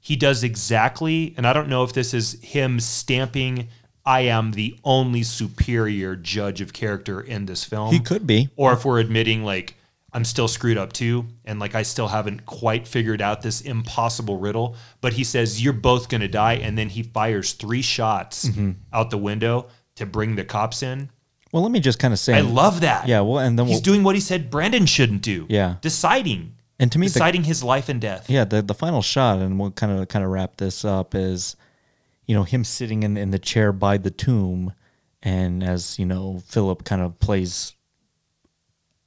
he 0.00 0.16
does 0.16 0.42
exactly, 0.44 1.34
and 1.36 1.46
I 1.46 1.52
don't 1.52 1.68
know 1.68 1.82
if 1.84 1.92
this 1.92 2.12
is 2.14 2.38
him 2.42 2.78
stamping, 2.80 3.68
I 4.04 4.20
am 4.22 4.52
the 4.52 4.76
only 4.84 5.22
superior 5.22 6.14
judge 6.16 6.60
of 6.60 6.72
character 6.72 7.20
in 7.20 7.46
this 7.46 7.64
film 7.64 7.92
He 7.92 8.00
could 8.00 8.26
be. 8.26 8.50
or 8.56 8.72
if 8.74 8.84
we're 8.84 9.00
admitting 9.00 9.44
like 9.44 9.76
I'm 10.12 10.24
still 10.24 10.46
screwed 10.46 10.76
up 10.78 10.92
too, 10.92 11.26
and 11.44 11.58
like 11.58 11.74
I 11.74 11.82
still 11.82 12.06
haven't 12.08 12.44
quite 12.46 12.86
figured 12.86 13.20
out 13.22 13.42
this 13.42 13.60
impossible 13.62 14.38
riddle. 14.38 14.76
But 15.00 15.14
he 15.14 15.24
says 15.24 15.60
you're 15.64 15.72
both 15.72 16.08
gonna 16.08 16.28
die, 16.28 16.54
and 16.54 16.76
then 16.78 16.90
he 16.90 17.02
fires 17.02 17.52
three 17.54 17.82
shots 17.82 18.44
Mm-hmm. 18.48 18.72
out 18.92 19.10
the 19.10 19.18
window 19.18 19.66
to 19.96 20.06
bring 20.06 20.36
the 20.36 20.44
cops 20.44 20.82
in. 20.84 21.08
Well, 21.54 21.62
let 21.62 21.70
me 21.70 21.78
just 21.78 22.00
kind 22.00 22.12
of 22.12 22.18
say. 22.18 22.34
I 22.34 22.40
love 22.40 22.80
that. 22.80 23.06
Yeah. 23.06 23.20
Well, 23.20 23.38
and 23.38 23.56
then 23.56 23.66
he's 23.66 23.76
we'll, 23.76 23.82
doing 23.82 24.02
what 24.02 24.16
he 24.16 24.20
said 24.20 24.50
Brandon 24.50 24.86
shouldn't 24.86 25.22
do. 25.22 25.46
Yeah. 25.48 25.76
deciding 25.82 26.56
and 26.80 26.90
to 26.90 26.98
me, 26.98 27.06
the, 27.06 27.12
deciding 27.12 27.44
his 27.44 27.62
life 27.62 27.88
and 27.88 28.00
death. 28.00 28.28
yeah, 28.28 28.44
the 28.44 28.60
the 28.60 28.74
final 28.74 29.02
shot, 29.02 29.38
and 29.38 29.56
we'll 29.60 29.70
kind 29.70 29.92
of 29.92 30.08
kind 30.08 30.24
of 30.24 30.32
wrap 30.32 30.56
this 30.56 30.84
up 30.84 31.14
is, 31.14 31.54
you 32.26 32.34
know, 32.34 32.42
him 32.42 32.64
sitting 32.64 33.04
in 33.04 33.16
in 33.16 33.30
the 33.30 33.38
chair 33.38 33.70
by 33.70 33.98
the 33.98 34.10
tomb, 34.10 34.72
and 35.22 35.62
as 35.62 35.96
you 35.96 36.04
know, 36.04 36.42
Philip 36.44 36.82
kind 36.82 37.00
of 37.00 37.20
plays. 37.20 37.76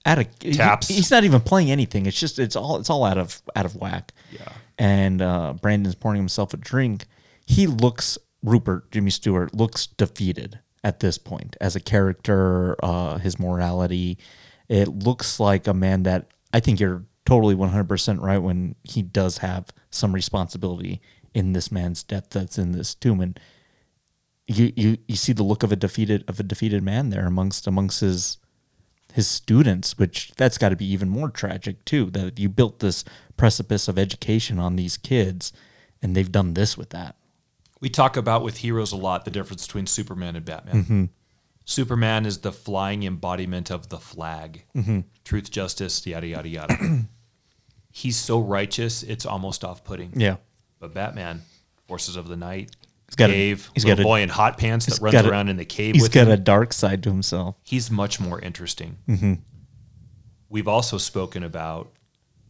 Out 0.05 0.19
of 0.19 0.27
he- 0.39 0.53
Taps. 0.53 0.87
he's 0.87 1.11
not 1.11 1.25
even 1.25 1.41
playing 1.41 1.69
anything. 1.69 2.05
It's 2.05 2.17
just 2.17 2.39
it's 2.39 2.55
all 2.55 2.77
it's 2.79 2.89
all 2.89 3.03
out 3.03 3.17
of 3.17 3.41
out 3.57 3.65
of 3.65 3.75
whack. 3.75 4.13
Yeah. 4.31 4.47
And 4.77 5.21
uh, 5.21 5.55
Brandon's 5.61 5.95
pouring 5.95 6.21
himself 6.21 6.53
a 6.53 6.57
drink. 6.57 7.07
He 7.45 7.67
looks 7.67 8.17
Rupert 8.41 8.89
Jimmy 8.89 9.09
Stewart 9.09 9.53
looks 9.53 9.85
defeated 9.85 10.59
at 10.84 10.99
this 10.99 11.17
point 11.17 11.55
as 11.59 11.75
a 11.75 11.80
character. 11.80 12.75
Uh, 12.84 13.17
his 13.17 13.39
morality. 13.39 14.17
It 14.69 14.88
looks 14.88 15.39
like 15.39 15.68
a 15.68 15.73
man 15.73 16.03
that 16.03 16.27
I 16.53 16.60
think 16.60 16.80
you're 16.80 17.06
totally 17.26 17.56
100% 17.56 18.22
right 18.22 18.38
when 18.38 18.76
he 18.84 19.01
does 19.01 19.39
have 19.39 19.68
some 19.89 20.14
responsibility 20.14 21.01
in 21.34 21.51
this 21.53 21.72
man's 21.72 22.01
death 22.01 22.30
that's 22.30 22.57
in 22.57 22.72
this 22.72 22.95
tomb 22.95 23.19
and 23.19 23.39
you, 24.47 24.72
you 24.77 24.97
you 25.10 25.15
see 25.18 25.34
the 25.34 25.43
look 25.43 25.61
of 25.61 25.73
a 25.73 25.76
defeated 25.76 26.23
of 26.27 26.39
a 26.39 26.43
defeated 26.43 26.81
man 26.81 27.10
there 27.10 27.27
amongst 27.27 27.68
amongst 27.68 27.99
his 27.99 28.38
his 29.14 29.27
students 29.27 29.97
which 29.97 30.31
that's 30.38 30.57
got 30.57 30.69
to 30.69 30.76
be 30.77 30.85
even 30.85 31.10
more 31.10 31.30
tragic 31.30 31.84
too 31.84 32.06
that 32.11 32.39
you 32.39 32.47
built 32.47 32.80
this 32.80 33.03
precipice 33.35 33.89
of 33.89 33.99
education 33.99 34.57
on 34.57 34.77
these 34.77 34.95
kids 34.95 35.51
and 36.01 36.15
they've 36.15 36.31
done 36.31 36.53
this 36.53 36.77
with 36.77 36.91
that 36.91 37.18
We 37.79 37.89
talk 37.89 38.17
about 38.17 38.43
with 38.43 38.57
heroes 38.57 38.91
a 38.91 38.97
lot 38.97 39.25
the 39.25 39.31
difference 39.31 39.65
between 39.67 39.85
Superman 39.87 40.35
and 40.35 40.43
Batman. 40.45 40.75
Mm-hmm. 40.83 41.03
Superman 41.65 42.25
is 42.25 42.39
the 42.39 42.51
flying 42.51 43.03
embodiment 43.03 43.69
of 43.71 43.89
the 43.89 43.99
flag, 43.99 44.63
mm-hmm. 44.75 45.01
truth, 45.25 45.51
justice, 45.51 46.07
yada 46.07 46.25
yada 46.27 46.47
yada. 46.47 46.77
He's 47.91 48.15
so 48.17 48.39
righteous, 48.39 49.03
it's 49.03 49.25
almost 49.25 49.63
off-putting. 49.63 50.19
yeah 50.19 50.37
But 50.79 50.93
Batman, 50.93 51.41
forces 51.87 52.15
of 52.15 52.27
the 52.27 52.37
night, 52.37 52.75
got 53.15 53.29
a- 53.29 53.33
cave, 53.33 53.69
he's 53.73 53.83
little 53.85 53.97
got 53.97 54.01
a- 54.01 54.05
boy 54.05 54.21
in 54.21 54.29
hot 54.29 54.57
pants 54.57 54.85
that 54.85 55.01
runs 55.01 55.13
got 55.13 55.25
a- 55.25 55.29
around 55.29 55.49
in 55.49 55.57
the 55.57 55.65
cave 55.65 55.95
he's 55.95 56.03
with 56.03 56.11
got 56.11 56.27
him. 56.27 56.33
a 56.33 56.37
dark 56.37 56.73
side 56.73 57.01
to 57.03 57.09
himself 57.09 57.55
he's 57.63 57.89
much 57.91 58.19
more 58.19 58.39
interesting. 58.39 58.97
Mm-hmm. 59.07 59.33
We've 60.49 60.67
also 60.67 60.97
spoken 60.97 61.43
about 61.43 61.91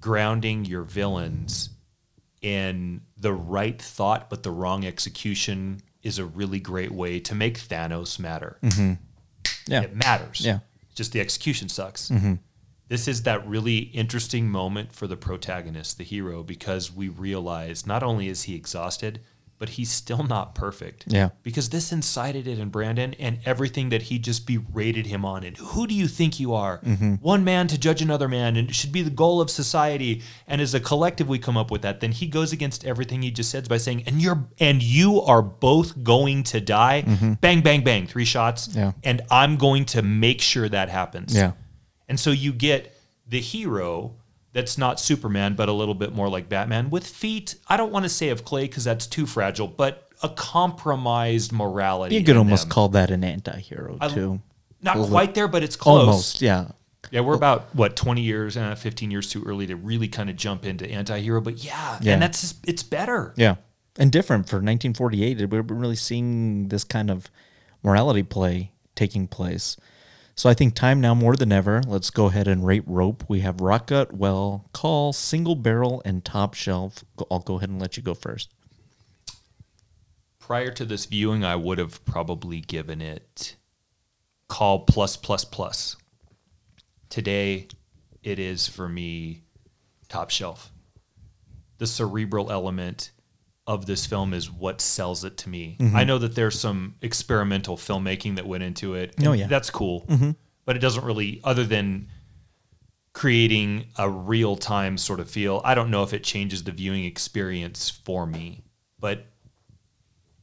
grounding 0.02 0.66
your 0.66 0.84
villains 0.84 1.70
in 2.48 3.02
the 3.18 3.34
right 3.34 3.82
thought, 3.82 4.30
but 4.30 4.44
the 4.44 4.52
wrong 4.52 4.86
execution 4.86 5.82
is 6.02 6.18
a 6.18 6.26
really 6.26 6.62
great 6.62 6.92
way 6.92 7.20
to 7.20 7.36
make 7.36 7.60
Thanos 7.60 8.18
matter. 8.18 8.58
Mm-hmm. 8.62 8.94
yeah 9.68 9.82
It 9.82 9.96
matters. 9.96 10.40
Yeah. 10.40 10.60
Just 10.96 11.12
the 11.12 11.20
execution 11.20 11.68
sucks. 11.68 12.10
Mm-hmm. 12.10 12.36
This 12.88 13.10
is 13.10 13.24
that 13.24 13.46
really 13.46 13.78
interesting 13.78 14.50
moment 14.50 14.94
for 14.94 15.08
the 15.08 15.18
protagonist, 15.18 15.98
the 15.98 16.06
hero, 16.06 16.42
because 16.42 16.90
we 16.90 17.10
realize 17.10 17.86
not 17.86 18.02
only 18.02 18.30
is 18.30 18.44
he 18.44 18.56
exhausted, 18.56 19.20
but 19.60 19.70
he's 19.70 19.92
still 19.92 20.24
not 20.24 20.54
perfect. 20.54 21.06
Yeah. 21.08 21.30
Because 21.44 21.70
this 21.70 21.92
incited 21.92 22.48
it 22.48 22.60
in 22.60 22.70
Brandon 22.70 23.16
and 23.16 23.40
everything 23.46 23.90
that 23.90 24.04
he 24.04 24.20
just 24.20 24.46
berated 24.46 25.08
him 25.08 25.26
on. 25.26 25.44
And 25.44 25.58
who 25.58 25.88
do 25.88 25.96
you 25.96 26.08
think 26.08 26.40
you 26.40 26.54
are? 26.54 26.80
Mm-hmm. 26.80 27.16
One 27.16 27.44
man 27.44 27.68
to 27.68 27.78
judge 27.78 28.02
another 28.02 28.28
man, 28.28 28.56
and 28.56 28.70
it 28.70 28.76
should 28.76 28.92
be 28.92 29.02
the 29.02 29.10
goal 29.10 29.42
of 29.42 29.50
society. 29.50 30.22
And 30.48 30.62
as 30.62 30.74
a 30.74 30.80
collective, 30.80 31.28
we 31.28 31.40
come 31.40 31.58
up 31.58 31.72
with 31.72 31.82
that. 31.82 32.00
Then 32.00 32.12
he 32.12 32.28
goes 32.28 32.54
against 32.54 32.86
everything 32.86 33.22
he 33.22 33.32
just 33.32 33.50
said 33.50 33.68
by 33.68 33.78
saying, 33.78 34.04
"And 34.06 34.22
you're 34.22 34.48
and 34.60 34.84
you 34.84 35.22
are 35.22 35.42
both 35.42 36.04
going 36.04 36.44
to 36.44 36.62
die." 36.62 37.02
Bang, 37.42 37.62
bang, 37.62 37.84
bang, 37.84 38.08
three 38.08 38.26
shots. 38.26 38.68
Mm-hmm. 38.68 38.80
Yeah. 38.80 38.92
And 39.04 39.22
I'm 39.32 39.58
going 39.58 39.86
to 39.86 40.02
make 40.02 40.42
sure 40.42 40.70
that 40.70 40.90
happens. 40.90 41.36
Yeah. 41.36 41.54
And 42.08 42.20
so 42.20 42.32
you 42.32 42.54
get 42.54 42.96
the 43.28 43.42
hero 43.42 44.16
that's 44.58 44.76
not 44.78 45.00
Superman, 45.00 45.54
but 45.56 45.70
a 45.70 45.72
little 45.72 45.94
bit 45.94 46.14
more 46.16 46.28
like 46.30 46.50
Batman 46.50 46.90
with 46.90 47.06
feet. 47.06 47.54
I 47.68 47.78
don't 47.78 47.92
want 47.92 48.06
to 48.06 48.10
say 48.10 48.30
of 48.30 48.44
clay 48.44 48.64
because 48.64 48.84
that's 48.84 49.06
too 49.06 49.28
fragile, 49.28 49.68
but 49.68 50.10
a 50.24 50.30
compromised 50.30 51.52
morality. 51.52 52.16
You 52.16 52.24
could 52.24 52.38
almost 52.38 52.64
them. 52.64 52.72
call 52.72 52.90
that 52.90 53.12
an 53.12 53.24
anti-hero 53.24 54.00
too. 54.10 54.42
not 54.82 54.98
quite 55.10 55.36
there, 55.36 55.48
but 55.48 55.62
it's 55.62 55.76
close. 55.76 56.00
Almost, 56.08 56.42
yeah. 56.42 56.70
Yeah, 57.12 57.22
we're 57.22 57.36
about 57.36 57.74
what 57.76 57.96
twenty 57.96 58.22
years, 58.22 58.58
uh, 58.58 58.74
fifteen 58.74 59.12
years 59.12 59.30
too 59.30 59.44
early 59.46 59.68
to 59.68 59.76
really 59.76 60.08
kind 60.08 60.30
of 60.30 60.36
jump 60.36 60.66
into 60.66 60.90
anti-hero. 60.90 61.40
But 61.40 61.64
yeah, 61.64 62.00
Yeah. 62.02 62.14
and 62.14 62.22
that's 62.22 62.42
just, 62.42 62.68
it's 62.68 62.82
better. 62.84 63.34
Yeah. 63.38 63.56
And 64.00 64.12
different 64.12 64.48
for 64.48 64.58
1948. 64.58 65.50
We're 65.50 65.62
really 65.62 65.96
seeing 65.96 66.68
this 66.70 66.84
kind 66.84 67.10
of 67.12 67.30
morality 67.84 68.24
play 68.24 68.72
taking 68.96 69.28
place. 69.28 69.78
So 70.38 70.48
I 70.48 70.54
think 70.54 70.76
time 70.76 71.02
now 71.02 71.16
more 71.16 71.36
than 71.36 71.52
ever. 71.52 71.82
Let's 71.88 72.12
go 72.12 72.28
ahead 72.28 72.48
and 72.48 72.64
rate 72.64 72.84
rope. 72.86 73.24
We 73.28 73.40
have 73.40 73.60
rock 73.60 73.88
gut, 73.88 74.14
well, 74.14 74.70
call, 74.72 75.12
single 75.12 75.56
barrel, 75.56 76.00
and 76.06 76.24
top 76.24 76.54
shelf. 76.54 77.04
I'll 77.32 77.40
go 77.40 77.56
ahead 77.58 77.70
and 77.70 77.82
let 77.82 77.98
you 77.98 78.04
go 78.04 78.14
first. 78.14 78.54
Prior 80.38 80.70
to 80.72 80.86
this 80.86 81.08
viewing, 81.08 81.44
I 81.44 81.56
would 81.56 81.80
have 81.80 82.06
probably 82.06 82.62
given 82.62 83.02
it 83.02 83.56
call 84.48 84.82
plus 84.82 85.18
plus 85.18 85.44
plus. 85.44 85.98
Today, 87.10 87.68
it 88.22 88.38
is 88.38 88.68
for 88.68 88.88
me 88.88 89.42
top 90.08 90.30
shelf. 90.30 90.72
The 91.80 91.88
cerebral 91.88 92.52
element 92.52 93.10
of 93.68 93.86
this 93.86 94.06
film 94.06 94.34
is 94.34 94.50
what 94.50 94.80
sells 94.80 95.26
it 95.26 95.38
to 95.38 95.50
me. 95.50 95.76
Mm-hmm. 95.80 95.96
I 95.96 96.06
know 96.06 96.18
that 96.18 96.36
there's 96.36 96.60
some 96.60 96.96
experimental 97.02 97.76
filmmaking 97.76 98.38
that 98.38 98.48
went 98.48 98.64
into 98.64 98.96
it. 98.96 99.14
Oh, 99.24 99.34
yeah. 99.34 99.48
That's 99.48 99.70
cool. 99.70 100.06
Mm-hmm. 100.08 100.32
But 100.66 100.78
it 100.78 100.80
doesn't 100.80 101.04
really, 101.04 101.42
other 101.44 101.66
than 101.66 102.08
creating 103.14 103.88
a 103.98 104.10
real 104.10 104.56
time 104.56 104.98
sort 104.98 105.20
of 105.20 105.30
feel, 105.30 105.62
I 105.66 105.76
don't 105.76 105.92
know 105.92 106.04
if 106.04 106.14
it 106.14 106.24
changes 106.24 106.64
the 106.64 106.72
viewing 106.72 107.04
experience 107.04 107.90
for 107.90 108.26
me. 108.26 108.64
But 109.00 109.26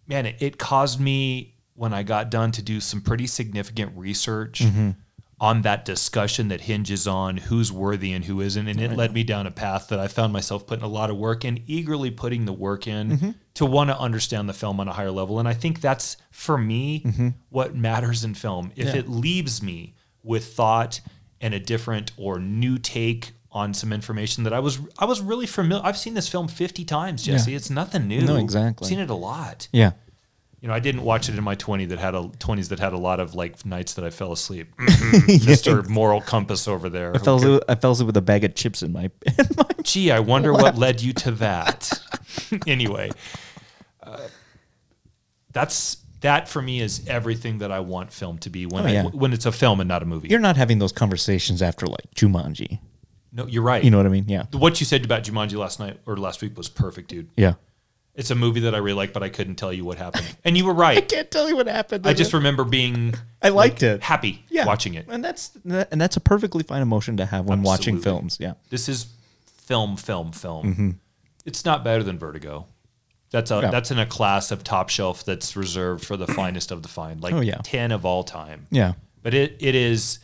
man, 0.07 0.27
it, 0.27 0.37
it 0.41 0.59
caused 0.59 1.01
me 1.01 1.55
when 1.75 1.95
I 1.95 2.03
got 2.03 2.31
done 2.31 2.53
to 2.53 2.63
do 2.63 2.79
some 2.81 3.01
pretty 3.01 3.27
significant 3.27 3.97
research 3.97 4.61
mm-hmm. 4.61 4.91
On 5.45 5.61
that 5.61 5.85
discussion 5.85 6.49
that 6.49 6.63
hinges 6.63 7.07
on 7.07 7.37
who's 7.37 7.71
worthy 7.71 8.15
and 8.15 8.25
who 8.25 8.41
isn't. 8.41 8.67
And 8.67 8.81
it 8.81 8.97
led 8.97 9.13
me 9.13 9.25
down 9.25 9.47
a 9.47 9.51
path 9.51 9.89
that 9.89 9.99
I 9.99 10.09
found 10.09 10.33
myself 10.33 10.67
putting 10.67 10.83
a 10.83 10.89
lot 10.89 11.11
of 11.11 11.19
work 11.19 11.45
in, 11.45 11.63
eagerly 11.67 12.11
putting 12.11 12.47
the 12.47 12.53
work 12.55 12.87
in 12.87 13.11
mm-hmm. 13.11 13.31
to 13.53 13.67
want 13.67 13.91
to 13.91 13.99
understand 13.99 14.49
the 14.49 14.55
film 14.55 14.81
on 14.81 14.89
a 14.89 14.93
higher 14.95 15.11
level. 15.11 15.39
And 15.39 15.47
I 15.47 15.53
think 15.53 15.83
that's 15.83 16.17
for 16.31 16.57
me 16.57 17.03
mm-hmm. 17.05 17.29
what 17.51 17.75
matters 17.75 18.25
in 18.25 18.33
film. 18.33 18.73
If 18.75 18.95
it 18.95 19.07
leaves 19.07 19.63
me 19.63 19.95
with 20.23 20.55
thought 20.55 21.03
and 21.43 21.53
a 21.53 21.61
different 21.61 22.13
or 22.17 22.39
new 22.39 22.79
take 22.79 23.33
on 23.53 23.75
some 23.75 23.93
information 23.93 24.45
that 24.45 24.55
I 24.55 24.61
was 24.61 24.79
I 24.99 25.05
was 25.05 25.21
really 25.21 25.47
familiar. 25.47 25.85
I've 25.85 25.99
seen 25.99 26.15
this 26.15 26.29
film 26.29 26.49
50 26.49 26.87
times, 26.87 27.23
Jesse. 27.23 27.55
It's 27.55 27.69
nothing 27.69 28.09
new. 28.09 28.23
No, 28.23 28.37
exactly. 28.37 28.87
I've 28.87 28.89
seen 28.89 28.99
it 28.99 29.11
a 29.11 29.15
lot. 29.15 29.69
Yeah. 29.73 29.93
You 30.65 30.69
know, 30.69 30.75
I 30.75 30.81
didn't 30.81 31.03
watch 31.03 31.29
it 31.29 31.37
in 31.37 31.45
my 31.45 31.57
20 31.57 31.85
that 31.85 31.99
had 31.99 32.15
a 32.15 32.23
20s 32.23 32.69
that 32.71 32.79
had 32.79 32.95
a 32.95 32.97
lot 32.97 33.21
of 33.21 33.35
like 33.35 33.67
nights 33.67 33.93
that 33.95 34.05
I 34.07 34.09
fell 34.09 34.33
asleep. 34.33 34.75
Mr. 34.81 35.87
Moral 35.87 36.23
Compass 36.23 36.67
over 36.67 36.89
there. 36.89 37.15
I 37.15 37.19
fell, 37.19 37.37
asleep, 37.37 37.63
I 37.69 37.75
fell 37.75 37.91
asleep 37.93 38.07
with 38.07 38.17
a 38.17 38.23
bag 38.23 38.45
of 38.45 38.55
chips 38.55 38.83
in 38.83 38.91
my, 38.91 39.11
in 39.27 39.47
my 39.59 39.67
Gee, 39.83 40.11
I 40.11 40.21
wonder 40.21 40.55
what 40.55 40.79
led 40.79 41.03
you 41.03 41.13
to 41.13 41.33
that. 41.33 41.93
anyway, 42.67 43.11
uh, 44.03 44.21
that's 45.53 45.99
that 46.23 46.49
for 46.49 46.63
me 46.63 46.81
is 46.81 47.07
everything 47.09 47.59
that 47.59 47.71
I 47.71 47.81
want 47.81 48.11
film 48.11 48.39
to 48.39 48.49
be 48.49 48.65
when 48.65 48.85
Oh, 48.85 48.89
I- 48.89 48.93
yeah. 48.93 49.03
when 49.09 49.35
it's 49.35 49.45
a 49.45 49.53
film 49.53 49.81
and 49.81 49.89
not 49.89 50.03
a 50.03 50.07
movie. 50.07 50.29
You're 50.29 50.41
not 50.41 50.57
having 50.57 50.79
those 50.79 50.93
conversations 50.93 51.61
after 51.61 51.87
like 51.87 52.11
Jumanji. 52.17 52.79
no, 53.33 53.47
you're 53.47 53.63
right. 53.63 53.85
You 53.85 53.91
know 53.91 53.99
what 53.99 54.07
I 54.07 54.09
mean? 54.09 54.25
Yeah. 54.29 54.45
what 54.53 54.81
you 54.81 54.87
said 54.87 55.05
about 55.05 55.25
Jumanji 55.25 55.59
last 55.59 55.79
night 55.79 56.01
or 56.07 56.17
last 56.17 56.41
week 56.41 56.57
was 56.57 56.71
perfect, 56.71 57.09
dude. 57.11 57.29
Yeah. 57.37 57.55
It's 58.15 58.31
a 58.31 58.35
movie 58.37 58.61
that 58.61 58.75
I 58.75 58.79
really 58.79 58.97
like, 58.97 59.13
but 59.13 59.23
I 59.25 59.29
couldn't 59.29 59.57
tell 59.57 59.73
you 59.73 59.85
what 59.85 59.99
happened. 59.99 60.25
And 60.45 60.57
you 60.57 60.65
were 60.67 60.75
right. 60.75 60.99
I 60.99 61.01
can't 61.01 61.31
tell 61.31 61.49
you 61.49 61.57
what 61.57 61.67
happened. 61.67 62.07
I 62.07 62.13
just 62.15 62.33
remember 62.33 62.63
being 62.65 63.15
I 63.43 63.49
liked 63.49 63.83
it. 63.83 64.03
happy 64.03 64.45
yeah. 64.51 64.67
watching 64.67 64.95
it. 64.95 65.07
And 65.09 65.25
that's 65.25 65.51
and 65.65 66.01
that's 66.01 66.17
a 66.17 66.21
perfectly 66.21 66.63
fine 66.63 66.83
emotion 66.83 67.17
to 67.17 67.27
have 67.27 67.45
when 67.47 67.63
watching 67.63 68.01
films. 68.01 68.37
Yeah. 68.41 68.55
This 68.71 68.89
is 68.89 69.07
film, 69.45 69.97
film, 69.97 70.33
film. 70.33 71.01
It's 71.45 71.65
not 71.65 71.83
better 71.85 72.03
than 72.03 72.19
Vertigo. 72.19 72.67
That's 73.31 73.51
a 73.51 73.55
Mm-hmm. 73.55 73.65
Yeah. 73.65 73.71
that's 73.73 73.91
in 73.91 73.99
a 73.99 74.07
class 74.07 74.53
of 74.53 74.63
top 74.63 74.91
shelf 74.91 75.25
that's 75.25 75.57
reserved 75.57 76.05
for 76.05 76.17
the 76.17 76.27
finest 76.29 76.71
of 76.71 76.83
the 76.83 76.89
fine, 76.89 77.19
like 77.21 77.35
Oh, 77.35 77.41
yeah. 77.41 77.59
ten 77.65 77.91
of 77.91 78.05
all 78.07 78.23
time. 78.23 78.67
Yeah. 78.71 78.93
But 79.23 79.35
it 79.35 79.57
it 79.59 79.75
is 79.75 80.21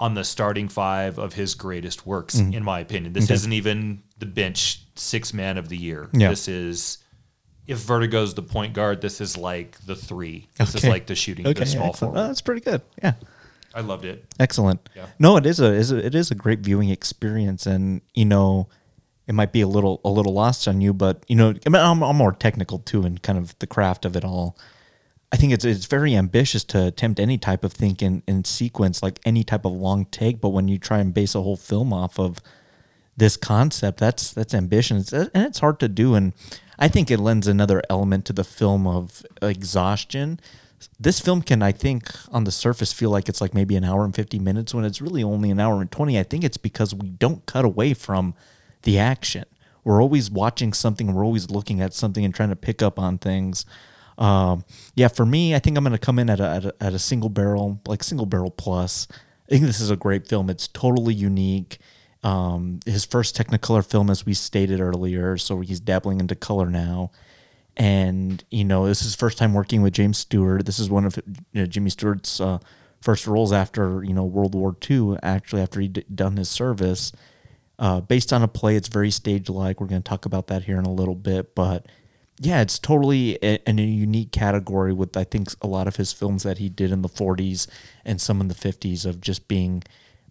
on 0.00 0.14
the 0.14 0.24
starting 0.24 0.68
five 0.68 1.18
of 1.18 1.34
his 1.34 1.54
greatest 1.54 2.06
works, 2.06 2.36
Mm-hmm. 2.36 2.54
in 2.54 2.64
my 2.64 2.80
opinion. 2.80 3.12
This 3.12 3.30
isn't 3.30 3.52
even 3.52 4.02
the 4.18 4.26
bench 4.26 4.80
six 4.94 5.34
man 5.34 5.58
of 5.58 5.68
the 5.68 5.76
year. 5.76 6.08
Yeah. 6.14 6.30
This 6.30 6.48
is 6.48 6.98
if 7.68 7.78
Vertigo's 7.78 8.34
the 8.34 8.42
point 8.42 8.72
guard, 8.74 9.00
this 9.00 9.20
is 9.20 9.36
like 9.36 9.78
the 9.86 9.94
three. 9.94 10.48
This 10.58 10.74
is 10.74 10.84
like 10.84 11.06
the 11.06 11.14
shooting, 11.14 11.46
Okay. 11.46 11.60
the 11.60 11.66
small 11.66 11.90
excellent. 11.90 12.14
forward. 12.14 12.24
Oh, 12.24 12.26
that's 12.28 12.40
pretty 12.40 12.62
good. 12.62 12.82
Yeah. 13.02 13.12
I 13.74 13.82
loved 13.82 14.04
it. 14.04 14.24
Excellent. 14.40 14.88
Yeah. 14.96 15.06
No, 15.18 15.36
it 15.36 15.46
is 15.46 15.60
a, 15.60 15.66
is 15.72 15.92
a 15.92 16.04
it 16.04 16.14
is 16.14 16.30
a 16.30 16.34
great 16.34 16.60
viewing 16.60 16.88
experience, 16.88 17.66
and 17.66 18.00
you 18.14 18.24
know, 18.24 18.68
it 19.26 19.34
might 19.34 19.52
be 19.52 19.60
a 19.60 19.68
little 19.68 20.00
a 20.04 20.08
little 20.08 20.32
lost 20.32 20.66
on 20.66 20.80
you, 20.80 20.92
but 20.94 21.22
you 21.28 21.36
know, 21.36 21.50
I 21.66 21.68
mean, 21.68 21.82
I'm, 21.82 22.02
I'm 22.02 22.16
more 22.16 22.32
technical 22.32 22.78
too, 22.78 23.02
and 23.04 23.22
kind 23.22 23.38
of 23.38 23.56
the 23.58 23.66
craft 23.66 24.04
of 24.06 24.16
it 24.16 24.24
all. 24.24 24.56
I 25.30 25.36
think 25.36 25.52
it's 25.52 25.66
it's 25.66 25.84
very 25.84 26.16
ambitious 26.16 26.64
to 26.64 26.86
attempt 26.86 27.20
any 27.20 27.36
type 27.36 27.62
of 27.62 27.74
thing 27.74 27.96
in, 28.00 28.22
in 28.26 28.44
sequence, 28.44 29.02
like 29.02 29.20
any 29.26 29.44
type 29.44 29.66
of 29.66 29.72
long 29.72 30.06
take. 30.06 30.40
But 30.40 30.48
when 30.48 30.66
you 30.68 30.78
try 30.78 30.98
and 31.00 31.12
base 31.12 31.34
a 31.34 31.42
whole 31.42 31.58
film 31.58 31.92
off 31.92 32.18
of 32.18 32.38
this 33.18 33.36
concept, 33.36 34.00
that's 34.00 34.32
that's 34.32 34.54
ambition, 34.54 34.96
it's, 34.96 35.12
and 35.12 35.30
it's 35.34 35.58
hard 35.58 35.78
to 35.80 35.88
do. 35.88 36.14
And 36.14 36.32
I 36.78 36.88
think 36.88 37.10
it 37.10 37.18
lends 37.18 37.46
another 37.46 37.82
element 37.90 38.24
to 38.26 38.32
the 38.32 38.44
film 38.44 38.86
of 38.86 39.24
exhaustion. 39.42 40.38
This 41.00 41.18
film 41.18 41.42
can, 41.42 41.60
I 41.62 41.72
think, 41.72 42.08
on 42.30 42.44
the 42.44 42.52
surface, 42.52 42.92
feel 42.92 43.10
like 43.10 43.28
it's 43.28 43.40
like 43.40 43.52
maybe 43.52 43.74
an 43.74 43.84
hour 43.84 44.04
and 44.04 44.14
fifty 44.14 44.38
minutes 44.38 44.72
when 44.72 44.84
it's 44.84 45.02
really 45.02 45.24
only 45.24 45.50
an 45.50 45.58
hour 45.58 45.80
and 45.80 45.90
twenty. 45.90 46.18
I 46.18 46.22
think 46.22 46.44
it's 46.44 46.56
because 46.56 46.94
we 46.94 47.08
don't 47.08 47.44
cut 47.46 47.64
away 47.64 47.94
from 47.94 48.34
the 48.82 48.98
action. 48.98 49.44
We're 49.82 50.02
always 50.02 50.30
watching 50.30 50.72
something. 50.72 51.12
We're 51.12 51.24
always 51.24 51.50
looking 51.50 51.80
at 51.80 51.94
something 51.94 52.24
and 52.24 52.34
trying 52.34 52.50
to 52.50 52.56
pick 52.56 52.80
up 52.82 52.98
on 52.98 53.18
things. 53.18 53.66
Um, 54.18 54.64
yeah, 54.94 55.08
for 55.08 55.26
me, 55.26 55.54
I 55.54 55.58
think 55.58 55.76
I'm 55.76 55.84
going 55.84 55.92
to 55.92 55.98
come 55.98 56.18
in 56.18 56.30
at 56.30 56.40
a, 56.40 56.48
at 56.48 56.64
a 56.64 56.74
at 56.80 56.92
a 56.92 56.98
single 56.98 57.28
barrel, 57.28 57.80
like 57.86 58.04
single 58.04 58.26
barrel 58.26 58.50
plus. 58.50 59.08
I 59.46 59.50
think 59.50 59.64
this 59.64 59.80
is 59.80 59.90
a 59.90 59.96
great 59.96 60.28
film. 60.28 60.50
It's 60.50 60.68
totally 60.68 61.14
unique. 61.14 61.78
Um, 62.22 62.80
his 62.84 63.04
first 63.04 63.36
Technicolor 63.36 63.88
film, 63.88 64.10
as 64.10 64.26
we 64.26 64.34
stated 64.34 64.80
earlier, 64.80 65.36
so 65.36 65.60
he's 65.60 65.80
dabbling 65.80 66.20
into 66.20 66.34
color 66.34 66.68
now. 66.68 67.10
And 67.76 68.42
you 68.50 68.64
know, 68.64 68.86
this 68.86 68.98
is 69.00 69.08
his 69.08 69.14
first 69.14 69.38
time 69.38 69.54
working 69.54 69.82
with 69.82 69.92
James 69.92 70.18
Stewart. 70.18 70.66
This 70.66 70.80
is 70.80 70.90
one 70.90 71.04
of 71.04 71.16
you 71.16 71.60
know, 71.62 71.66
Jimmy 71.66 71.90
Stewart's 71.90 72.40
uh, 72.40 72.58
first 73.00 73.26
roles 73.26 73.52
after 73.52 74.02
you 74.02 74.12
know 74.12 74.24
World 74.24 74.54
War 74.54 74.76
II. 74.90 75.16
Actually, 75.22 75.62
after 75.62 75.80
he'd 75.80 76.04
done 76.12 76.36
his 76.36 76.48
service, 76.48 77.12
uh, 77.78 78.00
based 78.00 78.32
on 78.32 78.42
a 78.42 78.48
play. 78.48 78.74
It's 78.74 78.88
very 78.88 79.12
stage 79.12 79.48
like. 79.48 79.80
We're 79.80 79.86
going 79.86 80.02
to 80.02 80.08
talk 80.08 80.26
about 80.26 80.48
that 80.48 80.64
here 80.64 80.78
in 80.78 80.84
a 80.86 80.92
little 80.92 81.14
bit, 81.14 81.54
but 81.54 81.86
yeah, 82.40 82.60
it's 82.60 82.78
totally 82.78 83.38
a, 83.42 83.58
in 83.68 83.78
a 83.78 83.82
unique 83.82 84.32
category 84.32 84.92
with 84.92 85.16
I 85.16 85.24
think 85.24 85.48
a 85.62 85.66
lot 85.66 85.88
of 85.88 85.96
his 85.96 86.12
films 86.12 86.42
that 86.44 86.58
he 86.58 86.68
did 86.68 86.92
in 86.92 87.02
the 87.02 87.08
40s 87.08 87.66
and 88.04 88.20
some 88.20 88.40
in 88.40 88.48
the 88.48 88.54
50s 88.54 89.04
of 89.04 89.20
just 89.20 89.48
being 89.48 89.82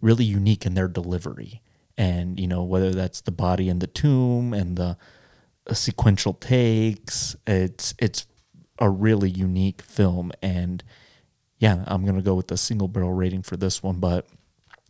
really 0.02 0.26
unique 0.26 0.66
in 0.66 0.74
their 0.74 0.88
delivery. 0.88 1.62
And 1.98 2.40
you 2.40 2.48
know 2.48 2.64
whether 2.64 2.92
that's 2.92 3.22
the 3.22 3.32
body 3.32 3.70
in 3.70 3.80
the 3.80 3.88
tomb 3.88 4.54
and 4.54 4.78
the 4.78 4.98
uh, 5.66 5.74
sequential 5.74 6.34
takes, 6.34 7.36
it's 7.46 7.94
it's 7.98 8.28
a 8.80 8.90
really 8.90 9.30
unique 9.30 9.82
film. 9.82 10.32
And 10.42 10.84
yeah, 11.60 11.84
I'm 11.88 12.06
gonna 12.06 12.22
go 12.22 12.36
with 12.36 12.48
the 12.48 12.58
single 12.58 12.88
barrel 12.88 13.14
rating 13.14 13.42
for 13.42 13.58
this 13.58 13.82
one, 13.82 14.00
but 14.00 14.28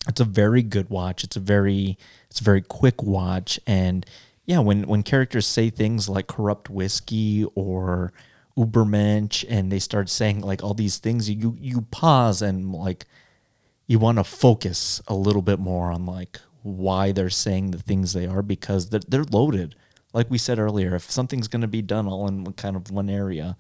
it's 0.08 0.20
a 0.22 0.26
very 0.26 0.64
good 0.64 0.90
watch. 0.90 1.24
It's 1.24 1.36
a 1.36 1.42
very 1.42 1.98
it's 2.30 2.42
a 2.42 2.44
very 2.44 2.62
quick 2.62 3.02
watch, 3.04 3.60
and 3.66 4.06
yeah, 4.46 4.60
when 4.60 4.84
when 4.88 5.04
characters 5.04 5.46
say 5.46 5.70
things 5.70 6.08
like 6.10 6.28
corrupt 6.28 6.70
whiskey 6.70 7.46
or 7.56 8.14
Ubermensch, 8.58 9.46
and 9.48 9.72
they 9.72 9.80
start 9.80 10.10
saying 10.10 10.42
like 10.42 10.64
all 10.64 10.74
these 10.74 10.98
things, 10.98 11.30
you 11.30 11.56
you 11.60 11.82
pause 11.92 12.42
and 12.42 12.74
like 12.74 13.06
you 13.88 14.00
want 14.00 14.18
to 14.18 14.24
focus 14.24 15.02
a 15.08 15.14
little 15.16 15.42
bit 15.42 15.60
more 15.60 15.92
on 15.92 16.06
like 16.06 16.40
why 16.68 17.12
they're 17.12 17.30
saying 17.30 17.72
the 17.72 17.80
things 17.80 18.14
they 18.14 18.28
are 18.28 18.42
because 18.42 18.90
they're, 18.90 19.02
they're 19.08 19.24
loaded. 19.24 19.76
like 20.14 20.30
we 20.30 20.38
said 20.38 20.60
earlier, 20.60 20.96
if 20.96 21.10
something's 21.10 21.48
going 21.48 21.62
to 21.62 21.68
be 21.68 21.82
done 21.82 22.08
all 22.08 22.28
in 22.28 22.52
kind 22.54 22.76
of 22.76 22.92
one 22.92 23.10
area, 23.10 23.58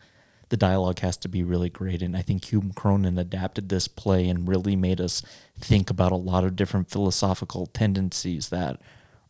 the 0.49 0.57
dialogue 0.57 0.99
has 0.99 1.17
to 1.17 1.27
be 1.27 1.43
really 1.43 1.69
great. 1.69 2.01
And 2.01 2.15
I 2.15 2.21
think 2.21 2.45
Hume 2.45 2.71
Cronyn 2.73 3.19
adapted 3.19 3.69
this 3.69 3.87
play 3.87 4.29
and 4.29 4.47
really 4.47 4.75
made 4.75 5.01
us 5.01 5.21
think 5.59 5.89
about 5.89 6.11
a 6.11 6.15
lot 6.15 6.43
of 6.43 6.55
different 6.55 6.89
philosophical 6.89 7.65
tendencies 7.67 8.49
that 8.49 8.81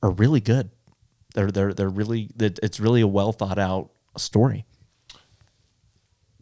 are 0.02 0.12
really 0.12 0.41
good. 0.41 0.70
They're 1.34 1.52
they're 1.52 1.74
they're 1.74 1.90
really 1.90 2.30
it's 2.40 2.80
really 2.80 3.02
a 3.02 3.08
well 3.08 3.32
thought 3.32 3.60
out 3.60 3.91
story. 4.18 4.66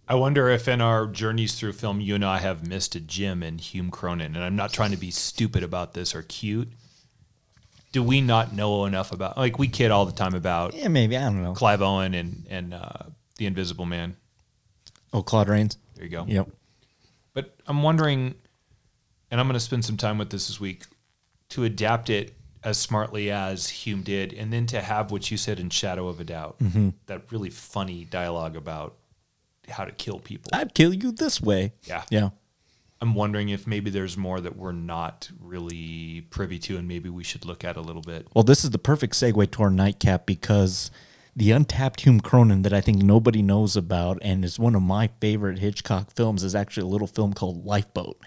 I 0.08 0.16
wonder 0.16 0.50
if 0.50 0.68
in 0.68 0.82
our 0.82 1.08
journeys 1.08 1.56
through 1.56 1.74
film, 1.74 2.00
you 2.00 2.14
and 2.14 2.24
I 2.24 2.38
have 2.38 2.68
missed 2.68 2.94
a 2.96 3.00
gem 3.00 3.42
in 3.42 3.58
Hume 3.58 3.90
Cronyn. 3.90 4.28
and 4.28 4.38
I'm 4.38 4.56
not 4.56 4.72
trying 4.72 4.92
to 4.92 4.98
be 4.98 5.10
stupid 5.10 5.64
about 5.64 5.94
this 5.94 6.14
or 6.14 6.22
cute. 6.22 6.72
Do 7.96 8.04
we 8.04 8.20
not 8.20 8.52
know 8.52 8.84
enough 8.84 9.14
about? 9.14 9.38
Like 9.38 9.58
we 9.58 9.70
kid 9.70 9.90
all 9.90 10.06
the 10.06 10.12
time 10.12 10.36
about. 10.36 10.74
Yeah, 10.74 10.90
maybe 10.90 11.16
I 11.16 11.22
don't 11.22 11.42
know. 11.42 11.54
Clive 11.54 11.82
Owen 11.82 12.14
and 12.14 12.46
and 12.50 12.74
uh, 12.74 13.04
the 13.38 13.46
Invisible 13.46 13.86
Man. 13.86 14.18
Oh, 15.14 15.24
Claude 15.24 15.48
Rains. 15.48 15.78
There 15.96 16.04
you 16.04 16.12
go. 16.12 16.26
Yep. 16.28 16.50
But 17.34 17.56
I'm 17.66 17.84
wondering, 17.84 18.36
and 19.32 19.40
I'm 19.40 19.48
going 19.48 19.54
to 19.54 19.62
spend 19.62 19.86
some 19.86 19.96
time 19.96 20.18
with 20.18 20.30
this 20.30 20.48
this 20.48 20.60
week 20.60 20.84
to 21.52 21.64
adapt 21.64 22.10
it 22.10 22.36
as 22.66 22.78
smartly 22.78 23.32
as 23.32 23.70
Hume 23.70 24.02
did, 24.02 24.34
and 24.34 24.52
then 24.52 24.66
to 24.66 24.82
have 24.82 25.10
what 25.10 25.32
you 25.32 25.38
said 25.38 25.58
in 25.58 25.70
Shadow 25.70 26.10
of 26.10 26.20
a 26.20 26.26
Doubt, 26.26 26.60
mm-hmm. 26.60 26.90
that 27.06 27.32
really 27.32 27.50
funny 27.50 28.04
dialogue 28.04 28.58
about 28.58 28.98
how 29.70 29.86
to 29.86 29.94
kill 29.94 30.20
people. 30.20 30.50
I'd 30.52 30.74
kill 30.74 30.94
you 30.94 31.14
this 31.14 31.42
way. 31.42 31.72
Yeah. 31.84 32.04
Yeah. 32.10 32.32
I'm 33.02 33.14
wondering 33.14 33.50
if 33.50 33.68
maybe 33.68 33.90
there's 33.90 34.16
more 34.18 34.40
that 34.40 34.56
we're 34.56 34.72
not 34.72 35.30
really 35.40 36.26
privy 36.30 36.58
to, 36.60 36.78
and 36.78 36.88
maybe 36.88 37.10
we 37.10 37.24
should 37.24 37.46
look 37.46 37.64
at 37.64 37.76
a 37.76 37.82
little 37.82 38.02
bit. 38.02 38.28
Well, 38.34 38.44
this 38.44 38.64
is 38.64 38.70
the 38.70 38.80
perfect 38.80 39.14
segue 39.14 39.52
to 39.52 39.64
our 39.64 39.70
nightcap 39.70 40.26
because 40.26 40.92
the 41.36 41.52
untapped 41.52 42.02
Hume 42.02 42.22
Cronyn 42.22 42.64
that 42.64 42.74
I 42.74 42.80
think 42.80 43.02
nobody 43.02 43.42
knows 43.42 43.76
about 43.76 44.20
and 44.22 44.46
is 44.46 44.58
one 44.58 44.76
of 44.76 44.82
my 44.82 45.10
favorite 45.20 45.60
Hitchcock 45.60 46.12
films 46.12 46.44
is 46.44 46.56
actually 46.56 46.84
a 46.84 46.92
little 46.92 47.08
film 47.08 47.34
called 47.34 47.66
Lifeboat. 47.66 48.18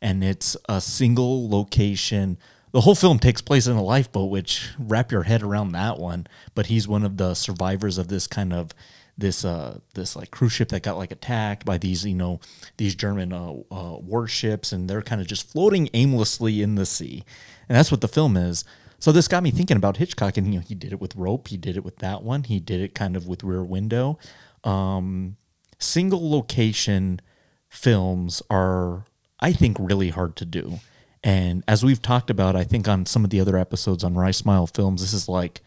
And 0.00 0.24
it's 0.24 0.56
a 0.68 0.80
single 0.80 1.48
location. 1.48 2.38
The 2.72 2.80
whole 2.80 2.94
film 2.94 3.18
takes 3.18 3.42
place 3.42 3.66
in 3.66 3.76
a 3.76 3.82
lifeboat, 3.82 4.30
which 4.30 4.70
wrap 4.78 5.12
your 5.12 5.24
head 5.24 5.42
around 5.42 5.72
that 5.72 5.98
one. 5.98 6.26
But 6.54 6.66
he's 6.66 6.88
one 6.88 7.04
of 7.04 7.18
the 7.18 7.34
survivors 7.34 7.98
of 7.98 8.08
this 8.08 8.26
kind 8.26 8.52
of 8.52 8.70
this 9.16 9.44
uh 9.44 9.78
this 9.94 10.16
like 10.16 10.30
cruise 10.30 10.52
ship 10.52 10.68
that 10.70 10.82
got 10.82 10.96
like 10.96 11.12
attacked 11.12 11.64
by 11.64 11.78
these 11.78 12.04
you 12.04 12.14
know 12.14 12.40
these 12.78 12.94
German 12.94 13.32
uh, 13.32 13.52
uh 13.70 13.98
warships 14.00 14.72
and 14.72 14.90
they're 14.90 15.02
kind 15.02 15.20
of 15.20 15.26
just 15.26 15.50
floating 15.50 15.88
aimlessly 15.94 16.62
in 16.62 16.74
the 16.74 16.86
sea, 16.86 17.24
and 17.68 17.76
that's 17.76 17.90
what 17.90 18.00
the 18.00 18.08
film 18.08 18.36
is. 18.36 18.64
So 18.98 19.12
this 19.12 19.28
got 19.28 19.42
me 19.42 19.50
thinking 19.50 19.76
about 19.76 19.98
Hitchcock, 19.98 20.38
and 20.38 20.46
you 20.46 20.60
know, 20.60 20.64
he 20.66 20.74
did 20.74 20.92
it 20.92 20.98
with 20.98 21.14
Rope, 21.14 21.48
he 21.48 21.58
did 21.58 21.76
it 21.76 21.84
with 21.84 21.96
that 21.96 22.22
one, 22.22 22.44
he 22.44 22.58
did 22.58 22.80
it 22.80 22.94
kind 22.94 23.16
of 23.16 23.26
with 23.26 23.44
Rear 23.44 23.62
Window. 23.62 24.18
Um, 24.64 25.36
single 25.78 26.30
location 26.30 27.20
films 27.68 28.42
are, 28.48 29.04
I 29.40 29.52
think, 29.52 29.76
really 29.78 30.08
hard 30.08 30.36
to 30.36 30.46
do. 30.46 30.80
And 31.22 31.64
as 31.68 31.84
we've 31.84 32.00
talked 32.00 32.30
about, 32.30 32.56
I 32.56 32.64
think 32.64 32.88
on 32.88 33.04
some 33.04 33.24
of 33.24 33.30
the 33.30 33.40
other 33.40 33.58
episodes 33.58 34.04
on 34.04 34.14
Rye 34.14 34.30
Smile 34.30 34.66
Films, 34.66 35.02
this 35.02 35.12
is 35.12 35.28
like 35.28 35.60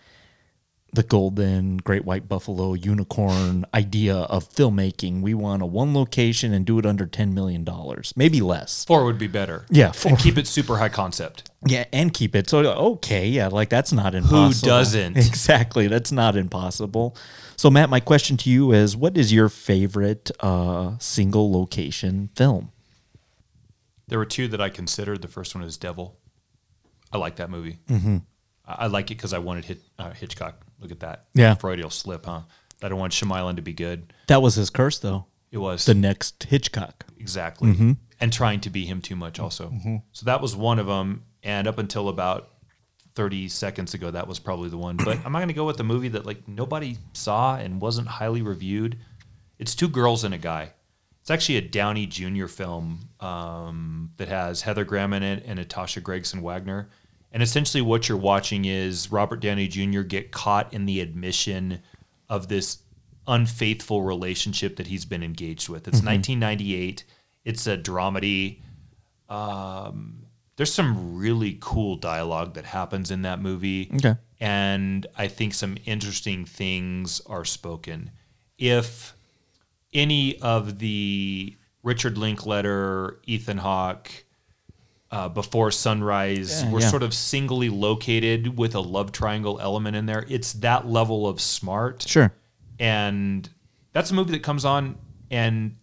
the 0.93 1.03
golden 1.03 1.77
great 1.77 2.05
white 2.05 2.27
buffalo 2.27 2.73
unicorn 2.73 3.65
idea 3.73 4.15
of 4.15 4.49
filmmaking. 4.49 5.22
We 5.22 5.34
want 5.34 5.61
a 5.61 5.65
one 5.65 5.93
location 5.93 6.53
and 6.53 6.65
do 6.65 6.80
it 6.80 6.85
under 6.85 7.05
ten 7.05 7.34
million 7.34 7.64
dollars, 7.64 8.14
maybe 8.15 8.41
less. 8.41 8.85
Four 8.85 9.05
would 9.05 9.18
be 9.18 9.27
better. 9.27 9.65
Yeah, 9.69 9.91
four. 9.91 10.11
And 10.11 10.19
keep 10.19 10.38
it 10.38 10.47
super 10.47 10.77
high 10.77 10.89
concept. 10.89 11.49
Yeah, 11.65 11.85
and 11.91 12.14
keep 12.14 12.35
it 12.35 12.49
so 12.49 12.59
okay. 12.59 13.27
Yeah, 13.27 13.47
like 13.47 13.69
that's 13.69 13.91
not 13.91 14.15
impossible. 14.15 14.47
Who 14.47 14.53
doesn't? 14.53 15.18
Exactly, 15.38 15.88
that's 15.88 16.11
not 16.11 16.35
impossible. 16.35 17.15
So 17.57 17.69
Matt, 17.69 17.89
my 17.89 17.99
question 17.99 18.38
to 18.38 18.49
you 18.49 18.72
is: 18.72 18.95
What 18.95 19.18
is 19.18 19.34
your 19.34 19.49
favorite 19.49 20.31
uh, 20.39 20.97
single 20.99 21.51
location 21.51 22.30
film? 22.35 22.72
There 24.07 24.19
were 24.19 24.26
two 24.26 24.47
that 24.47 24.61
I 24.61 24.69
considered. 24.69 25.22
The 25.22 25.27
first 25.27 25.53
one 25.53 25.64
is 25.64 25.77
Devil. 25.77 26.18
I 27.11 27.18
like 27.18 27.38
that 27.38 27.49
movie. 27.49 27.80
Mm-hmm. 27.89 28.18
I 28.65 28.88
like 28.88 29.11
it 29.11 29.15
because 29.15 29.34
I 29.34 29.39
wanted 29.39 29.65
Hit, 29.65 29.81
uh, 29.97 30.11
Hitchcock. 30.11 30.65
Look 30.80 30.91
at 30.91 30.99
that. 31.02 31.26
Yeah. 31.34 31.56
Freudian 31.56 31.90
slip, 31.90 32.26
huh? 32.26 32.41
I 32.82 32.90
don't 32.90 32.99
want 32.99 33.14
Shyamalan 33.14 33.56
to 33.56 33.62
be 33.62 33.74
good. 33.74 34.14
That 34.28 34.41
was 34.41 34.56
his 34.56 34.70
curse, 34.70 34.99
though. 34.99 35.26
It 35.52 35.58
was. 35.58 35.86
The 35.86 35.94
next 35.94 36.44
Hitchcock. 36.44 37.06
Exactly. 37.20 37.72
Mm-hmm. 37.72 37.91
And 38.20 38.34
trying 38.34 38.62
to 38.62 38.70
be 38.70 38.86
him 38.86 39.02
too 39.02 39.16
much 39.16 39.40
also. 39.40 39.70
Mm-hmm. 39.70 39.98
So 40.12 40.26
that 40.26 40.41
was 40.41 40.56
one 40.56 40.80
of 40.80 40.88
them. 40.88 41.24
And 41.44 41.68
up 41.68 41.78
until 41.78 42.10
about 42.10 42.49
30 43.16 43.48
seconds 43.48 43.94
ago, 43.94 44.12
that 44.12 44.28
was 44.28 44.40
probably 44.40 44.70
the 44.70 44.78
one. 44.78 44.98
But 44.98 45.18
I'm 45.26 45.32
not 45.32 45.40
going 45.40 45.48
to 45.48 45.54
go 45.54 45.66
with 45.66 45.80
a 45.80 45.84
movie 45.84 46.10
that 46.10 46.26
like 46.26 46.48
nobody 46.48 46.98
saw 47.14 47.58
and 47.58 47.82
wasn't 47.82 48.08
highly 48.08 48.41
reviewed. 48.41 48.98
It's 49.58 49.74
two 49.74 49.88
girls 49.88 50.24
and 50.24 50.34
a 50.34 50.38
guy. 50.38 50.74
It's 51.22 51.32
actually 51.32 51.58
a 51.58 51.62
Downey 51.62 52.06
Jr. 52.06 52.48
film 52.48 53.10
um, 53.20 54.12
that 54.18 54.30
has 54.30 54.62
Heather 54.62 54.86
Graham 54.86 55.14
in 55.14 55.24
it 55.24 55.44
and 55.45 55.60
Natasha 55.60 55.99
Gregson 55.99 56.41
Wagner. 56.41 56.90
And 57.38 57.43
essentially, 57.43 57.84
what 57.84 58.09
you're 58.09 58.18
watching 58.18 58.65
is 58.65 59.11
Robert 59.11 59.41
Downey 59.41 59.68
Jr. 59.68 60.01
get 60.01 60.31
caught 60.31 60.73
in 60.73 60.88
the 60.88 61.01
admission 61.01 61.81
of 62.27 62.47
this 62.47 62.80
unfaithful 63.27 64.01
relationship 64.01 64.76
that 64.77 64.88
he's 64.88 65.05
been 65.05 65.22
engaged 65.22 65.69
with. 65.69 65.88
It's 65.88 65.99
mm-hmm. 65.99 66.15
1998. 66.39 67.03
It's 67.45 67.68
a 67.68 67.77
dramedy. 67.77 68.61
Um, 69.30 70.26
there's 70.55 70.73
some 70.73 71.15
really 71.15 71.59
cool 71.61 71.95
dialogue 71.95 72.55
that 72.55 72.65
happens 72.65 73.11
in 73.11 73.22
that 73.22 73.39
movie. 73.39 73.91
Okay. 73.93 74.15
And 74.39 75.05
I 75.15 75.27
think 75.27 75.53
some 75.53 75.77
interesting 75.85 76.43
things 76.43 77.22
are 77.27 77.45
spoken. 77.45 78.09
If 78.57 79.14
any 79.93 80.39
of 80.39 80.80
the 80.80 81.55
Richard 81.84 82.18
Linklater, 82.18 83.19
Ethan 83.27 83.59
Hawke, 83.59 84.26
uh, 85.11 85.29
before 85.29 85.71
sunrise. 85.71 86.63
Yeah, 86.63 86.71
we're 86.71 86.81
yeah. 86.81 86.89
sort 86.89 87.03
of 87.03 87.13
singly 87.13 87.69
located 87.69 88.57
with 88.57 88.75
a 88.75 88.79
love 88.79 89.11
triangle 89.11 89.59
element 89.61 89.95
in 89.95 90.05
there. 90.05 90.25
It's 90.27 90.53
that 90.53 90.88
level 90.88 91.27
of 91.27 91.39
smart. 91.41 92.03
Sure. 92.07 92.34
And 92.79 93.49
that's 93.93 94.11
a 94.11 94.13
movie 94.13 94.31
that 94.31 94.43
comes 94.43 94.65
on 94.65 94.97
and 95.31 95.75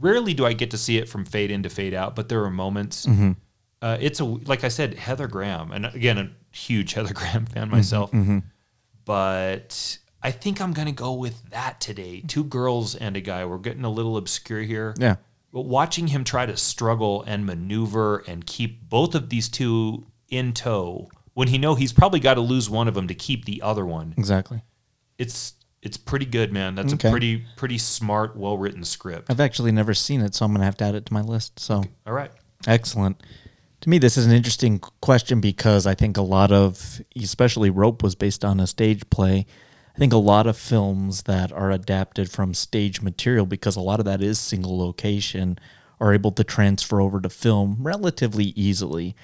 rarely 0.00 0.34
do 0.34 0.44
i 0.44 0.52
get 0.52 0.72
to 0.72 0.76
see 0.78 0.98
it 0.98 1.08
from 1.08 1.24
fade 1.24 1.50
in 1.50 1.62
to 1.62 1.68
fade 1.70 1.94
out 1.94 2.16
but 2.16 2.28
there 2.28 2.42
are 2.44 2.50
moments. 2.50 3.06
Mm-hmm. 3.06 3.32
uh, 3.80 3.96
it's 4.00 4.20
a 4.20 4.24
like 4.24 4.64
i 4.64 4.68
said 4.68 4.94
heather 4.94 5.28
graham 5.28 5.70
and 5.70 5.86
again 5.86 6.18
a 6.18 6.30
huge 6.50 6.94
heather 6.94 7.14
graham 7.14 7.46
fan 7.54 7.70
myself. 7.70 8.10
Mm-hmm. 8.10 8.40
but 9.04 9.98
i 10.22 10.30
think 10.30 10.60
i'm 10.60 10.72
going 10.72 10.86
to 10.86 10.92
go 10.92 11.14
with 11.14 11.50
that 11.50 11.80
today. 11.80 12.22
Two 12.26 12.44
girls 12.44 12.94
and 12.94 13.16
a 13.16 13.20
guy. 13.20 13.44
We're 13.44 13.58
getting 13.58 13.84
a 13.84 13.90
little 13.90 14.16
obscure 14.16 14.62
here. 14.62 14.94
Yeah 14.98 15.16
but 15.54 15.66
watching 15.66 16.08
him 16.08 16.24
try 16.24 16.44
to 16.44 16.56
struggle 16.56 17.22
and 17.28 17.46
maneuver 17.46 18.24
and 18.26 18.44
keep 18.44 18.90
both 18.90 19.14
of 19.14 19.30
these 19.30 19.48
two 19.48 20.04
in 20.28 20.52
tow 20.52 21.08
when 21.34 21.46
he 21.46 21.58
know 21.58 21.76
he's 21.76 21.92
probably 21.92 22.18
got 22.18 22.34
to 22.34 22.40
lose 22.40 22.68
one 22.68 22.88
of 22.88 22.94
them 22.94 23.06
to 23.06 23.14
keep 23.14 23.44
the 23.44 23.62
other 23.62 23.86
one. 23.86 24.14
Exactly. 24.18 24.62
It's 25.16 25.54
it's 25.80 25.96
pretty 25.96 26.26
good, 26.26 26.52
man. 26.52 26.74
That's 26.74 26.94
okay. 26.94 27.08
a 27.08 27.10
pretty 27.12 27.44
pretty 27.56 27.78
smart, 27.78 28.36
well 28.36 28.58
written 28.58 28.82
script. 28.82 29.30
I've 29.30 29.38
actually 29.38 29.70
never 29.70 29.94
seen 29.94 30.22
it, 30.22 30.34
so 30.34 30.44
I'm 30.44 30.52
gonna 30.52 30.64
have 30.64 30.76
to 30.78 30.84
add 30.84 30.96
it 30.96 31.06
to 31.06 31.12
my 31.12 31.20
list. 31.20 31.60
So 31.60 31.76
okay. 31.76 31.90
all 32.04 32.14
right, 32.14 32.32
excellent. 32.66 33.22
To 33.82 33.88
me, 33.88 33.98
this 33.98 34.16
is 34.16 34.26
an 34.26 34.32
interesting 34.32 34.80
question 34.80 35.40
because 35.40 35.86
I 35.86 35.94
think 35.94 36.16
a 36.16 36.22
lot 36.22 36.50
of, 36.50 37.00
especially 37.14 37.70
Rope, 37.70 38.02
was 38.02 38.16
based 38.16 38.44
on 38.44 38.58
a 38.58 38.66
stage 38.66 39.08
play 39.08 39.46
I 39.94 39.98
think 39.98 40.12
a 40.12 40.18
lot 40.18 40.46
of 40.46 40.56
films 40.56 41.22
that 41.22 41.52
are 41.52 41.70
adapted 41.70 42.30
from 42.30 42.52
stage 42.52 43.00
material, 43.00 43.46
because 43.46 43.76
a 43.76 43.80
lot 43.80 44.00
of 44.00 44.06
that 44.06 44.20
is 44.20 44.40
single 44.40 44.76
location, 44.76 45.58
are 46.00 46.12
able 46.12 46.32
to 46.32 46.42
transfer 46.42 47.00
over 47.00 47.20
to 47.20 47.30
film 47.30 47.78
relatively 47.80 48.46
easily. 48.56 49.14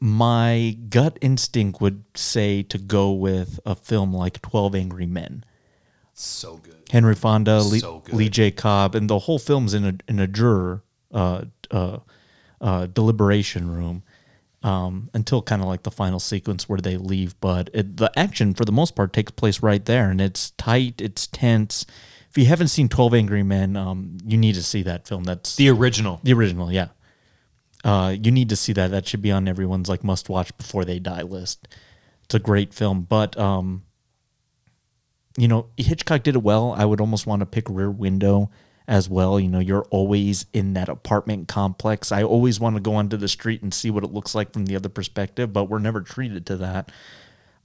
My 0.00 0.76
gut 0.88 1.18
instinct 1.20 1.80
would 1.80 2.04
say 2.14 2.64
to 2.64 2.78
go 2.78 3.12
with 3.12 3.60
a 3.64 3.76
film 3.76 4.12
like 4.12 4.42
12 4.42 4.74
Angry 4.74 5.06
Men. 5.06 5.44
So 6.14 6.56
good. 6.56 6.88
Henry 6.90 7.14
Fonda, 7.14 7.60
Lee, 7.60 7.78
so 7.78 8.02
Lee 8.10 8.28
J. 8.28 8.50
Cobb, 8.50 8.96
and 8.96 9.08
the 9.08 9.20
whole 9.20 9.38
film's 9.38 9.72
in 9.72 9.84
a, 9.84 9.94
in 10.08 10.18
a 10.18 10.26
juror 10.26 10.82
uh, 11.12 11.44
uh, 11.70 11.98
uh, 12.60 12.86
deliberation 12.86 13.70
room 13.70 14.02
um, 14.62 15.10
until 15.14 15.42
kind 15.42 15.62
of 15.62 15.68
like 15.68 15.82
the 15.82 15.90
final 15.90 16.18
sequence 16.18 16.68
where 16.68 16.80
they 16.80 16.96
leave. 16.96 17.38
But 17.40 17.70
it, 17.72 17.96
the 17.96 18.10
action, 18.18 18.54
for 18.54 18.64
the 18.64 18.72
most 18.72 18.96
part, 18.96 19.12
takes 19.12 19.30
place 19.30 19.62
right 19.62 19.84
there, 19.84 20.10
and 20.10 20.20
it's 20.20 20.50
tight, 20.52 21.00
it's 21.00 21.26
tense. 21.26 21.86
If 22.30 22.36
you 22.36 22.46
haven't 22.46 22.68
seen 22.68 22.88
Twelve 22.88 23.14
Angry 23.14 23.42
Men, 23.42 23.76
um, 23.76 24.18
you 24.24 24.36
need 24.36 24.54
to 24.54 24.62
see 24.62 24.82
that 24.82 25.06
film. 25.06 25.24
That's 25.24 25.56
the 25.56 25.68
original. 25.70 26.20
The 26.22 26.32
original, 26.32 26.72
yeah. 26.72 26.88
Uh, 27.84 28.14
you 28.20 28.30
need 28.30 28.48
to 28.48 28.56
see 28.56 28.72
that. 28.72 28.90
That 28.90 29.06
should 29.06 29.22
be 29.22 29.30
on 29.30 29.48
everyone's 29.48 29.88
like 29.88 30.02
must 30.02 30.28
watch 30.28 30.56
before 30.56 30.84
they 30.84 30.98
die 30.98 31.22
list. 31.22 31.68
It's 32.24 32.34
a 32.34 32.38
great 32.38 32.74
film, 32.74 33.02
but 33.02 33.38
um, 33.38 33.84
you 35.36 35.48
know 35.48 35.68
Hitchcock 35.76 36.22
did 36.22 36.34
it 36.34 36.42
well. 36.42 36.74
I 36.76 36.84
would 36.84 37.00
almost 37.00 37.26
want 37.26 37.40
to 37.40 37.46
pick 37.46 37.64
Rear 37.70 37.90
Window 37.90 38.50
as 38.88 39.08
well. 39.08 39.38
You 39.38 39.48
know, 39.48 39.60
you're 39.60 39.86
always 39.90 40.46
in 40.54 40.72
that 40.72 40.88
apartment 40.88 41.46
complex. 41.46 42.10
I 42.10 42.22
always 42.22 42.58
want 42.58 42.74
to 42.76 42.82
go 42.82 42.94
onto 42.94 43.18
the 43.18 43.28
street 43.28 43.62
and 43.62 43.72
see 43.72 43.90
what 43.90 44.02
it 44.02 44.12
looks 44.12 44.34
like 44.34 44.52
from 44.52 44.64
the 44.64 44.74
other 44.74 44.88
perspective, 44.88 45.52
but 45.52 45.64
we're 45.64 45.78
never 45.78 46.00
treated 46.00 46.46
to 46.46 46.56
that. 46.56 46.90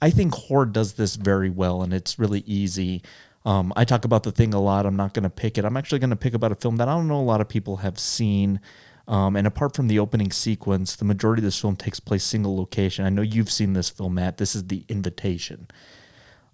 I 0.02 0.10
think 0.10 0.36
horror 0.36 0.66
does 0.66 0.94
this 0.94 1.16
very 1.16 1.50
well, 1.50 1.82
and 1.82 1.94
it's 1.94 2.20
really 2.20 2.42
easy. 2.46 3.02
Um, 3.46 3.72
I 3.78 3.86
talk 3.86 4.04
about 4.04 4.24
the 4.24 4.34
thing 4.34 4.54
a 4.54 4.62
lot. 4.62 4.86
I'm 4.86 4.98
not 4.98 5.14
going 5.14 5.24
to 5.24 5.30
pick 5.30 5.58
it. 5.58 5.64
I'm 5.64 5.78
actually 5.78 6.00
going 6.00 6.10
to 6.10 6.18
pick 6.18 6.34
about 6.34 6.52
a 6.52 6.56
film 6.56 6.76
that 6.76 6.90
I 6.90 6.94
don't 6.94 7.08
know 7.08 7.20
a 7.20 7.24
lot 7.24 7.40
of 7.42 7.48
people 7.48 7.78
have 7.78 7.98
seen. 7.98 8.60
Um, 9.08 9.36
and 9.36 9.48
apart 9.48 9.76
from 9.76 9.88
the 9.88 10.00
opening 10.00 10.32
sequence, 10.32 10.96
the 10.98 11.06
majority 11.06 11.40
of 11.40 11.46
this 11.46 11.60
film 11.60 11.78
takes 11.78 12.00
place 12.02 12.24
single 12.24 12.58
location. 12.58 13.06
I 13.06 13.10
know 13.10 13.22
you've 13.22 13.52
seen 13.52 13.74
this 13.74 13.90
film, 13.90 14.16
Matt. 14.16 14.38
This 14.38 14.56
is 14.56 14.68
The 14.68 14.84
Invitation. 14.90 15.68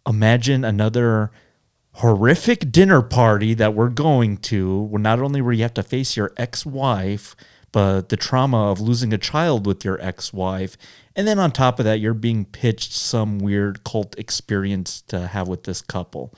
Imagine 0.08 0.64
another 0.64 1.32
horrific 2.00 2.72
dinner 2.72 3.02
party 3.02 3.54
that 3.54 3.74
we're 3.74 3.90
going 3.90 4.38
to, 4.38 4.84
where 4.84 5.02
not 5.02 5.20
only 5.20 5.42
where 5.42 5.54
you 5.54 5.64
have 5.64 5.74
to 5.74 5.84
face 5.84 6.16
your 6.16 6.32
ex-wife, 6.38 7.36
but 7.72 8.10
the 8.10 8.18
trauma 8.18 8.72
of 8.72 8.80
losing 8.80 9.14
a 9.14 9.18
child 9.18 9.68
with 9.68 9.84
your 9.84 10.02
ex-wife, 10.02 10.78
and 11.16 11.28
then 11.28 11.38
on 11.38 11.52
top 11.52 11.78
of 11.78 11.86
that, 11.86 12.00
you're 12.00 12.14
being 12.14 12.46
pitched 12.46 12.94
some 12.94 13.40
weird 13.40 13.84
cult 13.84 14.18
experience 14.18 15.02
to 15.02 15.28
have 15.28 15.48
with 15.50 15.66
this 15.66 15.82
couple. 15.82 16.34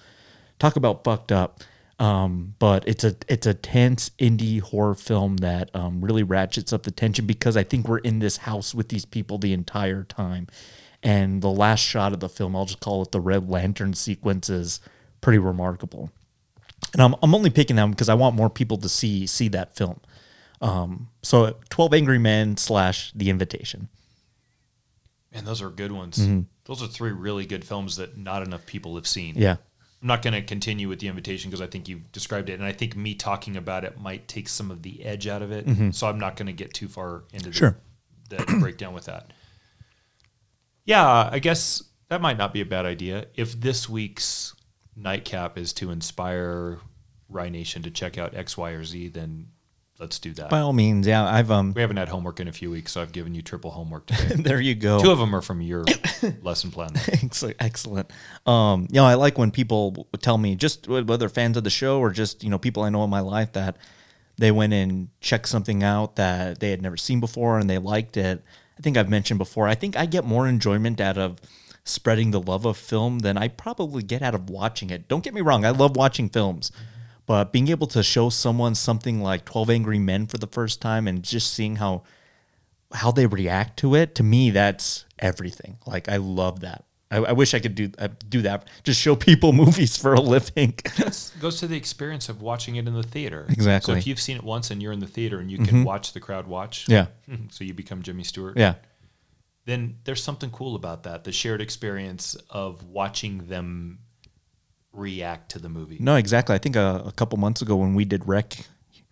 Talk 0.58 0.76
about 0.76 1.04
fucked 1.04 1.32
up. 1.32 1.62
Um, 2.00 2.56
but 2.58 2.88
it's 2.88 3.04
a 3.04 3.16
it's 3.28 3.46
a 3.46 3.54
tense 3.54 4.10
indie 4.18 4.60
horror 4.60 4.96
film 4.96 5.38
that 5.38 5.70
um, 5.76 6.04
really 6.04 6.24
ratchets 6.24 6.74
up 6.74 6.82
the 6.82 6.90
tension 6.90 7.28
because 7.28 7.56
I 7.56 7.64
think 7.64 7.88
we're 7.88 8.00
in 8.00 8.18
this 8.18 8.38
house 8.38 8.74
with 8.74 8.90
these 8.90 9.06
people 9.06 9.38
the 9.38 9.54
entire 9.54 10.04
time. 10.04 10.48
And 11.04 11.44
the 11.44 11.52
last 11.52 11.82
shot 11.82 12.12
of 12.14 12.20
the 12.20 12.28
film, 12.28 12.56
I'll 12.56 12.66
just 12.66 12.80
call 12.80 13.04
it 13.04 13.12
the 13.12 13.20
Red 13.20 13.48
Lantern 13.48 13.94
sequence, 13.94 14.50
is 14.50 14.80
pretty 15.22 15.40
remarkable. 15.40 16.12
And 16.94 17.02
I'm, 17.02 17.16
I'm 17.24 17.34
only 17.34 17.50
picking 17.50 17.76
them 17.76 17.92
because 17.92 18.10
I 18.10 18.16
want 18.16 18.36
more 18.36 18.50
people 18.50 18.78
to 18.78 18.90
see 18.90 19.28
see 19.28 19.48
that 19.50 19.76
film. 19.76 20.00
Um, 20.62 21.10
so 21.24 21.56
12 21.70 21.94
Angry 21.94 22.20
Men 22.20 22.58
slash 22.58 23.12
The 23.16 23.30
Invitation. 23.30 23.88
Man, 25.34 25.46
those 25.46 25.62
are 25.62 25.70
good 25.70 25.92
ones. 25.92 26.18
Mm-hmm. 26.18 26.42
Those 26.66 26.84
are 26.84 26.88
three 26.88 27.12
really 27.12 27.46
good 27.46 27.66
films 27.66 27.96
that 27.98 28.18
not 28.18 28.44
enough 28.44 28.66
people 28.66 28.96
have 28.96 29.08
seen. 29.08 29.36
Yeah. 29.38 29.58
I'm 30.02 30.08
not 30.08 30.22
going 30.22 30.34
to 30.34 30.42
continue 30.42 30.90
with 30.90 31.00
the 31.00 31.08
invitation 31.08 31.50
because 31.50 31.62
I 31.62 31.68
think 31.68 31.88
you've 31.88 32.12
described 32.12 32.50
it, 32.50 32.54
and 32.54 32.64
I 32.64 32.72
think 32.72 32.96
me 32.96 33.14
talking 33.14 33.56
about 33.56 33.84
it 33.84 34.00
might 34.00 34.28
take 34.28 34.50
some 34.50 34.72
of 34.72 34.82
the 34.82 35.06
edge 35.06 35.28
out 35.28 35.42
of 35.42 35.52
it. 35.52 35.68
Mm-hmm. 35.68 35.92
So 35.92 36.08
I'm 36.08 36.20
not 36.20 36.36
going 36.36 36.48
to 36.48 36.54
get 36.54 36.74
too 36.74 36.88
far 36.88 37.24
into 37.34 37.54
sure. 37.54 37.78
the, 38.30 38.38
the 38.38 38.58
breakdown 38.60 38.94
with 38.94 39.06
that. 39.06 39.32
Yeah, 40.86 41.30
I 41.32 41.40
guess 41.40 41.84
that 42.10 42.20
might 42.20 42.38
not 42.38 42.52
be 42.52 42.62
a 42.62 42.66
bad 42.66 42.86
idea. 42.86 43.28
If 43.36 43.60
this 43.60 43.88
week's 43.88 44.56
nightcap 45.02 45.58
is 45.58 45.74
to 45.74 45.92
inspire 45.92 46.80
Rye 47.30 47.50
Nation 47.50 47.84
to 47.84 47.92
check 47.92 48.18
out 48.18 48.34
X, 48.36 48.58
Y, 48.58 48.72
or 48.72 48.84
Z, 48.84 49.10
then 49.10 49.48
let's 50.00 50.20
do 50.20 50.34
that. 50.34 50.50
By 50.50 50.60
all 50.60 50.74
means, 50.74 51.08
yeah. 51.08 51.24
I've 51.26 51.52
um 51.52 51.74
we 51.74 51.82
haven't 51.82 51.98
had 51.98 52.10
homework 52.10 52.40
in 52.40 52.48
a 52.48 52.52
few 52.52 52.70
weeks, 52.72 52.92
so 52.92 53.02
I've 53.02 53.12
given 53.12 53.34
you 53.34 53.42
triple 53.42 53.72
homework 53.72 54.06
today. 54.08 54.36
there 54.42 54.60
you 54.60 54.76
go. 54.76 55.00
Two 55.02 55.12
of 55.12 55.20
them 55.20 55.34
are 55.36 55.42
from 55.42 55.62
your 55.62 55.86
lesson 56.42 56.72
plan. 56.72 56.92
excellent, 57.08 57.58
excellent. 57.60 58.12
Um, 58.46 58.88
you 58.90 58.96
know, 58.96 59.06
I 59.06 59.14
like 59.14 59.38
when 59.38 59.52
people 59.52 60.08
tell 60.20 60.38
me 60.38 60.56
just 60.56 60.88
whether 60.88 61.30
fans 61.30 61.58
of 61.58 61.64
the 61.64 61.70
show 61.70 62.00
or 62.00 62.12
just 62.12 62.44
you 62.44 62.50
know 62.50 62.58
people 62.58 62.84
I 62.84 62.90
know 62.90 63.04
in 63.04 63.10
my 63.10 63.22
life 63.22 63.54
that 63.54 63.78
they 64.38 64.52
went 64.52 64.74
and 64.74 65.10
checked 65.20 65.48
something 65.48 65.84
out 65.84 66.16
that 66.16 66.60
they 66.60 66.72
had 66.72 66.82
never 66.82 66.98
seen 66.98 67.20
before 67.20 67.60
and 67.60 67.70
they 67.70 67.78
liked 67.78 68.18
it. 68.18 68.44
I 68.78 68.82
think 68.82 68.98
I've 68.98 69.10
mentioned 69.10 69.38
before. 69.38 69.68
I 69.68 69.76
think 69.76 69.96
I 69.96 70.08
get 70.08 70.26
more 70.26 70.48
enjoyment 70.48 71.00
out 71.00 71.18
of 71.18 71.38
spreading 71.84 72.32
the 72.32 72.42
love 72.42 72.66
of 72.66 72.78
film 72.78 73.20
than 73.20 73.38
I 73.38 73.48
probably 73.48 74.04
get 74.04 74.22
out 74.22 74.36
of 74.36 74.50
watching 74.50 74.90
it. 74.90 75.08
Don't 75.08 75.24
get 75.24 75.34
me 75.34 75.42
wrong, 75.42 75.66
I 75.66 75.72
love 75.72 75.96
watching 75.96 76.30
films. 76.30 76.72
But 77.26 77.52
being 77.52 77.70
able 77.70 77.88
to 77.88 78.04
show 78.04 78.30
someone 78.30 78.76
something 78.76 79.22
like 79.22 79.46
12 79.46 79.70
Angry 79.70 80.00
Men 80.00 80.28
for 80.28 80.38
the 80.38 80.48
first 80.48 80.82
time 80.82 81.08
and 81.08 81.24
just 81.24 81.54
seeing 81.54 81.78
how 81.78 82.04
how 82.94 83.10
they 83.10 83.26
react 83.26 83.80
to 83.80 83.96
it, 83.96 84.16
to 84.16 84.24
me 84.24 84.50
that's 84.50 85.06
everything. 85.20 85.78
Like 85.86 86.10
I 86.10 86.18
love 86.18 86.60
that. 86.62 86.84
I, 87.10 87.18
I 87.18 87.32
wish 87.34 87.54
I 87.54 87.60
could 87.60 87.76
do 87.76 87.92
uh, 88.00 88.10
do 88.28 88.42
that. 88.42 88.68
Just 88.84 89.00
show 89.00 89.16
people 89.16 89.54
movies 89.54 89.98
for 89.98 90.14
a 90.14 90.22
living. 90.22 90.74
it 90.98 91.32
goes 91.40 91.60
to 91.60 91.68
the 91.68 91.78
experience 91.78 92.30
of 92.30 92.42
watching 92.42 92.78
it 92.78 92.88
in 92.88 92.94
the 92.94 93.04
theater. 93.04 93.46
Exactly. 93.50 93.94
So 93.94 93.98
if 93.98 94.08
you've 94.08 94.20
seen 94.20 94.38
it 94.38 94.44
once 94.44 94.72
and 94.72 94.82
you're 94.82 94.94
in 94.94 95.00
the 95.00 95.08
theater 95.08 95.40
and 95.40 95.52
you 95.52 95.58
can 95.58 95.68
mm-hmm. 95.68 95.84
watch 95.84 96.14
the 96.14 96.20
crowd 96.20 96.48
watch, 96.48 96.88
yeah. 96.88 97.08
So 97.50 97.64
you 97.64 97.74
become 97.74 98.02
Jimmy 98.02 98.24
Stewart. 98.24 98.58
Yeah. 98.58 98.76
Then 99.66 99.98
there's 100.06 100.24
something 100.24 100.50
cool 100.50 100.76
about 100.76 101.04
that. 101.04 101.24
The 101.24 101.32
shared 101.32 101.62
experience 101.62 102.36
of 102.50 102.84
watching 102.84 103.48
them 103.48 104.00
react 104.92 105.52
to 105.52 105.60
the 105.60 105.70
movie. 105.70 105.98
No, 106.00 106.16
exactly. 106.16 106.56
I 106.56 106.58
think 106.58 106.76
a, 106.76 107.04
a 107.06 107.12
couple 107.12 107.38
months 107.38 107.62
ago 107.62 107.76
when 107.76 107.94
we 107.94 108.06
did 108.06 108.28
Rec 108.28 108.66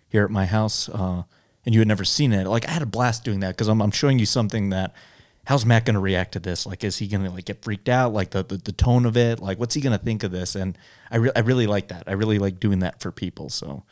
here 0.10 0.24
at 0.24 0.32
my 0.32 0.46
house, 0.46 0.90
uh, 0.90 1.24
and 1.66 1.76
you 1.76 1.80
had 1.80 1.88
never 1.88 2.04
seen 2.04 2.34
it, 2.34 2.48
like 2.48 2.68
I 2.68 2.72
had 2.72 2.82
a 2.82 2.88
blast 2.88 3.24
doing 3.24 3.42
that 3.42 3.50
because 3.50 3.68
I'm, 3.68 3.82
I'm 3.82 3.92
showing 3.92 4.20
you 4.20 4.26
something 4.26 4.70
that. 4.70 4.94
How's 5.46 5.66
Matt 5.66 5.86
going 5.86 5.96
to 5.96 6.00
react 6.00 6.34
to 6.34 6.40
this? 6.40 6.68
Like, 6.68 6.84
is 6.84 7.00
he 7.00 7.08
going 7.08 7.24
to 7.24 7.32
like 7.32 7.46
get 7.46 7.64
freaked 7.64 7.90
out? 7.90 8.14
Like 8.14 8.30
the, 8.30 8.44
the, 8.44 8.58
the 8.58 8.72
tone 8.72 9.08
of 9.08 9.18
it? 9.18 9.40
Like, 9.40 9.58
what's 9.58 9.74
he 9.74 9.82
going 9.82 9.98
to 9.98 10.04
think 10.04 10.22
of 10.22 10.30
this? 10.30 10.54
And 10.54 10.78
I, 11.10 11.18
re- 11.18 11.32
I 11.36 11.40
really 11.40 11.66
like 11.66 11.88
that. 11.88 12.04
I 12.06 12.12
really 12.12 12.38
like 12.38 12.60
doing 12.60 12.80
that 12.80 13.00
for 13.00 13.12
people. 13.12 13.50
So, 13.50 13.84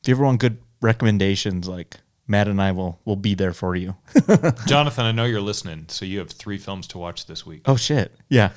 if 0.00 0.08
you 0.08 0.14
ever 0.14 0.22
want 0.22 0.38
good 0.38 0.58
recommendations, 0.80 1.66
like 1.66 1.96
Matt 2.26 2.48
and 2.48 2.60
I 2.62 2.72
will 2.72 3.00
will 3.04 3.16
be 3.16 3.34
there 3.34 3.52
for 3.52 3.74
you. 3.74 3.96
Jonathan, 4.66 5.04
I 5.04 5.12
know 5.12 5.24
you're 5.24 5.40
listening, 5.40 5.86
so 5.88 6.04
you 6.04 6.18
have 6.20 6.30
three 6.30 6.58
films 6.58 6.86
to 6.88 6.98
watch 6.98 7.26
this 7.26 7.44
week. 7.44 7.62
Oh 7.66 7.76
shit! 7.76 8.14
Yeah, 8.28 8.50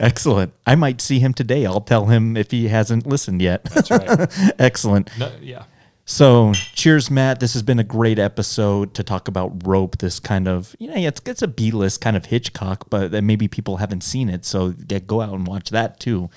Excellent. 0.00 0.54
I 0.66 0.76
might 0.76 1.00
see 1.00 1.18
him 1.18 1.34
today. 1.34 1.66
I'll 1.66 1.82
tell 1.82 2.06
him 2.06 2.36
if 2.36 2.50
he 2.50 2.68
hasn't 2.68 3.06
listened 3.06 3.42
yet. 3.42 3.64
That's 3.64 3.90
right. 3.90 4.54
Excellent. 4.58 5.10
No, 5.18 5.30
yeah. 5.42 5.64
So, 6.06 6.52
cheers, 6.54 7.10
Matt. 7.10 7.38
This 7.38 7.52
has 7.52 7.62
been 7.62 7.78
a 7.78 7.84
great 7.84 8.18
episode 8.18 8.94
to 8.94 9.04
talk 9.04 9.28
about 9.28 9.66
Rope. 9.66 9.98
This 9.98 10.18
kind 10.18 10.48
of, 10.48 10.74
you 10.78 10.88
know, 10.88 10.96
it's, 10.96 11.20
it's 11.26 11.42
a 11.42 11.46
B 11.46 11.70
list 11.70 12.00
kind 12.00 12.16
of 12.16 12.26
Hitchcock, 12.26 12.88
but 12.88 13.12
maybe 13.22 13.46
people 13.46 13.76
haven't 13.76 14.02
seen 14.02 14.28
it. 14.28 14.44
So, 14.44 14.70
get, 14.70 15.06
go 15.06 15.20
out 15.20 15.34
and 15.34 15.46
watch 15.46 15.70
that 15.70 16.00
too. 16.00 16.30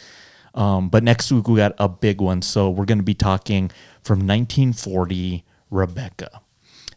Um, 0.54 0.90
but 0.90 1.02
next 1.02 1.32
week, 1.32 1.48
we 1.48 1.56
got 1.56 1.74
a 1.80 1.90
big 1.90 2.22
one. 2.22 2.42
So, 2.42 2.70
we're 2.70 2.86
going 2.86 3.00
to 3.00 3.04
be 3.04 3.16
talking 3.16 3.72
from 4.04 4.20
1940 4.20 5.46
Rebecca. 5.72 6.42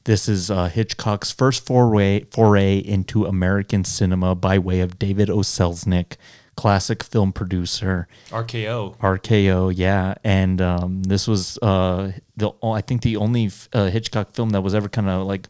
This 0.07 0.28
is 0.28 0.53
uh, 0.53 0.69
Hitchcock's 0.69 1.33
first 1.33 1.66
foray, 1.66 2.20
foray 2.31 2.78
into 2.78 3.27
American 3.27 3.83
cinema 3.83 4.37
by 4.37 4.57
way 4.57 4.78
of 4.78 5.01
David 5.01 5.28
O. 5.28 5.39
Selznick 5.39 6.15
classic 6.57 7.03
film 7.03 7.33
producer. 7.33 8.07
RKO. 8.31 8.97
RKO, 8.99 9.73
yeah. 9.74 10.15
And 10.23 10.62
um, 10.62 11.03
this 11.03 11.27
was 11.27 11.59
uh, 11.59 12.12
the 12.37 12.53
I 12.62 12.83
think 12.83 13.03
the 13.03 13.16
only 13.16 13.51
uh, 13.73 13.87
Hitchcock 13.87 14.33
film 14.33 14.51
that 14.51 14.61
was 14.61 14.77
ever 14.77 14.89
kind 14.89 15.09
of 15.09 15.27
like 15.27 15.49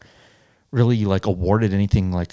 really 0.71 1.05
like 1.05 1.27
awarded 1.27 1.71
anything 1.71 2.11
like 2.11 2.31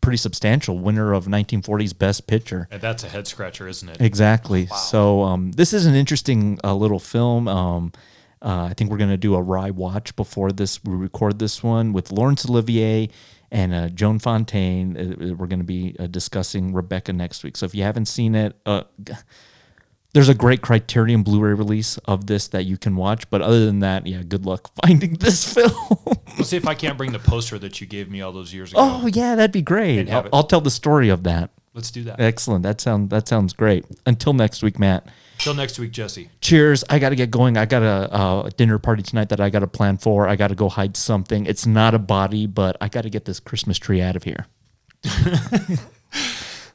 pretty 0.00 0.16
substantial 0.16 0.76
winner 0.80 1.12
of 1.12 1.26
1940s 1.26 1.96
best 1.96 2.26
picture 2.26 2.68
and 2.70 2.80
that's 2.80 3.04
a 3.04 3.08
head 3.08 3.26
scratcher 3.26 3.68
isn't 3.68 3.88
it 3.88 4.00
exactly 4.00 4.66
wow. 4.70 4.76
so 4.76 5.22
um, 5.22 5.52
this 5.52 5.72
is 5.72 5.86
an 5.86 5.94
interesting 5.94 6.58
uh, 6.64 6.74
little 6.74 6.98
film 6.98 7.48
um, 7.48 7.92
uh, 8.44 8.68
i 8.70 8.74
think 8.74 8.90
we're 8.90 8.98
going 8.98 9.10
to 9.10 9.16
do 9.16 9.34
a 9.34 9.42
rye 9.42 9.70
watch 9.70 10.14
before 10.14 10.52
this 10.52 10.82
we 10.84 10.94
record 10.94 11.38
this 11.38 11.62
one 11.62 11.92
with 11.92 12.12
laurence 12.12 12.48
olivier 12.48 13.08
and 13.54 13.72
uh, 13.72 13.88
Joan 13.88 14.18
Fontaine. 14.18 14.96
Uh, 14.96 15.30
uh 15.30 15.34
we're 15.34 15.46
going 15.46 15.60
to 15.60 15.64
be 15.64 15.94
uh, 15.98 16.08
discussing 16.08 16.74
Rebecca 16.74 17.12
next 17.12 17.44
week. 17.44 17.56
So 17.56 17.66
if 17.66 17.74
you 17.74 17.84
haven't 17.84 18.06
seen 18.06 18.34
it, 18.34 18.56
uh, 18.66 18.82
there's 20.12 20.28
a 20.28 20.34
great 20.34 20.60
Criterion 20.60 21.22
Blu-ray 21.22 21.54
release 21.54 21.96
of 21.98 22.26
this 22.26 22.48
that 22.48 22.64
you 22.64 22.76
can 22.76 22.96
watch. 22.96 23.30
But 23.30 23.42
other 23.42 23.64
than 23.64 23.78
that, 23.80 24.06
yeah, 24.06 24.22
good 24.22 24.44
luck 24.44 24.70
finding 24.82 25.14
this 25.14 25.52
film. 25.52 25.72
we'll 26.36 26.44
see 26.44 26.56
if 26.56 26.66
I 26.66 26.74
can't 26.74 26.98
bring 26.98 27.12
the 27.12 27.18
poster 27.20 27.58
that 27.60 27.80
you 27.80 27.86
gave 27.86 28.10
me 28.10 28.22
all 28.22 28.32
those 28.32 28.52
years 28.52 28.72
ago. 28.72 28.80
Oh 28.82 29.06
yeah, 29.06 29.36
that'd 29.36 29.52
be 29.52 29.62
great. 29.62 30.10
I'll, 30.10 30.28
I'll 30.32 30.44
tell 30.44 30.60
the 30.60 30.70
story 30.70 31.08
of 31.08 31.22
that. 31.22 31.50
Let's 31.74 31.90
do 31.90 32.04
that. 32.04 32.20
Excellent. 32.20 32.62
That 32.62 32.80
sound 32.80 33.10
that 33.10 33.26
sounds 33.28 33.52
great. 33.52 33.84
Until 34.06 34.32
next 34.32 34.62
week, 34.62 34.78
Matt. 34.78 35.08
Till 35.38 35.54
next 35.54 35.78
week, 35.78 35.90
Jesse. 35.90 36.30
Cheers. 36.40 36.84
I 36.88 36.98
got 36.98 37.10
to 37.10 37.16
get 37.16 37.30
going. 37.30 37.56
I 37.56 37.66
got 37.66 37.82
a, 37.82 38.44
a, 38.46 38.50
dinner 38.56 38.78
party 38.78 39.02
tonight 39.02 39.28
that 39.28 39.40
I 39.40 39.50
got 39.50 39.60
to 39.60 39.66
plan 39.66 39.98
for. 39.98 40.28
I 40.28 40.36
got 40.36 40.48
to 40.48 40.54
go 40.54 40.68
hide 40.68 40.96
something. 40.96 41.46
It's 41.46 41.66
not 41.66 41.94
a 41.94 41.98
body, 41.98 42.46
but 42.46 42.76
I 42.80 42.88
got 42.88 43.02
to 43.02 43.10
get 43.10 43.24
this 43.24 43.40
Christmas 43.40 43.78
tree 43.78 44.00
out 44.00 44.16
of 44.16 44.22
here. 44.22 44.46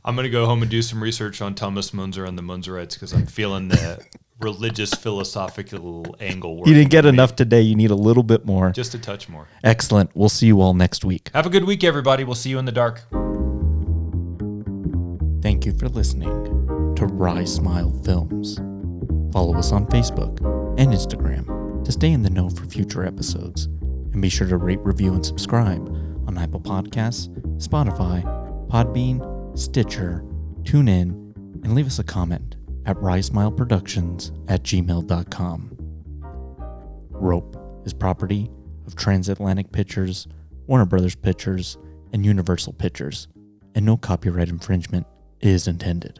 I'm 0.05 0.15
going 0.15 0.23
to 0.23 0.29
go 0.29 0.45
home 0.45 0.61
and 0.61 0.69
do 0.69 0.81
some 0.81 1.01
research 1.01 1.41
on 1.41 1.55
Thomas 1.55 1.93
Munzer 1.93 2.25
and 2.25 2.37
the 2.37 2.41
Munzerites 2.41 2.93
because 2.93 3.13
I'm 3.13 3.25
feeling 3.25 3.69
the 3.69 4.03
religious 4.39 4.93
philosophical 4.93 6.15
angle. 6.19 6.63
You 6.65 6.73
didn't 6.73 6.91
get 6.91 7.05
enough 7.05 7.31
me. 7.31 7.35
today. 7.37 7.61
You 7.61 7.75
need 7.75 7.91
a 7.91 7.95
little 7.95 8.23
bit 8.23 8.45
more. 8.45 8.71
Just 8.71 8.93
a 8.93 8.99
touch 8.99 9.27
more. 9.29 9.47
Excellent. 9.63 10.11
We'll 10.15 10.29
see 10.29 10.47
you 10.47 10.61
all 10.61 10.73
next 10.73 11.03
week. 11.03 11.29
Have 11.33 11.45
a 11.45 11.49
good 11.49 11.65
week, 11.65 11.83
everybody. 11.83 12.23
We'll 12.23 12.35
see 12.35 12.49
you 12.49 12.59
in 12.59 12.65
the 12.65 12.71
dark. 12.71 13.01
Thank 15.41 15.65
you 15.65 15.73
for 15.73 15.89
listening 15.89 16.68
to 16.99 17.05
Rye 17.05 17.45
Smile 17.45 17.91
Films. 18.03 18.57
Follow 19.31 19.55
us 19.57 19.71
on 19.71 19.85
Facebook 19.85 20.37
and 20.77 20.91
Instagram 20.91 21.85
to 21.85 21.93
stay 21.93 22.11
in 22.11 22.23
the 22.23 22.29
know 22.29 22.49
for 22.49 22.65
future 22.65 23.05
episodes. 23.05 23.67
And 24.11 24.21
be 24.21 24.27
sure 24.27 24.47
to 24.49 24.57
rate, 24.57 24.81
review, 24.81 25.13
and 25.13 25.25
subscribe 25.25 25.87
on 26.27 26.37
Apple 26.37 26.59
Podcasts, 26.59 27.29
Spotify, 27.57 28.21
Podbean, 28.67 29.57
Stitcher, 29.57 30.25
TuneIn, 30.63 31.11
and 31.63 31.73
leave 31.73 31.87
us 31.87 31.99
a 31.99 32.03
comment 32.03 32.57
at 32.85 32.97
rysmileproductions 32.97 34.37
at 34.49 34.63
gmail.com. 34.63 35.77
Rope 37.11 37.81
is 37.85 37.93
property 37.93 38.51
of 38.85 38.97
Transatlantic 38.97 39.71
Pictures, 39.71 40.27
Warner 40.67 40.83
Brothers 40.83 41.15
Pictures, 41.15 41.77
and 42.11 42.25
Universal 42.25 42.73
Pictures, 42.73 43.29
and 43.73 43.85
no 43.85 43.95
copyright 43.95 44.49
infringement 44.49 45.07
is 45.39 45.65
intended. 45.65 46.19